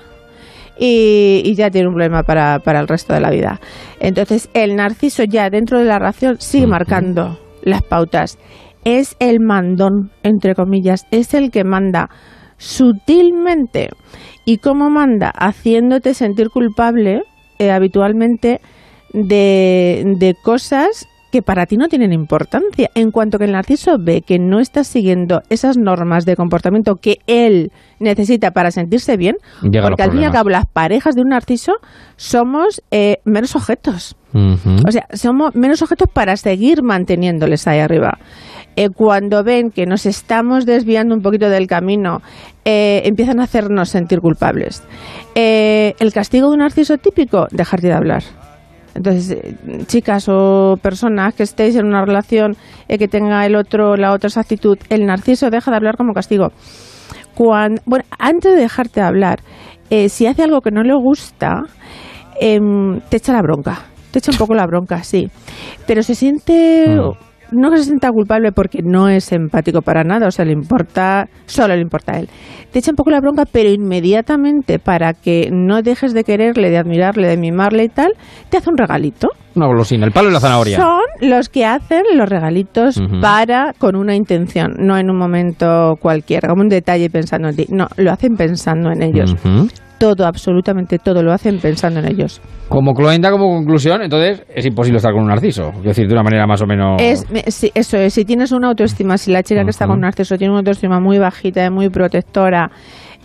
y, 0.78 1.42
y 1.46 1.56
ya 1.56 1.72
tiene 1.72 1.88
un 1.88 1.94
problema 1.94 2.24
para, 2.24 2.60
para 2.60 2.80
el 2.82 2.88
resto 2.90 3.14
de 3.14 3.22
la 3.22 3.30
vida. 3.30 3.60
Entonces 4.02 4.50
el 4.54 4.76
narciso 4.76 5.24
ya 5.24 5.50
dentro 5.50 5.80
de 5.80 5.86
la 5.86 5.98
relación 5.98 6.36
sigue 6.40 6.68
marcando 6.68 7.40
las 7.64 7.82
pautas. 7.84 8.38
Es 8.90 9.18
el 9.20 9.42
mandón, 9.42 10.12
entre 10.24 10.56
comillas, 10.56 11.08
es 11.12 11.34
el 11.34 11.52
que 11.52 11.66
manda 11.66 12.10
sutilmente. 12.56 13.90
¿Y 14.46 14.60
cómo 14.60 14.90
manda? 14.90 15.30
Haciéndote 15.30 16.14
sentir 16.14 16.50
culpable 16.50 17.24
eh, 17.60 17.72
habitualmente 17.72 18.62
de, 19.12 20.06
de 20.18 20.36
cosas 20.42 21.06
que 21.34 21.42
para 21.42 21.66
ti 21.66 21.76
no 21.76 21.90
tienen 21.90 22.14
importancia. 22.14 22.90
En 22.96 23.12
cuanto 23.12 23.38
que 23.38 23.44
el 23.44 23.52
narciso 23.52 23.98
ve 24.00 24.22
que 24.22 24.40
no 24.40 24.62
estás 24.62 24.88
siguiendo 24.88 25.42
esas 25.50 25.78
normas 25.78 26.24
de 26.24 26.38
comportamiento 26.38 26.96
que 26.96 27.18
él 27.28 27.72
necesita 28.00 28.52
para 28.52 28.72
sentirse 28.72 29.18
bien, 29.18 29.36
porque 29.62 30.04
al 30.04 30.12
fin 30.12 30.22
y 30.22 30.26
al 30.26 30.32
cabo 30.32 30.50
las 30.50 30.66
parejas 30.66 31.16
de 31.16 31.24
un 31.24 31.30
narciso 31.30 31.74
somos 32.16 32.82
eh, 32.92 33.18
meros 33.26 33.54
objetos. 33.58 34.16
O 34.34 34.92
sea, 34.92 35.08
somos 35.14 35.56
menos 35.56 35.82
objetos 35.82 36.08
para 36.14 36.38
seguir 36.38 36.84
manteniéndoles 36.84 37.68
ahí 37.68 37.80
arriba. 37.80 38.20
Eh, 38.80 38.90
cuando 38.96 39.44
ven 39.44 39.72
que 39.72 39.88
nos 39.88 40.06
estamos 40.06 40.68
desviando 40.68 41.16
un 41.16 41.24
poquito 41.24 41.50
del 41.50 41.66
camino, 41.66 42.22
eh, 42.64 43.02
empiezan 43.06 43.40
a 43.40 43.46
hacernos 43.46 43.90
sentir 43.90 44.20
culpables. 44.20 44.84
Eh, 45.34 45.96
el 46.00 46.14
castigo 46.14 46.50
de 46.50 46.54
un 46.54 46.60
narciso 46.60 46.98
típico, 46.98 47.48
dejarte 47.50 47.88
de 47.88 47.94
hablar. 47.94 48.22
Entonces, 48.94 49.56
chicas 49.88 50.28
o 50.30 50.76
personas 50.80 51.34
que 51.34 51.42
estéis 51.42 51.76
en 51.76 51.88
una 51.88 52.06
relación 52.06 52.56
que 52.88 53.08
tenga 53.08 53.44
el 53.48 53.56
otro, 53.56 53.96
la 53.96 54.14
otra 54.14 54.28
esa 54.28 54.42
actitud, 54.42 54.78
el 54.90 55.08
narciso 55.08 55.50
deja 55.50 55.72
de 55.72 55.78
hablar 55.78 55.98
como 55.98 56.14
castigo. 56.14 56.50
Bueno, 57.36 58.06
antes 58.18 58.54
de 58.54 58.60
dejarte 58.60 59.00
de 59.00 59.06
hablar, 59.08 59.40
si 60.08 60.26
hace 60.26 60.44
algo 60.44 60.62
que 60.62 60.72
no 60.72 60.82
le 60.82 60.96
gusta, 60.96 61.62
em, 62.40 63.00
te 63.10 63.18
echa 63.18 63.34
la 63.34 63.42
bronca. 63.42 63.80
Te 64.12 64.20
echa 64.20 64.32
un 64.32 64.38
poco 64.38 64.56
la 64.56 64.66
bronca, 64.66 65.04
sí. 65.04 65.30
Pero 65.86 66.02
se 66.02 66.16
siente. 66.16 66.98
No 67.52 67.76
se 67.76 67.84
sienta 67.84 68.12
culpable 68.12 68.52
porque 68.52 68.80
no 68.84 69.08
es 69.08 69.32
empático 69.32 69.82
para 69.82 70.04
nada, 70.04 70.28
o 70.28 70.32
sea, 70.32 70.46
le 70.46 70.52
importa, 70.52 71.28
solo 71.46 71.76
le 71.76 71.82
importa 71.82 72.14
a 72.14 72.20
él. 72.20 72.30
Te 72.72 72.80
echa 72.80 72.92
un 72.92 72.96
poco 72.96 73.10
la 73.10 73.20
bronca, 73.20 73.44
pero 73.50 73.70
inmediatamente 73.70 74.80
para 74.80 75.14
que 75.14 75.50
no 75.52 75.82
dejes 75.82 76.14
de 76.14 76.24
quererle, 76.24 76.70
de 76.70 76.78
admirarle, 76.78 77.28
de 77.28 77.38
mimarle 77.38 77.86
y 77.86 77.90
tal, 77.90 78.14
te 78.50 78.58
hace 78.58 78.70
un 78.70 78.78
regalito. 78.78 79.30
Una 79.56 79.68
golosina, 79.68 80.06
el 80.06 80.12
palo 80.12 80.30
y 80.30 80.34
la 80.34 80.40
zanahoria. 80.40 80.78
Son 80.78 81.02
los 81.22 81.50
que 81.50 81.66
hacen 81.66 82.04
los 82.14 82.30
regalitos 82.30 83.02
para 83.22 83.74
con 83.80 83.96
una 83.96 84.16
intención, 84.16 84.74
no 84.78 84.98
en 84.98 85.10
un 85.10 85.18
momento 85.18 85.96
cualquiera, 86.00 86.48
como 86.48 86.62
un 86.62 86.70
detalle 86.70 87.10
pensando 87.10 87.50
en 87.50 87.56
ti. 87.56 87.66
No, 87.70 87.88
lo 87.98 88.12
hacen 88.12 88.36
pensando 88.36 88.92
en 88.92 89.02
ellos. 89.02 89.36
Todo, 90.00 90.26
absolutamente 90.26 91.00
todo, 91.00 91.24
lo 91.24 91.32
hacen 91.34 91.60
pensando 91.60 92.00
en 92.00 92.08
ellos. 92.08 92.42
Como 92.70 92.94
cloenda, 92.94 93.32
como 93.32 93.48
conclusión, 93.56 94.02
entonces 94.04 94.44
es 94.54 94.66
imposible 94.66 94.98
estar 94.98 95.12
con 95.12 95.24
un 95.24 95.30
narciso. 95.30 95.70
Es 95.78 95.84
decir, 95.84 96.08
de 96.08 96.14
una 96.14 96.24
manera 96.24 96.46
más 96.46 96.62
o 96.62 96.66
menos... 96.68 97.02
Es, 97.02 97.30
me- 97.32 97.44
sí, 97.50 97.72
eso 97.74 97.98
es, 97.98 98.14
si 98.14 98.26
tienes 98.26 98.52
una 98.52 98.68
autoestima, 98.68 99.18
si 99.18 99.32
la 99.32 99.42
chica 99.44 99.64
que 99.64 99.70
está 99.72 99.86
con 99.88 99.96
un 99.96 100.02
narciso 100.02 100.38
tiene 100.38 100.52
una 100.52 100.60
autoestima 100.60 101.00
muy 101.00 101.18
bajita, 101.18 101.70
muy 101.72 101.90
protectora, 101.90 102.70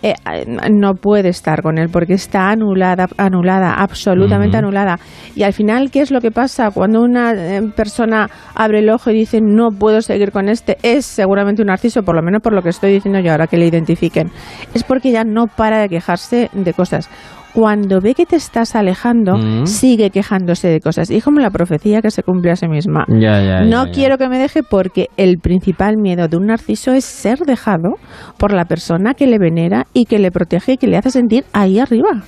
eh, 0.03 0.15
eh, 0.31 0.45
no 0.69 0.95
puede 0.95 1.29
estar 1.29 1.61
con 1.61 1.77
él 1.77 1.87
porque 1.89 2.13
está 2.13 2.49
anulada, 2.49 3.07
anulada, 3.17 3.75
absolutamente 3.75 4.57
anulada. 4.57 4.99
Y 5.33 5.43
al 5.43 5.53
final, 5.53 5.91
¿qué 5.91 6.01
es 6.01 6.11
lo 6.11 6.19
que 6.19 6.29
pasa? 6.29 6.71
Cuando 6.71 7.01
una 7.01 7.31
eh, 7.31 7.61
persona 7.73 8.29
abre 8.53 8.79
el 8.79 8.89
ojo 8.89 9.11
y 9.11 9.13
dice 9.13 9.39
no 9.41 9.69
puedo 9.69 10.01
seguir 10.01 10.33
con 10.33 10.49
este, 10.49 10.77
es 10.83 11.05
seguramente 11.05 11.61
un 11.61 11.67
narciso, 11.67 12.03
por 12.03 12.17
lo 12.17 12.21
menos 12.21 12.41
por 12.41 12.53
lo 12.53 12.61
que 12.61 12.69
estoy 12.69 12.91
diciendo 12.91 13.21
yo 13.21 13.31
ahora 13.31 13.47
que 13.47 13.55
le 13.55 13.65
identifiquen. 13.65 14.29
Es 14.73 14.83
porque 14.83 15.09
ya 15.13 15.23
no 15.23 15.47
para 15.47 15.79
de 15.79 15.87
quejarse 15.87 16.49
de 16.51 16.73
cosas. 16.73 17.09
Cuando 17.53 18.01
ve 18.01 18.15
que 18.15 18.25
te 18.25 18.35
estás 18.35 18.75
alejando, 18.75 19.37
Mm. 19.37 19.67
sigue 19.67 20.09
quejándose 20.09 20.67
de 20.69 20.79
cosas. 20.79 21.11
Y 21.11 21.17
es 21.17 21.23
como 21.23 21.39
la 21.39 21.51
profecía 21.51 22.01
que 22.01 22.09
se 22.09 22.23
cumple 22.23 22.49
a 22.51 22.55
sí 22.55 22.67
misma. 22.67 23.05
Ya, 23.07 23.41
ya, 23.43 23.61
No 23.61 23.85
ya, 23.85 23.91
quiero 23.91 24.17
que 24.17 24.27
me 24.27 24.39
deje 24.39 24.61
porque 24.63 25.07
el 25.17 25.37
principal 25.37 25.97
miedo 25.97 26.27
de 26.27 26.37
un 26.37 26.47
narciso 26.47 26.93
es 26.93 27.05
ser 27.05 27.39
dejado 27.39 27.95
por 28.39 28.53
la 28.53 28.65
persona 28.65 29.13
que 29.13 29.27
le 29.27 29.37
venera 29.37 29.85
y 29.93 30.05
que 30.05 30.17
le 30.17 30.31
protege 30.31 30.73
y 30.73 30.77
que 30.77 30.87
le 30.87 30.97
hace 30.97 31.11
sentir 31.11 31.45
ahí 31.53 31.77
arriba. 31.79 32.23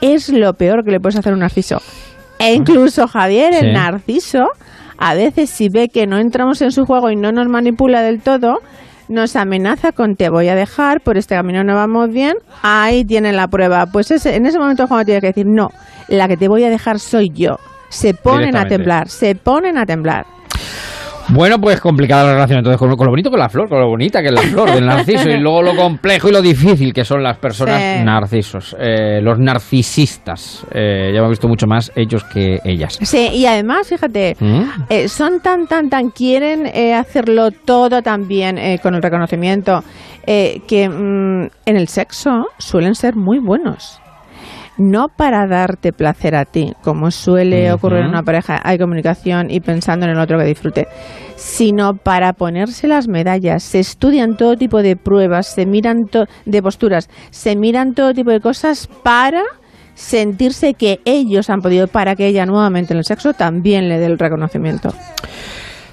Es 0.00 0.28
lo 0.28 0.52
peor 0.54 0.84
que 0.84 0.92
le 0.92 1.00
puedes 1.00 1.16
hacer 1.18 1.32
a 1.32 1.34
un 1.34 1.40
narciso. 1.40 1.78
E 2.38 2.54
incluso 2.54 3.08
Javier, 3.08 3.52
Sí. 3.54 3.66
el 3.66 3.72
narciso, 3.72 4.46
a 4.96 5.14
veces 5.14 5.50
si 5.50 5.68
ve 5.68 5.88
que 5.88 6.06
no 6.06 6.18
entramos 6.18 6.62
en 6.62 6.70
su 6.70 6.84
juego 6.84 7.10
y 7.10 7.16
no 7.16 7.32
nos 7.32 7.48
manipula 7.48 8.00
del 8.02 8.20
todo, 8.20 8.58
nos 9.08 9.36
amenaza 9.36 9.92
con 9.92 10.16
te 10.16 10.28
voy 10.28 10.48
a 10.48 10.54
dejar, 10.54 11.00
por 11.00 11.16
este 11.16 11.34
camino 11.34 11.64
no 11.64 11.74
vamos 11.74 12.10
bien, 12.10 12.34
ahí 12.62 13.04
tienen 13.04 13.36
la 13.36 13.48
prueba. 13.48 13.86
Pues 13.86 14.10
ese, 14.10 14.36
en 14.36 14.46
ese 14.46 14.58
momento 14.58 14.86
cuando 14.86 15.04
tiene 15.04 15.20
que 15.20 15.28
decir, 15.28 15.46
no, 15.46 15.70
la 16.08 16.28
que 16.28 16.36
te 16.36 16.48
voy 16.48 16.64
a 16.64 16.70
dejar 16.70 16.98
soy 16.98 17.30
yo. 17.30 17.58
Se 17.88 18.12
ponen 18.12 18.56
a 18.56 18.66
temblar, 18.66 19.08
se 19.08 19.34
ponen 19.34 19.78
a 19.78 19.86
temblar. 19.86 20.26
Bueno, 21.30 21.58
pues 21.60 21.80
complicada 21.80 22.24
la 22.24 22.32
relación 22.34 22.58
entonces 22.58 22.78
con, 22.78 22.94
con 22.96 23.06
lo 23.06 23.10
bonito 23.12 23.30
que 23.30 23.36
es 23.36 23.40
la 23.40 23.48
flor, 23.50 23.68
con 23.68 23.78
lo 23.80 23.86
bonita 23.88 24.20
que 24.22 24.28
es 24.28 24.32
la 24.32 24.40
flor 24.42 24.72
del 24.72 24.86
narciso 24.86 25.28
y 25.28 25.36
luego 25.40 25.62
lo 25.62 25.76
complejo 25.76 26.28
y 26.28 26.32
lo 26.32 26.40
difícil 26.40 26.92
que 26.92 27.04
son 27.04 27.22
las 27.22 27.36
personas 27.38 27.78
Sí. 27.98 28.04
narcisos, 28.04 28.76
eh, 28.80 29.20
los 29.22 29.38
narcisistas. 29.38 30.66
Eh, 30.72 31.10
ya 31.12 31.18
hemos 31.18 31.30
visto 31.30 31.48
mucho 31.48 31.66
más 31.66 31.92
ellos 31.94 32.24
que 32.24 32.58
ellas. 32.64 32.98
Sí, 33.02 33.28
y 33.34 33.46
además, 33.46 33.88
fíjate, 33.88 34.36
¿Mm? 34.40 34.62
eh, 34.88 35.08
son 35.08 35.40
tan, 35.40 35.66
tan, 35.66 35.88
tan, 35.90 36.10
quieren 36.10 36.66
eh, 36.66 36.94
hacerlo 36.94 37.50
todo 37.50 38.02
también 38.02 38.56
eh, 38.58 38.78
con 38.82 38.94
el 38.94 39.02
reconocimiento, 39.02 39.82
eh, 40.26 40.60
que 40.66 40.88
mm, 40.88 41.48
en 41.66 41.76
el 41.76 41.88
sexo 41.88 42.46
suelen 42.58 42.94
ser 42.94 43.16
muy 43.16 43.38
buenos. 43.38 44.00
No 44.78 45.08
para 45.08 45.48
darte 45.48 45.92
placer 45.92 46.36
a 46.36 46.44
ti, 46.44 46.72
como 46.82 47.10
suele 47.10 47.72
ocurrir 47.72 47.98
en 47.98 48.06
una 48.06 48.22
pareja, 48.22 48.60
hay 48.62 48.78
comunicación 48.78 49.50
y 49.50 49.58
pensando 49.58 50.06
en 50.06 50.12
el 50.12 50.18
otro 50.20 50.38
que 50.38 50.44
disfrute, 50.44 50.86
sino 51.34 51.96
para 51.96 52.32
ponerse 52.32 52.86
las 52.86 53.08
medallas. 53.08 53.64
Se 53.64 53.80
estudian 53.80 54.36
todo 54.36 54.56
tipo 54.56 54.80
de 54.80 54.94
pruebas, 54.94 55.48
se 55.48 55.66
miran 55.66 56.08
de 56.44 56.62
posturas, 56.62 57.10
se 57.30 57.56
miran 57.56 57.94
todo 57.94 58.14
tipo 58.14 58.30
de 58.30 58.40
cosas 58.40 58.88
para 59.02 59.42
sentirse 59.94 60.74
que 60.74 61.00
ellos 61.04 61.50
han 61.50 61.60
podido, 61.60 61.88
para 61.88 62.14
que 62.14 62.28
ella 62.28 62.46
nuevamente 62.46 62.92
en 62.92 62.98
el 62.98 63.04
sexo 63.04 63.32
también 63.32 63.88
le 63.88 63.98
dé 63.98 64.06
el 64.06 64.16
reconocimiento. 64.16 64.94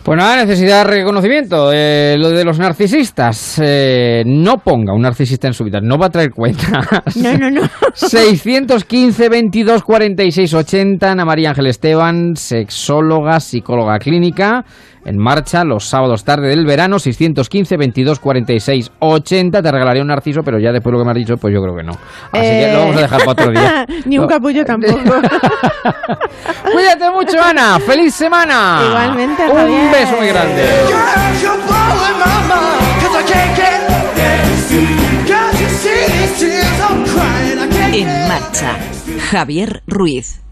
Pues 0.06 0.20
nada, 0.20 0.46
necesidad 0.46 0.86
de 0.86 0.92
reconocimiento. 0.98 1.72
Eh, 1.74 2.16
lo 2.20 2.30
de 2.30 2.46
los 2.46 2.60
narcisistas. 2.60 3.60
eh, 3.60 4.22
no 4.24 4.60
ponga 4.60 4.94
un 4.94 5.02
narcisista 5.02 5.48
en 5.48 5.56
su 5.56 5.64
vida. 5.64 5.80
No 5.82 5.98
va 5.98 6.06
a 6.06 6.10
traer 6.12 6.30
cuentas. 6.30 7.16
No, 7.16 7.36
no, 7.36 7.50
no. 7.50 7.62
615 7.96 9.30
22 9.30 9.82
46 9.82 10.54
80. 10.54 11.12
Ana 11.12 11.26
María 11.26 11.50
Ángel 11.50 11.66
Esteban, 11.66 12.36
sexóloga, 12.36 13.40
psicóloga 13.40 13.98
clínica 13.98 14.64
en 15.06 15.18
marcha 15.18 15.64
los 15.64 15.86
sábados 15.86 16.24
tarde 16.24 16.50
del 16.50 16.66
verano, 16.66 17.00
615 17.00 17.78
22 17.78 18.20
46 18.20 18.92
80. 19.00 19.62
Te 19.62 19.72
regalaré 19.72 20.02
un 20.02 20.08
narciso, 20.08 20.42
pero 20.44 20.60
ya 20.60 20.72
después 20.72 20.92
de 20.92 20.98
lo 20.98 21.00
que 21.00 21.06
me 21.06 21.12
has 21.12 21.18
dicho, 21.18 21.38
pues 21.38 21.54
yo 21.54 21.62
creo 21.62 21.76
que 21.76 21.84
no. 21.84 21.94
Así 22.32 22.50
que 22.50 22.72
lo 22.74 22.80
vamos 22.80 22.98
a 22.98 23.02
dejar 23.02 23.20
para 23.20 23.32
otro 23.32 23.52
día. 23.52 23.86
Ni 24.06 24.18
un 24.18 24.28
capullo 24.28 24.66
tampoco. 24.66 25.00
Cuídate 26.72 27.12
mucho, 27.12 27.42
Ana. 27.42 27.80
¡Feliz 27.80 28.14
semana! 28.16 28.82
Igualmente, 28.88 29.44
Un 29.48 29.92
beso 29.92 30.18
muy 30.18 30.28
grande. 30.28 30.64
En 37.94 38.28
marcha, 38.28 38.78
Javier 39.32 39.82
Ruiz. 39.88 40.45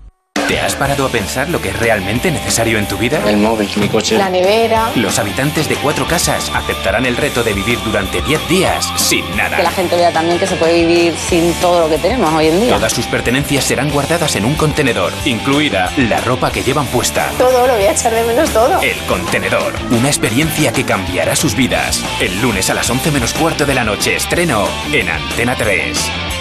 ¿Te 0.47 0.59
has 0.59 0.75
parado 0.75 1.05
a 1.05 1.09
pensar 1.09 1.49
lo 1.49 1.61
que 1.61 1.69
es 1.69 1.79
realmente 1.79 2.29
necesario 2.29 2.77
en 2.77 2.85
tu 2.87 2.97
vida? 2.97 3.21
El 3.25 3.37
móvil, 3.37 3.69
mi 3.77 3.87
coche. 3.87 4.17
La 4.17 4.29
nevera. 4.29 4.91
Los 4.95 5.17
habitantes 5.17 5.69
de 5.69 5.75
cuatro 5.75 6.05
casas 6.05 6.51
aceptarán 6.53 7.05
el 7.05 7.15
reto 7.15 7.43
de 7.43 7.53
vivir 7.53 7.79
durante 7.83 8.21
10 8.21 8.47
días 8.49 8.91
sin 8.97 9.23
nada. 9.37 9.55
Que 9.57 9.63
la 9.63 9.71
gente 9.71 9.95
vea 9.95 10.11
también 10.11 10.37
que 10.37 10.45
se 10.45 10.55
puede 10.57 10.85
vivir 10.85 11.15
sin 11.15 11.53
todo 11.55 11.81
lo 11.81 11.89
que 11.89 11.97
tenemos 11.97 12.31
hoy 12.33 12.47
en 12.47 12.59
día. 12.59 12.75
Todas 12.75 12.91
sus 12.91 13.05
pertenencias 13.07 13.63
serán 13.63 13.89
guardadas 13.89 14.35
en 14.35 14.43
un 14.43 14.55
contenedor, 14.55 15.13
incluida 15.23 15.91
la 15.97 16.19
ropa 16.19 16.51
que 16.51 16.61
llevan 16.61 16.87
puesta. 16.87 17.29
Todo, 17.37 17.65
lo 17.65 17.75
voy 17.75 17.85
a 17.85 17.91
echar 17.91 18.13
de 18.13 18.23
menos 18.23 18.49
todo. 18.49 18.81
El 18.81 18.97
contenedor, 19.07 19.73
una 19.91 20.09
experiencia 20.09 20.73
que 20.73 20.83
cambiará 20.83 21.35
sus 21.35 21.55
vidas. 21.55 22.03
El 22.19 22.41
lunes 22.41 22.69
a 22.69 22.73
las 22.73 22.89
11 22.89 23.11
menos 23.11 23.33
cuarto 23.33 23.65
de 23.65 23.75
la 23.75 23.85
noche 23.85 24.15
estreno 24.17 24.67
en 24.91 25.09
Antena 25.09 25.55
3. 25.55 26.32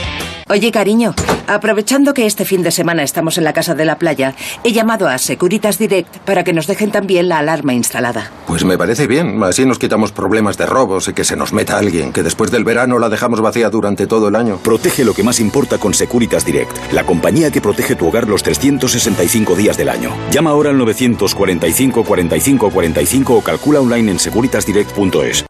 Oye, 0.52 0.70
cariño, 0.70 1.14
aprovechando 1.46 2.12
que 2.12 2.26
este 2.26 2.44
fin 2.44 2.62
de 2.62 2.70
semana 2.70 3.02
estamos 3.02 3.38
en 3.38 3.44
la 3.44 3.54
casa 3.54 3.74
de 3.74 3.86
la 3.86 3.96
playa, 3.96 4.34
he 4.64 4.72
llamado 4.72 5.08
a 5.08 5.16
Securitas 5.16 5.78
Direct 5.78 6.18
para 6.26 6.44
que 6.44 6.52
nos 6.52 6.66
dejen 6.66 6.90
también 6.90 7.30
la 7.30 7.38
alarma 7.38 7.72
instalada. 7.72 8.30
Pues 8.46 8.62
me 8.62 8.76
parece 8.76 9.06
bien, 9.06 9.42
así 9.44 9.64
nos 9.64 9.78
quitamos 9.78 10.12
problemas 10.12 10.58
de 10.58 10.66
robos 10.66 11.08
y 11.08 11.14
que 11.14 11.24
se 11.24 11.36
nos 11.36 11.54
meta 11.54 11.78
alguien, 11.78 12.12
que 12.12 12.22
después 12.22 12.50
del 12.50 12.64
verano 12.64 12.98
la 12.98 13.08
dejamos 13.08 13.40
vacía 13.40 13.70
durante 13.70 14.06
todo 14.06 14.28
el 14.28 14.36
año. 14.36 14.58
Protege 14.58 15.06
lo 15.06 15.14
que 15.14 15.22
más 15.22 15.40
importa 15.40 15.78
con 15.78 15.94
Securitas 15.94 16.44
Direct, 16.44 16.92
la 16.92 17.04
compañía 17.04 17.50
que 17.50 17.62
protege 17.62 17.94
tu 17.94 18.08
hogar 18.08 18.28
los 18.28 18.42
365 18.42 19.54
días 19.54 19.78
del 19.78 19.88
año. 19.88 20.10
Llama 20.30 20.50
ahora 20.50 20.68
al 20.68 20.76
945 20.76 22.04
45 22.04 22.70
45 22.70 23.34
o 23.34 23.40
calcula 23.40 23.80
online 23.80 24.10
en 24.10 24.18
securitasdirect.es. 24.18 25.46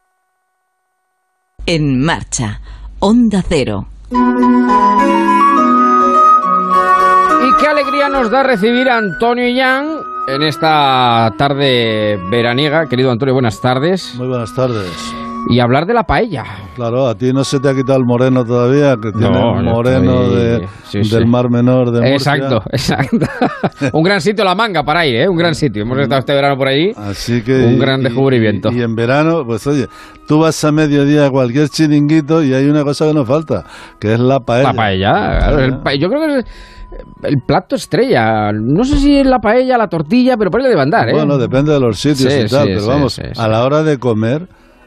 En 1.66 2.00
marcha, 2.00 2.60
Onda 3.00 3.44
Cero. 3.48 3.88
Y 4.12 4.14
qué 7.60 7.66
alegría 7.66 8.10
nos 8.10 8.30
da 8.30 8.43
recibir 8.43 8.90
a 8.90 8.98
Antonio 8.98 9.48
Yang 9.48 10.05
en 10.26 10.43
esta 10.43 11.32
tarde 11.39 12.20
veraniega. 12.30 12.89
Querido 12.89 13.10
Antonio, 13.10 13.32
buenas 13.32 13.60
tardes. 13.62 14.14
Muy 14.16 14.28
buenas 14.28 14.55
tardes. 14.55 15.21
Y 15.51 15.59
hablar 15.60 15.86
de 15.86 15.93
la 15.94 16.05
paella. 16.05 16.44
Claro, 16.77 17.06
a 17.09 17.14
ti 17.14 17.32
no 17.32 17.44
se 17.44 17.59
te 17.60 17.69
ha 17.69 17.74
quitado 17.74 17.98
el 17.98 18.05
moreno 18.06 18.44
todavía, 18.44 18.97
que 18.97 19.10
tiene 19.12 19.31
No, 19.31 19.59
el 19.59 19.64
no 19.66 19.73
moreno 19.73 20.23
estoy- 20.24 20.36
de- 20.36 20.69
sí, 20.85 21.10
del. 21.10 21.27
Mar 21.27 21.51
Menor 21.51 21.90
de 21.90 22.01
Murcia. 22.01 22.14
Exacto, 22.36 22.62
exacto. 22.70 23.27
un 23.93 24.02
gran 24.02 24.20
sitio 24.20 24.44
la 24.44 24.55
manga 24.55 24.82
para 24.85 25.05
ir, 25.06 25.16
¿eh? 25.16 25.28
Un 25.28 25.36
gran 25.36 25.55
sitio. 25.55 25.82
Hemos 25.82 25.98
estado 25.98 26.20
este 26.20 26.32
verano 26.35 26.56
por 26.56 26.69
allí. 26.69 26.93
Así 26.97 27.43
que 27.43 27.52
Un 27.64 27.78
gran 27.78 28.01
y- 28.01 28.05
descubrimiento. 28.05 28.70
Y, 28.73 28.81
en 28.82 28.94
verano, 28.94 29.43
pues 29.44 29.66
oye, 29.66 29.89
tú 30.27 30.39
vas 30.39 30.62
a 30.64 30.73
mediodía 30.73 31.27
a 31.27 31.31
cualquier 31.31 31.69
chiringuito 31.69 32.43
y 32.43 32.55
hay 32.55 32.66
una 32.69 32.85
cosa 32.85 33.06
que 33.06 33.12
nos 33.14 33.27
falta, 33.28 33.64
que 33.98 34.14
es 34.14 34.20
la 34.20 34.40
paella. 34.40 34.69
La 34.69 34.74
paella. 34.74 35.39
claro, 35.39 35.59
el 35.60 35.78
pa- 35.81 35.94
yo 35.94 36.09
creo 36.09 36.20
que 36.20 36.39
es 36.39 36.44
el 37.24 37.36
plato 37.47 37.74
estrella. 37.77 38.52
No 38.52 38.85
sé 38.85 38.97
si 38.98 39.19
es 39.19 39.27
la 39.27 39.39
paella, 39.40 39.77
la 39.77 39.89
tortilla, 39.89 40.36
pero 40.36 40.51
por 40.51 40.60
ahí 40.60 40.64
le 40.64 40.70
debe 40.70 40.82
andar, 40.82 41.09
¿eh? 41.09 41.12
Bueno, 41.12 41.36
depende 41.36 41.73
de 41.73 41.81
los 41.81 41.98
sitios 41.98 42.32
Sí, 42.32 42.40
y 42.40 42.47
tal, 42.48 42.62
sí, 42.66 42.69
pero 42.69 42.81
sí, 42.81 42.89
vamos, 42.89 43.20
a 43.36 43.48
la 43.48 43.64
hora 43.64 43.82
de 43.82 43.98
comer. 43.98 44.47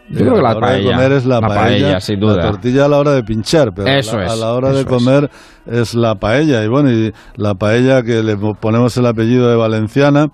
Yo 0.10 0.20
creo 0.20 0.34
que 0.34 0.40
a 0.40 0.44
la 0.44 0.56
hora 0.58 0.72
de 0.72 0.84
comer 0.84 1.12
es 1.14 1.26
la, 1.26 1.40
la 1.42 1.48
paella, 1.48 2.00
sin 2.00 2.20
duda. 2.20 2.36
La 2.38 2.52
tortilla 2.52 2.86
a 2.86 2.88
la 2.88 2.98
hora 3.00 3.12
de 3.14 3.24
pinchar, 3.24 3.72
pero 3.76 3.88
a 3.90 3.98
Eso 3.98 4.18
la- 4.18 4.32
a, 4.32 4.36
la 4.36 4.54
hora 4.54 4.72
de 4.72 4.86
comer 4.86 5.30
es. 5.66 5.96
la 5.96 6.16
paella. 6.16 6.64
Y 6.64 6.68
bueno, 6.68 6.92
y 6.92 7.12
la 7.38 7.56
paella 7.56 8.04
que 8.04 8.22
le 8.22 8.38
ponemos 8.38 8.96
el 8.98 9.06
apellido 9.08 9.50
de 9.50 9.56
Valenciana. 9.56 10.28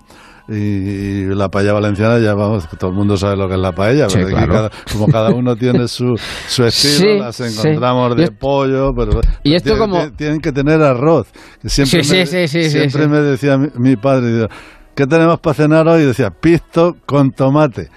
Y, 0.48 0.54
y 0.54 1.24
la 1.36 1.48
paella 1.48 1.72
valenciana 1.72 2.18
ya 2.18 2.34
vamos, 2.34 2.68
todo 2.76 2.90
el 2.90 2.96
mundo 2.96 3.16
sabe 3.16 3.36
lo 3.36 3.46
que 3.46 3.54
es 3.54 3.60
la 3.60 3.70
paella, 3.72 4.10
Sí, 4.10 4.16
pero 4.16 4.26
aquí 4.26 4.34
claro. 4.46 4.52
cada- 4.52 4.70
como 4.92 5.06
cada 5.06 5.30
uno 5.30 5.54
tiene 5.54 5.86
su, 5.86 6.16
su 6.48 6.64
estilo, 6.64 6.98
Sí, 6.98 7.18
las 7.20 7.40
encontramos 7.40 8.16
de 8.16 8.32
pollo, 8.32 8.92
pero 8.92 9.20
y 9.44 9.54
esto 9.54 9.70
tienen, 9.70 9.78
como- 9.88 10.10
tienen- 10.10 10.40
que 10.40 10.50
tener 10.50 10.82
arroz. 10.82 11.28
Siempre 11.64 12.02
Sí, 12.02 12.16
me, 12.16 12.48
siempre 12.48 13.06
me 13.06 13.18
decía 13.18 13.56
mi, 13.56 13.68
mi 13.76 13.94
padre, 13.96 14.48
¿qué 14.94 15.06
tenemos 15.06 15.40
para 15.40 15.54
cenar 15.54 15.88
hoy? 15.88 16.02
Y 16.02 16.06
decía, 16.06 16.30
pisto 16.30 16.96
con 17.06 17.30
tomate. 17.30 17.88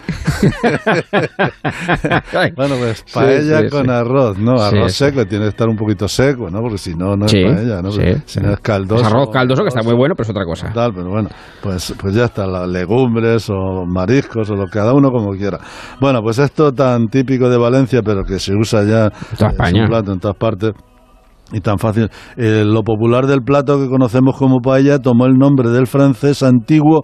bueno, 2.55 2.75
pues 2.79 3.03
Sí, 3.05 3.13
paella 3.13 3.61
sí, 3.61 3.69
con 3.69 3.85
sí. 3.85 3.91
arroz, 3.91 4.37
¿no? 4.37 4.57
Sí, 4.57 4.63
Arroz 4.77 4.91
sí. 4.93 5.05
seco, 5.05 5.25
tiene 5.25 5.45
que 5.45 5.49
estar 5.49 5.67
un 5.67 5.75
poquito 5.75 6.07
seco, 6.07 6.49
¿no? 6.49 6.61
Porque 6.61 6.77
si 6.77 6.93
no, 6.95 7.15
no 7.15 7.27
Sí, 7.27 7.39
es 7.39 7.53
paella, 7.55 7.81
¿no? 7.81 7.91
sí, 7.91 8.01
si 8.25 8.25
sí. 8.25 8.39
no 8.41 8.53
es 8.53 8.59
caldoso. 8.59 9.01
Es 9.01 9.07
arroz 9.11 9.29
caldoso, 9.31 9.61
que 9.63 9.69
está 9.69 9.83
muy 9.83 9.95
bueno, 9.95 10.15
pero 10.15 10.23
es 10.25 10.29
otra 10.29 10.45
cosa. 10.45 10.71
Tal, 10.73 10.93
pero 10.93 11.09
bueno, 11.09 11.29
pues, 11.61 11.93
pues 11.99 12.15
ya 12.15 12.25
está, 12.25 12.45
las 12.47 12.67
legumbres 12.67 13.49
o 13.49 13.85
mariscos 13.85 14.49
o 14.49 14.55
lo 14.55 14.67
cada 14.67 14.93
uno 14.93 15.09
como 15.11 15.31
quiera. 15.31 15.59
Bueno, 15.99 16.21
pues 16.21 16.39
esto 16.39 16.71
tan 16.71 17.07
típico 17.07 17.49
de 17.49 17.57
Valencia, 17.57 18.01
pero 18.03 18.23
que 18.23 18.39
se 18.39 18.53
usa 18.55 18.83
ya 18.83 19.07
España. 19.33 19.83
un 19.83 19.89
plato 19.89 20.13
en 20.13 20.19
todas 20.19 20.37
partes. 20.37 20.71
Y 21.51 21.61
tan 21.61 21.77
fácil. 21.77 22.09
Eh, 22.37 22.63
lo 22.65 22.81
popular 22.83 23.27
del 23.27 23.43
plato 23.43 23.79
que 23.79 23.87
conocemos 23.87 24.35
como 24.37 24.59
paella 24.61 24.99
tomó 24.99 25.25
el 25.25 25.33
nombre 25.33 25.69
del 25.69 25.87
francés 25.87 26.41
antiguo 26.43 27.03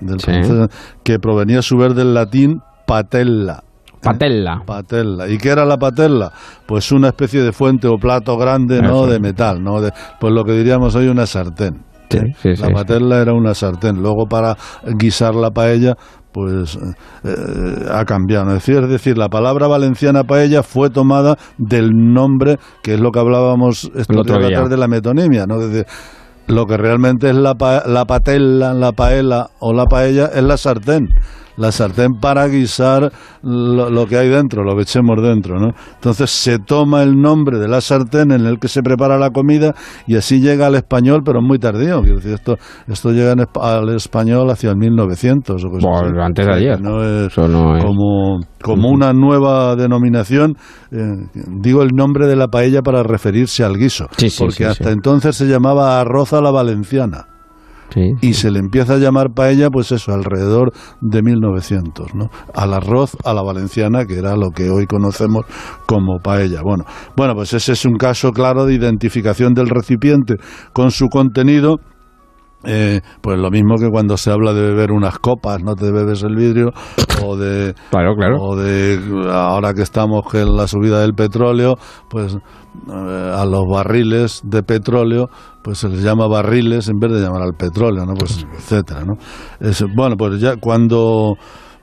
del 0.00 0.20
Sí. 0.20 0.26
francés, 0.32 0.68
que 1.04 1.18
provenía 1.18 1.60
a 1.60 1.62
su 1.62 1.76
vez 1.76 1.94
del 1.94 2.14
latín 2.14 2.60
patella. 2.86 3.62
Patella. 4.02 4.62
Patella. 4.64 5.28
¿Y 5.28 5.38
qué 5.38 5.48
era 5.50 5.64
la 5.64 5.76
patella? 5.76 6.30
Pues 6.66 6.92
una 6.92 7.08
especie 7.08 7.42
de 7.42 7.52
fuente 7.52 7.88
o 7.88 7.96
plato 7.96 8.36
grande, 8.36 8.80
¿no? 8.80 9.04
Eso. 9.04 9.06
De 9.08 9.20
metal, 9.20 9.62
¿no? 9.62 9.80
De, 9.80 9.92
pues 10.20 10.32
lo 10.32 10.44
que 10.44 10.52
diríamos 10.52 10.94
hoy 10.94 11.08
una 11.08 11.26
sartén. 11.26 11.84
Sí, 12.08 12.20
sí, 12.38 12.62
la 12.62 12.70
patella 12.70 13.20
era 13.20 13.34
una 13.34 13.54
sartén. 13.54 14.00
Luego 14.00 14.26
para 14.26 14.56
guisar 14.98 15.34
la 15.34 15.50
paella, 15.50 15.94
pues 16.38 16.76
eh, 16.76 16.94
eh, 17.24 17.86
ha 17.92 18.04
cambiado. 18.04 18.44
¿no? 18.46 18.50
Es 18.54 18.64
decir, 18.64 18.82
es 18.84 18.88
decir, 18.90 19.18
la 19.18 19.28
palabra 19.28 19.66
valenciana 19.66 20.22
paella 20.24 20.62
fue 20.62 20.90
tomada 20.90 21.36
del 21.58 21.90
nombre, 21.92 22.58
que 22.82 22.94
es 22.94 23.00
lo 23.00 23.10
que 23.10 23.18
hablábamos 23.18 23.90
El 23.94 24.18
otro 24.18 24.36
día. 24.48 24.62
de 24.68 24.76
la 24.76 24.86
metonimia, 24.88 25.46
¿no? 25.46 25.56
Lo 26.46 26.64
que 26.66 26.76
realmente 26.76 27.28
es 27.28 27.36
la, 27.36 27.54
pa- 27.56 27.82
la 27.86 28.04
patella, 28.06 28.72
la 28.72 28.92
paella 28.92 29.48
o 29.60 29.72
la 29.72 29.84
paella 29.86 30.26
es 30.34 30.42
la 30.42 30.56
sartén. 30.56 31.08
La 31.58 31.72
sartén 31.72 32.14
para 32.20 32.46
guisar 32.48 33.10
lo, 33.42 33.90
lo 33.90 34.06
que 34.06 34.16
hay 34.16 34.28
dentro, 34.28 34.62
lo 34.64 34.76
que 34.76 34.82
echemos 34.82 35.20
dentro, 35.22 35.58
¿no? 35.58 35.70
Entonces 35.94 36.30
se 36.30 36.58
toma 36.58 37.02
el 37.02 37.16
nombre 37.20 37.58
de 37.58 37.68
la 37.68 37.80
sartén 37.80 38.30
en 38.32 38.46
el 38.46 38.58
que 38.58 38.68
se 38.68 38.82
prepara 38.82 39.18
la 39.18 39.30
comida 39.30 39.74
y 40.06 40.16
así 40.16 40.40
llega 40.40 40.66
al 40.66 40.74
español, 40.76 41.20
pero 41.24 41.42
muy 41.42 41.58
tardío. 41.58 42.00
Quiero 42.02 42.16
decir, 42.16 42.32
esto, 42.34 42.56
esto 42.86 43.10
llega 43.10 43.32
en 43.32 43.44
al 43.60 43.88
español 43.94 44.50
hacia 44.50 44.70
el 44.70 44.76
1900 44.76 45.64
o 45.64 45.68
Bueno, 45.68 45.88
así. 45.90 46.20
antes 46.20 46.46
de 46.46 46.52
ayer. 46.52 46.80
no 46.80 47.02
es 47.02 47.32
Eso 47.32 47.48
no 47.48 47.76
es- 47.76 47.84
como, 47.84 48.40
como 48.62 48.88
una 48.90 49.12
nueva 49.12 49.74
denominación. 49.76 50.54
eh, 50.90 50.96
digo 51.60 51.82
el 51.82 51.90
nombre 51.94 52.26
de 52.26 52.36
la 52.36 52.48
paella 52.48 52.80
para 52.82 53.02
referirse 53.02 53.62
al 53.64 53.76
guiso, 53.76 54.06
Sí, 54.16 54.30
sí, 54.30 54.38
porque 54.38 54.56
sí, 54.56 54.64
hasta 54.64 54.90
entonces 54.90 55.36
se 55.36 55.46
llamaba 55.46 56.00
arroz 56.00 56.32
a 56.32 56.40
la 56.40 56.50
valenciana. 56.50 57.26
Y 58.20 58.34
se 58.34 58.50
le 58.50 58.58
empieza 58.58 58.94
a 58.94 58.98
llamar 58.98 59.30
paella, 59.34 59.70
pues 59.70 59.92
eso, 59.92 60.12
alrededor 60.12 60.72
de 61.00 61.22
1900, 61.22 62.14
¿no? 62.14 62.30
Al 62.54 62.74
arroz 62.74 63.16
a 63.24 63.32
la 63.34 63.42
valenciana, 63.42 64.04
que 64.04 64.18
era 64.18 64.36
lo 64.36 64.50
que 64.50 64.70
hoy 64.70 64.86
conocemos 64.86 65.44
como 65.86 66.18
paella. 66.18 66.60
Bueno, 66.62 66.84
bueno, 67.16 67.34
pues 67.34 67.52
ese 67.54 67.72
es 67.72 67.84
un 67.84 67.96
caso 67.96 68.32
claro 68.32 68.66
de 68.66 68.74
identificación 68.74 69.54
del 69.54 69.68
recipiente 69.68 70.34
con 70.72 70.90
su 70.90 71.08
contenido. 71.08 71.76
Eh, 72.64 73.00
pues 73.20 73.38
lo 73.38 73.50
mismo 73.50 73.76
que 73.76 73.88
cuando 73.88 74.16
se 74.16 74.32
habla 74.32 74.52
de 74.52 74.62
beber 74.62 74.90
unas 74.90 75.18
copas, 75.20 75.62
no 75.62 75.76
te 75.76 75.92
bebes 75.92 76.24
el 76.24 76.34
vidrio, 76.34 76.70
o 77.24 77.36
de, 77.36 77.74
Claro, 77.90 78.16
claro. 78.16 78.36
o 78.40 78.56
de 78.56 78.98
ahora 79.32 79.74
que 79.74 79.82
estamos 79.82 80.24
en 80.34 80.56
la 80.56 80.66
subida 80.66 81.00
del 81.00 81.14
petróleo, 81.14 81.76
pues 82.10 82.34
eh, 82.34 83.32
a 83.36 83.44
los 83.44 83.62
barriles 83.70 84.40
de 84.44 84.64
petróleo, 84.64 85.28
pues 85.62 85.78
se 85.78 85.88
les 85.88 86.02
llama 86.02 86.26
barriles 86.26 86.88
en 86.88 86.98
vez 86.98 87.12
de 87.12 87.20
llamar 87.20 87.42
al 87.42 87.54
petróleo, 87.54 88.04
¿no? 88.04 88.14
Pues 88.14 88.44
etcétera, 88.56 89.04
¿no? 89.04 89.14
Es- 89.60 89.84
bueno, 89.94 90.16
pues 90.16 90.40
ya 90.40 90.56
cuando 90.56 91.34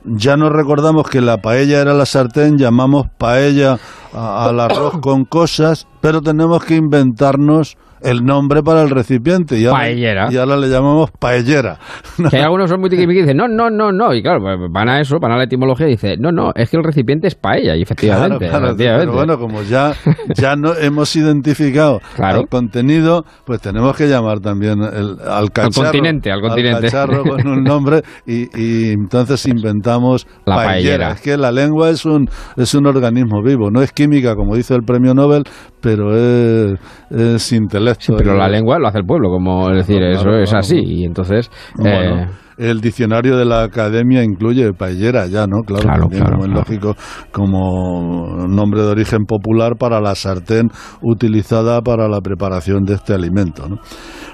ya 0.04 0.36
no 0.36 0.50
recordamos 0.50 1.08
que 1.08 1.22
la 1.22 1.38
paella 1.38 1.80
era 1.80 1.94
la 1.94 2.04
sartén, 2.06 2.58
llamamos 2.58 3.06
paella 3.18 3.78
a- 4.12 4.44
al 4.44 4.60
arroz 4.60 4.98
con 5.00 5.24
cosas, 5.24 5.86
pero 6.02 6.20
tenemos 6.20 6.62
que 6.64 6.76
inventarnos 6.76 7.76
el 8.02 8.24
nombre 8.24 8.62
para 8.62 8.82
el 8.82 8.90
recipiente 8.90 9.58
y 9.58 9.66
ahora, 9.66 9.80
Paellera. 9.80 10.28
y 10.30 10.36
ahora 10.36 10.56
le 10.56 10.68
llamamos 10.68 11.10
paellera. 11.18 11.78
Que 12.30 12.36
hay 12.36 12.42
algunos 12.42 12.68
son 12.70 12.80
muy 12.80 12.90
tiquismiquis 12.90 13.20
y 13.20 13.22
dicen, 13.26 13.36
no, 13.36 13.46
no, 13.48 13.70
no, 13.70 13.92
no. 13.92 14.14
Y 14.14 14.22
claro, 14.22 14.40
pues 14.40 14.56
van 14.70 14.88
a 14.88 15.00
eso, 15.00 15.18
van 15.20 15.32
a 15.32 15.36
la 15.36 15.44
etimología 15.44 15.86
y 15.86 15.90
dicen, 15.92 16.20
no, 16.20 16.30
no, 16.32 16.50
es 16.54 16.70
que 16.70 16.76
el 16.76 16.84
recipiente 16.84 17.26
es 17.28 17.34
paella. 17.34 17.76
Y 17.76 17.82
efectivamente, 17.82 18.38
Claro, 18.38 18.50
claro, 18.50 18.66
efectivamente. 18.66 19.06
pero 19.06 19.16
bueno, 19.16 19.38
como 19.38 19.62
ya, 19.62 19.92
ya 20.36 20.56
no 20.56 20.74
hemos 20.74 21.14
identificado 21.16 22.00
Claro. 22.16 22.40
el 22.40 22.48
contenido, 22.48 23.24
pues 23.44 23.60
tenemos 23.60 23.96
que 23.96 24.06
llamar 24.08 24.40
también 24.40 24.80
el, 24.82 25.16
al 25.26 25.50
cacharro. 25.50 25.84
continente, 25.92 26.30
al 26.32 26.40
continente. 26.40 26.82
cacharro 26.82 27.22
con 27.22 27.46
un 27.46 27.62
nombre 27.64 28.02
y, 28.26 28.48
y 28.60 28.90
entonces 28.92 29.46
inventamos 29.46 30.26
La 30.44 30.56
paellera. 30.56 30.66
paellera. 30.66 31.10
Es 31.12 31.20
que 31.20 31.36
la 31.36 31.52
lengua 31.52 31.90
es 31.90 32.04
un, 32.04 32.28
es 32.56 32.74
un 32.74 32.86
organismo 32.86 33.42
vivo, 33.42 33.70
no 33.70 33.82
es 33.82 33.92
química 33.92 34.34
como 34.34 34.56
dice 34.56 34.74
el 34.74 34.82
premio 34.82 35.14
Nobel, 35.14 35.44
pero 35.86 36.16
es, 36.16 36.80
es 37.10 37.52
intelecto. 37.52 38.16
Pero 38.18 38.34
la 38.34 38.48
lengua 38.48 38.76
lo 38.80 38.88
hace 38.88 38.98
el 38.98 39.04
pueblo, 39.06 39.28
como 39.30 39.70
es 39.70 39.86
decir, 39.86 39.98
Claro, 39.98 40.12
eso 40.12 40.22
claro, 40.24 40.42
es 40.42 40.50
claro. 40.50 40.60
así. 40.60 40.80
Y 40.84 41.04
entonces, 41.04 41.48
Bueno, 41.76 42.22
eh, 42.22 42.26
el 42.58 42.80
diccionario 42.80 43.36
de 43.36 43.44
la 43.44 43.62
academia 43.62 44.24
incluye 44.24 44.72
paellera 44.72 45.26
ya, 45.26 45.46
¿no? 45.46 45.60
Claro, 45.62 45.82
Claro, 45.82 46.00
también 46.02 46.22
claro, 46.24 46.38
como 46.38 46.46
es 46.46 46.52
lógico 46.52 46.96
como 47.30 48.46
nombre 48.48 48.82
de 48.82 48.88
origen 48.88 49.26
popular 49.26 49.74
para 49.78 50.00
la 50.00 50.14
sartén 50.16 50.70
utilizada 51.02 51.80
para 51.82 52.08
la 52.08 52.20
preparación 52.20 52.82
de 52.84 52.94
este 52.94 53.14
alimento, 53.14 53.68
¿no? 53.68 53.76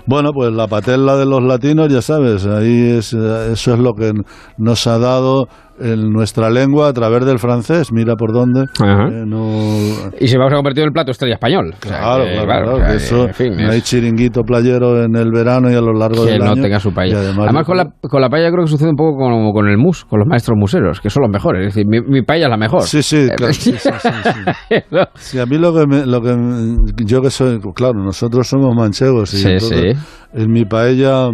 Bueno, 0.06 0.30
pues 0.32 0.52
la 0.52 0.66
patella 0.68 1.16
de 1.16 1.26
los 1.26 1.42
latinos, 1.42 1.92
ya 1.92 2.00
sabes, 2.00 2.46
ahí 2.46 2.96
es, 2.98 3.12
eso 3.12 3.74
es 3.74 3.78
lo 3.78 3.92
que 3.92 4.12
nos 4.56 4.86
ha 4.86 4.98
dado 4.98 5.46
en 5.80 6.10
nuestra 6.10 6.50
lengua 6.50 6.88
a 6.88 6.92
través 6.92 7.24
del 7.24 7.38
francés. 7.38 7.92
Mira 7.92 8.14
por 8.16 8.32
dónde. 8.32 8.62
Eh, 8.62 9.24
no, 9.26 9.88
Y 10.20 10.28
se 10.28 10.38
va 10.38 10.46
a 10.46 10.50
convertir 10.50 10.82
en 10.82 10.88
el 10.88 10.92
plato 10.92 11.10
estrella 11.10 11.34
español. 11.34 11.74
O 11.84 11.88
sea, 11.88 11.98
Claro, 11.98 12.24
que, 12.24 12.44
claro, 12.44 12.76
que 12.76 12.82
que, 12.84 12.94
eso 12.96 13.24
en 13.26 13.34
fin, 13.34 13.56
no 13.56 13.62
es- 13.64 13.70
hay 13.70 13.80
chiringuito 13.80 14.42
playero 14.42 15.02
en 15.04 15.16
el 15.16 15.30
verano 15.32 15.70
y 15.70 15.74
a 15.74 15.80
lo 15.80 15.92
largo 15.92 16.24
que 16.24 16.32
del 16.32 16.40
no 16.40 16.52
año. 16.52 16.62
tenga 16.62 16.78
su 16.80 16.92
paella. 16.92 17.18
Además, 17.18 17.44
además, 17.46 17.66
con, 17.66 17.76
la, 17.76 17.86
con 18.08 18.20
la 18.20 18.28
paella 18.28 18.50
creo 18.50 18.64
que 18.64 18.70
sucede 18.70 18.90
un 18.90 18.96
poco 18.96 19.16
como 19.18 19.52
con 19.52 19.68
el 19.68 19.78
mus, 19.78 20.04
con 20.04 20.18
los 20.20 20.28
maestros 20.28 20.56
museros, 20.58 21.00
que 21.00 21.10
son 21.10 21.22
los 21.22 21.30
mejores. 21.30 21.68
Es 21.68 21.74
decir, 21.74 21.86
mi, 21.88 22.00
mi 22.00 22.22
paella 22.22 22.46
es 22.46 22.50
la 22.50 22.56
mejor. 22.56 22.82
Sí, 22.82 23.02
sí, 23.02 23.28
claro, 23.36 23.52
sí, 23.52 23.72
sí, 23.72 23.88
sí, 24.00 24.78
sí. 25.14 25.38
A 25.38 25.46
mí 25.46 25.58
lo 25.58 25.72
que, 25.74 25.86
me- 25.86 26.06
lo 26.06 26.20
que 26.20 26.34
me- 26.34 26.92
yo 27.04 27.20
que 27.20 27.30
soy, 27.30 27.58
claro, 27.74 27.94
nosotros 27.94 28.46
somos 28.48 28.74
manchegos 28.76 29.32
y 29.34 29.38
Sí, 29.38 29.48
entonces 29.48 29.96
sí. 29.98 30.40
en 30.42 30.50
mi 30.52 30.64
paella, 30.64 31.28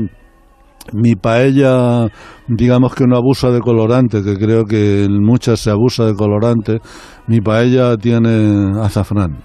mi 0.92 1.14
paella, 1.14 2.08
digamos 2.46 2.94
que 2.94 3.04
no 3.06 3.16
abusa 3.16 3.50
de 3.50 3.60
colorante, 3.60 4.22
que 4.22 4.36
creo 4.36 4.64
que 4.64 5.04
en 5.04 5.22
muchas 5.22 5.60
se 5.60 5.70
abusa 5.70 6.04
de 6.06 6.14
colorante, 6.14 6.78
mi 7.26 7.40
paella 7.40 7.96
tiene 7.96 8.72
azafrán. 8.82 9.38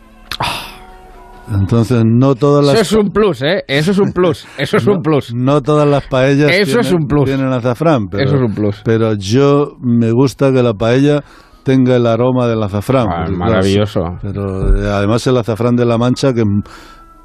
Entonces 1.51 2.03
no 2.05 2.35
todas 2.35 2.65
las 2.65 2.75
Eso 2.75 2.99
es 2.99 3.05
un 3.05 3.11
plus, 3.11 3.41
¿eh? 3.41 3.63
Eso 3.67 3.91
es 3.91 3.99
un 3.99 4.13
plus. 4.13 4.47
Eso 4.57 4.77
es 4.77 4.87
un 4.87 5.01
plus. 5.01 5.33
no 5.35 5.61
todas 5.61 5.87
las 5.87 6.07
paellas 6.07 6.49
Eso 6.51 6.79
es 6.79 6.87
tienen, 6.87 7.01
un 7.03 7.07
plus. 7.07 7.25
tienen 7.25 7.47
azafrán, 7.51 8.07
pero, 8.09 8.23
Eso 8.23 8.35
es 8.37 8.41
un 8.41 8.53
plus. 8.55 8.81
pero 8.85 9.13
yo 9.15 9.73
me 9.81 10.11
gusta 10.11 10.51
que 10.53 10.63
la 10.63 10.73
paella 10.73 11.21
tenga 11.63 11.95
el 11.95 12.05
aroma 12.07 12.47
del 12.47 12.61
azafrán. 12.63 13.07
Ah, 13.09 13.23
porque, 13.25 13.37
maravilloso. 13.37 14.01
Pero 14.21 14.75
eh, 14.75 14.89
además 14.89 15.25
el 15.27 15.37
azafrán 15.37 15.75
de 15.75 15.85
la 15.85 15.97
Mancha 15.97 16.33
que 16.33 16.43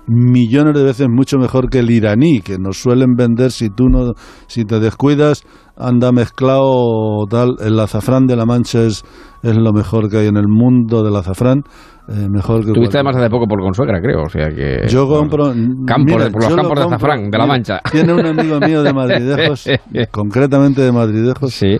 millones 0.08 0.74
de 0.74 0.84
veces 0.84 1.06
mucho 1.08 1.38
mejor 1.38 1.68
que 1.70 1.78
el 1.80 1.90
iraní, 1.90 2.40
que 2.40 2.58
nos 2.58 2.78
suelen 2.80 3.14
vender 3.14 3.50
si 3.50 3.68
tú 3.70 3.88
no 3.88 4.14
si 4.46 4.64
te 4.64 4.80
descuidas 4.80 5.44
anda 5.76 6.10
mezclado 6.10 6.64
o 6.64 7.26
tal, 7.30 7.56
el 7.60 7.78
azafrán 7.78 8.26
de 8.26 8.34
la 8.36 8.44
Mancha 8.46 8.82
es 8.82 9.04
es 9.42 9.56
lo 9.56 9.72
mejor 9.72 10.08
que 10.10 10.16
hay 10.18 10.26
en 10.26 10.36
el 10.36 10.48
mundo 10.48 11.04
del 11.04 11.14
azafrán, 11.14 11.62
eh, 12.08 12.26
mejor 12.28 12.64
que 12.66 12.72
Tuviste 12.72 12.96
además 12.98 13.14
hace 13.16 13.30
poco 13.30 13.46
por 13.46 13.60
consuegra, 13.60 14.00
creo. 14.00 14.22
O 14.24 14.28
sea 14.28 14.48
que. 14.48 14.88
yo 14.88 15.06
compro 15.06 15.52
Campos 15.86 16.04
mira, 16.04 16.24
de- 16.24 16.30
por 16.32 16.42
los 16.42 16.50
lo 16.50 16.56
campos 16.56 16.78
de 16.80 16.84
azafrán, 16.86 17.30
de 17.30 17.38
la 17.38 17.46
Mancha. 17.46 17.80
Tiene 17.92 18.14
un 18.14 18.26
amigo 18.26 18.58
mío 18.58 18.82
de 18.82 18.92
Madridejos, 18.94 19.68
concretamente 20.10 20.80
de 20.82 20.90
Madridejos, 20.90 21.54
Sí. 21.54 21.76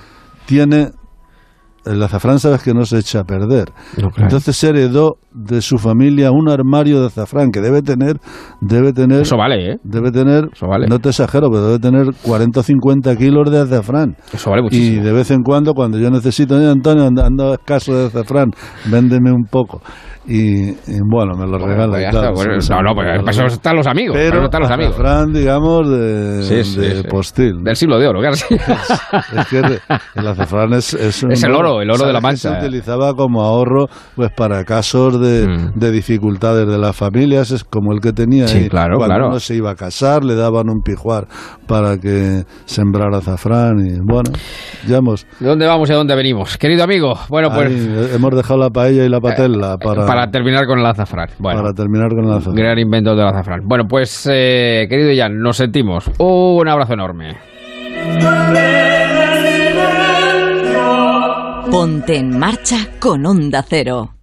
tiene 0.46 0.90
el 1.86 2.02
azafrán 2.02 2.38
sabes 2.38 2.62
que 2.62 2.74
no 2.74 2.84
se 2.84 2.98
echa 2.98 3.20
a 3.20 3.24
perder. 3.24 3.70
No, 3.96 4.09
claro. 4.10 4.24
Entonces 4.24 4.62
heredó 4.64 5.16
de 5.32 5.62
su 5.62 5.78
familia 5.78 6.30
un 6.32 6.48
armario 6.50 7.00
de 7.00 7.06
azafrán 7.06 7.50
que 7.50 7.60
debe 7.60 7.82
tener, 7.82 8.16
debe 8.60 8.92
tener, 8.92 9.22
Eso 9.22 9.36
vale, 9.36 9.72
¿eh? 9.72 9.76
debe 9.84 10.10
tener, 10.10 10.48
Eso 10.52 10.66
vale. 10.66 10.86
no 10.88 10.98
te 10.98 11.10
exagero, 11.10 11.48
pero 11.50 11.66
debe 11.66 11.78
tener 11.78 12.06
40 12.22 12.60
o 12.60 12.62
50 12.62 13.16
kilos 13.16 13.50
de 13.50 13.60
azafrán. 13.60 14.16
Eso 14.32 14.50
vale 14.50 14.60
Y 14.60 14.64
muchísimo. 14.64 15.05
de 15.05 15.12
vez 15.12 15.30
en 15.30 15.42
cuando, 15.42 15.74
cuando 15.74 15.98
yo 15.98 16.10
necesito, 16.10 16.56
"Oye, 16.56 16.68
Antonio, 16.70 17.06
ando, 17.06 17.55
escaso 17.55 17.94
de 17.96 18.06
azafrán, 18.06 18.50
véndeme 18.90 19.30
un 19.32 19.44
poco. 19.44 19.80
Y, 20.30 20.68
y 20.70 20.98
bueno, 21.10 21.32
me 21.38 21.46
lo 21.46 21.56
regala. 21.56 21.88
pues 21.92 22.02
y 22.06 22.10
claro, 22.10 22.18
está, 22.28 22.30
bueno, 22.32 22.60
sí, 22.60 22.70
no, 22.70 22.82
no, 22.82 22.90
lo 22.90 22.94
para 22.96 23.30
eso 23.30 23.44
están 23.46 23.76
los 23.76 23.86
amigos. 23.86 24.12
para 24.14 24.24
eso 24.24 24.32
Pero 24.34 24.44
están 24.44 24.60
los 24.60 24.70
amigos. 24.70 24.92
azafrán, 24.94 25.32
digamos, 25.32 25.88
de, 25.90 26.42
Sí, 26.42 26.64
sí, 26.64 26.80
de 26.80 27.05
postil. 27.05 27.62
Del 27.64 27.76
siglo 27.76 27.98
de 27.98 28.09
oro, 28.09 28.20
claro. 28.20 28.34
sí. 28.36 28.55
Es 28.55 29.46
que 29.48 29.59
el 30.16 30.26
azafrán 30.26 30.74
es, 30.74 30.92
es, 30.92 31.22
un 31.22 31.32
Es 31.32 31.42
el 31.44 31.55
oro, 31.55 31.77
el 31.82 31.90
oro 31.90 32.06
de 32.06 32.12
la 32.12 32.20
¿sabes 32.20 32.42
que 32.42 32.48
Mancha. 32.48 32.60
Se 32.60 32.66
utilizaba 32.66 33.14
como 33.14 33.42
ahorro 33.42 33.86
pues 34.16 34.30
para 34.36 34.64
casos 34.64 35.20
de, 35.20 35.46
Mm. 35.48 35.78
de 35.78 35.90
dificultades 35.90 36.66
de 36.68 36.78
las 36.78 36.94
familias, 36.96 37.50
es 37.50 37.64
como 37.64 37.92
el 37.92 38.00
que 38.00 38.12
tenía 38.12 38.46
Sí, 38.48 38.59
ahí. 38.59 38.68
claro, 38.68 38.96
Cuando 38.98 39.14
claro. 39.14 39.28
uno 39.30 39.40
se 39.40 39.55
iba 39.55 39.70
a 39.70 39.74
casar, 39.74 40.24
le 40.24 40.34
daban 40.34 40.68
un 40.68 40.80
pijuar 40.82 41.26
para 41.66 41.96
que 41.98 42.44
sembrara 42.64 43.18
azafrán 43.18 43.78
y 43.80 43.98
bueno, 44.05 44.30
ya 44.86 44.98
hemos, 44.98 45.26
¿De 45.40 45.46
dónde 45.48 45.66
vamos 45.66 45.88
y 45.88 45.92
a 45.92 45.96
dónde 45.96 46.14
venimos? 46.14 46.56
Querido 46.59 46.84
amigo, 46.84 47.14
bueno, 47.28 47.50
pues 47.50 47.66
ahí 47.68 48.10
hemos 48.14 48.34
dejado 48.34 48.59
la 48.60 48.70
paella 48.70 49.05
y 49.05 49.09
la 49.09 49.20
patella 49.20 49.76
para, 49.82 50.06
para 50.06 50.30
terminar 50.30 50.66
con 50.66 50.78
el 50.78 50.86
azafrán. 50.86 51.28
Bueno, 51.38 51.60
para 51.62 51.72
terminar 51.72 52.09
con 52.10 52.24
el 52.24 52.30
azafrán. 52.32 52.55
gran 52.55 52.78
invento 52.78 53.14
del 53.14 53.26
azafrán. 53.26 53.60
Bueno, 53.64 53.84
pues, 53.88 54.28
eh, 54.30 54.86
querido 54.88 55.10
Jan, 55.16 55.38
nos 55.38 55.56
sentimos. 55.56 56.10
Un 56.18 56.68
abrazo 56.68 56.94
enorme. 56.94 57.36
Ponte 61.70 62.16
en 62.16 62.39
marcha 62.39 62.89
con 62.99 63.27
Onda 63.27 63.62
Cero. 63.69 64.15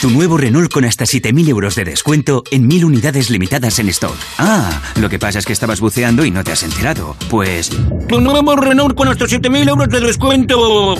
Tu 0.00 0.10
nuevo 0.10 0.38
Renault 0.38 0.72
con 0.72 0.84
hasta 0.84 1.04
7.000 1.04 1.48
euros 1.48 1.74
de 1.74 1.84
descuento 1.84 2.44
en 2.50 2.68
1.000 2.68 2.84
unidades 2.84 3.28
limitadas 3.28 3.78
en 3.78 3.88
stock. 3.90 4.16
Ah, 4.38 4.80
lo 4.98 5.08
que 5.10 5.18
pasa 5.18 5.38
es 5.38 5.44
que 5.44 5.52
estabas 5.52 5.80
buceando 5.80 6.24
y 6.24 6.30
no 6.30 6.44
te 6.44 6.52
has 6.52 6.62
enterado. 6.62 7.14
Pues... 7.28 7.70
Tu 8.08 8.20
nuevo 8.20 8.56
Renault 8.56 8.96
con 8.96 9.08
hasta 9.08 9.26
7.000 9.26 9.68
euros 9.68 9.88
de 9.88 10.00
descuento. 10.00 10.94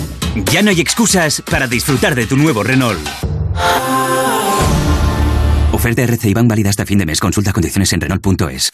Ya 0.51 0.61
no 0.61 0.69
hay 0.69 0.79
excusas 0.79 1.41
para 1.49 1.67
disfrutar 1.67 2.13
de 2.13 2.27
tu 2.27 2.37
nuevo 2.37 2.63
Renault. 2.63 2.99
Oferta 5.77 6.01
RC 6.01 6.29
Iván 6.29 6.47
válida 6.47 6.71
hasta 6.71 6.87
fin 6.87 6.97
de 6.97 7.05
mes. 7.05 7.19
Consulta 7.19 7.53
condiciones 7.53 7.93
en 7.93 8.01
Renault.es. 8.01 8.71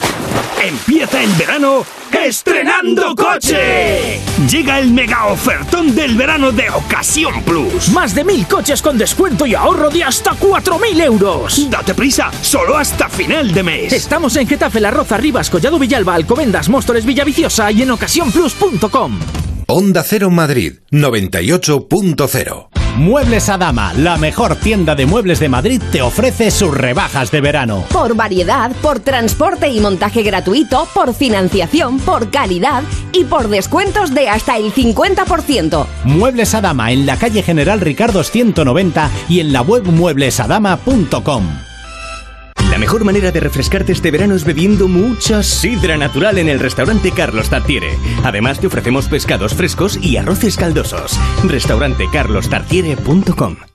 Empieza 0.66 1.22
el 1.22 1.30
verano 1.32 1.84
estrenando 2.24 3.14
coche. 3.14 4.20
Llega 4.50 4.78
el 4.78 4.90
mega 4.90 5.26
ofertón 5.26 5.94
del 5.94 6.16
verano 6.16 6.50
de 6.50 6.70
Ocasión 6.70 7.42
Plus. 7.42 7.90
Más 7.90 8.14
de 8.14 8.24
mil 8.24 8.46
coches 8.46 8.80
con 8.80 8.96
descuento 8.96 9.44
y 9.44 9.54
ahorro 9.54 9.90
de 9.90 10.02
hasta 10.02 10.30
4.000 10.30 11.02
euros. 11.02 11.70
Date 11.70 11.92
prisa, 11.92 12.30
solo 12.40 12.78
hasta 12.78 13.10
final 13.10 13.52
de 13.52 13.62
mes. 13.62 13.92
Estamos 13.92 14.34
en 14.36 14.48
Getafe, 14.48 14.80
La 14.80 14.90
Roza, 14.90 15.18
Rivas, 15.18 15.50
Collado 15.50 15.78
Villalba, 15.78 16.14
Alcobendas, 16.14 16.70
Móstoles, 16.70 17.04
Villaviciosa 17.04 17.70
y 17.70 17.82
en 17.82 17.90
ocasiónplus.com. 17.90 19.20
Onda 19.66 20.02
Cero 20.02 20.30
Madrid 20.30 20.74
98.0 20.90 22.68
Muebles 22.96 23.48
Adama, 23.48 23.92
la 23.94 24.18
mejor 24.18 24.56
tienda 24.56 24.94
de 24.94 25.06
muebles 25.06 25.40
de 25.40 25.48
Madrid, 25.48 25.82
te 25.90 26.00
ofrece 26.00 26.52
sus 26.52 26.72
rebajas 26.72 27.32
de 27.32 27.40
verano. 27.40 27.84
Por 27.90 28.14
variedad, 28.14 28.70
por 28.82 29.00
transporte 29.00 29.68
y 29.68 29.80
montaje 29.80 30.22
gratuito, 30.22 30.86
por 30.94 31.12
financiación, 31.12 31.98
por 31.98 32.30
calidad 32.30 32.84
y 33.12 33.24
por 33.24 33.48
descuentos 33.48 34.14
de 34.14 34.28
hasta 34.28 34.58
el 34.58 34.72
50%. 34.72 35.86
Muebles 36.04 36.54
Adama 36.54 36.92
en 36.92 37.04
la 37.04 37.16
calle 37.16 37.42
General 37.42 37.80
Ricardo 37.80 38.22
190 38.22 39.10
y 39.28 39.40
en 39.40 39.52
la 39.52 39.62
web 39.62 39.84
mueblesadama.com. 39.86 41.73
La 42.74 42.80
mejor 42.80 43.04
manera 43.04 43.30
de 43.30 43.38
refrescarte 43.38 43.92
este 43.92 44.10
verano 44.10 44.34
es 44.34 44.44
bebiendo 44.44 44.88
mucha 44.88 45.44
sidra 45.44 45.96
natural 45.96 46.38
en 46.38 46.48
el 46.48 46.58
restaurante 46.58 47.12
Carlos 47.12 47.48
Tartiere. 47.48 47.96
Además 48.24 48.58
te 48.58 48.66
ofrecemos 48.66 49.06
pescados 49.06 49.54
frescos 49.54 49.96
y 50.02 50.16
arroces 50.16 50.56
caldosos. 50.56 51.16
Restaurantecarlostartiere.com 51.44 53.73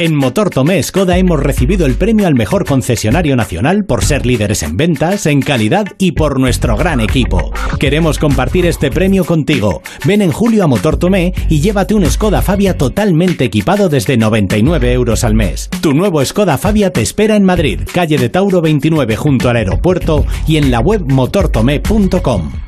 En 0.00 0.14
Motor 0.14 0.50
Tomé 0.50 0.80
Skoda 0.80 1.18
hemos 1.18 1.40
recibido 1.40 1.84
el 1.84 1.96
premio 1.96 2.28
al 2.28 2.36
mejor 2.36 2.64
concesionario 2.64 3.34
nacional 3.34 3.84
por 3.84 4.04
ser 4.04 4.26
líderes 4.26 4.62
en 4.62 4.76
ventas, 4.76 5.26
en 5.26 5.42
calidad 5.42 5.86
y 5.98 6.12
por 6.12 6.38
nuestro 6.38 6.76
gran 6.76 7.00
equipo. 7.00 7.52
Queremos 7.80 8.20
compartir 8.20 8.64
este 8.64 8.92
premio 8.92 9.24
contigo. 9.24 9.82
Ven 10.04 10.22
en 10.22 10.30
julio 10.30 10.62
a 10.62 10.66
Motor 10.68 10.98
Tomé 10.98 11.34
y 11.48 11.60
llévate 11.60 11.94
un 11.94 12.08
Skoda 12.08 12.42
Fabia 12.42 12.78
totalmente 12.78 13.46
equipado 13.46 13.88
desde 13.88 14.16
99 14.16 14.92
euros 14.92 15.24
al 15.24 15.34
mes. 15.34 15.68
Tu 15.80 15.92
nuevo 15.92 16.24
Skoda 16.24 16.58
Fabia 16.58 16.92
te 16.92 17.02
espera 17.02 17.34
en 17.34 17.42
Madrid, 17.42 17.80
calle 17.92 18.18
de 18.18 18.28
Tauro 18.28 18.60
29 18.60 19.16
junto 19.16 19.50
al 19.50 19.56
aeropuerto 19.56 20.24
y 20.46 20.58
en 20.58 20.70
la 20.70 20.78
web 20.78 21.02
motortomé.com. 21.08 22.67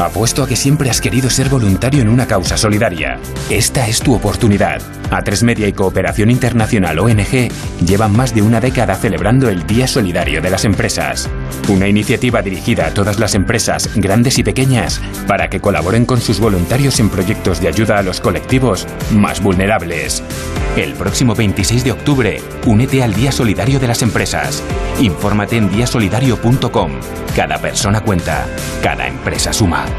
Apuesto 0.00 0.42
a 0.42 0.48
que 0.48 0.56
siempre 0.56 0.88
has 0.88 1.00
querido 1.00 1.28
ser 1.28 1.50
voluntario 1.50 2.00
en 2.00 2.08
una 2.08 2.26
causa 2.26 2.56
solidaria. 2.56 3.18
Esta 3.50 3.86
es 3.86 4.00
tu 4.00 4.14
oportunidad. 4.14 4.80
A3 5.10 5.42
Media 5.44 5.68
y 5.68 5.74
Cooperación 5.74 6.30
Internacional 6.30 6.98
ONG 6.98 7.50
llevan 7.84 8.16
más 8.16 8.34
de 8.34 8.40
una 8.40 8.60
década 8.60 8.94
celebrando 8.94 9.50
el 9.50 9.66
Día 9.66 9.86
Solidario 9.86 10.40
de 10.40 10.48
las 10.48 10.64
Empresas. 10.64 11.28
Una 11.68 11.86
iniciativa 11.86 12.40
dirigida 12.40 12.86
a 12.86 12.94
todas 12.94 13.18
las 13.18 13.34
empresas, 13.34 13.90
grandes 13.94 14.38
y 14.38 14.42
pequeñas, 14.42 15.02
para 15.26 15.50
que 15.50 15.60
colaboren 15.60 16.06
con 16.06 16.20
sus 16.20 16.40
voluntarios 16.40 16.98
en 16.98 17.10
proyectos 17.10 17.60
de 17.60 17.68
ayuda 17.68 17.98
a 17.98 18.02
los 18.02 18.20
colectivos 18.20 18.86
más 19.12 19.42
vulnerables. 19.42 20.22
El 20.76 20.94
próximo 20.94 21.34
26 21.34 21.84
de 21.84 21.92
octubre, 21.92 22.40
únete 22.64 23.02
al 23.02 23.12
Día 23.12 23.32
Solidario 23.32 23.78
de 23.78 23.88
las 23.88 24.00
Empresas. 24.00 24.62
Infórmate 25.00 25.56
en 25.56 25.68
diasolidario.com. 25.68 26.92
Cada 27.34 27.58
persona 27.58 28.00
cuenta, 28.00 28.46
cada 28.82 29.06
empresa 29.06 29.52
suma. 29.52 29.89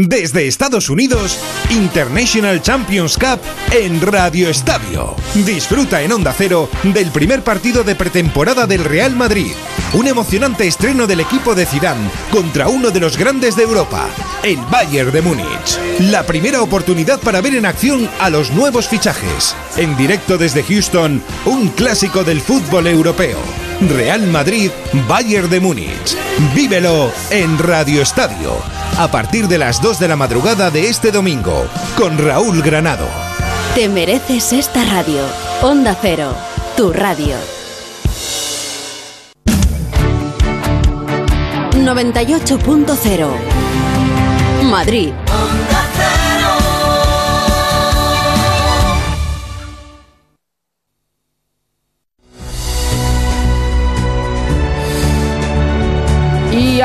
Desde 0.00 0.46
Estados 0.46 0.90
Unidos, 0.90 1.40
International 1.70 2.62
Champions 2.62 3.18
Cup 3.18 3.40
en 3.72 4.00
Radio 4.00 4.48
Estadio. 4.48 5.16
Disfruta 5.44 6.00
en 6.00 6.12
Onda 6.12 6.32
Cero 6.32 6.70
del 6.84 7.10
primer 7.10 7.42
partido 7.42 7.82
de 7.82 7.96
pretemporada 7.96 8.68
del 8.68 8.84
Real 8.84 9.16
Madrid. 9.16 9.50
un 9.94 10.06
emocionante 10.06 10.68
estreno 10.68 11.08
del 11.08 11.18
equipo 11.18 11.56
de 11.56 11.66
Zidane 11.66 12.10
contra 12.30 12.68
uno 12.68 12.90
de 12.92 13.00
los 13.00 13.16
grandes 13.16 13.56
de 13.56 13.64
Europa, 13.64 14.06
el 14.44 14.58
Bayern 14.70 15.10
de 15.10 15.22
Múnich. 15.22 15.80
La 15.98 16.24
primera 16.24 16.62
oportunidad 16.62 17.18
para 17.18 17.40
ver 17.40 17.56
en 17.56 17.66
acción 17.66 18.08
a 18.20 18.30
los 18.30 18.52
nuevos 18.52 18.86
fichajes. 18.86 19.56
En 19.76 19.96
directo 19.96 20.38
desde 20.38 20.62
Houston, 20.62 21.20
un 21.44 21.70
clásico 21.70 22.22
del 22.22 22.40
fútbol 22.40 22.86
europeo. 22.86 23.38
Real 23.80 24.26
Madrid, 24.26 24.70
Bayern 25.06 25.48
de 25.48 25.60
Múnich. 25.60 26.16
Vívelo 26.54 27.12
en 27.30 27.58
Radio 27.58 28.02
Estadio, 28.02 28.56
a 28.98 29.08
partir 29.08 29.46
de 29.46 29.58
las 29.58 29.80
2 29.80 30.00
de 30.00 30.08
la 30.08 30.16
madrugada 30.16 30.70
de 30.70 30.88
este 30.88 31.12
domingo, 31.12 31.64
con 31.96 32.18
Raúl 32.18 32.60
Granado. 32.60 33.06
Te 33.76 33.88
mereces 33.88 34.52
esta 34.52 34.84
radio. 34.84 35.22
Onda 35.62 35.96
Cero, 36.00 36.34
tu 36.76 36.92
radio. 36.92 37.36
98.0 41.72 43.28
Madrid. 44.64 45.12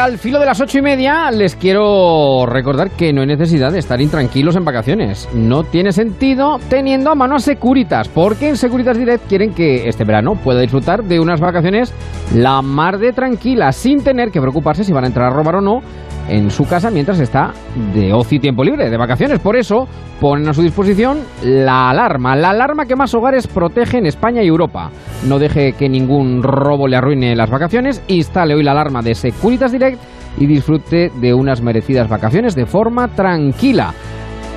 Al 0.03 0.17
filo 0.17 0.37
de 0.37 0.45
las 0.45 0.59
ocho 0.59 0.79
y 0.79 0.81
media 0.81 1.31
les 1.31 1.55
quiero 1.55 2.45
recordar 2.45 2.91
que 2.91 3.13
no 3.13 3.21
hay 3.21 3.27
necesidad 3.27 3.71
de 3.71 3.79
estar 3.79 4.01
intranquilos 4.01 4.57
en 4.57 4.65
vacaciones. 4.65 5.29
No 5.33 5.63
tiene 5.63 5.93
sentido 5.93 6.59
teniendo 6.69 7.09
a 7.09 7.15
mano 7.15 7.35
a 7.35 7.39
Securitas, 7.39 8.09
porque 8.09 8.49
en 8.49 8.57
Securitas 8.57 8.97
Direct 8.97 9.29
quieren 9.29 9.53
que 9.53 9.87
este 9.87 10.03
verano 10.03 10.35
pueda 10.35 10.59
disfrutar 10.59 11.05
de 11.05 11.21
unas 11.21 11.39
vacaciones 11.39 11.93
la 12.35 12.61
mar 12.61 12.97
de 12.97 13.13
tranquilas, 13.13 13.77
sin 13.77 14.03
tener 14.03 14.29
que 14.31 14.41
preocuparse 14.41 14.83
si 14.83 14.91
van 14.91 15.05
a 15.05 15.07
entrar 15.07 15.31
a 15.31 15.35
robar 15.35 15.55
o 15.55 15.61
no 15.61 15.79
en 16.29 16.49
su 16.49 16.65
casa 16.67 16.89
mientras 16.89 17.19
está 17.19 17.53
de 17.93 18.13
ocio 18.13 18.37
y 18.37 18.39
tiempo 18.39 18.63
libre, 18.63 18.89
de 18.89 18.97
vacaciones. 18.97 19.39
Por 19.39 19.55
eso 19.55 19.87
ponen 20.19 20.47
a 20.47 20.53
su 20.53 20.61
disposición 20.61 21.19
la 21.43 21.89
alarma, 21.89 22.35
la 22.35 22.51
alarma 22.51 22.85
que 22.85 22.95
más 22.95 23.13
hogares 23.13 23.47
protege 23.47 23.97
en 23.97 24.05
España 24.05 24.41
y 24.43 24.47
Europa. 24.47 24.89
No 25.27 25.39
deje 25.39 25.73
que 25.73 25.89
ningún 25.89 26.43
robo 26.43 26.87
le 26.87 26.95
arruine 26.95 27.35
las 27.35 27.49
vacaciones, 27.49 28.01
instale 28.07 28.55
hoy 28.55 28.63
la 28.63 28.71
alarma 28.71 29.01
de 29.01 29.15
Securitas 29.15 29.71
Direct 29.71 29.99
y 30.37 30.45
disfrute 30.45 31.11
de 31.19 31.33
unas 31.33 31.61
merecidas 31.61 32.09
vacaciones 32.09 32.55
de 32.55 32.65
forma 32.65 33.09
tranquila. 33.09 33.93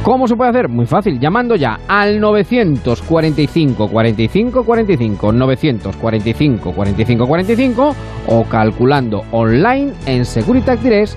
¿Cómo 0.03 0.29
se 0.29 0.37
puede 0.37 0.51
hacer? 0.51 0.69
Muy 0.69 0.87
fácil, 0.87 1.19
llamando 1.19 1.57
ya 1.57 1.81
al 1.89 2.21
945 2.21 3.89
45 3.89 4.63
45 4.63 5.33
945 5.33 6.73
45 6.73 7.27
45 7.27 7.97
o 8.29 8.45
calculando 8.45 9.25
online 9.33 9.93
en 10.07 10.25
Securitas 10.25 10.79
es. 10.85 11.17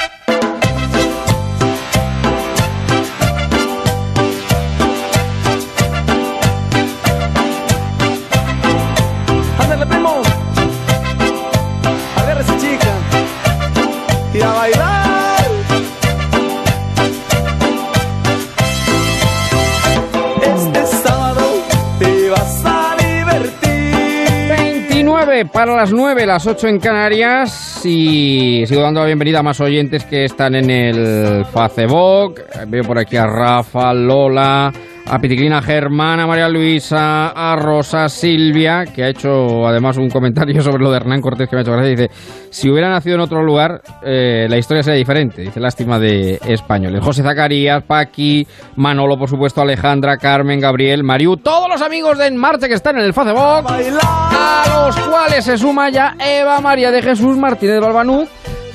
29 25.41 25.45
para 25.45 25.75
las 25.75 25.91
9, 25.91 26.25
las 26.25 26.45
8 26.45 26.67
en 26.67 26.79
Canarias. 26.79 27.81
Y 27.85 28.63
sigo 28.67 28.81
dando 28.81 28.99
la 28.99 29.07
bienvenida 29.07 29.39
a 29.39 29.43
más 29.43 29.59
oyentes 29.59 30.05
que 30.05 30.25
están 30.25 30.55
en 30.55 30.69
el 30.69 31.45
Facebook. 31.45 32.41
Veo 32.67 32.83
por 32.83 32.99
aquí 32.99 33.17
a 33.17 33.25
Rafa, 33.25 33.93
Lola, 33.93 34.71
a 35.05 35.19
Piticlina 35.19 35.61
Germán, 35.61 36.19
a 36.19 36.27
María 36.27 36.47
Luisa, 36.47 37.29
a 37.29 37.55
Rosa 37.55 38.07
Silvia, 38.09 38.85
que 38.85 39.03
ha 39.03 39.09
hecho 39.09 39.67
además 39.67 39.97
un 39.97 40.09
comentario 40.09 40.61
sobre 40.63 40.83
lo 40.83 40.91
de 40.91 40.97
Hernán 40.97 41.21
Cortés 41.21 41.49
que 41.49 41.55
me 41.55 41.59
ha 41.59 41.63
hecho 41.63 41.71
gracia. 41.71 41.89
Dice: 41.89 42.09
Si 42.49 42.69
hubiera 42.69 42.89
nacido 42.89 43.15
en 43.15 43.21
otro 43.21 43.43
lugar, 43.43 43.81
eh, 44.03 44.47
la 44.49 44.57
historia 44.57 44.83
sería 44.83 44.97
diferente. 44.97 45.41
Dice: 45.41 45.59
Lástima 45.59 45.99
de 45.99 46.39
españoles. 46.47 47.03
José 47.03 47.23
Zacarías, 47.23 47.83
Paqui, 47.83 48.47
Manolo, 48.75 49.17
por 49.17 49.29
supuesto, 49.29 49.61
Alejandra, 49.61 50.17
Carmen, 50.17 50.59
Gabriel, 50.59 51.03
Mariu, 51.03 51.37
todos 51.37 51.69
los 51.69 51.81
amigos 51.81 52.17
de 52.17 52.27
En 52.27 52.37
Marcha 52.37 52.67
que 52.67 52.75
están 52.75 52.97
en 52.97 53.05
el 53.05 53.13
Facebook, 53.13 53.37
a 53.37 54.63
los 54.85 54.99
cuales 55.07 55.45
se 55.45 55.57
suma 55.57 55.89
ya 55.89 56.15
Eva 56.19 56.59
María 56.61 56.91
de 56.91 57.01
Jesús 57.01 57.37
Martínez 57.37 57.79
Balbanuz. 57.79 58.29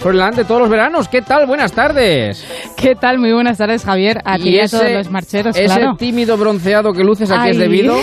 Froilán 0.07 0.37
de 0.37 0.45
todos 0.45 0.61
los 0.61 0.71
veranos, 0.71 1.09
¿qué 1.09 1.21
tal? 1.21 1.47
Buenas 1.49 1.73
tardes. 1.73 2.47
¿Qué 2.77 2.95
tal? 2.95 3.19
Muy 3.19 3.33
buenas 3.33 3.59
tardes, 3.59 3.85
Javier. 3.85 4.21
A 4.25 4.37
ti 4.39 4.51
y 4.51 4.61
a 4.61 4.69
todos 4.69 4.89
los 4.89 5.11
marcheros, 5.11 5.57
ese 5.57 5.65
claro. 5.65 5.97
tímido 5.97 6.37
bronceado 6.37 6.93
que 6.93 7.03
luces 7.03 7.29
aquí 7.29 7.49
es 7.51 7.57
Ay. 7.57 7.63
debido. 7.63 7.97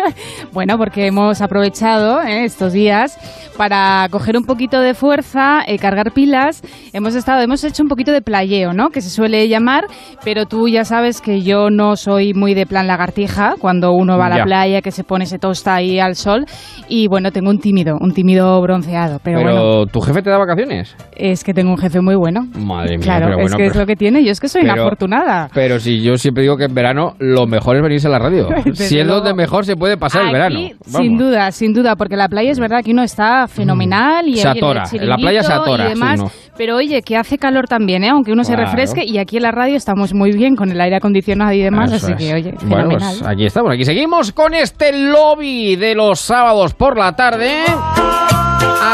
bueno, 0.52 0.78
porque 0.78 1.06
hemos 1.06 1.42
aprovechado 1.42 2.22
eh, 2.22 2.46
estos 2.46 2.72
días 2.72 3.18
para 3.58 4.08
coger 4.10 4.38
un 4.38 4.44
poquito 4.44 4.80
de 4.80 4.94
fuerza, 4.94 5.60
eh, 5.66 5.78
cargar 5.78 6.12
pilas. 6.12 6.62
Hemos 6.94 7.14
estado, 7.14 7.42
hemos 7.42 7.62
hecho 7.62 7.82
un 7.82 7.90
poquito 7.90 8.10
de 8.10 8.22
playeo, 8.22 8.72
¿no? 8.72 8.88
Que 8.88 9.02
se 9.02 9.10
suele 9.10 9.46
llamar, 9.46 9.84
pero 10.24 10.46
tú 10.46 10.66
ya 10.66 10.86
sabes 10.86 11.20
que 11.20 11.42
yo 11.42 11.68
no 11.68 11.94
soy 11.96 12.32
muy 12.32 12.54
de 12.54 12.64
plan 12.64 12.86
lagartija 12.86 13.56
cuando 13.58 13.92
uno 13.92 14.16
va 14.16 14.26
a 14.26 14.30
la 14.30 14.36
Ya. 14.38 14.44
playa, 14.44 14.80
que 14.80 14.92
se 14.92 15.04
pone, 15.04 15.26
se 15.26 15.38
tosta 15.38 15.74
ahí 15.74 16.00
al 16.00 16.16
sol. 16.16 16.46
Y 16.88 17.06
bueno, 17.08 17.32
tengo 17.32 17.50
un 17.50 17.58
tímido, 17.58 17.98
un 18.00 18.14
tímido 18.14 18.58
bronceado. 18.62 19.20
Pero, 19.22 19.40
Pero, 19.40 19.52
bueno, 19.52 19.86
¿tu 19.92 20.00
jefe 20.00 20.22
te 20.22 20.30
da 20.30 20.38
vacaciones? 20.38 20.96
es 21.14 21.44
que 21.44 21.49
tengo 21.54 21.70
un 21.70 21.78
jefe 21.78 22.00
muy 22.00 22.14
bueno. 22.14 22.42
Madre 22.58 22.96
mía, 22.98 23.04
Claro, 23.04 23.36
pero 23.36 23.64
es 23.64 23.76
lo 23.76 23.86
que 23.86 23.96
tiene. 23.96 24.24
Yo 24.24 24.32
es 24.32 24.40
que 24.40 24.48
soy 24.48 24.62
una 24.62 24.74
afortunada. 24.74 25.48
Pero 25.54 25.78
si 25.78 26.02
yo 26.02 26.16
siempre 26.16 26.42
digo 26.42 26.56
que 26.56 26.64
en 26.64 26.74
verano 26.74 27.14
lo 27.18 27.46
mejor 27.46 27.76
es 27.76 27.82
venirse 27.82 28.06
a 28.06 28.10
la 28.10 28.18
radio. 28.18 28.48
Si 28.74 28.98
es 28.98 29.06
donde 29.06 29.34
mejor 29.34 29.64
se 29.64 29.76
puede 29.76 29.96
pasar 29.96 30.22
el 30.22 30.28
Aquí, 30.28 30.32
verano. 30.34 30.70
Sin 30.86 31.16
duda, 31.16 31.50
sin 31.52 31.72
duda, 31.72 31.96
porque 31.96 32.16
la 32.16 32.28
playa 32.28 32.50
es 32.50 32.58
verdad 32.58 32.82
que 32.84 32.92
uno 32.92 33.02
está 33.02 33.46
fenomenal 33.46 34.26
y 34.28 34.36
Se 34.36 34.48
el 34.48 34.58
atora, 34.58 34.84
en 34.92 35.08
la 35.08 35.16
playa 35.16 35.42
se 35.42 35.52
atora, 35.52 35.86
y 35.86 35.88
demás, 35.90 36.20
pero 36.56 36.76
oye, 36.76 37.02
que 37.02 37.16
hace 37.16 37.38
calor 37.38 37.66
también, 37.68 38.04
¿eh? 38.04 38.08
aunque 38.10 38.32
uno 38.32 38.44
se 38.44 38.56
refresque 38.56 39.04
y 39.04 39.18
aquí 39.18 39.36
en 39.36 39.42
la 39.44 39.50
radio 39.52 39.76
estamos 39.76 40.14
muy 40.14 40.32
bien 40.32 40.56
con 40.56 40.70
el 40.70 40.80
aire 40.80 40.96
acondicionado 40.96 41.52
y 41.52 41.60
demás, 41.60 41.92
Eso 41.92 42.06
así 42.06 42.12
es. 42.12 42.18
que 42.18 42.34
oye, 42.34 42.54
Bueno, 42.66 42.90
pues 42.90 43.22
aquí 43.26 43.46
estamos, 43.46 43.72
aquí 43.72 43.84
seguimos 43.84 44.32
con 44.32 44.54
este 44.54 44.92
lobby 44.92 45.76
de 45.76 45.94
los 45.94 46.20
sábados 46.20 46.74
por 46.74 46.98
la 46.98 47.12
tarde. 47.14 47.64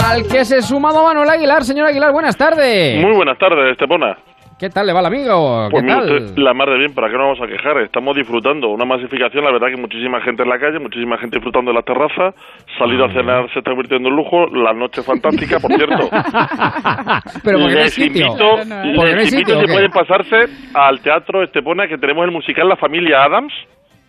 Al 0.04 0.26
que 0.28 0.44
se 0.44 0.60
suma 0.62 0.92
don 0.92 1.04
Manuel 1.04 1.30
Aguilar. 1.30 1.64
Señor 1.64 1.86
Aguilar, 1.88 2.12
buenas 2.12 2.36
tardes. 2.36 3.02
Muy 3.02 3.14
buenas 3.16 3.38
tardes, 3.38 3.72
Estepona. 3.72 4.16
¿Qué 4.58 4.70
tal 4.70 4.86
le 4.86 4.92
va 4.94 5.00
el 5.00 5.06
amigo? 5.06 5.68
Pues 5.70 5.84
¿Qué 5.84 5.92
mire 5.94 6.20
tal? 6.32 6.34
la 6.44 6.54
mar 6.54 6.70
de 6.70 6.78
bien, 6.78 6.94
¿para 6.94 7.08
qué 7.10 7.14
no 7.18 7.24
vamos 7.24 7.40
a 7.42 7.46
quejar? 7.46 7.76
Estamos 7.82 8.16
disfrutando 8.16 8.68
una 8.68 8.86
masificación, 8.86 9.44
la 9.44 9.52
verdad 9.52 9.66
que 9.68 9.76
muchísima 9.76 10.18
gente 10.22 10.44
en 10.44 10.48
la 10.48 10.58
calle, 10.58 10.78
muchísima 10.78 11.18
gente 11.18 11.36
disfrutando 11.36 11.72
de 11.72 11.74
las 11.74 11.84
terrazas, 11.84 12.34
salir 12.78 13.02
a 13.02 13.12
cenar 13.12 13.52
se 13.52 13.58
está 13.58 13.72
convirtiendo 13.72 14.08
en 14.08 14.16
lujo, 14.16 14.46
la 14.46 14.72
noche 14.72 15.02
fantástica, 15.02 15.60
por 15.60 15.70
cierto. 15.74 16.08
Pero 17.44 17.58
porque 17.58 17.74
no 17.74 17.80
les 17.82 17.92
sitio. 17.92 18.26
invito, 18.26 18.64
no 18.64 19.02
hay 19.02 19.14
les 19.14 19.30
invito 19.32 19.50
sitio, 19.50 19.58
¿o 19.58 19.60
si 19.60 19.66
pueden 19.66 19.90
pasarse 19.90 20.44
al 20.72 21.00
Teatro 21.00 21.42
Estepona, 21.42 21.86
que 21.86 21.98
tenemos 21.98 22.24
el 22.24 22.30
musical 22.32 22.66
La 22.66 22.76
Familia 22.76 23.24
Adams. 23.24 23.52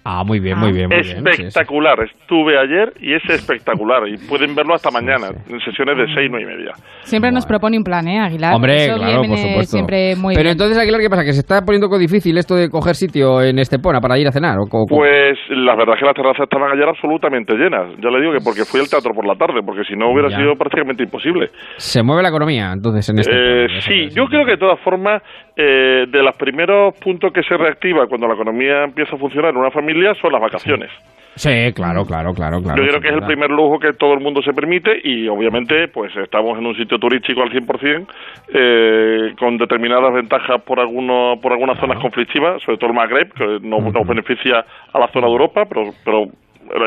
Ah, 0.09 0.23
muy 0.25 0.39
bien, 0.39 0.57
muy 0.57 0.71
bien, 0.71 0.87
muy 0.87 1.01
bien. 1.01 1.17
sí, 1.17 1.33
sí. 1.35 1.43
Espectacular, 1.47 1.99
estuve 1.99 2.57
ayer 2.57 2.93
y 3.01 3.13
es 3.13 3.21
espectacular, 3.29 4.07
y 4.07 4.15
pueden 4.29 4.55
verlo 4.55 4.73
hasta 4.73 4.89
mañana, 4.89 5.27
en 5.49 5.59
sesiones 5.59 5.97
de 5.97 6.05
seis, 6.15 6.29
nueve 6.31 6.45
y 6.49 6.55
media. 6.57 6.71
Siempre 7.01 7.29
nos 7.31 7.45
propone 7.45 7.77
un 7.77 7.83
plan, 7.83 8.07
¿eh, 8.07 8.17
Aguilar? 8.19 8.53
Hombre, 8.55 8.85
Eso 8.85 8.95
claro, 8.97 9.23
por 9.23 9.37
supuesto. 9.37 9.71
siempre 9.77 10.15
muy 10.15 10.33
Pero 10.33 10.45
bien. 10.47 10.53
entonces, 10.53 10.77
Aguilar, 10.77 11.01
¿qué 11.01 11.09
pasa? 11.09 11.25
¿Que 11.25 11.33
se 11.33 11.41
está 11.41 11.61
poniendo 11.61 11.89
difícil 11.97 12.37
esto 12.37 12.55
de 12.55 12.69
coger 12.69 12.95
sitio 12.95 13.41
en 13.41 13.59
Estepona 13.59 13.99
para 13.99 14.17
ir 14.17 14.27
a 14.27 14.31
cenar? 14.31 14.57
¿O 14.59 14.85
Pues 14.87 15.37
la 15.49 15.75
verdad 15.75 15.95
es 15.95 15.99
que 15.99 16.05
las 16.05 16.15
terrazas 16.15 16.43
estaban 16.43 16.71
ayer 16.71 16.87
absolutamente 16.87 17.53
llenas. 17.55 17.91
Ya 18.01 18.09
le 18.09 18.21
digo 18.21 18.31
que 18.31 18.39
porque 18.39 18.63
fui 18.63 18.79
al 18.79 18.87
teatro 18.89 19.11
por 19.13 19.27
la 19.27 19.35
tarde, 19.35 19.59
porque 19.65 19.83
si 19.83 19.95
no 19.97 20.11
hubiera 20.11 20.29
Ya. 20.29 20.37
sido 20.37 20.53
prácticamente 20.55 21.03
imposible. 21.03 21.47
Se 21.75 22.01
mueve 22.01 22.23
la 22.23 22.29
economía, 22.29 22.71
entonces, 22.71 23.09
en 23.09 23.19
Estepona. 23.19 23.65
Eh, 23.65 23.81
sí, 23.81 24.07
yo 24.15 24.25
creo 24.27 24.45
que 24.45 24.51
de 24.51 24.57
todas 24.57 24.79
formas, 24.81 25.21
eh, 25.57 26.05
de 26.07 26.23
los 26.23 26.35
primeros 26.37 26.93
puntos 26.99 27.33
que 27.33 27.41
se 27.43 27.57
reactiva 27.57 28.07
cuando 28.07 28.27
la 28.27 28.35
economía 28.35 28.83
empieza 28.85 29.15
a 29.15 29.19
funcionar 29.19 29.51
en 29.51 29.57
una 29.57 29.71
familia 29.71 29.96
son 30.21 30.31
las 30.31 30.41
vacaciones. 30.41 30.89
Sí, 31.35 31.71
claro, 31.75 32.03
claro, 32.03 32.33
claro, 32.33 32.63
claro. 32.63 32.81
yo 32.81 32.87
creo 32.89 32.99
que 32.99 33.09
es 33.09 33.13
el 33.13 33.21
primer 33.23 33.51
lujo 33.51 33.77
que 33.77 33.93
todo 33.93 34.13
el 34.15 34.21
mundo 34.21 34.41
se 34.41 34.53
permite 34.53 34.99
y 35.03 35.27
obviamente 35.27 35.87
pues 35.87 36.11
estamos 36.17 36.57
en 36.57 36.65
un 36.65 36.75
sitio 36.75 36.97
turístico 36.97 37.43
al 37.43 37.51
100%, 37.51 38.07
eh, 38.55 39.35
con 39.37 39.55
determinadas 39.59 40.11
ventajas 40.15 40.59
por, 40.63 40.79
alguno, 40.79 41.35
por 41.39 41.51
algunas 41.51 41.79
zonas 41.79 41.99
conflictivas, 41.99 42.59
sobre 42.63 42.79
todo 42.79 42.89
el 42.89 42.95
Magreb, 42.95 43.31
que 43.33 43.59
no 43.61 43.79
nos 43.81 44.07
beneficia 44.07 44.65
a 44.91 44.97
la 44.99 45.07
zona 45.09 45.27
de 45.27 45.31
Europa, 45.33 45.65
pero... 45.69 45.91
pero 46.03 46.23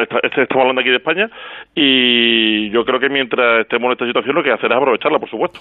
esta- 0.03 0.19
este- 0.23 0.43
estamos 0.43 0.61
hablando 0.62 0.81
aquí 0.82 0.91
de 0.91 0.97
España 0.97 1.31
y 1.74 2.70
yo 2.70 2.85
creo 2.85 3.01
que 3.01 3.09
mientras 3.09 3.61
estemos 3.62 3.87
en 3.87 3.93
esta 3.93 4.07
situación 4.07 4.35
lo 4.35 4.43
que 4.43 4.51
hay 4.51 4.57
que 4.57 4.61
hacer 4.66 4.73
es 4.73 4.77
aprovecharla, 4.77 5.19
por 5.19 5.31
supuesto. 5.31 5.61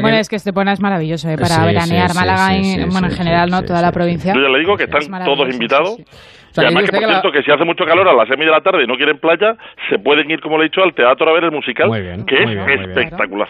Bueno, 0.00 0.16
es 0.18 0.28
que 0.28 0.36
Estepona 0.36 0.72
es 0.72 0.80
maravilloso 0.80 1.28
¿eh? 1.28 1.34
para 1.36 1.46
Sí, 1.46 1.60
veranear. 1.66 2.10
sí, 2.10 2.18
Málaga, 2.18 2.46
sí, 2.48 2.54
en, 2.56 2.64
sí, 2.64 2.84
bueno, 2.92 3.08
en 3.08 3.14
general, 3.14 3.48
sí, 3.48 3.50
¿no? 3.52 3.60
sí, 3.62 3.66
Toda 3.66 3.82
la 3.82 3.90
provincia. 3.90 4.32
Yo 4.34 4.40
ya 4.42 4.48
le 4.48 4.58
digo 4.60 4.76
que 4.76 4.84
Es 4.84 4.90
están 4.90 5.10
maravilloso, 5.10 5.42
todos 5.42 5.54
invitados 5.54 5.90
O 5.98 6.04
sea, 6.54 6.64
y 6.64 6.66
además 6.66 6.84
que, 6.84 6.92
por 6.92 7.02
la- 7.02 7.08
cierto, 7.08 7.32
que 7.32 7.42
si 7.42 7.50
hace 7.50 7.64
mucho 7.64 7.84
calor 7.84 8.08
a 8.08 8.12
las 8.14 8.28
6 8.28 8.38
de 8.38 8.46
la 8.46 8.60
tarde 8.60 8.84
y 8.84 8.86
no 8.86 8.94
quieren 8.96 9.18
playa, 9.18 9.56
se 9.90 9.98
pueden 9.98 10.30
ir, 10.30 10.40
como 10.40 10.58
le 10.58 10.64
he 10.64 10.68
dicho, 10.68 10.82
al 10.82 10.94
teatro 10.94 11.28
a 11.28 11.32
ver 11.32 11.44
el 11.44 11.50
musical, 11.52 11.90
que 12.26 12.42
es 12.42 12.50
bien, 12.50 12.80
espectacular. 12.88 13.48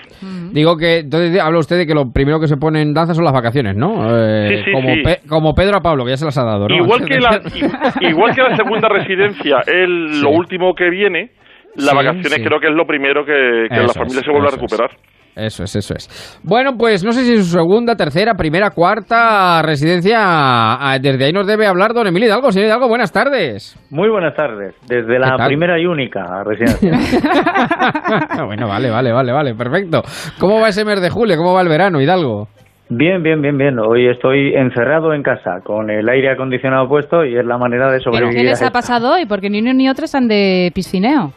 Digo 0.53 0.77
que, 0.77 0.99
entonces 0.99 1.41
habla 1.41 1.59
usted 1.59 1.77
de 1.79 1.87
que 1.87 1.95
lo 1.95 2.13
primero 2.13 2.39
que 2.41 2.47
se 2.49 2.57
pone 2.57 2.83
en 2.83 2.95
danza 2.95 3.15
son 3.15 3.25
las 3.25 3.33
vacaciones, 3.33 3.77
¿no? 3.77 4.05
Eh, 4.19 4.49
Sí, 4.49 4.65
sí, 4.65 4.73
como, 4.73 4.95
sí. 4.95 5.03
Pe- 5.03 5.21
como 5.29 5.55
Pedro 5.55 5.77
a 5.77 5.81
Pablo, 5.81 6.05
que 6.05 6.11
ya 6.11 6.17
se 6.17 6.25
las 6.25 6.37
ha 6.39 6.45
dado, 6.45 6.69
¿no? 6.69 6.75
Igual 6.75 7.05
que, 7.07 7.19
la, 7.21 7.41
igual 8.01 8.35
que 8.35 8.43
la 8.43 8.57
segunda 8.57 8.89
residencia 8.89 9.59
es 9.67 9.89
lo 9.89 10.31
último 10.31 10.75
que 10.75 10.91
viene, 10.91 11.31
las 11.77 11.91
Sí, 11.91 11.97
vacaciones 11.97 12.33
sí. 12.35 12.43
creo 12.45 12.61
que 12.61 12.67
es 12.69 12.75
lo 12.75 12.87
primero 12.87 13.25
que, 13.25 13.67
que 13.69 13.77
la 13.77 13.89
familia 13.95 14.21
es, 14.21 14.25
se 14.27 14.31
vuelve 14.31 14.49
a 14.49 14.51
es. 14.51 14.91
Eso 15.35 15.65
es, 15.65 15.75
eso 15.77 15.95
es. 15.95 16.41
Bueno, 16.43 16.73
pues 16.77 17.03
no 17.03 17.13
sé 17.13 17.23
si 17.25 17.33
es 17.33 17.47
su 17.47 17.53
segunda, 17.57 17.97
tercera, 17.97 18.35
primera, 18.35 18.69
cuarta 18.71 19.63
residencia. 19.63 20.19
ah, 20.21 20.99
Desde 21.01 21.25
ahí 21.25 21.33
nos 21.33 21.47
debe 21.47 21.67
hablar 21.67 21.95
don 21.95 22.07
Emilio 22.07 22.29
Hidalgo. 22.29 22.53
Señor 22.53 22.67
Hidalgo, 22.69 22.87
buenas 22.89 23.11
tardes. 23.13 23.75
Muy 23.91 24.11
buenas 24.11 24.35
tardes, 24.37 24.75
desde 24.87 25.07
¿Qué 25.15 25.19
la 25.19 25.47
primera 25.47 25.81
y 25.81 25.87
única 25.87 26.45
residencia. 26.45 26.93
bueno, 28.47 28.69
vale, 28.69 28.91
vale, 28.91 29.13
vale, 29.13 29.33
vale, 29.33 29.55
perfecto. 29.55 30.03
¿Cómo 30.39 30.61
va 30.61 30.69
ese 30.69 30.85
mes 30.85 31.01
de 31.01 31.11
julio? 31.11 31.37
¿Cómo 31.37 31.55
va 31.55 31.63
el 31.63 31.69
verano, 31.69 32.01
Hidalgo? 32.01 32.49
Bien, 32.91 33.23
bien, 33.23 33.41
bien, 33.41 33.57
bien. 33.57 33.79
Hoy 33.79 34.09
estoy 34.09 34.53
encerrado 34.55 35.15
en 35.15 35.23
casa 35.23 35.61
con 35.65 35.89
el 35.89 36.07
aire 36.11 36.31
acondicionado 36.31 36.87
puesto 36.89 37.25
y 37.25 37.39
es 37.39 37.45
la 37.47 37.57
manera 37.57 37.87
de 37.91 38.01
¿Pero 38.01 38.13
sobrevivir. 38.13 38.37
qué 38.37 38.45
les 38.51 38.63
ha 38.63 38.71
pasado 38.71 39.15
hoy? 39.15 39.25
Porque 39.25 39.49
ni 39.49 39.61
uno 39.61 39.73
ni 39.73 39.89
otro 39.89 40.05
están 40.05 40.29
de 40.29 40.71
piscineo. 40.75 41.33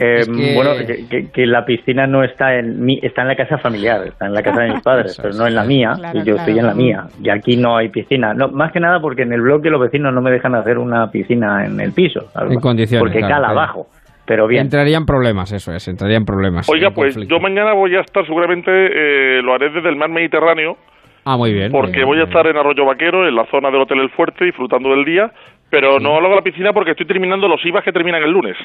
Eh, 0.00 0.20
Es 0.20 0.28
que- 0.28 0.54
Bueno, 0.54 0.70
que, 0.86 1.06
que- 1.08 1.30
que 1.30 1.46
la 1.46 1.64
piscina 1.64 2.06
no 2.06 2.24
está 2.24 2.54
en 2.56 2.82
mi, 2.84 2.98
está 3.02 3.22
en 3.22 3.28
la 3.28 3.36
casa 3.36 3.58
familiar, 3.58 4.06
está 4.06 4.26
en 4.26 4.34
la 4.34 4.42
casa 4.42 4.62
de 4.62 4.70
mis 4.72 4.82
padres, 4.82 5.18
pero 5.20 5.34
no 5.34 5.46
en 5.46 5.54
la 5.54 5.64
mía, 5.64 5.92
Claro, 5.96 6.16
y 6.18 6.20
yo 6.20 6.24
claro. 6.34 6.38
estoy 6.38 6.58
en 6.58 6.66
la 6.66 6.74
mía. 6.74 7.04
Y 7.22 7.28
aquí 7.28 7.56
no 7.56 7.76
hay 7.76 7.90
piscina. 7.90 8.32
No, 8.34 8.48
más 8.48 8.72
que 8.72 8.80
nada 8.80 8.98
porque 9.00 9.22
en 9.22 9.32
el 9.32 9.42
bloque 9.42 9.68
los 9.70 9.80
vecinos 9.80 10.12
no 10.14 10.20
me 10.22 10.30
dejan 10.30 10.54
hacer 10.54 10.78
una 10.78 11.10
piscina 11.10 11.66
en 11.66 11.78
el 11.80 11.92
piso. 11.92 12.30
¿sabes? 12.32 12.52
En 12.52 12.60
condiciones, 12.60 13.02
Porque 13.02 13.18
claro, 13.18 13.34
cala 13.34 13.46
claro. 13.48 13.60
abajo. 13.60 13.86
Pero 14.26 14.46
bien. 14.46 14.62
Entrarían 14.62 15.04
problemas, 15.06 15.50
eso 15.52 15.72
es, 15.74 15.86
entrarían 15.88 16.24
problemas. 16.24 16.68
Oiga, 16.68 16.90
pues 16.92 17.14
conflicto. 17.14 17.34
yo 17.36 17.40
mañana 17.40 17.72
voy 17.74 17.96
a 17.96 18.00
estar 18.00 18.24
seguramente, 18.26 18.70
eh, 18.70 19.42
lo 19.42 19.54
haré 19.54 19.70
desde 19.70 19.88
el 19.88 19.96
mar 19.96 20.08
Mediterráneo, 20.08 20.76
Ah, 21.24 21.36
muy 21.36 21.52
bien. 21.52 21.70
muy 21.72 21.80
porque 21.80 21.96
bien, 21.96 22.06
voy 22.06 22.20
a 22.20 22.24
estar 22.24 22.46
en 22.46 22.56
Arroyo 22.56 22.84
Vaquero, 22.86 23.26
en 23.28 23.34
la 23.34 23.44
zona 23.50 23.70
del 23.70 23.80
Hotel 23.82 23.98
El 24.00 24.10
Fuerte, 24.10 24.44
disfrutando 24.44 24.90
del 24.90 25.04
día, 25.04 25.32
pero 25.70 25.98
no 26.00 26.20
lo 26.20 26.26
hago 26.26 26.32
a 26.34 26.36
la 26.36 26.42
piscina 26.42 26.72
porque 26.72 26.90
estoy 26.92 27.06
terminando 27.06 27.46
los 27.48 27.64
IVAs 27.64 27.84
que 27.84 27.92
terminan 27.92 28.22
el 28.22 28.30
lunes. 28.30 28.56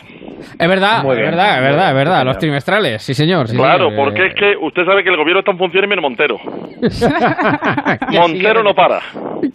Es 0.60 0.68
verdad, 0.70 1.00
es 1.00 1.18
verdad, 1.18 1.58
es 1.58 1.62
verdad, 1.64 1.90
es 1.90 1.96
verdad. 1.96 2.20
sí, 2.20 2.26
Los 2.26 2.34
señor. 2.36 2.38
trimestrales, 2.40 3.02
sí, 3.04 3.14
señor. 3.14 3.48
sí, 3.48 3.56
claro, 3.58 3.90
señor, 3.90 4.06
porque 4.06 4.26
es 4.28 4.34
que 4.36 4.56
usted 4.60 4.86
sabe 4.86 5.04
que 5.04 5.10
el 5.10 5.18
gobierno 5.18 5.40
está 5.40 5.52
en 5.52 5.58
funciones 5.58 5.90
menos 5.90 6.04
Montero. 6.04 6.38
Montero 8.12 8.64
no 8.64 8.74
para. 8.74 9.00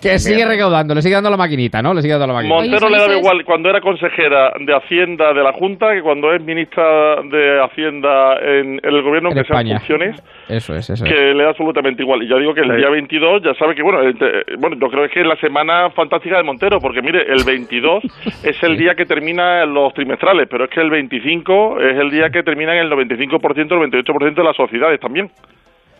Que 0.00 0.18
sigue 0.18 0.44
recaudando, 0.44 0.94
le 0.94 1.02
sigue 1.02 1.14
dando 1.14 1.30
la 1.30 1.36
maquinita, 1.36 1.82
¿no? 1.82 1.94
Le 1.94 2.02
sigue 2.02 2.12
dando 2.14 2.28
la 2.28 2.34
maquinita. 2.34 2.56
Montero 2.62 2.88
le 2.88 2.98
daba 2.98 3.14
igual 3.16 3.44
cuando 3.44 3.68
era 3.70 3.80
consejera 3.80 4.52
de 4.58 4.74
Hacienda 4.76 5.32
de 5.32 5.42
la 5.42 5.52
Junta 5.52 5.92
que 5.92 6.02
cuando 6.02 6.32
es 6.32 6.42
ministra 6.42 7.16
de 7.30 7.60
Hacienda 7.62 8.36
en, 8.42 8.80
el 8.82 9.02
gobierno 9.02 9.30
En 9.30 9.36
que 9.38 9.44
sea 9.44 9.60
en 9.60 9.66
España. 9.68 9.78
funciones. 9.80 10.22
Eso 10.48 10.74
es, 10.74 10.90
eso 10.90 11.04
es. 11.04 11.10
que 11.12 11.34
le 11.34 11.42
da 11.44 11.50
absolutamente 11.50 12.02
igual. 12.02 12.22
Y 12.22 12.28
ya 12.28 12.36
digo 12.36 12.54
que 12.54 12.60
el 12.60 12.70
Sí. 12.70 12.76
día 12.76 12.88
22 12.90 13.42
ya 13.42 13.54
sabe 13.54 13.74
que, 13.74 13.82
bueno, 13.82 14.00
eh, 14.02 14.14
bueno, 14.58 14.76
yo 14.80 14.88
creo 14.88 15.08
que 15.08 15.20
es 15.20 15.26
la 15.26 15.36
semana 15.36 15.90
fantástica 15.90 16.36
de 16.36 16.42
Montero, 16.44 16.78
porque 16.80 17.02
mire, 17.02 17.22
el 17.32 17.39
22 17.44 18.02
es 18.44 18.62
el 18.62 18.76
día 18.76 18.94
que 18.94 19.04
terminan 19.06 19.72
los 19.72 19.92
trimestrales, 19.94 20.46
pero 20.50 20.64
es 20.64 20.70
que 20.70 20.80
el 20.80 20.90
25 20.90 21.80
es 21.80 21.98
el 21.98 22.10
día 22.10 22.30
que 22.30 22.42
terminan 22.42 22.76
el 22.76 22.90
95%, 22.90 23.58
el 23.58 23.90
98% 23.90 24.34
de 24.34 24.44
las 24.44 24.56
sociedades 24.56 25.00
también. 25.00 25.30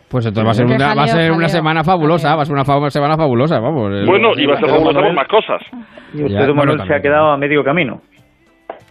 Pues 0.09 0.25
entonces 0.25 0.45
va 0.45 0.51
a 0.51 0.53
ser, 0.53 0.65
una, 0.65 0.93
va 0.93 1.03
a 1.03 1.07
jaleo, 1.07 1.15
ser 1.15 1.31
una 1.31 1.47
semana 1.47 1.83
fabulosa, 1.85 2.35
va 2.35 2.41
a 2.41 2.45
ser 2.45 2.53
una 2.53 2.65
fa- 2.65 2.89
semana 2.89 3.15
fabulosa, 3.15 3.59
vamos. 3.61 4.05
Bueno, 4.05 4.31
y 4.35 4.45
va 4.45 4.55
a 4.55 4.59
ser 4.59 4.67
fabulosa 4.69 4.93
por 4.99 5.03
Manuel- 5.03 5.15
más 5.15 5.27
cosas. 5.29 5.61
Y 6.13 6.23
usted, 6.23 6.27
Ya, 6.33 6.45
don 6.47 6.55
bueno, 6.57 6.73
Manuel, 6.73 6.87
se 6.87 6.93
ha 6.95 7.01
quedado 7.01 7.31
a 7.31 7.37
medio 7.37 7.63
camino. 7.63 8.01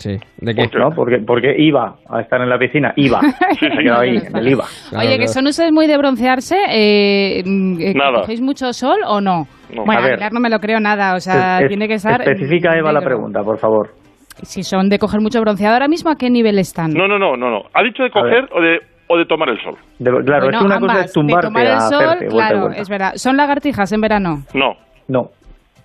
Sí, 0.00 0.16
¿de 0.38 0.54
qué? 0.54 0.62
¿No? 0.78 0.88
Porque, 0.96 1.18
porque 1.26 1.54
iba 1.58 1.94
a 2.08 2.20
estar 2.22 2.40
en 2.40 2.48
la 2.48 2.58
piscina, 2.58 2.92
iba. 2.96 3.20
se 3.60 3.66
ha 3.66 3.70
quedado 3.82 4.00
ahí, 4.00 4.16
en 4.16 4.34
el 4.34 4.48
IVA. 4.48 4.64
Oye, 4.98 5.18
que 5.18 5.28
son 5.28 5.46
ustedes 5.46 5.72
muy 5.72 5.86
de 5.86 5.98
broncearse. 5.98 6.56
Eh, 6.70 7.42
mm, 7.44 7.80
eh, 7.80 7.92
Nada. 7.94 8.20
¿Cogéis 8.22 8.40
mucho 8.40 8.72
sol 8.72 8.96
o 9.06 9.20
no? 9.20 9.44
No. 9.74 9.84
Bueno, 9.84 10.00
A 10.00 10.04
ver. 10.04 10.14
mirar 10.16 10.32
no 10.32 10.40
me 10.40 10.48
lo 10.48 10.58
creo 10.58 10.80
nada. 10.80 11.14
O 11.14 11.20
sea, 11.20 11.58
Es- 11.60 11.68
tiene 11.68 11.86
que 11.86 11.94
estar. 11.94 12.22
Especifica, 12.22 12.76
Eva, 12.78 12.92
la 12.92 13.02
pregunta, 13.02 13.42
por 13.42 13.58
favor. 13.58 13.90
Si 14.42 14.62
son 14.62 14.88
de 14.88 14.98
coger 14.98 15.20
mucho 15.20 15.38
bronceado 15.42 15.74
ahora 15.74 15.86
mismo, 15.88 16.10
¿a 16.10 16.16
qué 16.16 16.30
nivel 16.30 16.58
están? 16.58 16.92
No, 16.94 17.06
no, 17.06 17.18
no, 17.18 17.36
no, 17.36 17.50
no. 17.50 17.60
¿Ha 17.74 17.82
dicho 17.82 18.02
de 18.02 18.10
coger 18.10 18.48
o 18.56 18.60
de, 18.62 18.78
o 19.06 19.18
de 19.18 19.26
tomar 19.26 19.50
el 19.50 19.58
sol? 19.62 19.74
De- 19.98 20.10
claro, 20.24 20.46
Bueno, 20.46 20.48
es 20.50 20.58
que 20.60 20.64
una 20.64 20.76
ambas. 20.76 20.92
cosa 20.92 21.04
es 21.04 21.12
tumbarte 21.12 21.46
de 21.46 21.52
tomar 21.52 21.66
el 21.66 21.72
a 21.72 21.80
sol, 21.80 22.04
hacerte 22.04 22.24
vuelta 22.30 22.48
claro, 22.48 22.60
vuelta. 22.62 22.80
es 22.80 22.88
verdad. 22.88 23.12
¿Son 23.16 23.36
lagartijas 23.36 23.92
en 23.92 24.00
verano? 24.00 24.36
No. 24.54 24.72
No. 25.08 25.28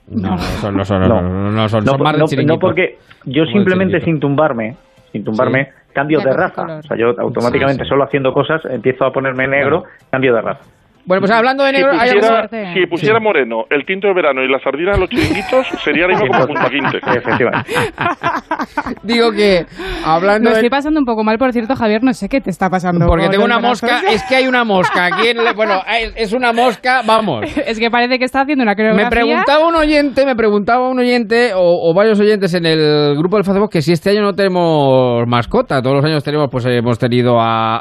No, 0.08 0.32
no 0.32 0.38
son, 0.38 0.78
no 0.78 0.86
son, 0.86 1.02
No. 1.02 1.22
no, 1.22 1.52
no 1.52 1.70
son, 1.70 1.84
No, 1.84 1.92
son 1.94 2.02
más 2.04 2.14
de 2.14 2.20
no- 2.20 2.26
chiringuito. 2.28 2.54
no 2.54 2.60
porque 2.60 2.98
yo 3.26 3.46
simplemente 3.46 4.02
sin 4.02 4.20
tumbarme, 4.20 4.76
sin 5.12 5.24
tumbarme, 5.24 5.70
cambio 5.94 6.20
de 6.20 6.32
raza. 6.32 6.80
O 6.80 6.82
sea, 6.84 6.98
yo 6.98 7.20
automáticamente 7.20 7.84
Sí, 7.84 7.86
sí. 7.86 7.90
solo 7.90 8.04
haciendo 8.04 8.34
cosas 8.34 8.62
empiezo 8.66 9.06
a 9.06 9.12
ponerme 9.12 9.48
negro, 9.48 9.86
cambio 10.12 10.34
de 10.36 10.42
raza. 10.42 10.62
Bueno, 11.06 11.22
pues 11.22 11.32
hablando 11.32 11.64
de 11.64 11.72
Si 11.72 11.76
negro, 11.78 11.92
hay 12.00 12.10
algo... 12.10 12.22
pusiera, 12.22 12.74
si 12.74 12.86
pusiera 12.88 13.20
moreno 13.20 13.66
el 13.70 13.86
tinto 13.86 14.08
de 14.08 14.14
verano 14.14 14.42
y 14.44 14.48
las 14.52 14.62
sardinas 14.64 14.96
de 14.96 15.02
los 15.02 15.10
chiringuitos, 15.10 15.68
sería 15.84 16.06
ahora 16.06 16.18
mismo 16.18 16.32
como 16.34 16.48
Punta 16.48 16.70
Quinte. 16.70 16.98
Efectivamente. 17.18 17.72
Digo 19.04 19.32
que 19.32 19.66
hablando 20.04 20.50
Me 20.50 20.56
de... 20.56 20.56
estoy 20.62 20.70
pasando 20.70 21.00
un 21.00 21.06
poco 21.06 21.24
mal, 21.24 21.38
por 21.38 21.52
cierto, 21.52 21.76
Javier. 21.76 22.04
No 22.04 22.14
sé 22.14 22.28
qué 22.30 22.42
te 22.42 22.50
está 22.50 22.70
pasando. 22.70 23.06
Porque 23.08 23.30
tengo 23.30 23.46
una 23.46 23.60
mosca, 23.60 23.88
brazos. 23.88 24.10
es 24.14 24.24
que 24.24 24.36
hay 24.36 24.48
una 24.48 24.64
mosca 24.64 25.06
aquí 25.06 25.28
en... 25.30 25.44
la- 25.44 25.54
Bueno, 25.54 25.82
es 26.00 26.14
es 26.16 26.34
una 26.34 26.52
mosca, 26.54 27.02
vamos. 27.06 27.46
Es 27.66 27.80
que 27.80 27.90
parece 27.90 28.18
que 28.20 28.26
está 28.26 28.42
haciendo 28.42 28.64
una 28.64 28.76
coreografía. 28.76 29.06
Me 29.10 29.16
preguntaba 29.16 29.68
un 29.68 29.76
oyente, 29.76 30.26
me 30.26 30.36
preguntaba 30.36 30.90
un 30.90 31.00
oyente 31.00 31.54
o, 31.56 31.60
o 31.62 31.94
varios 31.96 32.20
oyentes 32.20 32.54
en 32.54 32.66
el 32.66 33.16
grupo 33.18 33.38
del 33.38 33.46
Facebook 33.46 33.70
que 33.72 33.82
si 33.82 33.92
este 33.92 34.12
año 34.12 34.22
no 34.22 34.34
tenemos 34.34 35.26
mascota. 35.28 35.82
Todos 35.82 35.98
los 35.98 36.06
años 36.06 36.24
tenemos, 36.24 36.48
pues 36.52 36.66
hemos 36.66 36.98
tenido 37.00 37.40
a, 37.40 37.80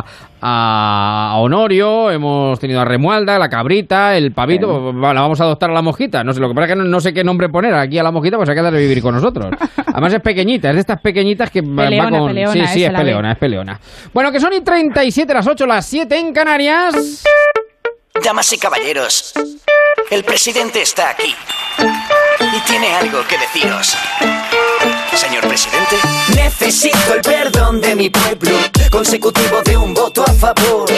a, 0.00 0.04
a 0.40 1.34
Honorio, 1.38 2.10
hemos 2.10 2.58
tenido 2.60 2.80
a 2.80 2.84
Remualda, 2.84 3.38
la 3.38 3.48
cabrita, 3.48 4.16
el 4.16 4.32
pavito. 4.32 4.92
Va, 4.94 5.14
La 5.14 5.20
vamos 5.20 5.40
a 5.40 5.44
adoptar 5.44 5.70
a 5.70 5.74
la 5.74 5.82
mosquita. 5.82 6.22
No 6.24 6.32
sé, 6.32 6.40
lo 6.40 6.48
que 6.48 6.54
pasa 6.54 6.66
es 6.66 6.72
que 6.72 6.76
no, 6.76 6.84
no 6.84 7.00
sé 7.00 7.12
qué 7.12 7.24
nombre 7.24 7.48
poner 7.48 7.74
aquí 7.74 7.98
a 7.98 8.02
la 8.02 8.12
mosquita, 8.12 8.36
pues 8.36 8.48
hay 8.48 8.54
que 8.54 8.62
darle 8.62 8.80
vivir 8.80 9.02
con 9.02 9.14
nosotros. 9.14 9.52
Además 9.86 10.14
es 10.14 10.20
pequeñita, 10.20 10.68
es 10.70 10.74
de 10.74 10.80
estas 10.80 11.00
pequeñitas 11.00 11.50
que 11.50 11.60
va 11.62 11.84
Peleona, 11.84 12.18
con... 12.18 12.28
peleona, 12.28 12.52
sí, 12.52 12.66
sí, 12.72 12.84
es 12.84 12.92
peleona, 12.92 13.32
es 13.32 13.38
peleona. 13.38 13.80
Bueno, 14.12 14.30
que 14.32 14.40
son 14.40 14.52
y 14.52 14.60
37, 14.60 15.32
las 15.34 15.46
8, 15.46 15.66
las 15.66 15.86
7 15.86 16.18
en 16.18 16.32
Canarias. 16.32 17.24
Damas 18.22 18.52
y 18.52 18.58
caballeros, 18.58 19.32
el 20.10 20.24
presidente 20.24 20.82
está 20.82 21.10
aquí 21.10 21.34
y 22.40 22.60
tiene 22.66 22.94
algo 22.94 23.20
que 23.28 23.38
deciros. 23.38 23.96
Señor 25.18 25.48
presidente, 25.48 25.96
necesito 26.36 27.12
el 27.12 27.20
perdón 27.22 27.80
de 27.80 27.96
mi 27.96 28.08
pueblo, 28.08 28.56
consecutivo 28.88 29.60
de 29.64 29.76
un 29.76 29.92
voto 29.92 30.22
a 30.22 30.32
favor. 30.32 30.88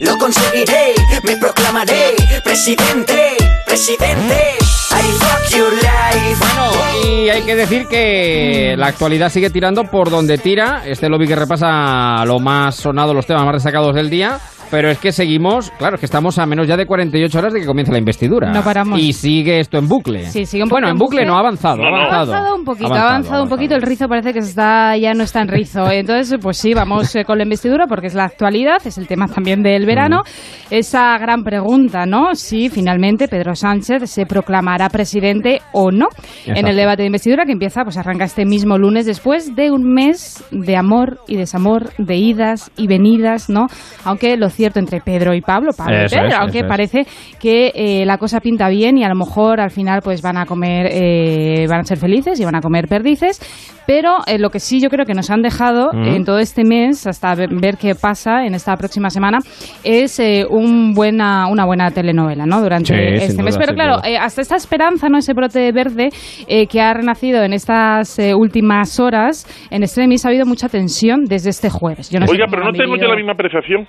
Lo 0.00 0.16
conseguiré, 0.16 0.94
me 1.22 1.36
proclamaré 1.36 2.14
presidente, 2.42 3.36
presidente. 3.66 4.56
I 4.92 5.02
fuck 5.18 5.58
your 5.58 5.72
life. 5.74 7.06
Y 7.06 7.28
hay 7.28 7.42
que 7.42 7.54
decir 7.54 7.86
que 7.86 8.74
la 8.78 8.86
actualidad 8.86 9.30
sigue 9.30 9.50
tirando 9.50 9.84
por 9.84 10.08
donde 10.08 10.38
tira. 10.38 10.82
Este 10.86 11.10
lobby 11.10 11.28
que 11.28 11.36
repasa 11.36 12.24
lo 12.24 12.40
más 12.40 12.76
sonado, 12.76 13.12
los 13.12 13.26
temas 13.26 13.44
más 13.44 13.56
destacados 13.56 13.94
del 13.94 14.08
día. 14.08 14.40
Pero 14.70 14.90
es 14.90 14.98
que 14.98 15.12
seguimos, 15.12 15.70
claro, 15.78 15.94
es 15.94 16.00
que 16.00 16.06
estamos 16.06 16.38
a 16.38 16.46
menos 16.46 16.66
ya 16.66 16.76
de 16.76 16.86
48 16.86 17.38
horas 17.38 17.52
de 17.52 17.60
que 17.60 17.66
comience 17.66 17.92
la 17.92 17.98
investidura. 17.98 18.52
No 18.52 18.62
paramos. 18.62 18.98
Y 19.00 19.12
sigue 19.12 19.60
esto 19.60 19.78
en 19.78 19.88
bucle. 19.88 20.26
Sí, 20.26 20.44
sigue 20.46 20.64
un 20.64 20.68
bueno, 20.68 20.86
poco 20.88 20.92
en 20.92 20.98
bucle 20.98 21.24
no 21.26 21.36
ha 21.36 21.40
avanzado, 21.40 21.82
ha 21.82 21.86
Ha 21.86 21.88
avanzado. 21.88 22.32
avanzado 22.34 22.56
un 22.56 22.64
poquito, 22.64 22.94
Ha 22.94 22.98
ha 22.98 23.08
avanzado, 23.10 23.42
un 23.44 23.48
poquito. 23.48 23.74
El 23.74 23.82
rizo 23.82 24.08
parece 24.08 24.32
que 24.32 24.42
se 24.42 24.50
está, 24.50 24.96
ya 24.96 25.14
no 25.14 25.22
está 25.24 25.40
en 25.42 25.48
rizo. 25.48 25.90
Entonces, 25.90 26.38
pues 26.42 26.56
sí, 26.56 26.74
vamos 26.74 27.14
eh, 27.14 27.24
con 27.24 27.38
la 27.38 27.44
investidura 27.44 27.86
porque 27.86 28.08
es 28.08 28.14
la 28.14 28.24
actualidad, 28.24 28.78
es 28.84 28.98
el 28.98 29.06
tema 29.06 29.26
también 29.28 29.62
del 29.62 29.86
verano. 29.86 30.22
Mm. 30.24 30.74
Esa 30.74 31.16
gran 31.18 31.42
pregunta, 31.42 32.06
¿no? 32.06 32.34
Si 32.34 32.68
finalmente 32.68 33.28
Pedro 33.28 33.54
Sánchez 33.54 34.10
se 34.10 34.26
proclamará 34.26 34.88
presidente 34.88 35.60
o 35.72 35.90
no 35.90 36.08
en 36.44 36.50
Exacto. 36.50 36.70
el 36.70 36.76
debate 36.76 37.02
de 37.02 37.06
investidura 37.06 37.44
que 37.44 37.52
empieza, 37.52 37.82
pues 37.84 37.96
arranca 37.96 38.24
este 38.24 38.44
mismo 38.44 38.78
lunes 38.78 39.06
después 39.06 39.54
de 39.54 39.70
un 39.70 39.84
mes 39.84 40.42
de 40.50 40.76
amor 40.76 41.20
y 41.28 41.36
desamor, 41.36 41.92
de 41.98 42.16
idas 42.16 42.70
y 42.76 42.86
venidas, 42.88 43.48
¿no? 43.48 43.66
Aunque 44.04 44.36
lo 44.36 44.50
cierto 44.56 44.78
entre 44.80 45.00
Pedro 45.00 45.34
y 45.34 45.40
Pablo, 45.40 45.70
Pablo 45.76 45.94
y 46.04 46.08
Pedro, 46.08 46.28
es, 46.28 46.34
aunque 46.34 46.58
es. 46.60 46.64
parece 46.64 47.06
que 47.40 47.70
eh, 47.74 48.04
la 48.06 48.18
cosa 48.18 48.40
pinta 48.40 48.68
bien 48.68 48.98
y 48.98 49.04
a 49.04 49.08
lo 49.08 49.14
mejor 49.14 49.60
al 49.60 49.70
final 49.70 50.00
pues 50.02 50.22
van 50.22 50.36
a 50.38 50.46
comer, 50.46 50.88
eh, 50.90 51.66
van 51.68 51.80
a 51.80 51.84
ser 51.84 51.98
felices 51.98 52.40
y 52.40 52.44
van 52.44 52.56
a 52.56 52.60
comer 52.60 52.88
perdices, 52.88 53.38
pero 53.86 54.16
eh, 54.26 54.38
lo 54.38 54.50
que 54.50 54.58
sí 54.58 54.80
yo 54.80 54.88
creo 54.88 55.04
que 55.04 55.14
nos 55.14 55.30
han 55.30 55.42
dejado 55.42 55.90
Mm. 55.92 56.08
en 56.16 56.24
todo 56.24 56.38
este 56.38 56.64
mes, 56.64 57.06
hasta 57.06 57.34
ver, 57.34 57.50
ver 57.60 57.76
qué 57.76 57.94
pasa 57.94 58.44
en 58.46 58.54
esta 58.54 58.74
próxima 58.76 59.10
semana, 59.10 59.38
es 59.84 60.18
eh, 60.18 60.44
un 60.48 60.94
buena, 60.94 61.46
una 61.48 61.64
buena 61.66 61.90
telenovela, 61.90 62.46
¿no? 62.46 62.60
Durante 62.60 62.94
Sí, 63.18 63.24
este 63.24 63.42
mes. 63.42 63.56
Pero 63.58 63.74
claro, 63.74 63.98
eh, 64.04 64.16
hasta 64.16 64.40
esta 64.42 64.56
esperanza, 64.56 65.08
¿no? 65.08 65.18
Ese 65.18 65.32
brote 65.34 65.70
verde 65.72 66.08
eh, 66.48 66.66
que 66.66 66.80
ha 66.80 66.92
renacido 66.94 67.42
en 67.42 67.52
estas 67.52 68.18
eh, 68.18 68.34
últimas 68.34 68.98
horas, 68.98 69.46
en 69.70 69.82
extremis 69.82 70.24
ha 70.24 70.28
habido 70.28 70.46
mucha 70.46 70.68
tensión 70.68 71.24
desde 71.24 71.50
este 71.50 71.68
jueves. 71.70 72.10
Yo 72.10 72.18
no 72.20 72.26
sé 72.26 72.32
Oiga, 72.32 72.46
cómo 72.46 72.50
pero 72.56 72.64
no 72.64 72.72
tengo 72.72 72.96
yo 72.96 73.08
la 73.08 73.16
misma 73.16 73.32
apreciación. 73.32 73.86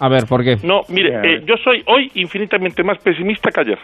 A 0.00 0.08
ver, 0.08 0.26
¿por 0.26 0.42
qué? 0.44 0.56
No, 0.62 0.82
mire, 0.88 1.10
eh, 1.22 1.42
yo 1.46 1.54
soy 1.62 1.82
hoy 1.86 2.10
infinitamente 2.14 2.82
más 2.82 2.98
pesimista 2.98 3.50
que 3.50 3.60
ayer. 3.60 3.78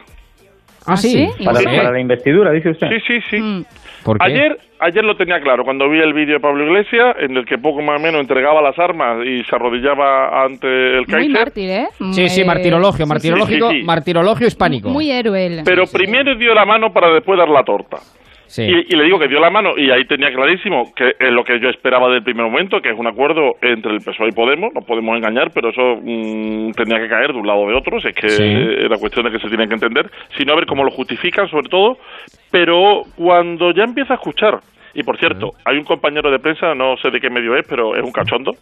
Ah, 0.86 0.96
sí. 0.96 1.28
Para, 1.44 1.60
para 1.62 1.90
la 1.92 2.00
investidura, 2.00 2.50
dice 2.52 2.70
usted. 2.70 2.88
Sí, 2.88 2.96
sí, 3.06 3.20
sí. 3.30 3.36
Mm. 3.38 3.64
¿Por 4.02 4.18
qué? 4.18 4.24
Ayer, 4.24 4.58
ayer 4.80 5.04
lo 5.04 5.14
tenía 5.14 5.38
claro, 5.40 5.62
cuando 5.62 5.88
vi 5.90 6.00
el 6.00 6.14
vídeo 6.14 6.34
de 6.36 6.40
Pablo 6.40 6.64
Iglesias, 6.64 7.16
en 7.20 7.36
el 7.36 7.44
que 7.44 7.58
poco 7.58 7.82
más 7.82 8.00
o 8.00 8.02
menos 8.02 8.18
entregaba 8.20 8.62
las 8.62 8.78
armas 8.78 9.18
y 9.26 9.44
se 9.44 9.54
arrodillaba 9.54 10.42
ante 10.42 10.66
el 10.66 11.00
Muy 11.00 11.06
Kaiser. 11.06 11.30
mártir, 11.32 11.70
¿eh? 11.70 11.86
Sí, 12.12 12.28
sí, 12.30 12.40
Eh, 12.40 12.44
martirologio, 12.46 12.96
sí, 12.96 13.02
sí. 13.04 13.08
martirológico, 13.08 13.68
Sí, 13.68 13.74
sí, 13.74 13.80
sí. 13.80 13.86
martirologio 13.86 14.46
hispánico. 14.46 14.88
Muy 14.88 15.10
héroe 15.10 15.46
él. 15.46 15.60
Pero 15.66 15.84
primero 15.86 16.34
dio 16.36 16.54
la 16.54 16.64
mano 16.64 16.92
para 16.92 17.10
después 17.12 17.38
dar 17.38 17.48
la 17.50 17.62
torta. 17.62 17.98
Sí. 18.50 18.62
Y, 18.64 18.92
y 18.92 18.96
le 18.96 19.04
digo 19.04 19.16
que 19.18 19.28
dio 19.28 19.38
la 19.38 19.48
mano 19.48 19.70
y 19.76 19.90
ahí 19.92 20.04
tenía 20.06 20.32
clarísimo 20.32 20.92
que 20.96 21.14
es 21.20 21.30
lo 21.32 21.44
que 21.44 21.60
yo 21.60 21.68
esperaba 21.68 22.08
del 22.10 22.24
primer 22.24 22.44
momento, 22.46 22.80
que 22.80 22.90
es 22.90 22.98
un 22.98 23.06
acuerdo 23.06 23.52
entre 23.62 23.92
el 23.92 24.00
PSOE 24.00 24.28
y 24.30 24.32
Podemos, 24.32 24.74
no 24.74 24.80
podemos 24.80 25.16
engañar, 25.16 25.50
pero 25.54 25.68
eso 25.70 26.00
mm, 26.02 26.72
tenía 26.72 26.98
que 26.98 27.08
caer 27.08 27.32
de 27.32 27.38
un 27.38 27.46
lado 27.46 27.60
o 27.60 27.68
de 27.70 27.76
otro, 27.76 28.00
si 28.00 28.08
es 28.08 28.14
que 28.14 28.28
Sí. 28.28 28.42
era 28.42 28.96
cuestión 28.98 29.24
de 29.26 29.30
que 29.30 29.38
se 29.38 29.48
tienen 29.48 29.68
que 29.68 29.74
entender, 29.74 30.10
sino 30.36 30.52
a 30.52 30.56
ver 30.56 30.66
cómo 30.66 30.82
lo 30.82 30.90
justifican 30.90 31.48
sobre 31.48 31.68
todo, 31.68 31.96
pero 32.50 33.02
cuando 33.16 33.70
ya 33.72 33.84
empieza 33.84 34.14
a 34.14 34.16
escuchar, 34.16 34.58
y 34.94 35.02
por 35.04 35.16
cierto, 35.18 35.50
hay 35.64 35.76
un 35.78 35.84
compañero 35.84 36.30
de 36.30 36.40
prensa, 36.40 36.74
no 36.74 36.96
sé 36.96 37.10
de 37.10 37.20
qué 37.20 37.30
medio 37.30 37.54
es, 37.56 37.64
pero 37.68 37.94
es 37.94 38.02
un 38.02 38.10
cachondo, 38.12 38.52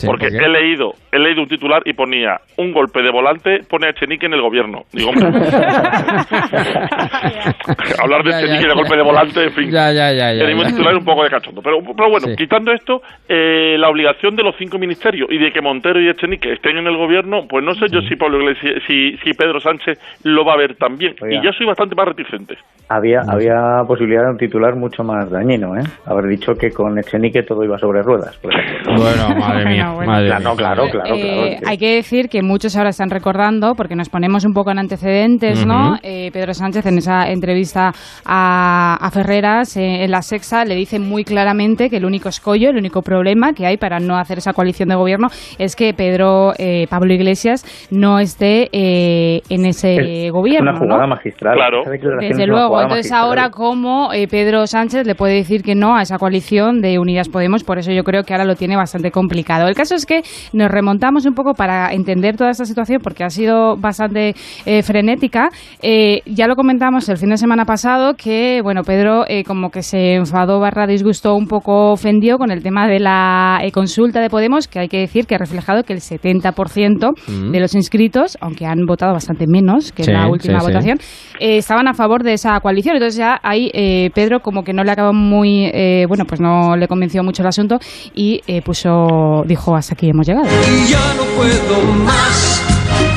Sí, 0.00 0.06
porque 0.06 0.26
he 0.28 0.48
leído 0.48 0.92
he 1.12 1.18
leído 1.18 1.42
un 1.42 1.48
titular 1.48 1.82
y 1.84 1.92
ponía 1.92 2.38
un 2.56 2.72
golpe 2.72 3.02
de 3.02 3.10
volante 3.10 3.58
pone 3.68 3.86
a 3.86 3.90
Echenique 3.90 4.26
en 4.26 4.34
el 4.34 4.40
gobierno. 4.42 4.82
Digo, 4.92 5.10
hombre, 5.10 5.28
hablar 8.02 8.22
de 8.24 8.30
Ya, 8.30 8.40
ya, 8.40 8.40
Echenique 8.40 8.62
de 8.64 8.68
ya. 8.68 8.74
golpe 8.74 8.96
de 8.96 9.02
volante, 9.02 9.44
en 9.44 9.52
fin. 9.52 9.70
Ya, 9.70 9.92
ya, 9.92 10.12
ya, 10.12 10.32
ya, 10.32 10.40
Tenemos 10.40 10.64
ya. 10.64 10.70
titular 10.70 10.96
un 10.96 11.04
poco 11.04 11.24
de 11.24 11.30
cachondo. 11.30 11.62
Pero, 11.62 11.78
pero 11.96 12.10
bueno, 12.10 12.26
Sí. 12.28 12.36
quitando 12.36 12.72
esto, 12.72 13.02
eh, 13.28 13.76
la 13.78 13.88
obligación 13.88 14.36
de 14.36 14.42
los 14.42 14.54
cinco 14.58 14.78
ministerios 14.78 15.28
y 15.30 15.38
de 15.38 15.52
que 15.52 15.60
Montero 15.60 16.00
y 16.00 16.08
Echenique 16.08 16.52
estén 16.52 16.78
en 16.78 16.86
el 16.86 16.96
gobierno, 16.96 17.46
pues 17.48 17.64
no 17.64 17.74
sé 17.74 17.86
yo 17.90 18.00
si 18.02 18.16
Pablo 18.16 18.40
Iglesias, 18.40 18.82
si, 18.86 19.16
si 19.18 19.32
Pedro 19.34 19.60
Sánchez 19.60 19.98
lo 20.24 20.44
va 20.44 20.54
a 20.54 20.56
ver 20.56 20.76
también. 20.76 21.14
Oiga. 21.20 21.40
Y 21.40 21.44
yo 21.44 21.52
soy 21.52 21.66
bastante 21.66 21.94
más 21.94 22.06
reticente. 22.08 22.56
Había, 22.88 23.20
había 23.28 23.82
posibilidad 23.86 24.24
de 24.24 24.30
un 24.30 24.38
titular 24.38 24.74
mucho 24.74 25.04
más 25.04 25.30
dañino, 25.30 25.76
¿eh? 25.76 25.82
Haber 26.06 26.26
dicho 26.26 26.54
que 26.54 26.70
con 26.70 26.98
Echenique 26.98 27.42
todo 27.42 27.62
iba 27.64 27.78
sobre 27.78 28.02
ruedas, 28.02 28.36
por. 28.38 28.52
Bueno, 28.52 29.28
madre 29.38 29.64
mía, 29.66 29.89
Bueno, 29.94 30.12
bueno. 30.12 30.12
madre 30.12 30.28
Claro, 30.28 30.56
claro, 30.56 30.82
claro, 30.90 31.14
Eh, 31.14 31.56
claro. 31.58 31.70
hay 31.70 31.78
que 31.78 31.94
decir 31.96 32.28
que 32.28 32.42
muchos 32.42 32.76
ahora 32.76 32.90
están 32.90 33.10
recordando, 33.10 33.74
porque 33.74 33.94
nos 33.96 34.08
ponemos 34.08 34.44
un 34.44 34.52
poco 34.52 34.70
en 34.70 34.78
antecedentes, 34.78 35.64
¿no? 35.66 35.96
Eh, 36.02 36.30
Pedro 36.32 36.54
Sánchez 36.54 36.86
en 36.86 36.98
esa 36.98 37.28
entrevista 37.30 37.92
a, 38.24 38.96
a 39.00 39.10
Ferreras 39.10 39.76
eh, 39.76 40.04
en 40.04 40.10
la 40.10 40.22
Sexa 40.22 40.64
le 40.64 40.74
dice 40.74 40.98
muy 40.98 41.24
claramente 41.24 41.90
que 41.90 41.96
el 41.96 42.04
único 42.04 42.28
escollo, 42.28 42.70
el 42.70 42.76
único 42.76 43.02
problema 43.02 43.52
que 43.52 43.66
hay 43.66 43.76
para 43.76 43.98
no 44.00 44.16
hacer 44.18 44.38
esa 44.38 44.52
coalición 44.52 44.88
de 44.88 44.94
gobierno 44.94 45.28
es 45.58 45.76
que 45.76 45.92
Pedro 45.94 46.52
eh, 46.58 46.86
Pablo 46.88 47.12
Iglesias 47.12 47.64
no 47.90 48.18
esté 48.18 48.68
eh, 48.72 49.40
en 49.48 49.66
ese 49.66 50.26
es 50.26 50.32
gobierno. 50.32 50.70
una 50.70 50.78
jugada 50.78 51.02
¿no? 51.02 51.08
magistral. 51.08 51.54
Claro. 51.56 51.82
Desde 52.20 52.46
luego, 52.46 52.80
entonces 52.80 53.10
magistral. 53.10 53.22
ahora 53.22 53.50
como 53.50 54.12
eh, 54.12 54.28
Pedro 54.28 54.66
Sánchez 54.66 55.06
le 55.06 55.14
puede 55.14 55.34
decir 55.34 55.62
que 55.62 55.74
no 55.74 55.96
a 55.96 56.02
esa 56.02 56.18
coalición 56.18 56.80
de 56.80 56.98
Unidas 56.98 57.28
Podemos, 57.28 57.64
por 57.64 57.78
eso 57.78 57.92
yo 57.92 58.02
creo 58.04 58.22
que 58.24 58.32
ahora 58.34 58.44
lo 58.44 58.54
tiene 58.54 58.76
bastante 58.76 59.10
complicado. 59.10 59.68
El 59.68 59.74
caso 59.80 59.94
es 59.94 60.06
que 60.06 60.22
nos 60.52 60.70
remontamos 60.70 61.26
un 61.26 61.34
poco 61.34 61.54
para 61.54 61.92
entender 61.92 62.36
toda 62.36 62.50
esta 62.50 62.64
situación 62.64 63.00
porque 63.02 63.24
ha 63.24 63.30
sido 63.30 63.76
bastante 63.76 64.34
eh, 64.66 64.82
frenética. 64.82 65.48
Eh, 65.82 66.20
ya 66.26 66.46
lo 66.46 66.54
comentamos 66.54 67.08
el 67.08 67.16
fin 67.16 67.30
de 67.30 67.36
semana 67.36 67.64
pasado 67.64 68.14
que, 68.14 68.60
bueno, 68.62 68.82
Pedro 68.82 69.24
eh, 69.28 69.44
como 69.44 69.70
que 69.70 69.82
se 69.82 70.14
enfadó 70.14 70.60
barra 70.60 70.86
disgustó 70.86 71.34
un 71.34 71.46
poco 71.46 71.92
ofendió 71.92 72.38
con 72.38 72.50
el 72.50 72.62
tema 72.62 72.86
de 72.86 73.00
la 73.00 73.60
consulta 73.72 74.20
de 74.20 74.28
Podemos, 74.30 74.68
que 74.68 74.80
hay 74.80 74.88
que 74.88 74.98
decir 74.98 75.26
que 75.26 75.34
ha 75.34 75.38
reflejado 75.38 75.82
que 75.82 75.92
el 75.92 76.00
70% 76.00 77.10
Mm. 77.28 77.52
de 77.52 77.60
los 77.60 77.74
inscritos, 77.74 78.36
aunque 78.40 78.66
han 78.66 78.84
votado 78.86 79.12
bastante 79.12 79.46
menos 79.46 79.92
que 79.92 80.04
Sí, 80.04 80.10
en 80.10 80.16
la 80.16 80.28
última 80.28 80.60
sí, 80.60 80.66
votación, 80.66 80.98
estaban 81.38 81.88
a 81.88 81.94
favor 81.94 82.22
de 82.22 82.34
esa 82.34 82.58
coalición. 82.60 82.96
Entonces 82.96 83.16
ya 83.18 83.38
ahí 83.42 83.70
Pedro 84.14 84.40
como 84.40 84.62
que 84.62 84.72
no 84.72 84.84
le 84.84 84.90
acabó 84.90 85.12
muy, 85.12 85.66
eh, 85.72 86.04
bueno, 86.08 86.24
pues 86.26 86.40
no 86.40 86.76
le 86.76 86.86
convenció 86.88 87.22
mucho 87.22 87.42
el 87.42 87.48
asunto 87.48 87.78
y 88.14 88.40
puso, 88.64 89.42
dijo, 89.46 89.59
hasta 89.68 89.94
aquí 89.94 90.08
hemos 90.08 90.26
llegado. 90.26 90.46
Ya 90.88 91.14
no 91.14 91.24
puedo 91.36 91.82
más, 92.04 92.60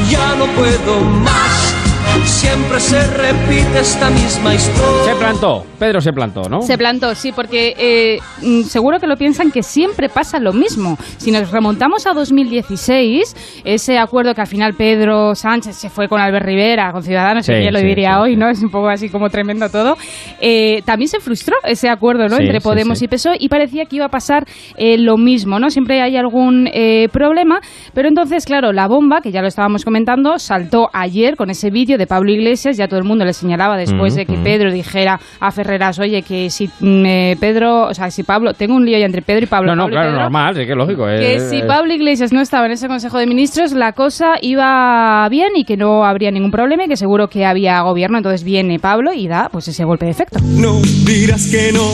ya 0.09 0.35
no 0.35 0.45
puedo 0.47 0.99
más. 1.01 1.82
Siempre 2.25 2.79
se 2.79 3.01
repite 3.17 3.79
esta 3.79 4.09
misma 4.09 4.53
historia. 4.53 5.03
Se 5.13 5.15
plantó, 5.15 5.65
Pedro 5.79 5.99
se 6.01 6.11
plantó, 6.13 6.41
¿no? 6.49 6.61
Se 6.61 6.77
plantó, 6.77 7.13
sí, 7.15 7.31
porque 7.31 7.73
eh, 7.77 8.19
mm, 8.41 8.61
seguro 8.63 8.99
que 8.99 9.07
lo 9.07 9.15
piensan 9.17 9.51
que 9.51 9.61
siempre 9.63 10.09
pasa 10.09 10.39
lo 10.39 10.53
mismo. 10.53 10.97
Si 11.17 11.31
nos 11.31 11.51
remontamos 11.51 12.05
a 12.07 12.13
2016, 12.13 13.61
ese 13.65 13.97
acuerdo 13.97 14.33
que 14.33 14.41
al 14.41 14.47
final 14.47 14.73
Pedro 14.73 15.35
Sánchez 15.35 15.75
se 15.75 15.89
fue 15.89 16.07
con 16.07 16.21
Albert 16.21 16.45
Rivera, 16.45 16.91
con 16.91 17.03
Ciudadanos, 17.03 17.45
Sí, 17.45 17.53
y 17.53 17.69
lo 17.71 17.79
sí, 17.79 17.85
diría 17.85 18.15
sí, 18.15 18.21
hoy. 18.21 18.35
¿no? 18.35 18.49
Es 18.49 18.61
un 18.61 18.69
poco 18.69 18.87
así 18.89 19.09
como 19.09 19.29
tremendo 19.29 19.69
todo. 19.69 19.95
Eh, 20.39 20.81
también 20.85 21.09
se 21.09 21.19
frustró 21.19 21.55
ese 21.63 21.89
acuerdo, 21.89 22.27
¿no? 22.27 22.37
Sí, 22.37 22.43
Entre 22.43 22.59
sí, 22.59 22.63
Podemos 22.63 22.99
sí. 22.99 23.05
y 23.05 23.07
PSOE 23.07 23.37
y 23.39 23.49
parecía 23.49 23.85
que 23.85 23.97
iba 23.97 24.05
a 24.05 24.09
pasar 24.09 24.45
eh, 24.77 24.97
lo 24.97 25.17
mismo, 25.17 25.59
¿no? 25.59 25.69
Siempre 25.69 26.01
hay 26.01 26.15
algún 26.15 26.67
eh, 26.73 27.07
problema, 27.11 27.59
pero 27.93 28.07
entonces, 28.07 28.45
claro, 28.45 28.71
la 28.71 28.87
bomba, 28.87 29.21
que 29.21 29.31
ya 29.31 29.41
lo 29.41 29.47
estábamos 29.47 29.83
comentando, 29.83 30.39
saltó 30.39 30.89
ayer 30.93 31.35
con 31.35 31.49
ese 31.49 31.69
vídeo 31.69 31.92
de 31.97 32.07
Pablo 32.07 32.31
Iglesias, 32.31 32.77
ya 32.77 32.87
todo 32.87 32.99
el 32.99 33.05
mundo 33.05 33.25
le 33.25 33.33
señalaba 33.33 33.77
después 33.77 34.15
de 34.15 34.25
que. 34.25 34.33
Pedro 34.43 34.71
dijera 34.73 35.19
a 35.39 35.51
Ferreras, 35.51 35.99
oye, 35.99 36.21
que 36.21 36.49
si 36.49 36.67
mm, 36.79 37.05
eh, 37.05 37.37
Pedro, 37.39 37.87
o 37.87 37.93
sea, 37.93 38.11
si 38.11 38.23
Pablo, 38.23 38.53
tengo 38.53 38.75
un 38.75 38.85
lío 38.85 38.97
ya 38.97 39.05
entre 39.05 39.21
Pedro 39.21 39.43
y 39.43 39.47
Pablo. 39.47 39.67
No, 39.71 39.75
no, 39.75 39.83
Pablo 39.83 39.93
claro, 39.95 40.09
Pedro, 40.09 40.21
normal, 40.23 40.55
sí 40.55 40.65
que 40.65 40.71
es 40.71 40.77
lógico. 40.77 41.05
Que 41.05 41.35
es- 41.35 41.49
si 41.49 41.61
Pablo 41.61 41.93
Iglesias 41.93 42.33
no 42.33 42.41
estaba 42.41 42.65
en 42.65 42.73
ese 42.73 42.87
Consejo 42.87 43.17
de 43.19 43.25
Ministros, 43.27 43.71
la 43.71 43.93
cosa 43.93 44.33
iba 44.41 45.27
bien 45.29 45.49
y 45.55 45.63
que 45.63 45.77
no 45.77 46.03
habría 46.03 46.31
ningún 46.31 46.51
problema 46.51 46.83
y 46.85 46.87
que 46.87 46.97
seguro 46.97 47.29
que 47.29 47.45
había 47.45 47.79
gobierno. 47.81 48.17
Entonces 48.17 48.43
viene 48.43 48.79
Pablo 48.79 49.13
y 49.13 49.27
da 49.27 49.49
pues 49.51 49.67
ese 49.69 49.83
golpe 49.85 50.05
de 50.05 50.11
efecto. 50.11 50.39
No 50.43 50.81
dirás 51.05 51.47
que 51.47 51.71
no. 51.71 51.87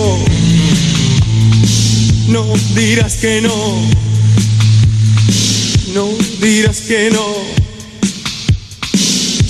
No 2.30 2.44
dirás 2.76 3.18
que 3.20 3.42
no. 3.42 3.54
No 5.94 6.08
dirás 6.40 6.82
que 6.82 7.10
no. 7.12 7.59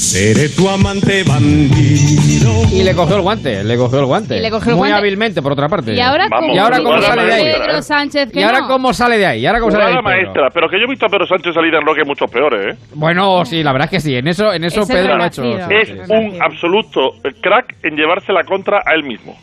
Seré 0.10 0.49
tu 0.49 0.68
amante 0.68 1.23
bandido. 1.23 2.49
Y 2.73 2.84
le 2.84 2.95
cogió 2.95 3.18
el 3.18 3.22
guante, 3.22 3.64
le 3.64 3.77
cogió 3.77 3.99
el 3.99 4.06
guante. 4.06 4.38
Y 4.38 4.41
le 4.41 4.49
cogió 4.49 4.72
el 4.72 4.77
Muy 4.77 4.88
guante. 4.90 4.98
hábilmente, 4.98 5.41
por 5.44 5.52
otra 5.52 5.68
parte. 5.68 5.94
Y 5.94 5.99
ahora, 5.99 6.26
Vamos, 6.30 6.40
como 6.48 6.56
¿Y 6.56 6.57
ahora 6.57 6.77
cómo 6.80 7.02
sale 7.02 7.26
de 7.26 7.34
ahí? 7.34 7.44
Pedro 7.60 7.81
Sánchez 7.84 8.31
que 8.31 8.40
¿Y 8.40 8.44
ahora 8.44 8.61
no. 8.61 8.68
cómo 8.68 8.91
sale 8.94 9.18
de 9.19 9.26
ahí? 9.27 9.41
¿Y 9.41 9.45
ahora 9.45 9.60
cómo 9.60 9.72
sale 9.72 9.84
de 9.86 9.90
ahí, 9.91 10.03
maestra, 10.03 10.49
pero 10.52 10.68
que 10.68 10.77
yo 10.80 10.86
he 10.86 10.90
visto 10.90 11.06
a 11.06 11.10
Pedro 11.10 11.27
Sánchez 11.27 11.53
salir 11.53 11.73
en 11.76 11.81
bloque 11.84 12.03
muchos 12.06 12.30
peores, 12.31 12.73
¿eh? 12.73 12.77
Bueno, 12.95 13.45
sí, 13.45 13.61
la 13.61 13.72
verdad 13.72 13.86
es 13.86 13.91
que 13.91 13.99
sí. 13.99 14.15
En 14.15 14.27
eso, 14.27 14.52
en 14.52 14.64
eso 14.64 14.81
Es 14.81 14.88
Pedro 14.88 15.15
lo 15.15 15.23
ha 15.23 15.27
hecho. 15.27 15.44
es 15.44 15.91
un 16.10 16.41
absoluto 16.41 17.11
crack 17.41 17.76
en 17.84 17.95
llevarse 17.95 18.34
la 18.34 18.44
contra 18.45 18.80
a 18.84 18.95
él 18.95 19.03
mismo. 19.03 19.38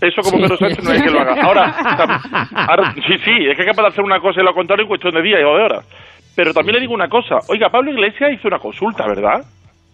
Eso 0.00 0.22
como 0.22 0.36
Sí. 0.38 0.42
Pedro 0.42 0.56
Sánchez 0.56 0.82
no 0.84 0.90
hay 0.90 1.00
que 1.02 1.10
lo 1.10 1.20
haga. 1.20 1.42
Ahora, 1.42 2.92
sí, 3.06 3.14
sí, 3.24 3.32
es 3.48 3.54
que 3.56 3.62
es 3.62 3.68
capaz 3.68 3.82
de 3.82 3.88
hacer 3.90 4.02
una 4.04 4.18
cosa 4.18 4.40
y 4.40 4.44
lo 4.44 4.52
contrario 4.52 4.82
en 4.82 4.88
cuestión 4.88 5.14
de 5.14 5.22
días 5.22 5.38
o 5.46 5.56
de 5.56 5.62
horas. 5.62 5.86
Pero 6.34 6.52
también 6.54 6.74
le 6.76 6.80
digo 6.80 6.94
una 6.94 7.08
cosa. 7.08 7.36
Oiga, 7.48 7.68
Pablo 7.70 7.92
Iglesias 7.92 8.32
hizo 8.32 8.48
una 8.48 8.58
consulta, 8.58 9.06
¿verdad? 9.06 9.44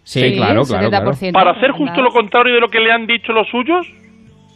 Sí, 0.07 0.21
Sí, 0.21 0.37
claro, 0.37 0.63
claro, 0.65 0.89
claro. 0.89 1.13
70%. 1.13 1.33
Para 1.33 1.51
hacer 1.51 1.73
justo 1.73 2.01
lo 2.01 2.11
contrario 2.13 2.55
de 2.55 2.61
lo 2.61 2.69
que 2.69 2.79
le 2.79 2.93
han 2.93 3.09
dicho 3.09 3.33
los 3.33 3.49
suyos. 3.49 3.85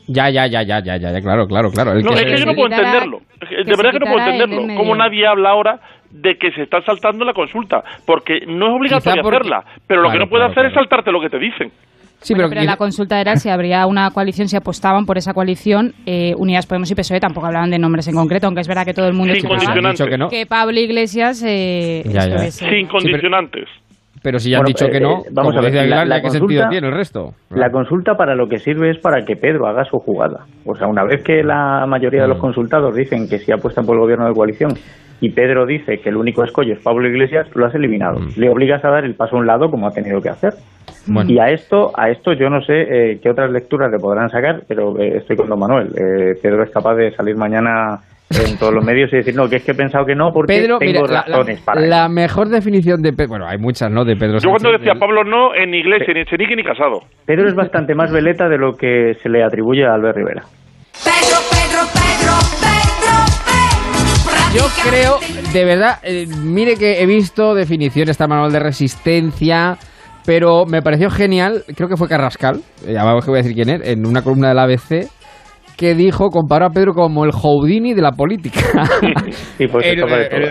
Ya, 0.07 0.31
ya, 0.31 0.47
ya, 0.47 0.63
ya, 0.63 0.79
ya, 0.81 0.97
ya, 0.97 1.11
ya, 1.11 1.21
claro, 1.21 1.49
claro, 1.49 1.71
claro. 1.73 1.93
El 1.93 2.05
No, 2.05 2.11
que 2.13 2.21
es 2.21 2.25
que 2.25 2.37
yo 2.39 2.47
no 2.47 2.55
puedo 2.55 2.69
entenderlo. 2.73 3.21
De 3.41 3.65
verdad 3.77 3.91
que 3.91 3.99
no 3.99 4.07
puedo 4.07 4.19
entenderlo. 4.19 4.63
medio. 4.63 4.95
nadie 4.95 5.27
habla 5.27 5.51
ahora 5.51 5.81
de 6.11 6.37
que 6.39 6.53
se 6.53 6.63
está 6.63 6.81
saltando 6.83 7.25
la 7.25 7.33
consulta. 7.35 7.83
Porque 8.07 8.47
no 8.47 8.69
es 8.69 8.73
obligatorio 8.75 9.23
porque- 9.25 9.39
hacerla. 9.39 9.65
Pero 9.89 10.03
lo 10.03 10.11
que 10.13 10.19
no 10.21 10.29
puede 10.29 10.45
claro, 10.45 10.53
hacer 10.53 10.67
es 10.67 10.75
saltarte 10.75 11.11
lo 11.11 11.21
que 11.21 11.31
te 11.31 11.39
dicen. 11.41 11.73
Sí, 12.21 12.35
Bueno, 12.35 12.49
pero, 12.51 12.61
pero 12.61 12.71
la 12.71 12.77
consulta 12.77 13.21
era 13.21 13.35
si 13.37 13.49
habría 13.49 13.87
una 13.87 14.11
coalición, 14.13 14.47
si 14.49 14.55
apostaban 14.57 15.05
por 15.07 15.17
esa 15.19 15.33
coalición, 15.35 15.95
eh, 16.07 16.35
Unidas 16.37 16.67
Podemos 16.67 16.91
y 16.91 16.95
PSOE, 16.95 17.19
tampoco 17.19 17.47
hablaban 17.47 17.71
de 17.71 17.79
nombres 17.79 18.07
en 18.09 18.15
concreto, 18.15 18.47
aunque 18.47 18.61
es 18.61 18.69
verdad 18.69 18.85
que 18.85 18.93
todo 18.95 19.07
el 19.09 19.15
mundo 19.15 19.33
Sin 19.35 19.39
esperaba 19.47 19.59
condicionantes. 19.65 19.99
dicho 19.99 20.11
que 20.11 20.19
no. 20.19 20.29
que 20.29 20.47
Pablo 20.47 20.79
Iglesias 20.79 21.43
eh, 21.47 22.03
Ya, 22.07 22.13
ya. 22.13 22.35
estuviese- 22.35 22.69
Sin 22.69 22.87
condicionantes. 22.89 23.65
pero 23.65 23.90
si 24.39 24.51
ya 24.51 24.59
han 24.59 24.63
Bueno, 24.63 24.69
dicho 24.69 24.87
eh, 24.87 24.91
que 24.91 25.01
no, 25.01 25.11
eh, 25.21 25.29
vamos 25.33 25.53
como 25.53 25.59
a 25.59 25.63
ver, 25.63 25.73
dice 25.73 25.75
la- 25.77 25.81
Aguilar, 25.83 26.07
la 26.09 26.17
¿ya 26.17 26.21
¿qué 26.23 26.29
consulta- 26.29 26.39
sentido 26.47 26.69
tiene 26.69 26.87
el 26.89 26.95
resto? 26.95 27.35
La 27.51 27.71
consulta 27.71 28.15
para 28.17 28.35
lo 28.35 28.49
que 28.49 28.59
sirve 28.59 28.91
es 28.91 28.99
para 28.99 29.25
que 29.25 29.37
Pedro 29.37 29.67
haga 29.67 29.85
su 29.85 29.99
jugada. 29.99 30.47
O 30.67 30.75
sea, 30.77 30.87
una 30.89 31.05
vez 31.05 31.23
que 31.23 31.43
la 31.43 31.87
mayoría 31.87 32.23
de 32.23 32.29
los 32.29 32.39
Mm. 32.39 32.43
consultados 32.43 32.95
dicen 32.95 33.29
que 33.29 33.39
sí 33.39 33.53
apuestan 33.53 33.87
por 33.87 33.97
el 33.97 34.01
gobierno 34.03 34.27
de 34.29 34.35
coalición 34.35 34.73
y 35.23 35.31
Pedro 35.31 35.67
dice 35.67 35.99
que 35.99 36.09
el 36.09 36.17
único 36.17 36.43
escollo 36.45 36.73
es 36.75 36.81
Pablo 36.81 37.07
Iglesias, 37.09 37.47
lo 37.55 37.67
has 37.67 37.75
eliminado. 37.75 38.21
Le 38.37 38.49
obligas 38.49 38.85
a 38.85 38.91
dar 38.91 39.05
el 39.05 39.15
paso 39.15 39.37
a 39.37 39.39
un 39.41 39.47
lado 39.47 39.71
como 39.71 39.87
ha 39.87 39.91
tenido 39.93 40.21
que 40.21 40.29
hacer. 40.31 40.55
Mm. 41.07 41.15
Bueno. 41.15 41.31
Y 41.31 41.39
a 41.39 41.51
esto, 41.51 41.91
a 41.97 42.11
esto 42.11 42.33
yo 42.33 42.49
no 42.51 42.61
sé 42.63 42.73
eh, 43.13 43.21
qué 43.23 43.31
otras 43.31 43.51
lecturas 43.51 43.91
le 43.91 43.99
podrán 43.99 44.29
sacar, 44.31 44.63
pero 44.69 44.99
eh, 44.99 45.17
estoy 45.19 45.37
con 45.37 45.49
don 45.49 45.59
Manuel. 45.59 45.89
Eh, 45.97 46.35
Pedro 46.43 46.63
es 46.63 46.71
capaz 46.71 46.95
de 46.95 47.11
salir 47.13 47.37
mañana 47.37 47.99
en 48.31 48.57
todos 48.59 48.73
los 48.73 48.85
medios 48.85 49.13
y 49.13 49.17
decir, 49.17 49.35
no, 49.35 49.49
que 49.49 49.57
es 49.57 49.65
que 49.65 49.73
he 49.73 49.75
pensado 49.75 50.07
que 50.07 50.15
no 50.15 50.31
porque 50.33 50.55
Pedro, 50.55 50.79
tengo 50.79 51.03
mira, 51.03 51.03
la, 51.03 51.25
la- 51.27 51.37
razones 51.39 51.61
para 51.63 51.81
la 51.81 52.09
mejor 52.09 52.49
definición 52.49 53.03
de 53.03 53.13
Pedro, 53.13 53.31
bueno, 53.31 53.47
hay 53.49 53.59
muchas, 53.59 53.91
¿no? 53.91 54.05
De 54.05 54.15
Pedro 54.15 54.39
Yo 54.39 54.51
cuando 54.51 54.69
Sánchez, 54.69 54.81
decía 54.81 54.93
del- 54.93 55.01
Pablo 55.01 55.25
no, 55.25 55.53
en 55.55 55.75
Iglesia, 55.75 56.15
ni 56.15 56.21
Echenique 56.21 56.55
ni 56.55 56.63
Casado. 56.63 57.01
Pedro 57.27 57.49
es 57.49 57.55
bastante 57.57 57.95
más 57.97 58.13
veleta 58.13 58.49
de 58.49 58.57
lo 58.57 58.77
que 58.77 59.15
se 59.21 59.29
le 59.29 59.43
atribuye 59.43 59.85
a 59.85 59.95
Albert 59.95 60.17
Rivera. 60.17 60.43
Pedro, 61.03 61.39
Pedro, 61.51 61.81
Pedro, 61.93 62.33
Pedro, 62.63 63.19
Yo 64.55 64.89
creo, 64.89 65.19
de 65.53 65.65
verdad, 65.65 65.99
eh, 66.05 66.27
mire 66.45 66.77
que 66.77 67.03
he 67.03 67.07
visto 67.07 67.55
definiciones, 67.57 68.11
está 68.11 68.29
manual 68.29 68.53
de 68.53 68.61
resistencia, 68.61 69.77
pero 70.25 70.67
me 70.67 70.83
pareció 70.83 71.11
genial, 71.11 71.65
creo 71.75 71.89
que 71.89 71.97
fue 71.97 72.07
Carrascal, 72.09 72.61
eh, 72.87 72.93
ya 72.93 73.03
vamos 73.03 73.25
que 73.25 73.31
voy 73.33 73.41
a 73.41 73.43
decir 73.43 73.57
quién 73.57 73.71
es, 73.71 73.89
en 73.89 74.07
una 74.07 74.23
columna 74.23 74.49
del 74.51 74.59
ABC, 74.61 75.09
que 75.81 75.95
dijo, 75.95 76.29
comparó 76.29 76.67
a 76.67 76.71
Pedro 76.71 76.93
como 76.93 77.25
el 77.25 77.33
Houdini 77.33 77.95
de 77.95 78.03
la 78.03 78.13
política. 78.13 78.61
Sí, 79.57 79.67
pues 79.67 79.87
el, 79.87 79.97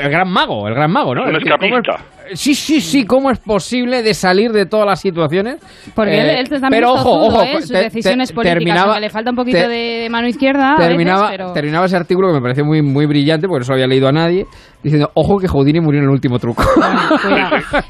gran 0.09 0.27
mago, 0.27 0.67
el 0.67 0.73
gran 0.73 0.91
mago, 0.91 1.13
¿no? 1.13 1.21
Un 1.23 1.27
Es 1.29 1.33
decir, 1.35 1.51
¿cómo 1.59 1.77
es- 1.77 1.83
escapista. 1.85 2.18
Sí, 2.33 2.53
sí, 2.55 2.81
sí, 2.81 3.05
¿cómo 3.05 3.31
es 3.31 3.39
posible 3.39 4.03
de 4.03 4.13
salir 4.13 4.51
de 4.51 4.65
todas 4.65 4.85
las 4.85 4.99
situaciones? 5.01 5.57
Porque 5.95 6.11
Eh, 6.13 6.21
él, 6.21 6.29
él 6.39 6.49
también 6.49 6.69
pero 6.71 6.93
ojo, 6.93 7.03
tozudo, 7.03 7.25
ojo, 7.27 7.43
¿eh? 7.43 7.61
sus 7.61 7.71
te- 7.71 7.77
decisiones 7.79 8.29
te- 8.29 8.35
políticas, 8.35 8.57
terminaba- 8.59 8.99
le 8.99 9.09
falta 9.09 9.29
un 9.31 9.35
poquito 9.35 9.57
te- 9.57 9.67
de, 9.67 10.07
mano 10.09 10.27
izquierda 10.27 10.75
veces, 10.77 10.87
terminaba, 10.89 11.29
pero... 11.29 11.53
terminaba 11.53 11.85
ese 11.85 11.95
artículo 11.95 12.27
que 12.29 12.33
me 12.35 12.41
pareció 12.41 12.65
muy, 12.65 12.81
muy 12.81 13.05
brillante, 13.05 13.47
porque 13.47 13.59
no 13.59 13.65
se 13.65 13.71
lo 13.71 13.75
había 13.75 13.87
leído 13.87 14.07
a 14.07 14.11
nadie, 14.11 14.45
diciendo, 14.83 15.09
ojo 15.15 15.37
que 15.39 15.47
Houdini 15.47 15.79
murió 15.79 15.99
en 15.99 16.05
el 16.05 16.11
último 16.11 16.39
truco. 16.39 16.63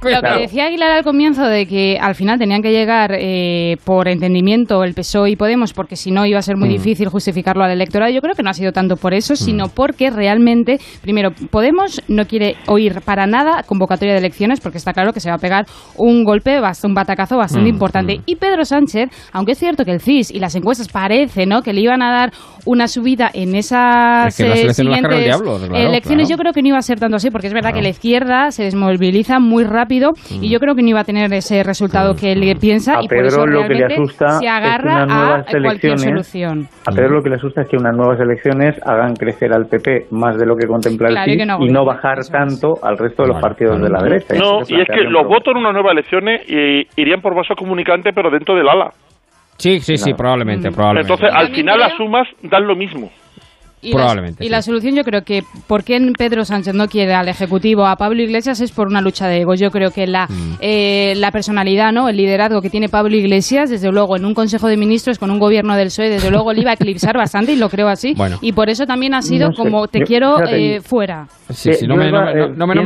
Lo 0.01 0.21
que 0.21 0.39
decía 0.41 0.65
Aguilar 0.65 0.91
al 0.91 1.03
comienzo 1.03 1.43
de 1.45 1.65
que 1.65 1.97
al 1.99 2.15
final 2.15 2.39
tenían 2.39 2.61
que 2.61 2.71
llegar 2.71 3.11
eh, 3.17 3.77
por 3.85 4.07
entendimiento 4.07 4.83
el 4.83 4.93
PSOE 4.93 5.31
y 5.31 5.35
Podemos, 5.35 5.73
porque 5.73 5.95
si 5.95 6.11
no 6.11 6.25
iba 6.25 6.39
a 6.39 6.41
ser 6.41 6.57
muy 6.57 6.69
Mm. 6.69 6.73
difícil 6.73 7.07
justificarlo 7.09 7.63
al 7.63 7.71
electorado, 7.71 8.11
yo 8.11 8.21
creo 8.21 8.35
que 8.35 8.43
no 8.43 8.49
ha 8.49 8.53
sido 8.53 8.71
tanto 8.71 8.95
por 8.95 9.13
eso, 9.13 9.35
sino 9.35 9.67
porque 9.69 10.09
realmente, 10.09 10.79
primero, 11.01 11.31
Podemos 11.51 12.01
no 12.07 12.25
quiere 12.25 12.55
oír 12.67 13.01
para 13.01 13.25
nada 13.25 13.63
convocatoria 13.63 14.13
de 14.13 14.21
elecciones, 14.29 14.59
porque 14.61 14.77
está 14.77 14.93
claro 14.93 15.11
que 15.13 15.19
se 15.19 15.29
va 15.29 15.35
a 15.35 15.39
pegar 15.39 15.65
un 15.97 16.23
golpe, 16.23 16.59
un 16.83 16.93
batacazo 16.93 17.37
bastante 17.37 17.69
Mm, 17.69 17.73
importante. 17.73 18.19
Y 18.25 18.35
Pedro 18.35 18.63
Sánchez, 18.63 19.09
aunque 19.33 19.53
es 19.53 19.57
cierto 19.57 19.83
que 19.85 19.91
el 19.91 19.99
CIS 20.01 20.31
y 20.31 20.39
las 20.39 20.55
encuestas 20.55 20.87
parece 20.87 21.45
¿no? 21.45 21.61
que 21.61 21.73
le 21.73 21.81
iban 21.81 22.01
a 22.01 22.11
dar 22.11 22.31
una 22.65 22.87
subida 22.87 23.29
en 23.33 23.55
esas 23.55 24.27
Es 24.27 24.37
que 24.37 24.49
las 24.49 24.59
eh, 24.59 24.65
el 24.67 24.73
siguientes 24.73 25.23
diablo, 25.23 25.57
claro, 25.57 25.75
elecciones, 25.75 26.27
claro. 26.27 26.29
yo 26.29 26.37
creo 26.37 26.53
que 26.53 26.61
no 26.61 26.67
iba 26.69 26.77
a 26.77 26.81
ser 26.81 26.99
tanto 26.99 27.15
así, 27.17 27.29
porque 27.31 27.47
es 27.47 27.53
verdad 27.53 27.73
que 27.73 27.81
la 27.81 27.89
izquierda 27.89 28.51
se 28.51 28.63
desmoviliza 28.63 29.39
muy 29.39 29.63
rápido 29.63 30.11
Mm. 30.31 30.43
y 30.43 30.49
yo 30.49 30.59
creo 30.59 30.75
que 30.75 30.81
no 30.83 30.89
iba 30.89 30.99
a 30.99 31.03
tener 31.03 31.33
ese 31.33 31.63
resultado 31.63 32.13
que 32.15 32.31
él 32.33 32.55
piensa 32.59 32.93
A 32.97 33.03
y 33.03 33.07
por 33.07 33.17
Pedro 33.17 33.27
eso 33.27 33.45
lo 33.45 33.67
que 33.67 33.73
le 33.73 33.85
asusta 33.85 34.27
se 34.29 34.35
es 34.35 34.41
que 34.41 34.49
agarra 34.49 35.03
unas 35.03 35.09
a 35.11 35.15
nuevas 35.19 35.45
cualquier 35.49 35.63
elecciones- 35.93 36.03
solución. 36.03 36.67
A 36.85 36.91
Pedro 36.91 37.09
lo 37.15 37.21
que 37.23 37.29
le 37.29 37.35
asusta 37.35 37.61
es 37.61 37.67
que 37.69 37.77
unas 37.77 37.95
nuevas 37.95 38.19
elecciones 38.19 38.75
hagan 38.85 39.13
crecer 39.15 39.53
al 39.53 39.65
PP 39.65 40.07
más 40.11 40.37
de 40.37 40.45
lo 40.45 40.55
que 40.55 40.67
contempla 40.67 41.09
el 41.09 41.15
que 41.25 41.37
CIS 41.37 41.47
no 41.47 41.57
y 41.65 41.69
no 41.69 41.85
bajar 41.85 42.19
tanto 42.31 42.73
al 42.83 42.97
resto 42.97 43.23
de 43.23 43.29
los 43.29 43.41
partidos 43.41 43.81
de 43.81 43.89
la 43.89 44.01
derecha. 44.03 44.18
No, 44.37 44.59
y 44.67 44.81
es 44.81 44.87
que 44.87 45.01
los 45.09 45.23
votos 45.27 45.51
en 45.51 45.57
unas 45.57 45.73
nuevas 45.73 45.91
elecciones 45.93 46.41
eh, 46.47 46.85
irían 46.95 47.21
por 47.21 47.35
vaso 47.35 47.55
comunicante, 47.55 48.11
pero 48.13 48.29
dentro 48.29 48.55
del 48.55 48.67
ala. 48.69 48.91
Sí, 49.57 49.79
sí, 49.81 49.97
sí, 49.97 50.13
probablemente, 50.13 50.71
probablemente. 50.71 51.11
Entonces, 51.13 51.35
al 51.35 51.53
final 51.53 51.79
las 51.79 51.93
sumas 51.97 52.27
dan 52.43 52.65
lo 52.65 52.75
mismo. 52.75 53.09
Y 53.81 53.93
la- 53.93 54.33
y 54.41 54.49
la 54.49 54.61
solución 54.61 54.93
yo 54.93 55.03
creo 55.05 55.21
que 55.21 55.41
por 55.65 55.85
qué 55.85 55.97
Pedro 56.17 56.43
Sánchez 56.43 56.73
no 56.73 56.87
quiere 56.87 57.13
al 57.13 57.29
Ejecutivo 57.29 57.85
a 57.85 57.95
Pablo 57.95 58.21
Iglesias 58.21 58.59
es 58.59 58.73
por 58.73 58.87
una 58.87 58.99
lucha 58.99 59.27
de 59.27 59.39
egos. 59.39 59.57
Yo 59.57 59.71
creo 59.71 59.91
que 59.91 60.05
la, 60.05 60.25
Mm. 60.27 60.55
eh, 60.59 61.13
la 61.15 61.31
personalidad, 61.31 61.93
no 61.93 62.09
el 62.09 62.17
liderazgo 62.17 62.61
que 62.61 62.69
tiene 62.69 62.89
Pablo 62.89 63.15
Iglesias, 63.15 63.69
desde 63.69 63.89
luego 63.89 64.17
en 64.17 64.25
un 64.25 64.33
Consejo 64.33 64.67
de 64.67 64.75
Ministros 64.75 65.17
con 65.17 65.31
un 65.31 65.39
gobierno 65.39 65.77
del 65.77 65.87
PSOE, 65.87 66.09
desde 66.09 66.29
luego 66.29 66.51
le 66.51 66.59
iba 66.59 66.71
a 66.71 66.73
eclipsar 66.73 67.15
bastante 67.15 67.53
y 67.53 67.55
lo 67.55 67.69
creo 67.69 67.87
así. 67.87 68.15
Bueno. 68.17 68.37
Y 68.41 68.51
por 68.51 68.69
eso 68.69 68.85
también 68.85 69.13
ha 69.13 69.21
sido 69.21 69.47
No 69.47 69.53
sé, 69.55 69.61
como 69.63 69.87
te 69.87 69.99
yo- 69.99 70.05
quiero 70.05 70.45
eh, 70.45 70.81
fuera. 70.81 71.27
Sí, 71.49 71.71
sí, 71.71 71.87
no 71.87 71.95
me, 71.95 72.11
no, 72.11 72.25
me- 72.25 72.33
no, 72.35 72.47
no 72.49 72.83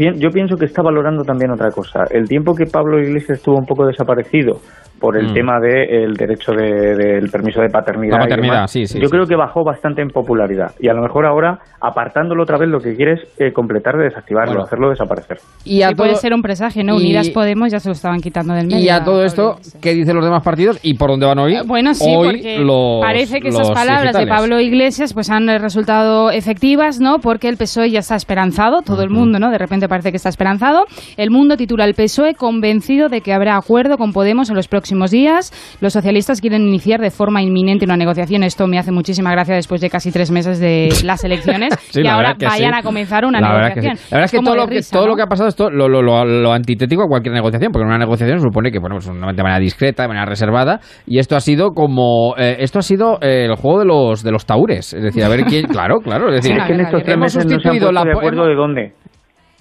Yo 0.00 0.30
pienso 0.30 0.56
que 0.56 0.64
está 0.64 0.80
valorando 0.82 1.24
también 1.24 1.50
otra 1.50 1.70
cosa. 1.70 2.04
El 2.10 2.26
tiempo 2.26 2.54
que 2.54 2.64
Pablo 2.64 2.98
Iglesias 2.98 3.36
estuvo 3.38 3.58
un 3.58 3.66
poco 3.66 3.84
desaparecido 3.86 4.60
por 5.00 5.16
el 5.16 5.30
Mm. 5.30 5.34
tema 5.34 5.60
del 5.60 6.12
derecho 6.14 6.52
de- 6.52 6.94
del 6.94 7.30
permiso 7.30 7.60
de 7.62 7.68
paternidad. 7.70 8.18
La 8.18 8.24
paternidad, 8.24 8.66
sí, 8.66 8.86
sí, 8.86 8.98
Yo 9.00 9.06
sí. 9.06 9.10
creo 9.10 9.24
que 9.26 9.34
bajó 9.34 9.64
bastante 9.64 10.02
en 10.02 10.08
popularidad. 10.10 10.72
Y 10.78 10.88
a 10.88 10.92
lo 10.92 11.00
mejor 11.02 11.24
ahora, 11.26 11.58
apartándolo 11.80 12.42
otra 12.42 12.58
vez, 12.58 12.68
lo 12.68 12.80
que 12.80 12.94
quiere 12.94 13.14
es 13.14 13.20
eh, 13.38 13.52
completar 13.52 13.96
de 13.96 14.04
desactivarlo, 14.04 14.52
Bueno. 14.52 14.64
hacerlo 14.66 14.90
desaparecer. 14.90 15.38
Y 15.64 15.82
a 15.82 15.88
Sí, 15.88 15.94
puede 15.94 16.10
todo- 16.10 16.20
ser 16.20 16.34
un 16.34 16.42
presagio, 16.42 16.84
¿no? 16.84 16.94
y- 16.94 16.96
Unidas 17.00 17.30
Podemos 17.30 17.72
ya 17.72 17.80
se 17.80 17.88
lo 17.88 17.92
estaban 17.92 18.20
quitando 18.20 18.52
del 18.54 18.66
medio. 18.66 18.78
Y 18.80 18.88
a 18.90 19.02
todo 19.02 19.24
esto, 19.24 19.56
¿qué 19.80 19.94
dicen 19.94 20.14
los 20.16 20.24
demás 20.24 20.42
partidos 20.42 20.78
y 20.82 20.94
por 20.94 21.08
dónde 21.10 21.24
van 21.26 21.38
hoy? 21.38 21.54
Eh, 21.56 21.62
Bueno, 21.66 21.94
sí, 21.94 22.04
Hoy 22.14 22.26
porque 22.28 22.58
los- 22.58 23.00
parece 23.00 23.40
que 23.40 23.48
esas 23.48 23.70
palabras 23.70 24.14
de. 24.16 24.26
Pablo 24.26 24.60
Iglesias 24.60 25.14
pues 25.14 25.30
han 25.30 25.46
resultado 25.60 26.30
efectivas, 26.30 27.00
¿no? 27.00 27.20
Porque 27.20 27.48
el 27.48 27.56
PSOE 27.56 27.90
ya 27.90 28.00
está 28.00 28.16
esperanzado, 28.16 28.82
todo 28.82 29.02
el 29.02 29.08
mundo, 29.10 29.38
¿no? 29.38 29.50
De 29.50 29.56
repente 29.58 29.88
parece 29.88 30.10
que 30.10 30.16
está 30.18 30.28
esperanzado. 30.28 30.84
El 31.16 31.30
mundo 31.30 31.56
titula 31.56 31.84
el 31.86 31.94
PSOE 31.94 32.34
convencido 32.34 33.08
de 33.08 33.22
que 33.22 33.32
habrá 33.32 33.56
acuerdo 33.56 33.96
con 33.96 34.12
Podemos 34.12 34.50
en 34.50 34.56
los 34.56 34.68
próximos 34.68 34.89
días. 35.10 35.52
Los 35.80 35.92
socialistas 35.92 36.40
quieren 36.40 36.62
iniciar 36.66 37.00
de 37.00 37.10
forma 37.10 37.42
inminente 37.42 37.84
una 37.84 37.96
negociación. 37.96 38.42
Esto 38.42 38.66
me 38.66 38.78
hace 38.78 38.92
muchísima 38.92 39.30
gracia 39.32 39.54
después 39.54 39.80
de 39.80 39.90
casi 39.90 40.10
tres 40.12 40.30
meses 40.30 40.58
de 40.58 40.88
las 41.04 41.22
elecciones 41.24 41.74
Sí, 41.90 42.00
y 42.00 42.04
la 42.04 42.14
ahora 42.14 42.28
verdad 42.28 42.38
que 42.40 42.46
vayan 42.46 42.72
sí. 42.72 42.78
a 42.78 42.82
comenzar 42.82 43.24
una 43.24 43.40
La 43.40 43.52
verdad 43.52 43.74
que 43.74 43.80
sí. 43.80 43.86
negociación. 43.86 44.08
La 44.10 44.16
verdad 44.16 44.24
es 44.24 44.30
que, 44.30 44.44
todo, 44.44 44.56
lo 44.56 44.66
que 44.66 44.74
risa, 44.76 44.90
todo 44.92 45.02
¿no? 45.04 45.08
lo 45.10 45.16
que 45.16 45.22
ha 45.22 45.26
pasado 45.26 45.48
es 45.48 45.56
todo 45.56 45.70
lo, 45.70 45.88
lo, 45.88 46.02
lo- 46.02 46.24
lo 46.24 46.52
antitético 46.52 47.02
a 47.02 47.06
cualquier 47.06 47.34
negociación, 47.34 47.72
porque 47.72 47.82
en 47.82 47.88
una 47.88 47.98
negociación 47.98 48.38
se 48.38 48.44
supone 48.44 48.70
que 48.70 48.78
bueno, 48.78 48.96
pues 48.96 49.06
una- 49.06 49.32
de 49.32 49.42
manera 49.42 49.58
discreta, 49.60 50.02
de 50.02 50.08
manera 50.08 50.26
reservada, 50.26 50.80
y 51.06 51.18
esto 51.18 51.36
ha 51.36 51.40
sido 51.40 51.70
como 51.70 52.34
eh, 52.36 52.56
esto 52.60 52.78
ha 52.78 52.82
sido 52.82 53.18
eh, 53.20 53.46
el 53.46 53.54
juego 53.56 53.78
de 53.80 53.84
los 53.86 54.22
de 54.22 54.30
los 54.32 54.44
taúres, 54.46 54.92
es 54.92 55.02
decir, 55.02 55.22
a 55.24 55.28
ver 55.28 55.44
quién, 55.44 55.66
claro, 55.68 56.00
claro, 56.00 56.28
es 56.28 56.42
decir, 56.42 56.56
es 56.58 56.64
que 56.64 56.72
en 56.74 56.80
estos 56.80 57.02
tres 57.02 57.14
hemos 57.14 57.34
meses 57.36 57.44
no 57.46 57.60
se 57.60 57.68
han 57.68 57.72
puesto 57.78 57.92
la 57.92 58.04
de 58.04 58.12
acuerdo 58.12 58.46
de 58.46 58.54
dónde. 58.54 58.92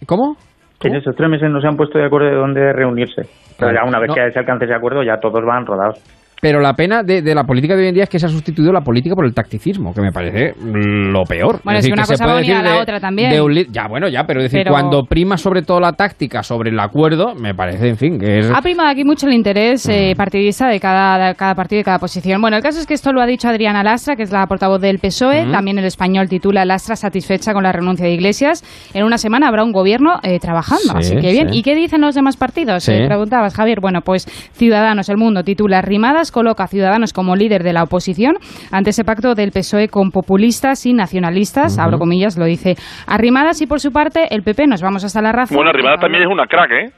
¿Cómo? 0.06 0.36
En 0.82 0.96
estos 0.96 1.16
tres 1.16 1.30
meses 1.30 1.50
no 1.50 1.60
se 1.60 1.68
han 1.68 1.76
puesto 1.76 1.98
de 1.98 2.06
acuerdo 2.06 2.28
de 2.30 2.36
dónde 2.36 2.72
reunirse. 2.74 3.24
Pero 3.58 3.74
ya 3.74 3.84
una 3.84 4.00
vez 4.00 4.10
No. 4.10 4.16
que 4.16 4.32
se 4.32 4.40
alcance 4.40 4.66
ese 4.66 4.74
acuerdo, 4.74 5.04
ya 5.04 5.20
todos 5.20 5.44
van 5.44 5.66
rodados. 5.66 6.00
Pero 6.42 6.60
la 6.62 6.74
pena 6.74 7.04
de, 7.04 7.22
de 7.22 7.36
la 7.36 7.44
política 7.44 7.76
de 7.76 7.82
hoy 7.84 7.88
en 7.90 7.94
día 7.96 8.04
es 8.04 8.10
que 8.10 8.18
se 8.20 8.26
ha 8.26 8.30
sustituido 8.30 8.72
la 8.72 8.82
política 8.82 9.16
por 9.16 9.26
el 9.26 9.34
tacticismo, 9.34 9.94
que 9.94 10.02
me 10.02 10.12
parece 10.12 10.54
lo 10.64 11.24
peor. 11.24 11.60
Bueno, 11.64 11.80
es 11.80 11.86
que 11.86 11.94
una 11.94 12.06
cosa 12.06 12.26
va 12.26 12.38
unida 12.38 12.40
decir 12.40 12.56
a 12.56 12.64
la 12.70 12.76
de- 12.76 12.82
otra 12.82 13.00
también. 13.00 13.30
de 13.32 13.42
un 13.42 13.54
li- 13.54 13.68
ya, 13.72 13.88
bueno, 13.88 14.08
ya, 14.08 14.24
pero 14.26 14.40
es 14.40 14.46
decir, 14.46 14.62
Pero- 14.64 14.72
cuando 14.72 15.04
prima 15.04 15.38
sobre 15.38 15.62
todo 15.64 15.80
la 15.80 15.94
táctica 15.94 16.42
sobre 16.44 16.70
el 16.70 16.80
acuerdo, 16.80 17.36
me 17.36 17.54
parece, 17.54 17.90
en 17.90 17.98
fin, 17.98 18.20
que 18.20 18.40
es... 18.40 18.52
Ha 18.54 18.62
primado 18.62 18.90
aquí 18.90 19.04
mucho 19.04 19.28
el 19.28 19.34
interés 19.34 19.88
eh, 19.90 20.14
partidista 20.16 20.68
de 20.68 20.80
cada, 20.80 21.28
de 21.30 21.36
cada 21.36 21.56
partido 21.56 21.82
y 21.82 21.84
cada 21.84 22.00
posición. 22.00 22.42
Bueno, 22.42 22.58
el 22.58 22.64
caso 22.64 22.80
es 22.80 22.88
que 22.88 22.94
esto 22.94 23.12
lo 23.12 23.22
ha 23.22 23.26
dicho 23.26 23.48
Adriana 23.50 23.84
Lastra, 23.84 24.16
que 24.16 24.24
es 24.24 24.32
la 24.32 24.46
portavoz 24.48 24.80
del 24.82 25.00
PSOE. 25.00 25.46
También 25.52 25.78
el 25.78 25.86
español 25.86 26.30
titula 26.30 26.64
Lastra 26.66 26.96
satisfecha 26.96 27.54
con 27.54 27.64
la 27.64 27.72
renuncia 27.72 28.06
de 28.06 28.14
Iglesias. 28.14 28.64
En 28.94 29.04
una 29.04 29.18
semana 29.18 29.48
habrá 29.48 29.64
un 29.64 29.72
gobierno 29.72 30.20
eh, 30.24 30.40
trabajando, 30.40 30.94
Sí, 31.02 31.14
así 31.14 31.16
que 31.18 31.32
bien. 31.32 31.50
sí. 31.52 31.60
¿Y 31.60 31.64
qué 31.64 31.76
dicen 31.76 32.02
los 32.02 32.16
demás 32.16 32.38
partidos? 32.38 32.84
Sí. 32.84 32.94
Eh, 32.94 33.08
preguntabas, 33.08 33.54
Javier. 33.56 33.80
Bueno, 33.82 34.02
pues 34.02 34.26
Ciudadanos, 34.54 35.10
El 35.10 35.18
Mundo 35.18 35.44
titula 35.44 35.82
Rimadas 35.82 36.29
coloca 36.32 36.64
a 36.64 36.68
Ciudadanos 36.68 37.14
como 37.14 37.36
líder 37.36 37.64
de 37.64 37.74
la 37.74 37.84
oposición 37.84 38.36
ante 38.72 38.92
ese 38.92 39.04
pacto 39.04 39.36
del 39.36 39.52
PSOE 39.52 39.88
con 39.88 40.12
populistas 40.12 40.86
y 40.86 40.94
nacionalistas. 40.94 41.74
Ujú. 41.74 41.82
Abro 41.82 41.98
comillas, 42.00 42.38
lo 42.38 42.46
dice 42.46 42.76
Arrimadas 43.08 43.62
y 43.62 43.68
por 43.68 43.80
su 43.80 43.92
parte 43.92 44.28
el 44.34 44.44
PP. 44.44 44.68
Nos 44.68 44.82
vamos 44.82 45.04
hasta 45.04 45.22
la 45.22 45.32
raza. 45.32 45.56
Bueno, 45.56 45.70
Arribada 45.70 45.98
también 45.98 46.24
es 46.24 46.30
una 46.30 46.46
crack, 46.46 46.72
¿eh? 46.72 46.92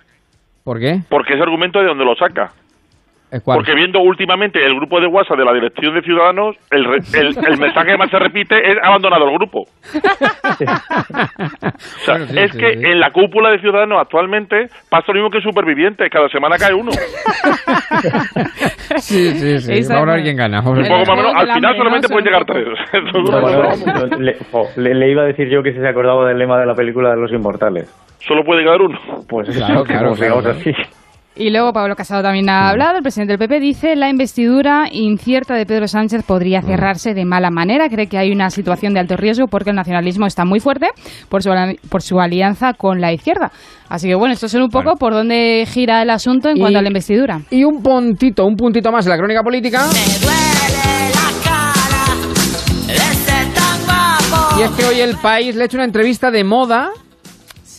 ¿Por 0.64 0.80
qué? 0.80 1.00
Porque 1.10 1.34
ese 1.34 1.42
argumento 1.42 1.80
de 1.80 1.86
dónde 1.86 2.06
lo 2.06 2.16
saca. 2.16 2.54
Cuál? 3.40 3.58
Porque 3.60 3.74
viendo 3.74 4.00
últimamente 4.02 4.64
el 4.66 4.76
grupo 4.76 5.00
de 5.00 5.08
WhatsApp 5.08 5.38
de 5.38 5.46
la 5.46 5.54
dirección 5.54 5.94
de 5.96 6.02
Ciudadanos, 6.02 6.56
el, 6.72 6.84
re- 6.84 7.00
el, 7.14 7.28
el 7.48 7.58
mensaje 7.60 7.92
que 7.92 7.98
más 7.98 8.10
se 8.10 8.20
repite 8.20 8.56
es 8.72 8.78
abandonado 8.84 9.30
el 9.30 9.34
grupo. 9.36 9.64
O 11.82 12.06
sea, 12.06 12.18
sí, 12.28 12.38
es 12.38 12.52
sí, 12.52 12.58
que 12.58 12.74
sí. 12.74 12.86
en 12.86 13.00
la 13.00 13.12
cúpula 13.12 13.50
de 13.52 13.60
Ciudadanos 13.60 14.00
actualmente 14.02 14.68
pasa 14.90 15.06
lo 15.08 15.14
mismo 15.16 15.30
que 15.30 15.42
Supervivientes, 15.42 16.10
cada 16.12 16.28
semana 16.30 16.58
cae 16.58 16.74
uno. 16.74 16.92
Sí, 18.98 19.32
sí, 19.32 19.60
sí. 19.60 19.74
Exacto. 19.74 19.94
Vamos 20.02 20.10
a 20.10 20.14
ver 20.16 20.24
quién 20.24 20.36
gana. 20.38 20.62
poco 20.62 20.76
más 20.82 21.10
o 21.10 21.16
menos, 21.16 21.34
al 21.36 21.54
final 21.54 21.78
solamente 21.78 22.08
pueden 22.10 22.26
llegar 22.26 22.46
tres. 22.46 22.66
No, 23.14 24.18
le, 24.20 24.38
jo, 24.52 24.68
le- 24.76 24.94
le 24.94 25.12
iba 25.12 25.22
a 25.24 25.26
decir 25.26 25.48
yo 25.50 25.64
que 25.64 25.72
si 25.74 25.80
se 25.80 25.88
acordaba 25.88 26.28
del 26.28 26.38
lema 26.38 26.60
de 26.60 26.66
la 26.66 26.74
película 26.76 27.12
de 27.12 27.18
los 27.18 27.32
inmortales. 27.32 27.90
Solo 28.28 28.44
puede 28.44 28.62
llegar 28.62 28.82
uno. 28.82 29.00
Pues 29.30 29.50
Claro, 29.56 29.84
claro. 29.84 30.12
así. 30.50 30.74
Y 31.34 31.50
luego 31.50 31.72
Pablo 31.72 31.96
Casado 31.96 32.22
también 32.22 32.50
ha 32.50 32.70
hablado, 32.70 32.98
el 32.98 33.04
presidente 33.04 33.32
del 33.38 33.40
PP 33.40 33.60
dice 33.62 33.96
la 33.96 34.10
investidura 34.10 34.88
incierta 34.92 35.56
de 35.56 35.66
Pedro 35.66 35.88
Sánchez 35.88 36.24
podría 36.24 36.62
cerrarse 36.62 37.14
de 37.14 37.24
mala 37.24 37.50
manera. 37.50 37.88
Cree 37.88 38.08
que 38.08 38.18
hay 38.18 38.32
una 38.32 38.50
situación 38.50 38.94
de 38.94 39.00
alto 39.00 39.16
riesgo 39.16 39.48
porque 39.48 39.70
el 39.70 39.78
nacionalismo 39.78 40.26
está 40.28 40.44
muy 40.44 40.60
fuerte 40.60 40.88
por 41.30 41.42
su, 41.42 41.52
ali- 41.52 41.80
por 41.90 42.02
su 42.02 42.20
alianza 42.20 42.74
con 42.74 43.00
la 43.00 43.14
izquierda. 43.14 43.50
Así 43.88 44.10
que 44.10 44.16
bueno, 44.16 44.34
esto 44.34 44.48
es 44.48 44.54
un 44.56 44.68
poco 44.70 44.96
por 44.98 45.14
dónde 45.14 45.66
gira 45.68 46.02
el 46.02 46.10
asunto 46.10 46.50
en 46.50 46.58
Y- 46.58 46.60
cuanto 46.60 46.80
a 46.80 46.82
la 46.82 46.90
investidura. 46.90 47.40
Y 47.50 47.64
un 47.64 47.82
puntito, 47.82 48.46
un 48.46 48.56
puntito 48.58 48.92
más 48.92 49.06
en 49.06 49.12
la 49.12 49.18
crónica 49.18 49.42
política. 49.42 49.86
Y 54.60 54.62
es 54.64 54.70
que 54.72 54.86
hoy 54.86 55.00
el 55.00 55.16
país 55.18 55.56
le 55.56 55.64
ha 55.64 55.66
hecho 55.66 55.78
una 55.78 55.86
entrevista 55.86 56.30
de 56.30 56.44
moda 56.44 56.90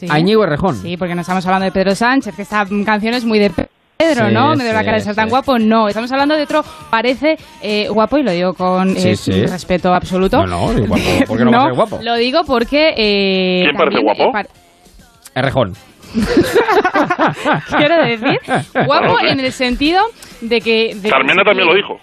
Sí. 0.03 0.09
a 0.11 0.19
Íñigo 0.19 0.43
Errejón. 0.45 0.75
Sí, 0.77 0.97
porque 0.97 1.15
no 1.15 1.21
estamos 1.21 1.45
hablando 1.47 1.65
de 1.65 1.71
Pedro 1.73 1.95
Sánchez, 1.95 2.35
que 2.35 2.43
esta 2.43 2.67
canción 2.85 3.15
es 3.15 3.25
muy 3.25 3.39
de 3.39 3.51
Pedro, 3.51 4.27
Sí, 4.29 4.35
¿no? 4.35 4.57
Me 4.57 4.65
doy 4.65 4.73
la 4.73 4.85
cara 4.85 4.97
de 4.97 5.01
ser 5.05 5.15
tan 5.15 5.29
guapo. 5.29 5.61
No, 5.61 5.87
estamos 5.87 6.11
hablando 6.11 6.35
de 6.35 6.43
otro, 6.43 6.65
parece 6.91 7.37
eh, 7.63 7.87
guapo 7.89 8.19
y 8.19 8.25
lo 8.25 8.33
digo 8.33 8.53
con 8.55 8.97
Sí, 8.97 9.11
eh, 9.11 9.17
sí. 9.17 9.47
respeto 9.47 9.95
absoluto. 9.95 10.45
No, 10.45 10.73
no, 10.73 10.87
guapo. 10.87 11.03
¿Por 11.29 11.39
qué 11.39 11.45
no, 11.45 11.53
va 11.53 11.59
a 11.59 11.65
ser 11.67 11.75
guapo? 11.75 12.01
Lo 12.03 12.17
digo 12.17 12.41
porque... 12.45 12.95
eh, 12.97 13.61
¿Quién 13.63 13.77
parece 13.77 13.99
también, 13.99 14.05
guapo? 14.17 14.23
eh, 14.25 14.33
par- 14.33 14.49
Errejón. 15.37 15.75
Quiero 17.77 18.05
decir, 18.05 18.41
guapo 18.87 19.21
en 19.21 19.41
el 19.41 19.53
sentido 19.53 20.03
de 20.41 20.61
que... 20.61 20.95
de 20.97 21.03
que 21.03 21.09
Carmena 21.11 21.43
se 21.43 21.45
también 21.45 21.69
lo 21.69 21.75
dijo. 21.75 21.99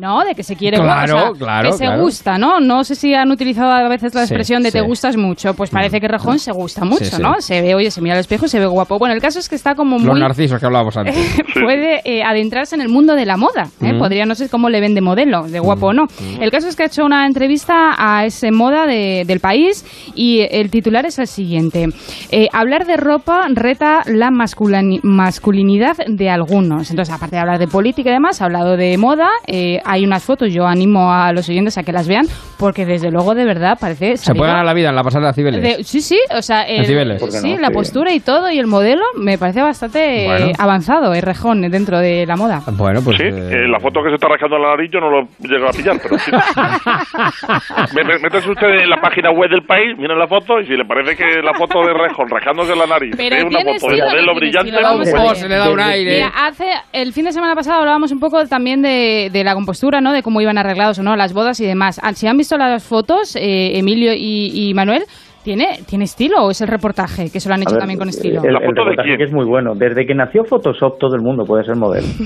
No, 0.00 0.24
de 0.24 0.34
que 0.34 0.42
se 0.42 0.56
quiere 0.56 0.78
Claro, 0.78 1.16
o 1.16 1.20
sea, 1.20 1.30
claro, 1.38 1.70
que 1.70 1.76
se 1.76 1.84
claro. 1.84 2.02
gusta, 2.02 2.38
¿no? 2.38 2.58
No 2.60 2.84
sé 2.84 2.94
si 2.94 3.12
han 3.14 3.30
utilizado 3.30 3.70
a 3.70 3.86
veces 3.88 4.14
la 4.14 4.22
Sí, 4.22 4.32
expresión 4.32 4.62
de 4.62 4.72
te 4.72 4.80
sí. 4.80 4.84
gustas 4.86 5.16
mucho, 5.16 5.52
pues 5.54 5.68
parece 5.70 6.00
que 6.00 6.08
Rejón 6.08 6.38
se 6.38 6.52
gusta 6.52 6.84
mucho, 6.84 7.04
Sí. 7.04 7.20
¿no? 7.22 7.34
Se 7.40 7.60
ve, 7.60 7.74
oye, 7.74 7.90
se 7.90 8.00
mira 8.00 8.14
al 8.14 8.20
espejo 8.20 8.46
y 8.46 8.48
se 8.48 8.58
ve 8.58 8.66
guapo. 8.66 8.98
Bueno, 8.98 9.14
el 9.14 9.20
caso 9.20 9.38
es 9.38 9.48
que 9.48 9.56
está 9.56 9.74
como 9.74 9.98
Los 9.98 10.18
narcisos 10.18 10.58
que 10.58 10.66
hablábamos 10.66 10.96
antes. 10.96 11.14
puede 11.62 12.00
eh, 12.04 12.22
adentrarse 12.22 12.74
en 12.74 12.80
el 12.80 12.88
mundo 12.88 13.14
de 13.14 13.26
la 13.26 13.36
moda. 13.36 13.68
¿eh? 13.82 13.92
Mm. 13.92 13.98
Podría 13.98 14.24
no 14.24 14.34
ser 14.34 14.48
cómo 14.48 14.70
le 14.70 14.80
ven 14.80 14.94
de 14.94 15.00
modelo, 15.02 15.42
de 15.46 15.60
guapo 15.60 15.88
o 15.88 15.92
no. 15.92 16.06
El 16.40 16.50
caso 16.50 16.68
es 16.68 16.76
que 16.76 16.84
ha 16.84 16.86
hecho 16.86 17.04
una 17.04 17.26
entrevista 17.26 17.94
a 17.98 18.24
ese 18.24 18.50
moda 18.52 18.86
de- 18.86 19.24
del 19.26 19.40
país 19.40 19.84
y 20.14 20.40
el 20.50 20.70
titular 20.70 21.04
es 21.06 21.18
el 21.18 21.26
siguiente. 21.26 21.88
Eh, 22.30 22.48
hablar 22.52 22.86
de 22.86 22.96
ropa 22.96 23.46
reta 23.52 24.02
la 24.06 24.30
masculinidad 24.30 25.96
de 26.06 26.30
algunos. 26.30 26.90
Entonces, 26.90 27.14
aparte 27.14 27.36
de 27.36 27.40
hablar 27.40 27.58
de 27.58 27.68
política 27.68 28.10
y 28.10 28.12
demás, 28.14 28.40
ha 28.40 28.46
hablado 28.46 28.76
de 28.76 28.96
moda. 28.96 29.28
eh, 29.46 29.80
hay 29.90 30.04
unas 30.04 30.22
fotos, 30.24 30.52
yo 30.52 30.66
animo 30.66 31.12
a 31.12 31.32
los 31.32 31.48
oyentes 31.48 31.76
a 31.78 31.82
que 31.82 31.92
las 31.92 32.06
vean 32.08 32.26
porque 32.58 32.84
desde 32.84 33.10
luego 33.10 33.34
de 33.34 33.44
verdad 33.44 33.78
parece... 33.80 34.16
Se 34.18 34.34
puede 34.34 34.50
ganar 34.50 34.66
la 34.66 34.74
vida 34.74 34.90
en 34.90 34.94
la 34.94 35.02
pasada 35.02 35.28
de 35.28 35.32
Cibeles. 35.34 35.62
de- 35.62 35.82
sí, 35.84 36.00
sí, 36.02 36.18
o 36.36 36.42
sea, 36.42 36.62
el- 36.62 36.84
Cibeles. 36.86 37.18
¿Por 37.20 37.30
qué 37.30 37.38
sí, 37.38 37.54
no? 37.54 37.60
la 37.60 37.68
Sí. 37.68 37.74
postura 37.74 38.12
y 38.12 38.20
todo 38.20 38.50
y 38.50 38.58
el 38.58 38.66
modelo 38.66 39.02
me 39.16 39.38
parece 39.38 39.62
bastante 39.62 40.26
Bueno. 40.26 40.46
eh, 40.46 40.52
avanzado, 40.58 41.12
es 41.14 41.24
rejón 41.24 41.62
dentro 41.70 41.98
de 41.98 42.26
la 42.26 42.36
moda. 42.36 42.60
Bueno, 42.72 43.00
pues... 43.02 43.16
Sí, 43.16 43.24
eh, 43.24 43.66
la 43.66 43.80
foto 43.80 44.02
que 44.02 44.10
se 44.10 44.14
está 44.16 44.28
rascando 44.28 44.58
la 44.58 44.70
nariz 44.76 44.90
yo 44.92 45.00
no 45.00 45.10
lo 45.10 45.28
llego 45.40 45.66
a 45.68 45.72
pillar, 45.72 45.96
pero 46.02 46.18
sí. 46.18 46.30
Me- 47.94 48.04
me- 48.04 48.18
Métese 48.18 48.50
usted 48.50 48.68
en 48.82 48.90
la 48.90 49.00
página 49.00 49.30
web 49.30 49.50
del 49.50 49.62
país, 49.62 49.96
miren 49.98 50.18
la 50.18 50.26
foto 50.28 50.60
y 50.60 50.66
si 50.66 50.76
le 50.76 50.84
parece 50.84 51.16
que 51.16 51.40
la 51.42 51.54
foto 51.54 51.80
de 51.80 51.92
Rejón 51.94 52.28
rascándose 52.28 52.76
la 52.76 52.86
nariz 52.86 53.14
Pero 53.16 53.36
es 53.36 53.44
una 53.44 53.58
tiene 53.58 53.78
foto 53.78 53.94
de 53.94 54.02
modelo 54.02 54.34
brillante, 54.34 54.72
vamos 54.82 55.08
pues, 55.10 55.22
ver. 55.22 55.36
se 55.36 55.48
le 55.48 55.56
da 55.56 55.70
un 55.70 55.80
aire. 55.80 56.14
Mira, 56.14 56.28
hace 56.46 56.66
el 56.92 57.12
fin 57.12 57.24
de 57.24 57.32
semana 57.32 57.54
pasado 57.54 57.80
hablábamos 57.80 58.12
un 58.12 58.20
poco 58.20 58.44
también 58.46 58.82
de, 58.82 59.30
de 59.32 59.44
la 59.44 59.54
¿no? 60.00 60.12
De 60.12 60.22
cómo 60.22 60.40
iban 60.40 60.58
arreglados 60.58 60.98
o 60.98 61.02
no 61.02 61.16
las 61.16 61.32
bodas 61.32 61.60
y 61.60 61.66
demás. 61.66 62.00
Ah, 62.02 62.12
Si 62.12 62.26
han 62.26 62.36
visto 62.36 62.56
las 62.58 62.84
fotos, 62.84 63.34
eh, 63.36 63.78
Emilio 63.78 64.12
y, 64.14 64.50
y 64.70 64.74
Manuel, 64.74 65.04
¿tiene, 65.42 65.80
¿tiene 65.86 66.04
estilo 66.04 66.44
o 66.44 66.50
es 66.50 66.60
el 66.60 66.68
reportaje 66.68 67.30
que 67.30 67.40
se 67.40 67.48
lo 67.48 67.54
han 67.54 67.62
hecho 67.62 67.72
ver, 67.72 67.80
también 67.80 67.98
con 67.98 68.08
estilo? 68.08 68.42
El, 68.42 68.56
el 68.56 68.60
reportaje 68.76 69.16
que 69.16 69.24
es 69.24 69.32
muy 69.32 69.46
bueno. 69.46 69.72
Desde 69.74 70.04
que 70.06 70.14
nació 70.14 70.44
Photoshop 70.44 70.98
todo 70.98 71.14
el 71.14 71.22
mundo 71.22 71.44
puede 71.44 71.64
ser 71.64 71.76
modelo. 71.76 72.06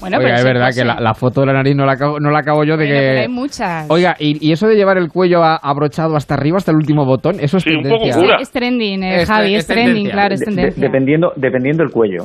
Bueno, 0.00 0.18
Oiga, 0.18 0.26
pero 0.28 0.34
es 0.34 0.40
sí, 0.42 0.46
verdad 0.48 0.66
que 0.68 0.72
sí. 0.72 0.84
la, 0.84 1.00
la 1.00 1.14
foto 1.14 1.40
de 1.40 1.46
la 1.46 1.52
nariz 1.54 1.74
no 1.76 1.86
la 1.86 1.92
acabo, 1.92 2.18
no 2.20 2.30
la 2.30 2.40
acabo 2.40 2.64
yo 2.64 2.76
de 2.76 2.84
Bueno, 2.84 2.94
pero 3.00 3.14
que... 3.14 3.20
hay 3.20 3.28
muchas. 3.28 3.86
Oiga, 3.90 4.16
y, 4.18 4.46
y 4.46 4.52
eso 4.52 4.66
de 4.66 4.74
llevar 4.74 4.98
el 4.98 5.08
cuello 5.08 5.42
a- 5.42 5.56
abrochado 5.56 6.16
hasta 6.16 6.34
arriba, 6.34 6.56
hasta 6.58 6.72
el 6.72 6.76
último 6.76 7.06
botón, 7.06 7.36
eso 7.40 7.56
es 7.56 7.64
tendencia. 7.64 8.12
Sí, 8.12 8.26
es 8.40 8.50
trending, 8.50 9.02
eh, 9.02 9.22
Es- 9.22 9.28
Javi, 9.28 9.54
es, 9.54 9.60
es 9.60 9.66
trending, 9.66 9.94
tendencia. 9.94 10.12
claro, 10.12 10.34
es 10.34 10.40
De- 10.40 10.46
de- 10.46 10.56
tendencia. 10.56 10.82
dependiendo, 10.82 11.32
dependiendo 11.36 11.82
el 11.84 11.90
cuello. 11.90 12.24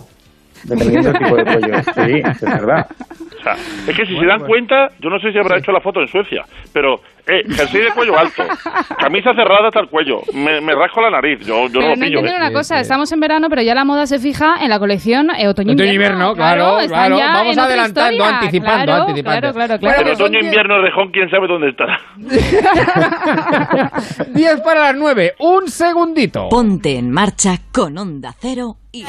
Dependiendo 0.64 1.12
del 1.12 1.20
tipo 1.22 1.36
de 1.36 1.44
cuello. 1.44 1.76
Sí, 1.96 2.22
es 2.26 2.42
verdad. 2.42 2.88
O 3.40 3.44
sea, 3.44 3.54
es 3.88 3.96
que 3.96 4.06
si 4.06 4.18
se 4.20 4.26
dan 4.26 4.42
cuenta, 4.46 4.90
yo 5.00 5.10
no 5.10 5.18
sé 5.20 5.32
si 5.32 5.38
habrá 5.38 5.58
hecho 5.58 5.72
la 5.72 5.80
foto 5.80 6.02
en 6.02 6.08
Suecia, 6.10 6.44
pero 6.74 7.00
eh, 7.26 7.42
jersey 7.50 7.82
de 7.84 7.92
cuello 7.92 8.18
alto, 8.20 8.44
camisa 9.00 9.34
cerrada 9.34 9.68
hasta 9.70 9.80
el 9.80 9.88
cuello, 9.88 10.22
me, 10.34 10.60
me 10.60 10.76
rasco 10.76 11.00
la 11.00 11.10
nariz, 11.10 11.40
yo, 11.46 11.68
yo 11.68 11.80
Pero 11.80 11.82
no 11.82 11.82
no 11.82 11.88
lo 11.90 11.94
pillo. 11.96 12.06
entienden 12.20 12.34
¿eh? 12.34 12.38
una 12.48 12.52
cosa, 12.52 12.80
estamos 12.82 13.10
en 13.14 13.20
verano, 13.22 13.48
pero 13.50 13.62
ya 13.62 13.74
la 13.74 13.86
moda 13.86 14.06
se 14.08 14.20
fija 14.20 14.58
en 14.62 14.70
la 14.70 14.78
colección 14.80 15.30
eh, 15.30 15.48
otoño-invierno. 15.48 16.32
Otoño-invierno, 16.32 16.36
claro, 16.36 16.78
claro. 16.88 17.16
Vamos 17.18 17.58
adelantando, 17.58 18.12
historia. 18.12 18.40
anticipando, 18.40 18.84
Claro, 18.86 19.02
anticipando. 19.04 19.40
Claro, 19.40 19.54
claro, 19.54 19.80
claro. 19.80 19.98
Pero 20.04 20.14
otoño-invierno 20.16 20.82
Rejón, 20.82 21.12
quién 21.12 21.30
sabe 21.30 21.48
dónde 21.48 21.70
estará. 21.70 21.98
10 24.34 24.62
para 24.62 24.82
las 24.82 24.96
9, 24.96 25.36
un 25.40 25.68
segundito. 25.70 26.50
Ponte 26.50 26.98
en 26.98 27.10
marcha 27.12 27.56
con 27.72 27.98
Onda 27.98 28.34
Cero 28.38 28.76
y... 28.92 29.06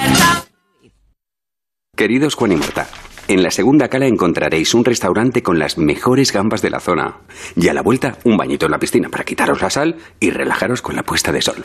Queridos 2.01 2.35
Juan 2.35 2.53
y 2.53 2.57
Marta, 2.57 2.89
en 3.29 3.43
la 3.43 3.51
segunda 3.51 3.89
cala 3.89 4.07
encontraréis 4.07 4.73
un 4.73 4.87
restaurante 4.87 5.43
con 5.43 5.59
las 5.59 5.77
mejores 5.77 6.33
gambas 6.33 6.63
de 6.63 6.71
la 6.71 6.81
zona. 6.81 7.19
Y 7.57 7.69
a 7.69 7.75
la 7.75 7.83
vuelta, 7.83 8.17
un 8.25 8.39
bañito 8.39 8.65
en 8.65 8.73
la 8.73 8.79
piscina 8.79 9.11
para 9.11 9.23
quitaros 9.23 9.61
la 9.61 9.69
sal 9.69 9.97
y 10.19 10.31
relajaros 10.31 10.81
con 10.81 10.97
la 10.97 11.03
puesta 11.03 11.31
de 11.31 11.43
sol. 11.43 11.63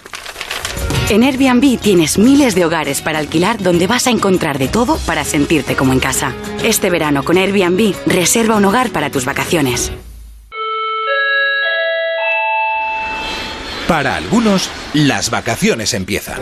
En 1.10 1.24
Airbnb 1.24 1.80
tienes 1.80 2.18
miles 2.18 2.54
de 2.54 2.66
hogares 2.66 3.02
para 3.02 3.20
alquilar 3.20 3.64
donde 3.64 3.88
vas 3.88 4.08
a 4.08 4.12
encontrar 4.12 4.60
de 4.60 4.68
todo 4.68 4.98
para 5.06 5.24
sentirte 5.24 5.78
como 5.78 5.94
en 5.94 6.00
casa. 6.02 6.34
Este 6.66 6.90
verano 6.90 7.24
con 7.24 7.38
Airbnb, 7.38 7.96
reserva 8.06 8.58
un 8.58 8.66
hogar 8.66 8.90
para 8.90 9.12
tus 9.12 9.24
vacaciones. 9.24 9.90
Para 13.88 14.18
algunos, 14.18 14.70
las 14.94 15.30
vacaciones 15.30 15.94
empiezan. 15.94 16.42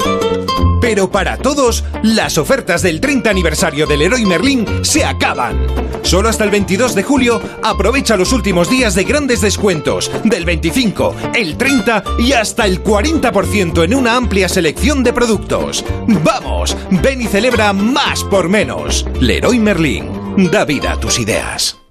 Pero 0.84 1.10
para 1.10 1.38
todos, 1.38 1.86
las 2.04 2.38
ofertas 2.38 2.82
del 2.82 3.00
30 3.00 3.30
aniversario 3.30 3.88
del 3.88 4.00
Leroy 4.00 4.26
Merlin 4.26 4.66
se 4.82 5.06
acaban. 5.06 5.66
Solo 6.02 6.28
hasta 6.28 6.44
el 6.44 6.50
22 6.50 6.94
de 6.94 7.04
julio, 7.04 7.42
aprovecha 7.64 8.18
los 8.18 8.34
últimos 8.34 8.70
días 8.70 8.94
de 8.94 9.06
grandes 9.06 9.40
descuentos, 9.40 10.12
del 10.26 10.44
25, 10.44 11.16
el 11.36 11.56
30 11.56 12.04
y 12.20 12.34
hasta 12.34 12.66
el 12.66 12.84
40% 12.84 13.86
en 13.86 13.96
una 13.96 14.18
amplia 14.18 14.50
selección 14.50 15.04
de 15.04 15.14
productos. 15.14 15.86
¡Vamos! 16.22 16.76
Ven 17.02 17.22
y 17.22 17.28
celebra 17.28 17.72
más 17.72 18.22
por 18.26 18.50
menos. 18.50 19.06
Leroy 19.22 19.60
Merlin, 19.60 20.52
da 20.52 20.66
vida 20.66 20.92
a 20.92 21.00
tus 21.00 21.18
ideas. 21.18 21.83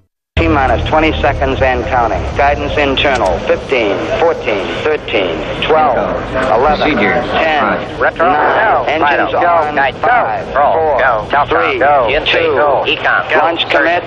T 0.43 0.49
minus 0.49 0.83
20 0.91 1.13
seconds 1.23 1.63
and 1.63 1.85
counting. 1.87 2.19
Guidance 2.37 2.75
internal 2.77 3.39
15, 3.47 3.95
14, 4.19 4.59
13, 4.83 5.39
12, 5.63 5.95
11, 6.51 6.95
10, 6.99 8.03
9, 8.19 8.89
engines 8.91 9.35
on, 9.35 9.77
5, 9.77 10.03
4, 10.03 11.47
3, 11.47 11.79
2, 11.79 13.39
launch 13.39 13.63
commit. 13.71 14.03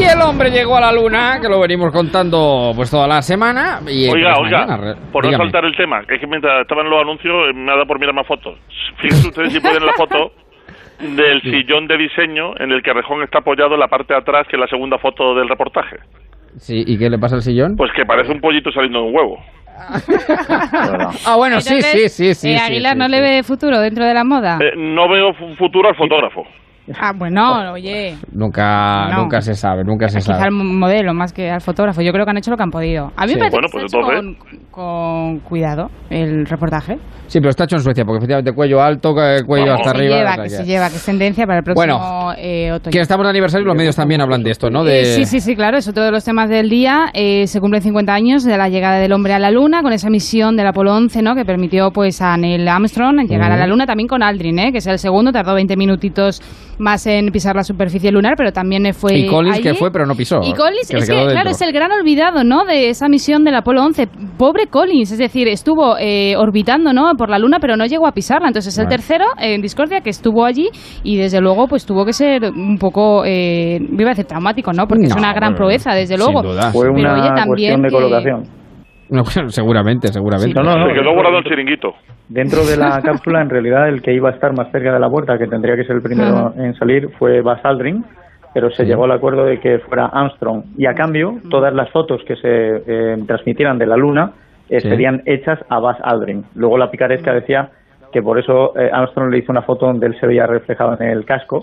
Y 0.00 0.04
el 0.04 0.22
hombre 0.22 0.50
llegó 0.50 0.78
a 0.78 0.80
la 0.80 0.90
luna, 0.92 1.38
que 1.42 1.48
lo 1.50 1.60
venimos 1.60 1.92
contando 1.92 2.72
pues 2.74 2.90
toda 2.90 3.06
la 3.06 3.20
semana. 3.20 3.80
Y 3.86 4.08
Oiga, 4.08 4.32
pues, 4.34 4.46
oiga, 4.46 4.66
mañana, 4.66 4.76
re- 4.78 4.96
por 5.12 5.30
no 5.30 5.36
soltar 5.36 5.66
el 5.66 5.76
tema, 5.76 6.00
es 6.08 6.18
que 6.18 6.26
mientras 6.26 6.62
estaban 6.62 6.88
los 6.88 7.02
anuncios 7.02 7.54
me 7.54 7.70
ha 7.70 7.74
dado 7.74 7.86
por 7.86 7.98
mirar 8.00 8.14
más 8.14 8.26
fotos. 8.26 8.56
Fíjense 8.96 9.28
ustedes 9.28 9.52
si 9.52 9.60
pueden 9.60 9.84
la 9.84 9.92
foto 9.92 10.32
del 11.02 11.42
sillón 11.42 11.86
de 11.88 11.98
diseño 11.98 12.54
en 12.58 12.72
el 12.72 12.82
que 12.82 12.92
Rejón 12.92 13.22
está 13.22 13.38
apoyado 13.38 13.74
en 13.74 13.80
la 13.80 13.88
parte 13.88 14.14
de 14.14 14.20
atrás, 14.20 14.46
que 14.48 14.56
es 14.56 14.60
la 14.60 14.68
segunda 14.68 14.98
foto 14.98 15.34
del 15.34 15.48
reportaje. 15.48 15.96
Sí, 16.56 16.84
¿y 16.86 16.98
qué 16.98 17.10
le 17.10 17.18
pasa 17.18 17.36
al 17.36 17.42
sillón? 17.42 17.76
Pues 17.76 17.90
que 17.92 18.04
parece 18.04 18.30
un 18.32 18.40
pollito 18.40 18.70
saliendo 18.72 19.00
de 19.02 19.08
un 19.08 19.14
huevo. 19.16 19.38
Ah, 21.26 21.36
bueno, 21.36 21.60
sí, 21.60 21.80
sí, 21.82 22.08
sí, 22.08 22.34
sí. 22.34 22.52
eh, 22.52 22.58
sí, 22.58 22.64
Aguilar 22.64 22.92
sí, 22.92 22.98
no 22.98 23.04
sí. 23.06 23.10
le 23.10 23.20
ve 23.20 23.42
futuro 23.42 23.80
dentro 23.80 24.04
de 24.04 24.14
la 24.14 24.24
moda. 24.24 24.58
Eh, 24.60 24.72
no 24.76 25.08
veo 25.08 25.32
fu- 25.34 25.54
futuro 25.56 25.88
al 25.88 25.96
fotógrafo. 25.96 26.46
Ah, 27.00 27.12
bueno, 27.16 27.72
oye, 27.72 28.16
Nunca, 28.32 29.08
No. 29.10 29.22
nunca 29.22 29.40
se 29.40 29.54
sabe, 29.54 29.84
nunca 29.84 30.08
se 30.08 30.18
quizá 30.18 30.32
sabe. 30.34 30.44
al 30.46 30.50
modelo 30.50 31.14
más 31.14 31.32
que 31.32 31.48
al 31.50 31.60
fotógrafo. 31.60 32.02
Yo 32.02 32.12
creo 32.12 32.24
que 32.24 32.30
han 32.32 32.38
hecho 32.38 32.50
lo 32.50 32.56
que 32.56 32.62
han 32.64 32.70
podido. 32.72 33.12
A 33.16 33.24
mí 33.24 33.32
Sí. 33.32 33.34
me 33.38 33.50
parece 33.50 33.52
Bueno, 33.56 33.68
que 33.68 33.72
pues 33.72 33.90
se 33.92 33.96
ha 33.96 34.00
hecho 34.00 34.36
con, 34.70 34.70
con 34.70 35.38
cuidado 35.40 35.90
el 36.10 36.44
reportaje. 36.46 36.98
Sí, 37.28 37.38
pero 37.38 37.50
está 37.50 37.64
hecho 37.64 37.76
en 37.76 37.82
Suecia, 37.82 38.04
porque 38.04 38.18
efectivamente 38.18 38.52
cuello 38.52 38.82
alto, 38.82 39.14
cuello 39.46 39.72
hasta 39.74 39.92
que 39.92 39.98
arriba. 39.98 40.12
se 40.16 40.18
lleva, 40.18 40.36
que 40.36 40.42
que- 40.42 40.48
se 40.50 40.64
lleva, 40.64 40.90
que 40.90 40.96
es 40.96 41.04
tendencia 41.04 41.46
para 41.46 41.58
el 41.60 41.64
próximo 41.64 41.98
Bueno, 41.98 42.32
eh, 42.36 42.72
otoño. 42.72 42.92
Que 42.92 43.00
estamos 43.00 43.24
de 43.24 43.30
aniversario 43.30 43.62
y 43.64 43.66
los 43.68 43.76
medios 43.76 43.96
también 43.96 44.20
hablan 44.20 44.42
de 44.42 44.50
esto, 44.50 44.68
¿no? 44.68 44.82
De... 44.84 45.00
Eh, 45.02 45.04
Sí, 45.14 45.24
sí, 45.24 45.40
sí, 45.40 45.54
claro, 45.56 45.78
es 45.78 45.86
otro 45.88 46.02
de 46.02 46.10
los 46.10 46.24
temas 46.24 46.50
del 46.50 46.68
día. 46.68 47.06
Eh, 47.14 47.46
se 47.46 47.60
cumplen 47.60 47.80
50 47.82 48.12
años 48.12 48.44
de 48.44 48.58
la 48.58 48.68
llegada 48.68 48.98
del 48.98 49.12
hombre 49.12 49.32
a 49.34 49.38
la 49.38 49.50
Luna 49.50 49.82
con 49.82 49.92
esa 49.92 50.10
misión 50.10 50.56
del 50.56 50.66
Apolo 50.66 50.94
11, 50.94 51.22
¿no? 51.22 51.34
Que 51.34 51.44
permitió 51.44 51.90
pues 51.92 52.20
a 52.20 52.36
Neil 52.36 52.66
Armstrong 52.68 53.20
llegar 53.28 53.52
a 53.52 53.56
la. 53.56 53.66
Luna, 53.66 53.86
también 53.86 54.08
con 54.08 54.22
Aldrin, 54.22 54.58
¿eh? 54.58 54.72
Que 54.72 54.78
es 54.78 54.86
el 54.88 54.98
segundo, 54.98 55.32
tardó 55.32 55.54
20 55.54 55.76
minutitos 55.76 56.42
más 56.78 57.06
en 57.06 57.28
pisar 57.30 57.54
la 57.56 57.62
superficie 57.62 58.10
lunar, 58.10 58.34
pero 58.36 58.52
también 58.52 58.92
fue 58.94 59.18
Y 59.18 59.26
Collins 59.26 59.56
allí. 59.56 59.62
que 59.62 59.74
fue, 59.74 59.90
pero 59.92 60.06
no 60.06 60.14
pisó. 60.14 60.40
Y 60.42 60.52
Collins, 60.54 60.88
que 60.90 60.96
es 60.98 61.08
que, 61.10 61.26
claro, 61.26 61.50
es 61.50 61.60
el 61.62 61.72
gran 61.72 61.92
olvidado, 61.92 62.44
¿no? 62.44 62.64
De 62.64 62.88
esa 62.88 63.08
misión 63.08 63.44
del 63.44 63.54
Apolo 63.54 63.84
11. 63.84 64.08
Pobre 64.38 64.66
Collins, 64.66 65.12
es 65.12 65.18
decir, 65.18 65.48
estuvo 65.48 65.96
eh, 65.98 66.34
orbitando, 66.36 66.92
¿no? 66.92 67.12
Por 67.16 67.30
la 67.30 67.38
Luna, 67.38 67.58
pero 67.60 67.76
no 67.76 67.86
llegó 67.86 68.06
a 68.06 68.12
pisarla. 68.12 68.48
Entonces 68.48 68.72
es 68.74 68.78
el 68.78 68.88
tercero 68.88 69.26
en 69.38 69.60
Discordia 69.60 70.00
que 70.00 70.10
estuvo 70.10 70.44
allí 70.44 70.68
y 71.02 71.16
desde 71.16 71.40
luego 71.40 71.66
pues 71.68 71.84
tuvo 71.86 72.04
que 72.04 72.12
ser 72.12 72.44
un 72.44 72.78
poco, 72.78 73.24
eh, 73.24 73.78
iba 73.80 74.06
a 74.10 74.14
decir 74.14 74.24
traumático, 74.26 74.72
¿no? 74.72 74.86
Porque 74.86 75.04
es 75.04 75.14
una 75.16 75.32
gran 75.32 75.54
proeza, 75.54 75.92
desde 75.94 76.16
sin 76.16 76.24
luego. 76.24 76.42
duda. 76.42 76.72
Fue 76.72 76.86
Pero, 76.92 76.92
una 76.94 77.12
oye, 77.14 77.28
también 77.34 77.46
cuestión 77.46 77.82
de 77.82 77.88
que- 77.88 77.94
colocación. 77.94 78.61
No, 79.16 79.24
seguramente, 79.50 80.08
seguramente. 80.08 80.54
No, 80.54 80.62
no, 80.62 80.76
no. 80.78 80.86
Se 80.88 80.94
quedó 80.94 81.12
guardado 81.12 81.38
el 81.38 81.44
chiringuito. 81.44 81.92
Dentro 82.28 82.64
de 82.64 82.76
la 82.76 83.00
cápsula, 83.04 83.42
en 83.42 83.50
realidad, 83.50 83.88
el 83.88 84.00
que 84.02 84.12
iba 84.14 84.30
a 84.30 84.32
estar 84.32 84.52
más 84.56 84.70
cerca 84.72 84.92
de 84.92 84.98
la 84.98 85.08
puerta, 85.08 85.36
que 85.38 85.46
tendría 85.46 85.76
que 85.76 85.84
ser 85.84 85.96
el 85.96 86.02
primero 86.02 86.48
Ajá. 86.48 86.52
en 86.64 86.74
salir, 86.74 87.08
fue 87.18 87.42
Buzz 87.42 87.60
Aldrin, 87.62 88.04
pero 88.54 88.70
se 88.70 88.84
llegó 88.84 89.04
al 89.04 89.12
acuerdo 89.12 89.44
de 89.44 89.60
que 89.60 89.78
fuera 89.80 90.06
Armstrong. 90.06 90.64
Y 90.78 90.86
a 90.86 90.94
cambio, 90.94 91.34
todas 91.50 91.72
las 91.74 91.90
fotos 91.90 92.22
que 92.26 92.36
se 92.36 92.48
eh, 92.86 93.16
transmitieran 93.26 93.78
de 93.78 93.86
la 93.86 93.96
Luna 93.96 94.32
eh, 94.70 94.80
Sí. 94.80 94.88
serían 94.88 95.22
hechas 95.26 95.58
a 95.68 95.78
Buzz 95.78 95.96
Aldrin. 96.02 96.44
Luego 96.54 96.78
la 96.78 96.90
picaresca 96.90 97.34
decía 97.34 97.68
que 98.12 98.20
por 98.22 98.38
eso 98.38 98.78
eh, 98.78 98.90
Armstrong 98.92 99.30
le 99.30 99.38
hizo 99.38 99.52
una 99.52 99.62
foto 99.62 99.86
donde 99.86 100.06
él 100.06 100.14
se 100.20 100.26
veía 100.26 100.46
reflejado 100.46 100.96
en 101.00 101.08
el 101.08 101.24
casco, 101.24 101.60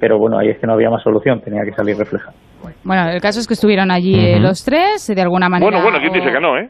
pero 0.00 0.16
bueno, 0.18 0.38
ahí 0.38 0.48
es 0.48 0.58
que 0.58 0.66
no 0.66 0.72
había 0.74 0.90
más 0.90 1.02
solución, 1.02 1.40
tenía 1.40 1.62
que 1.64 1.72
salir 1.72 1.96
reflejado. 1.96 2.36
Bueno, 2.84 3.08
el 3.10 3.20
caso 3.20 3.40
es 3.40 3.46
que 3.48 3.54
estuvieron 3.54 3.90
allí 3.90 4.14
eh, 4.14 4.38
los 4.40 4.64
tres, 4.64 5.06
de 5.12 5.20
alguna 5.22 5.48
manera. 5.48 5.70
Bueno, 5.70 5.82
bueno, 5.82 5.98
¿quién 6.00 6.10
o- 6.12 6.14
dice 6.14 6.32
que 6.32 6.40
no, 6.40 6.56
eh? 6.56 6.68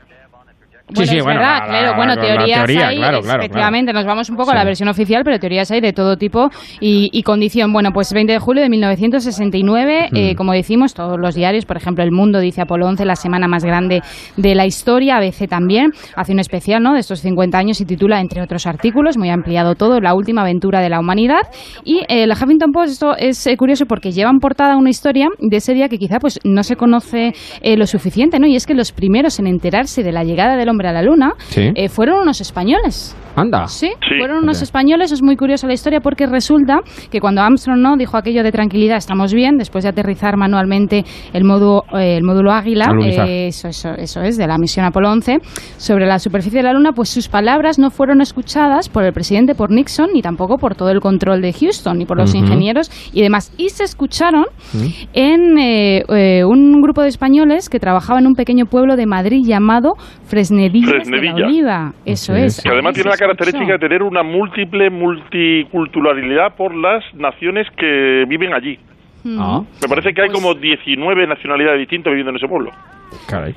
Bueno, 0.94 1.10
sí, 1.10 1.18
es 1.18 1.24
bueno, 1.24 1.40
verdad, 1.40 1.58
la- 1.60 1.66
claro, 1.66 1.86
la- 1.90 1.96
bueno, 1.96 2.14
la 2.14 2.20
teorías 2.20 2.58
teoría, 2.64 2.88
hay, 2.88 2.96
claro, 2.96 3.20
claro, 3.20 3.42
efectivamente, 3.42 3.92
nos 3.92 4.04
vamos 4.06 4.30
un 4.30 4.36
poco 4.36 4.50
a 4.50 4.54
Sí. 4.54 4.58
la 4.58 4.64
versión 4.64 4.88
oficial, 4.88 5.22
pero 5.24 5.38
teorías 5.38 5.70
hay 5.70 5.80
de 5.80 5.92
todo 5.92 6.16
tipo 6.16 6.48
y, 6.80 7.10
y 7.12 7.22
condición. 7.22 7.72
Bueno, 7.72 7.90
pues 7.92 8.12
20 8.12 8.32
de 8.32 8.38
julio 8.38 8.62
de 8.62 8.68
1969, 8.70 10.08
eh, 10.14 10.32
Mm. 10.32 10.36
como 10.36 10.52
decimos, 10.52 10.94
todos 10.94 11.18
los 11.18 11.34
diarios, 11.34 11.64
por 11.66 11.76
ejemplo, 11.76 12.02
El 12.04 12.12
Mundo 12.12 12.38
dice 12.40 12.62
Apolo 12.62 12.86
11, 12.86 13.04
la 13.04 13.16
semana 13.16 13.48
más 13.48 13.64
grande 13.64 14.00
de 14.36 14.54
la 14.54 14.66
historia, 14.66 15.16
ABC 15.16 15.46
también, 15.48 15.90
hace 16.16 16.32
un 16.32 16.38
especial 16.38 16.82
¿no? 16.82 16.94
de 16.94 17.00
estos 17.00 17.20
50 17.20 17.58
años 17.58 17.80
y 17.80 17.84
titula, 17.84 18.20
entre 18.20 18.40
otros 18.42 18.66
artículos, 18.66 19.18
muy 19.18 19.30
ampliado 19.30 19.74
todo, 19.74 20.00
La 20.00 20.14
última 20.14 20.42
aventura 20.42 20.80
de 20.80 20.88
la 20.88 21.00
humanidad. 21.00 21.40
Y 21.84 21.98
eh, 22.08 22.22
el 22.22 22.30
Huffington 22.32 22.72
Post, 22.72 22.92
esto 22.92 23.16
es 23.16 23.46
eh, 23.46 23.56
curioso 23.56 23.84
porque 23.86 24.12
lleva 24.12 24.30
en 24.30 24.38
portada 24.38 24.76
una 24.76 24.90
historia 24.90 25.28
de 25.38 25.56
ese 25.56 25.74
día 25.74 25.88
que 25.88 25.98
quizá 25.98 26.18
pues 26.20 26.38
no 26.44 26.62
se 26.62 26.76
conoce 26.76 27.32
eh, 27.62 27.76
lo 27.76 27.86
suficiente, 27.86 28.38
¿no? 28.38 28.46
Y 28.46 28.54
es 28.56 28.64
que 28.66 28.74
los 28.74 28.92
primeros 28.92 29.38
en 29.38 29.46
enterarse 29.48 30.02
de 30.02 30.12
la 30.12 30.22
llegada 30.24 30.56
del 30.56 30.68
hombre 30.68 30.77
a 30.86 30.92
la 30.92 31.02
luna 31.02 31.32
Sí. 31.48 31.70
eh, 31.74 31.88
fueron 31.88 32.20
unos 32.20 32.40
españoles. 32.40 33.16
Anda. 33.36 33.68
Sí, 33.68 33.90
fueron 34.18 34.42
unos 34.42 34.62
españoles. 34.62 35.12
Es 35.12 35.22
muy 35.22 35.36
curiosa 35.36 35.68
la 35.68 35.72
historia 35.72 36.00
porque 36.00 36.26
resulta 36.26 36.80
que 37.08 37.20
cuando 37.20 37.40
Armstrong 37.40 37.78
no 37.78 37.96
dijo 37.96 38.16
aquello 38.16 38.42
de 38.42 38.50
tranquilidad, 38.50 38.96
estamos 38.96 39.32
bien, 39.32 39.58
después 39.58 39.84
de 39.84 39.90
aterrizar 39.90 40.36
manualmente 40.36 41.04
el, 41.32 41.44
módulo 41.44 41.84
eh, 41.96 42.16
el 42.16 42.24
módulo 42.24 42.50
Águila, 42.50 42.86
eh, 43.00 43.46
eso, 43.46 43.68
eso, 43.68 43.90
eso 43.90 44.22
es, 44.22 44.36
de 44.38 44.46
la 44.48 44.58
misión 44.58 44.84
Apolo 44.86 45.10
11, 45.12 45.38
sobre 45.76 46.06
la 46.06 46.18
superficie 46.18 46.58
de 46.58 46.64
la 46.64 46.72
Luna, 46.72 46.92
pues 46.92 47.10
sus 47.10 47.28
palabras 47.28 47.78
no 47.78 47.90
fueron 47.90 48.20
escuchadas 48.20 48.88
por 48.88 49.04
el 49.04 49.12
presidente, 49.12 49.54
por 49.54 49.70
Nixon, 49.70 50.10
ni 50.12 50.20
tampoco 50.20 50.58
por 50.58 50.74
todo 50.74 50.90
el 50.90 50.98
control 51.00 51.40
de 51.40 51.52
Houston, 51.52 51.96
ni 51.98 52.06
por 52.06 52.16
los 52.16 52.34
ingenieros 52.34 52.90
y 53.12 53.22
demás. 53.22 53.52
Y 53.56 53.68
se 53.68 53.84
escucharon 53.84 54.46
en 55.12 55.58
eh, 55.58 56.02
eh, 56.08 56.44
un 56.44 56.80
grupo 56.82 57.02
de 57.02 57.08
españoles 57.08 57.68
que 57.68 57.78
trabajaba 57.78 58.18
en 58.18 58.26
un 58.26 58.34
pequeño 58.34 58.66
pueblo 58.66 58.96
de 58.96 59.06
Madrid 59.06 59.42
llamado 59.46 59.94
Fresnedillas 60.70 60.90
de 60.90 60.96
Fresnedilla. 60.98 61.38
la 61.38 61.46
Oliva. 61.46 61.92
Eso 62.04 62.34
es. 62.34 62.60
Que 62.62 62.68
además 62.68 62.94
tiene 62.94 63.08
la 63.08 63.14
escuchó. 63.14 63.28
característica 63.30 63.72
de 63.72 63.78
tener 63.78 64.02
una 64.02 64.22
múltiple 64.22 64.90
multiculturalidad 64.90 66.54
por 66.56 66.74
las 66.74 67.04
naciones 67.14 67.66
que 67.76 68.24
viven 68.28 68.52
allí. 68.54 68.78
Mm. 69.24 69.60
Me 69.82 69.88
parece 69.88 70.14
que 70.14 70.22
hay 70.22 70.28
como 70.30 70.54
19 70.54 71.26
nacionalidades 71.26 71.80
distintas 71.80 72.10
viviendo 72.10 72.30
en 72.30 72.36
ese 72.36 72.48
pueblo. 72.48 72.70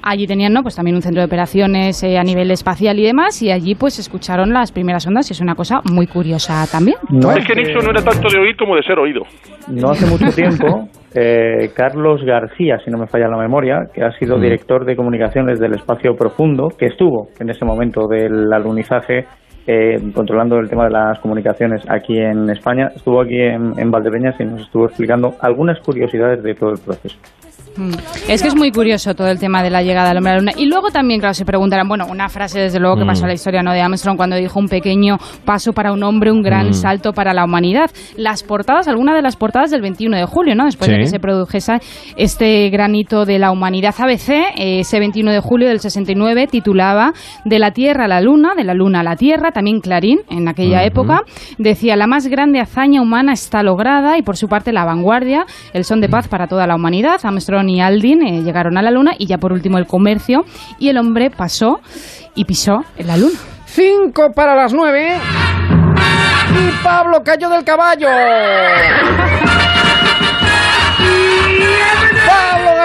Allí 0.01 0.27
tenían, 0.27 0.53
¿no? 0.53 0.61
Pues 0.63 0.75
también 0.75 0.95
un 0.95 1.01
centro 1.01 1.21
de 1.21 1.25
operaciones 1.27 2.03
eh, 2.03 2.17
a 2.17 2.23
nivel 2.23 2.51
espacial 2.51 2.99
y 2.99 3.03
demás, 3.03 3.41
y 3.41 3.51
allí 3.51 3.75
pues 3.75 3.99
escucharon 3.99 4.51
las 4.53 4.71
primeras 4.71 5.05
ondas, 5.07 5.29
y 5.29 5.33
es 5.33 5.41
una 5.41 5.55
cosa 5.55 5.81
muy 5.91 6.07
curiosa 6.07 6.65
también. 6.71 6.97
es 7.09 7.45
que 7.45 7.55
Nixon 7.55 7.83
no 7.85 7.91
era 7.91 8.03
tanto 8.03 8.27
de 8.29 8.39
oír 8.39 8.55
como 8.57 8.75
de 8.75 8.83
ser 8.83 8.99
oído. 8.99 9.21
No 9.67 9.89
hace 9.91 10.05
mucho 10.07 10.29
tiempo, 10.35 10.87
eh, 11.15 11.69
Carlos 11.75 12.23
García, 12.23 12.77
si 12.83 12.91
no 12.91 12.97
me 12.97 13.07
falla 13.07 13.27
la 13.27 13.37
memoria, 13.37 13.87
que 13.93 14.03
ha 14.03 14.11
sido 14.17 14.37
Mm. 14.37 14.41
director 14.41 14.85
de 14.85 14.95
comunicaciones 14.95 15.59
del 15.59 15.73
espacio 15.73 16.15
profundo, 16.15 16.69
que 16.77 16.87
estuvo 16.87 17.27
en 17.39 17.49
ese 17.49 17.65
momento 17.65 18.07
del 18.07 18.51
alunizaje 18.53 19.25
eh, 19.67 19.97
controlando 20.15 20.57
el 20.57 20.67
tema 20.69 20.85
de 20.85 20.91
las 20.91 21.19
comunicaciones 21.19 21.83
aquí 21.87 22.17
en 22.17 22.49
España, 22.49 22.89
estuvo 22.95 23.21
aquí 23.21 23.39
en, 23.39 23.77
en 23.77 23.91
Valdepeñas 23.91 24.35
y 24.39 24.45
nos 24.45 24.61
estuvo 24.61 24.85
explicando 24.85 25.35
algunas 25.39 25.79
curiosidades 25.81 26.41
de 26.41 26.55
todo 26.55 26.71
el 26.71 26.79
proceso. 26.83 27.17
Mm. 27.75 27.91
Es 28.27 28.41
que 28.41 28.47
es 28.49 28.55
muy 28.55 28.71
curioso 28.71 29.13
todo 29.15 29.27
el 29.29 29.39
tema 29.39 29.63
de 29.63 29.69
la 29.69 29.81
llegada 29.81 30.09
del 30.09 30.17
hombre 30.17 30.31
a 30.31 30.35
la 30.35 30.39
luna. 30.41 30.51
Y 30.57 30.65
luego 30.65 30.89
también, 30.91 31.19
claro, 31.19 31.33
se 31.33 31.45
preguntarán, 31.45 31.87
bueno, 31.87 32.05
una 32.09 32.27
frase 32.29 32.59
desde 32.59 32.79
luego 32.79 32.97
que 32.97 33.03
Mm. 33.03 33.07
pasó 33.07 33.25
a 33.25 33.27
la 33.27 33.33
historia 33.33 33.61
¿no? 33.63 33.71
de 33.71 33.81
Armstrong 33.81 34.17
cuando 34.17 34.35
dijo 34.35 34.59
un 34.59 34.67
pequeño 34.67 35.17
paso 35.45 35.71
para 35.73 35.91
un 35.93 36.03
hombre, 36.03 36.31
un 36.31 36.41
gran 36.41 36.69
Mm. 36.69 36.73
salto 36.73 37.13
para 37.13 37.33
la 37.33 37.45
humanidad. 37.45 37.89
Las 38.17 38.43
portadas, 38.43 38.87
alguna 38.87 39.15
de 39.15 39.21
las 39.21 39.35
portadas 39.35 39.71
del 39.71 39.81
21 39.81 40.17
de 40.17 40.25
julio, 40.25 40.55
¿no? 40.55 40.65
Después 40.65 40.89
de 40.89 40.97
que 40.97 41.05
se 41.07 41.19
produjese 41.19 41.77
este 42.17 42.69
granito 42.69 43.25
de 43.25 43.39
la 43.39 43.51
humanidad. 43.51 43.93
ABC, 43.97 44.53
ese 44.57 44.99
21 44.99 45.31
de 45.31 45.39
julio 45.39 45.67
del 45.69 45.79
69, 45.79 46.47
titulaba 46.47 47.13
De 47.45 47.59
la 47.59 47.71
Tierra 47.71 48.05
a 48.05 48.07
la 48.07 48.21
Luna, 48.21 48.53
de 48.55 48.63
la 48.63 48.73
Luna 48.73 48.99
a 48.99 49.03
la 49.03 49.15
Tierra, 49.15 49.51
también 49.51 49.79
Clarín, 49.79 50.19
en 50.29 50.47
aquella 50.47 50.83
época, 50.83 51.21
decía, 51.57 51.95
la 51.95 52.07
más 52.07 52.27
grande 52.27 52.59
hazaña 52.59 53.01
humana 53.01 53.33
está 53.33 53.63
lograda 53.63 54.17
y 54.17 54.21
por 54.21 54.37
su 54.37 54.47
parte 54.47 54.71
la 54.71 54.85
vanguardia, 54.85 55.45
el 55.73 55.83
son 55.85 56.01
de 56.01 56.09
paz 56.09 56.27
para 56.27 56.47
toda 56.47 56.67
la 56.67 56.75
humanidad. 56.75 57.19
Armstrong 57.23 57.60
y 57.69 57.81
Aldrin 57.81 58.21
eh, 58.23 58.41
llegaron 58.43 58.77
a 58.77 58.81
la 58.81 58.91
Luna 58.91 59.13
y 59.17 59.25
ya 59.27 59.37
por 59.37 59.51
último 59.53 59.77
el 59.77 59.87
comercio 59.87 60.45
y 60.79 60.89
el 60.89 60.97
hombre 60.97 61.29
pasó 61.29 61.79
y 62.35 62.45
pisó 62.45 62.83
en 62.97 63.07
la 63.07 63.17
Luna. 63.17 63.37
Cinco 63.65 64.31
para 64.33 64.55
las 64.55 64.73
nueve. 64.73 65.17
Y 66.53 66.83
Pablo 66.83 67.23
cayó 67.23 67.49
del 67.49 67.63
caballo. 67.63 68.07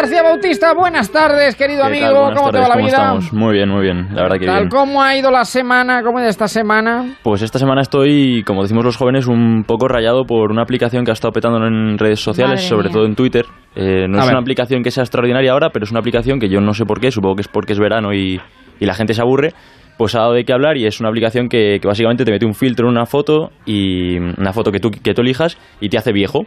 García 0.07 0.23
Bautista, 0.23 0.73
buenas 0.73 1.11
tardes, 1.11 1.57
querido 1.57 1.81
¿Qué 1.83 2.05
amigo. 2.05 2.31
¿Cómo 2.37 2.51
te 2.53 2.59
tardes, 2.59 2.63
va 2.63 2.69
la 2.69 2.75
¿cómo 2.75 2.87
vida? 2.87 2.97
estamos? 2.97 3.33
Muy 3.33 3.53
bien, 3.55 3.69
muy 3.69 3.83
bien. 3.83 4.07
La 4.15 4.23
verdad 4.23 4.37
que 4.39 4.47
Tal 4.47 4.57
bien. 4.61 4.69
¿Cómo 4.69 5.03
ha 5.03 5.17
ido 5.17 5.33
la 5.33 5.45
semana? 5.45 6.01
¿Cómo 6.05 6.21
ido 6.21 6.29
esta 6.29 6.47
semana? 6.47 7.17
Pues 7.25 7.43
esta 7.43 7.59
semana 7.59 7.81
estoy, 7.81 8.45
como 8.47 8.63
decimos 8.63 8.85
los 8.85 8.97
jóvenes, 8.97 9.27
un 9.27 9.65
poco 9.67 9.89
rayado 9.89 10.25
por 10.25 10.53
una 10.53 10.63
aplicación 10.63 11.05
que 11.05 11.11
ha 11.11 11.15
estado 11.15 11.33
petando 11.33 11.59
en 11.67 11.99
redes 11.99 12.21
sociales, 12.21 12.61
Madre 12.61 12.69
sobre 12.69 12.85
mía. 12.89 12.93
todo 12.95 13.07
en 13.07 13.17
Twitter. 13.17 13.47
Eh, 13.75 14.07
no 14.09 14.19
A 14.19 14.21
es 14.21 14.27
ver. 14.27 14.35
una 14.35 14.41
aplicación 14.43 14.85
que 14.85 14.93
sea 14.93 15.03
extraordinaria 15.03 15.51
ahora, 15.51 15.71
pero 15.73 15.85
es 15.85 15.91
una 15.91 15.99
aplicación 15.99 16.39
que 16.39 16.49
yo 16.49 16.61
no 16.61 16.73
sé 16.73 16.85
por 16.85 17.01
qué, 17.01 17.11
supongo 17.11 17.35
que 17.35 17.43
es 17.43 17.49
porque 17.49 17.73
es 17.73 17.81
verano 17.81 18.15
y, 18.15 18.41
y 18.79 18.87
la 18.87 18.95
gente 18.95 19.13
se 19.13 19.23
aburre. 19.23 19.55
Pues 19.99 20.15
ha 20.15 20.21
dado 20.21 20.35
de 20.35 20.45
qué 20.45 20.53
hablar 20.53 20.77
y 20.77 20.87
es 20.87 21.01
una 21.01 21.09
aplicación 21.09 21.49
que, 21.49 21.79
que 21.81 21.89
básicamente 21.89 22.25
te 22.25 22.31
mete 22.31 22.45
un 22.47 22.55
filtro 22.55 22.87
en 22.87 22.93
una 22.93 23.07
foto 23.07 23.51
y 23.65 24.19
una 24.19 24.53
foto 24.53 24.71
que 24.71 24.79
tú, 24.79 24.91
que 24.91 25.15
tú 25.15 25.23
elijas 25.23 25.57
y 25.81 25.89
te 25.89 25.97
hace 25.99 26.13
viejo. 26.13 26.43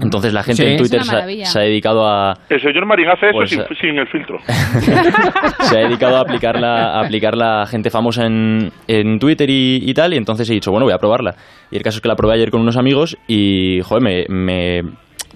Entonces 0.00 0.32
la 0.32 0.42
gente 0.42 0.62
Sí. 0.64 0.68
en 0.70 0.76
Twitter 0.78 1.02
se 1.04 1.10
ha, 1.10 1.14
maravilla. 1.14 1.44
se 1.46 1.58
ha 1.58 1.62
dedicado 1.62 2.06
a, 2.08 2.34
El 2.48 2.60
señor 2.60 2.86
Marín 2.86 3.06
hace 3.08 3.26
eso 3.28 3.36
Pues, 3.36 3.50
sin, 3.50 3.60
eh, 3.60 3.66
sin 3.80 3.98
el 3.98 4.06
filtro. 4.08 4.38
se 5.60 5.78
ha 5.78 5.80
dedicado 5.88 6.16
a 6.16 6.20
aplicarla, 6.20 6.94
a 6.94 7.04
aplicarla 7.04 7.62
a 7.62 7.66
gente 7.66 7.90
famosa 7.90 8.24
en, 8.26 8.70
en 8.88 9.18
Twitter 9.18 9.48
y, 9.50 9.82
y 9.82 9.94
tal, 9.94 10.14
y 10.14 10.16
entonces 10.16 10.48
he 10.48 10.54
dicho, 10.54 10.70
bueno, 10.70 10.86
voy 10.86 10.94
a 10.94 10.98
probarla. 10.98 11.34
Y 11.70 11.76
el 11.76 11.82
caso 11.82 11.98
es 11.98 12.00
que 12.02 12.08
la 12.08 12.16
probé 12.16 12.34
ayer 12.34 12.50
con 12.50 12.60
unos 12.60 12.76
amigos 12.76 13.16
y, 13.28 13.80
joder, 13.82 14.02
me, 14.02 14.24
me, 14.28 14.82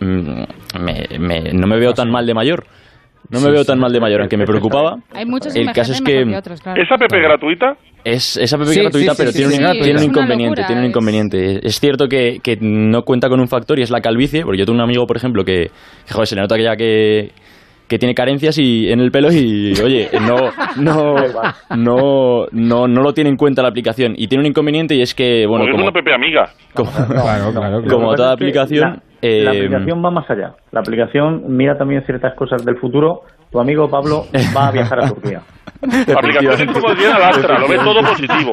mm, 0.00 0.44
me- 0.80 1.18
me- 1.18 1.52
no 1.52 1.66
me 1.66 1.78
veo 1.78 1.92
tan 1.92 2.10
mal 2.10 2.26
de 2.26 2.34
mayor. 2.34 2.64
No 3.30 3.40
me 3.40 3.46
Sí, 3.46 3.52
veo 3.52 3.60
sí. 3.62 3.66
tan 3.66 3.78
mal 3.78 3.92
de 3.92 4.00
mayor, 4.00 4.20
aunque 4.20 4.36
me 4.36 4.46
preocupaba. 4.46 4.96
Hay 5.12 5.26
muchos 5.26 5.54
El 5.54 5.70
caso 5.72 5.92
es 5.92 6.00
que 6.00 6.24
otros, 6.34 6.60
claro. 6.62 6.80
¿Es 6.82 6.90
app 6.90 7.02
gratuita? 7.10 7.76
es, 8.04 8.36
es 8.38 8.52
app 8.54 8.62
Sí, 8.64 8.80
gratuita, 8.80 9.12
sí, 9.12 9.16
pero 9.18 9.32
sí, 9.32 9.38
tiene, 9.38 9.52
sí, 9.54 9.62
un, 9.62 9.70
sí. 9.72 9.78
tiene 9.78 9.90
un 9.90 9.96
Es 9.96 10.02
una 10.02 10.04
inconveniente. 10.12 10.48
locura, 10.62 10.66
tiene 10.66 10.80
un 10.80 10.84
es- 10.86 10.90
inconveniente. 10.90 11.66
Es 11.66 11.78
cierto 11.80 12.08
que, 12.08 12.38
que 12.42 12.56
no 12.60 13.02
cuenta 13.02 13.28
con 13.28 13.38
un 13.40 13.48
factor 13.48 13.78
y 13.78 13.82
es 13.82 13.90
la 13.90 14.00
calvicie, 14.00 14.42
porque 14.44 14.58
yo 14.58 14.64
tengo 14.64 14.76
un 14.76 14.82
amigo, 14.82 15.06
por 15.06 15.16
ejemplo, 15.18 15.44
que, 15.44 15.70
que, 16.06 16.12
joder, 16.14 16.26
se 16.26 16.34
le 16.36 16.40
nota 16.40 16.56
que 16.56 16.62
ya 16.62 16.76
que, 16.76 17.32
que 17.88 17.98
tiene 17.98 18.14
carencias 18.14 18.58
y 18.58 18.90
en 18.90 19.00
el 19.00 19.10
pelo 19.10 19.32
y, 19.32 19.72
oye, 19.82 20.08
no, 20.20 20.50
no, 20.76 21.14
no, 21.76 22.46
no, 22.52 22.86
no 22.86 23.02
lo 23.02 23.12
tiene 23.14 23.30
en 23.30 23.36
cuenta 23.36 23.62
la 23.62 23.68
aplicación. 23.68 24.14
Y 24.16 24.28
tiene 24.28 24.42
un 24.42 24.46
inconveniente 24.48 24.94
y 24.94 25.02
es 25.02 25.14
que, 25.14 25.46
bueno, 25.46 25.64
Porque 25.64 25.70
es 25.70 25.76
como, 25.76 25.88
una 25.88 26.00
app 26.00 26.14
amiga. 26.14 26.50
como, 26.74 26.90
claro, 26.90 27.52
claro. 27.52 27.82
como 27.88 28.04
Lo 28.04 28.10
que 28.10 28.16
toda 28.16 28.32
aplicación... 28.32 29.02
La, 29.20 29.28
la 29.28 29.52
eh, 29.52 29.64
aplicación 29.64 30.04
va 30.04 30.10
más 30.10 30.30
allá. 30.30 30.52
La 30.70 30.80
aplicación 30.80 31.42
mira 31.48 31.76
también 31.76 32.02
ciertas 32.04 32.34
cosas 32.36 32.64
del 32.64 32.76
futuro. 32.76 33.22
Tu 33.50 33.58
amigo 33.58 33.88
Pablo 33.88 34.24
va 34.56 34.68
a 34.68 34.70
viajar 34.70 35.00
a 35.00 35.08
Turquía. 35.08 35.40
Aplicación 35.80 36.68
es 36.68 36.74
como 36.74 36.88
Adriana 36.88 37.18
Lastra, 37.18 37.58
lo 37.58 37.68
ve 37.68 37.76
todo 37.78 38.00
positivo. 38.02 38.52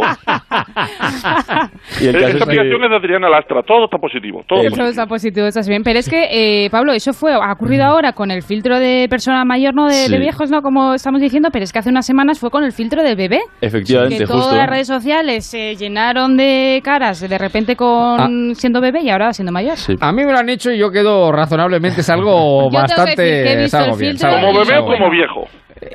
Y 2.01 2.07
el 2.07 2.13
caso 2.13 2.27
Esta 2.27 2.27
es 2.27 2.35
que- 2.35 2.43
aplicación 2.43 2.83
es 2.83 2.89
de 2.89 2.95
Adriana 2.95 3.29
Lastra, 3.29 3.61
todo 3.63 3.85
está 3.85 3.97
positivo. 3.97 4.43
Todo 4.47 4.59
positivo. 4.61 4.85
está 4.87 5.05
positivo, 5.07 5.47
está 5.47 5.61
bien. 5.67 5.83
Pero 5.83 5.99
es 5.99 6.09
que, 6.09 6.65
eh, 6.65 6.69
Pablo, 6.69 6.93
eso 6.93 7.13
fue, 7.13 7.33
ha 7.33 7.51
ocurrido 7.51 7.83
ahora 7.85 8.13
con 8.13 8.31
el 8.31 8.41
filtro 8.43 8.79
de 8.79 9.07
persona 9.09 9.43
mayor, 9.45 9.73
¿no? 9.73 9.85
De, 9.87 9.95
de 9.95 10.07
Sí. 10.07 10.17
viejos, 10.17 10.51
¿no? 10.51 10.61
Como 10.61 10.93
estamos 10.93 11.21
diciendo, 11.21 11.49
pero 11.51 11.63
es 11.63 11.73
que 11.73 11.79
hace 11.79 11.89
unas 11.89 12.05
semanas 12.05 12.39
fue 12.39 12.49
con 12.51 12.63
el 12.63 12.71
filtro 12.71 13.01
de 13.03 13.15
bebé. 13.15 13.39
Efectivamente, 13.61 14.19
que 14.19 14.25
todas 14.25 14.43
justo. 14.43 14.57
las 14.57 14.69
redes 14.69 14.87
sociales 14.87 15.45
se 15.45 15.75
llenaron 15.75 16.37
de 16.37 16.81
caras 16.83 17.19
de 17.27 17.37
repente 17.37 17.75
con 17.75 18.53
siendo 18.55 18.81
bebé 18.81 19.01
y 19.01 19.09
ahora 19.09 19.33
siendo 19.33 19.51
mayor. 19.51 19.75
A 19.99 20.11
mí 20.11 20.25
me 20.25 20.31
lo 20.31 20.37
han 20.39 20.49
hecho 20.49 20.71
y 20.71 20.77
yo 20.77 20.91
quedo 20.91 21.31
razonablemente, 21.31 22.03
salgo 22.03 22.69
que 22.71 22.77
bastante... 22.77 23.21
decir 23.21 23.43
que 23.45 23.53
he 23.53 23.57
visto 23.57 23.77
salgo 23.77 23.93
el 23.95 23.99
bien, 24.01 24.17
salgo 24.17 24.47
¿Como 24.47 24.59
bebé 24.59 24.77
o 24.77 24.85
como 24.85 25.09
viejo? 25.09 25.47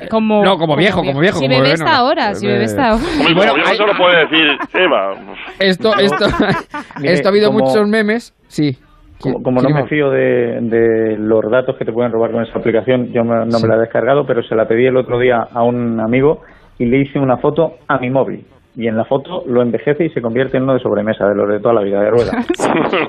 Como, 0.09 0.43
No, 0.43 0.57
como 0.57 0.75
viejo, 0.75 0.99
como 1.03 1.19
viejo, 1.19 1.37
Si 1.39 1.45
como 1.45 1.49
bebé 1.55 1.61
bebé, 1.69 1.73
está 1.73 1.91
no. 1.91 1.97
ahora, 1.97 2.35
si 2.35 2.45
bebé 2.47 2.63
está 2.65 2.89
ahora. 2.91 3.03
Bueno, 3.17 3.51
como 3.53 3.55
viejo 3.55 3.69
hay- 3.69 3.77
se 3.77 3.85
lo 3.87 3.93
puede 3.97 4.19
decir 4.19 4.47
Eva. 4.73 5.13
Esto, 5.59 5.93
esto, 5.97 6.25
Mire, 6.99 7.13
esto 7.13 7.27
ha 7.27 7.31
habido 7.31 7.51
como- 7.51 7.65
muchos 7.65 7.87
memes, 7.87 8.33
sí. 8.47 8.77
Como, 9.19 9.41
como 9.43 9.61
no 9.61 9.69
me 9.69 9.85
fío 9.87 10.09
de, 10.09 10.59
de 10.61 11.15
los 11.17 11.41
datos 11.51 11.77
que 11.77 11.85
te 11.85 11.91
pueden 11.91 12.11
robar 12.11 12.31
con 12.31 12.43
esa 12.43 12.57
aplicación, 12.57 13.11
yo 13.13 13.23
me- 13.23 13.45
no 13.45 13.57
Sí. 13.57 13.63
me 13.63 13.69
la 13.69 13.75
he 13.75 13.79
descargado, 13.81 14.25
pero 14.25 14.41
se 14.43 14.55
la 14.55 14.67
pedí 14.67 14.85
el 14.87 14.97
otro 14.97 15.19
día 15.19 15.47
a 15.51 15.63
un 15.63 15.99
amigo 15.99 16.41
y 16.79 16.85
le 16.85 17.01
hice 17.01 17.19
una 17.19 17.37
foto 17.37 17.75
a 17.87 17.97
mi 17.99 18.09
móvil. 18.09 18.45
Y 18.75 18.87
en 18.87 18.95
la 18.95 19.03
foto 19.03 19.43
lo 19.47 19.61
envejece 19.61 20.05
y 20.05 20.09
se 20.11 20.21
convierte 20.21 20.55
en 20.55 20.63
uno 20.63 20.75
de 20.75 20.79
sobremesa, 20.79 21.27
de 21.27 21.35
los 21.35 21.49
de 21.49 21.59
toda 21.59 21.73
la 21.73 21.81
vida 21.81 21.99
de 22.01 22.09
rueda. 22.09 22.31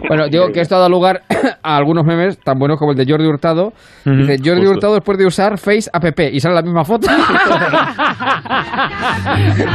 Bueno, 0.08 0.26
digo 0.28 0.46
que 0.52 0.60
esto 0.60 0.74
ha 0.74 0.78
dado 0.78 0.90
lugar 0.90 1.20
a 1.62 1.76
algunos 1.76 2.04
memes 2.04 2.38
tan 2.40 2.58
buenos 2.58 2.78
como 2.78 2.90
el 2.92 2.98
de 2.98 3.04
Jordi 3.08 3.26
Hurtado. 3.26 3.72
Dice, 4.04 4.36
Jordi 4.38 4.62
justo. 4.62 4.72
Hurtado 4.72 4.94
después 4.94 5.16
de 5.18 5.26
usar 5.26 5.58
Face 5.58 5.88
App 5.92 6.04
y 6.32 6.40
sale 6.40 6.54
la 6.56 6.62
misma 6.62 6.84
foto. 6.84 7.06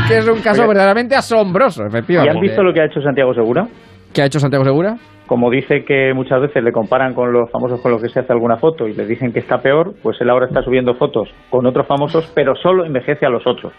que 0.08 0.18
es 0.18 0.28
un 0.28 0.40
caso 0.42 0.62
Oye. 0.62 0.68
verdaderamente 0.68 1.16
asombroso, 1.16 1.84
¿Y 1.84 1.88
efectivamente. 1.88 2.36
han 2.38 2.42
visto 2.42 2.64
lo 2.64 2.74
que 2.74 2.82
ha 2.82 2.86
hecho 2.86 3.02
Santiago 3.02 3.34
Segura? 3.34 3.68
¿Qué 4.14 4.22
ha 4.22 4.26
hecho 4.26 4.40
Santiago 4.40 4.66
Segura? 4.66 4.96
Como 5.28 5.50
dice 5.50 5.84
que 5.86 6.14
muchas 6.14 6.42
veces 6.42 6.64
le 6.64 6.72
comparan 6.72 7.14
con 7.14 7.34
los 7.34 7.52
famosos 7.52 7.82
con 7.82 7.92
los 7.92 8.02
que 8.02 8.10
se 8.10 8.22
hace 8.22 8.32
alguna 8.32 8.58
foto 8.58 8.88
y 8.88 8.94
les 8.94 9.08
dicen 9.08 9.34
que 9.34 9.40
está 9.40 9.58
peor, 9.58 9.94
pues 10.02 10.20
él 10.22 10.30
ahora 10.30 10.48
está 10.48 10.62
subiendo 10.62 10.94
fotos 10.96 11.30
con 11.50 11.66
otros 11.66 11.86
famosos, 11.86 12.32
pero 12.34 12.56
solo 12.56 12.86
envejece 12.86 13.26
a 13.26 13.30
los 13.30 13.46
otros. 13.46 13.74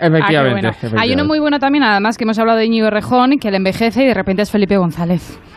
Efectivamente, 0.00 0.38
Ah, 0.38 0.42
bueno. 0.42 0.68
Hay 0.68 0.74
efectivamente. 0.74 1.14
uno 1.14 1.24
muy 1.24 1.38
bueno 1.40 1.58
también, 1.58 1.82
además, 1.84 2.16
que 2.16 2.24
hemos 2.24 2.38
hablado 2.38 2.58
de 2.58 2.66
Íñigo 2.66 2.88
Rejón, 2.90 3.38
que 3.38 3.50
le 3.50 3.56
envejece 3.56 4.04
y 4.04 4.06
de 4.06 4.14
repente 4.14 4.42
es 4.42 4.50
Felipe 4.50 4.76
González. 4.76 5.38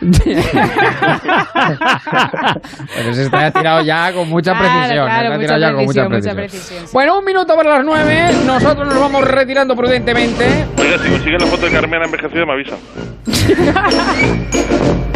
Pero 2.94 3.14
se 3.14 3.22
está 3.24 3.50
tirado 3.50 3.82
ya 3.84 4.12
con 4.12 4.28
mucha 4.28 4.52
precisión. 4.58 5.06
claro, 5.06 5.28
se 5.28 5.34
está 5.34 5.36
mucha 5.36 5.46
tirado 5.46 5.60
ya 5.60 5.72
con 5.74 5.84
mucha 5.84 6.08
precisión, 6.08 6.10
mucha 6.10 6.34
precisión. 6.34 6.36
precisión, 6.36 6.86
sí. 6.86 6.90
Bueno, 6.92 7.18
un 7.18 7.24
minuto 7.24 7.54
para 7.56 7.70
las 7.76 7.84
nueve. 7.84 8.30
Nosotros 8.46 8.86
nos 8.88 8.98
vamos 9.00 9.24
retirando 9.24 9.76
prudentemente. 9.76 10.64
Oiga, 10.78 10.98
si 10.98 11.08
consigue 11.10 11.38
la 11.38 11.46
foto 11.46 11.66
de 11.66 11.72
Carmena 11.72 12.04
envejecida, 12.06 12.44
me 12.44 12.52
avisa. 12.52 12.76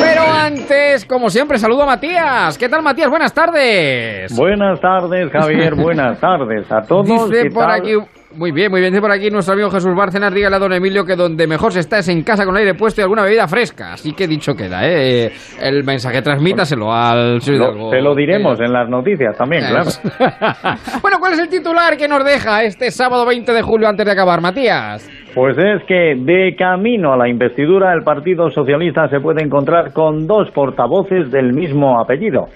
Pero 0.00 0.22
antes, 0.22 1.04
como 1.04 1.30
siempre, 1.30 1.58
saludo 1.58 1.82
a 1.82 1.86
Matías. 1.86 2.56
¿Qué 2.58 2.68
tal, 2.68 2.82
Matías? 2.82 3.08
Buenas 3.10 3.32
tardes. 3.32 4.34
Buenas 4.36 4.80
tardes, 4.80 5.30
Javier. 5.30 5.74
Buenas 5.76 6.18
tardes 6.20 6.70
a 6.70 6.82
todos. 6.82 7.06
Dice 7.30 7.44
¿Qué 7.44 7.50
por 7.50 7.64
tal? 7.64 7.80
aquí. 7.80 7.92
Muy 8.36 8.52
bien, 8.52 8.70
muy 8.70 8.80
bien. 8.80 8.92
Dice 8.92 9.00
por 9.00 9.10
aquí 9.10 9.30
nuestro 9.30 9.54
amigo 9.54 9.70
Jesús 9.70 9.94
Bárcenas. 9.94 10.32
Dígale 10.34 10.56
a 10.56 10.58
don 10.58 10.72
Emilio 10.72 11.04
que 11.04 11.16
donde 11.16 11.46
mejor 11.46 11.72
se 11.72 11.80
está 11.80 11.98
es 11.98 12.08
en 12.08 12.22
casa 12.22 12.44
con 12.44 12.54
el 12.54 12.60
aire 12.62 12.74
puesto 12.74 13.00
y 13.00 13.02
alguna 13.02 13.22
bebida 13.22 13.48
fresca. 13.48 13.94
Así 13.94 14.12
que 14.12 14.26
dicho 14.26 14.54
queda, 14.54 14.80
¿eh? 14.86 15.32
El 15.60 15.84
mensaje 15.84 16.20
transmítaselo 16.22 16.92
al 16.92 17.34
Lo- 17.36 17.90
se 17.90 18.00
lo 18.00 18.14
diremos 18.14 18.60
en 18.60 18.72
las 18.72 18.88
noticias 18.88 19.36
también, 19.36 19.64
claro. 19.68 19.90
bueno, 21.02 21.18
¿cuál 21.18 21.32
es 21.32 21.38
el 21.40 21.48
titular 21.48 21.96
que 21.96 22.08
nos 22.08 22.24
deja 22.24 22.62
este 22.64 22.90
sábado 22.90 23.24
20 23.26 23.52
de 23.52 23.62
julio 23.62 23.88
antes 23.88 24.04
de 24.04 24.12
acabar, 24.12 24.40
Matías? 24.40 25.08
Pues 25.34 25.56
es 25.58 25.82
que 25.86 26.14
de 26.16 26.54
camino 26.58 27.12
a 27.12 27.16
la 27.16 27.28
investidura 27.28 27.92
el 27.92 28.02
Partido 28.02 28.50
Socialista 28.50 29.08
se 29.08 29.20
puede 29.20 29.42
encontrar 29.44 29.92
con 29.92 30.26
dos 30.26 30.50
portavoces 30.52 31.30
del 31.30 31.52
mismo 31.52 32.00
apellido. 32.00 32.46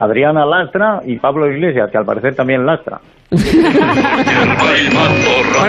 Adriana 0.00 0.44
Lastra 0.46 1.00
y 1.04 1.18
Pablo 1.18 1.46
Iglesias, 1.46 1.90
que 1.90 1.98
al 1.98 2.04
parecer 2.04 2.34
también 2.34 2.66
lastra. 2.66 2.98
Bueno, 3.30 3.44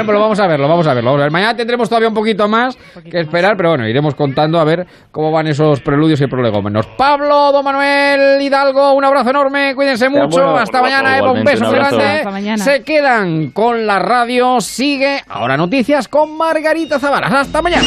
pues 0.06 0.08
lo 0.08 0.20
vamos 0.20 0.40
a 0.40 0.48
ver, 0.48 0.60
lo 0.60 0.68
vamos 0.68 0.88
a 0.88 0.94
ver, 0.94 1.04
lo 1.04 1.10
vamos 1.12 1.22
a 1.22 1.26
ver. 1.26 1.32
Mañana 1.32 1.56
tendremos 1.56 1.88
todavía 1.88 2.08
un 2.08 2.16
poquito 2.16 2.48
más 2.48 2.76
que 3.10 3.20
esperar, 3.20 3.56
pero 3.56 3.70
bueno, 3.70 3.88
iremos 3.88 4.16
contando 4.16 4.60
a 4.60 4.64
ver 4.64 4.88
cómo 5.12 5.32
van 5.32 5.48
esos 5.48 5.82
preludios 5.82 6.20
y 6.22 6.28
prolegómenos. 6.28 6.88
Pablo, 6.98 7.52
don 7.52 7.64
Manuel 7.64 8.42
Hidalgo, 8.42 8.94
un 8.94 9.04
abrazo 9.06 9.30
enorme, 9.30 9.76
cuídense 9.76 10.10
mucho, 10.10 10.28
bueno, 10.30 10.58
hasta 10.58 10.82
mañana. 10.82 11.18
Eva, 11.20 11.32
un 11.32 11.44
beso 11.44 11.66
un 11.66 11.72
grande. 11.74 11.96
abrazo. 11.96 12.18
Hasta 12.18 12.32
mañana. 12.32 12.64
Se 12.64 12.84
quedan 12.84 13.52
con 13.52 13.86
la 13.86 14.00
radio, 14.00 14.60
sigue 14.60 15.22
ahora 15.30 15.56
noticias 15.58 16.08
con 16.08 16.36
Margarita 16.38 17.00
Zabaras. 17.00 17.32
Hasta 17.34 17.62
mañana. 17.62 17.84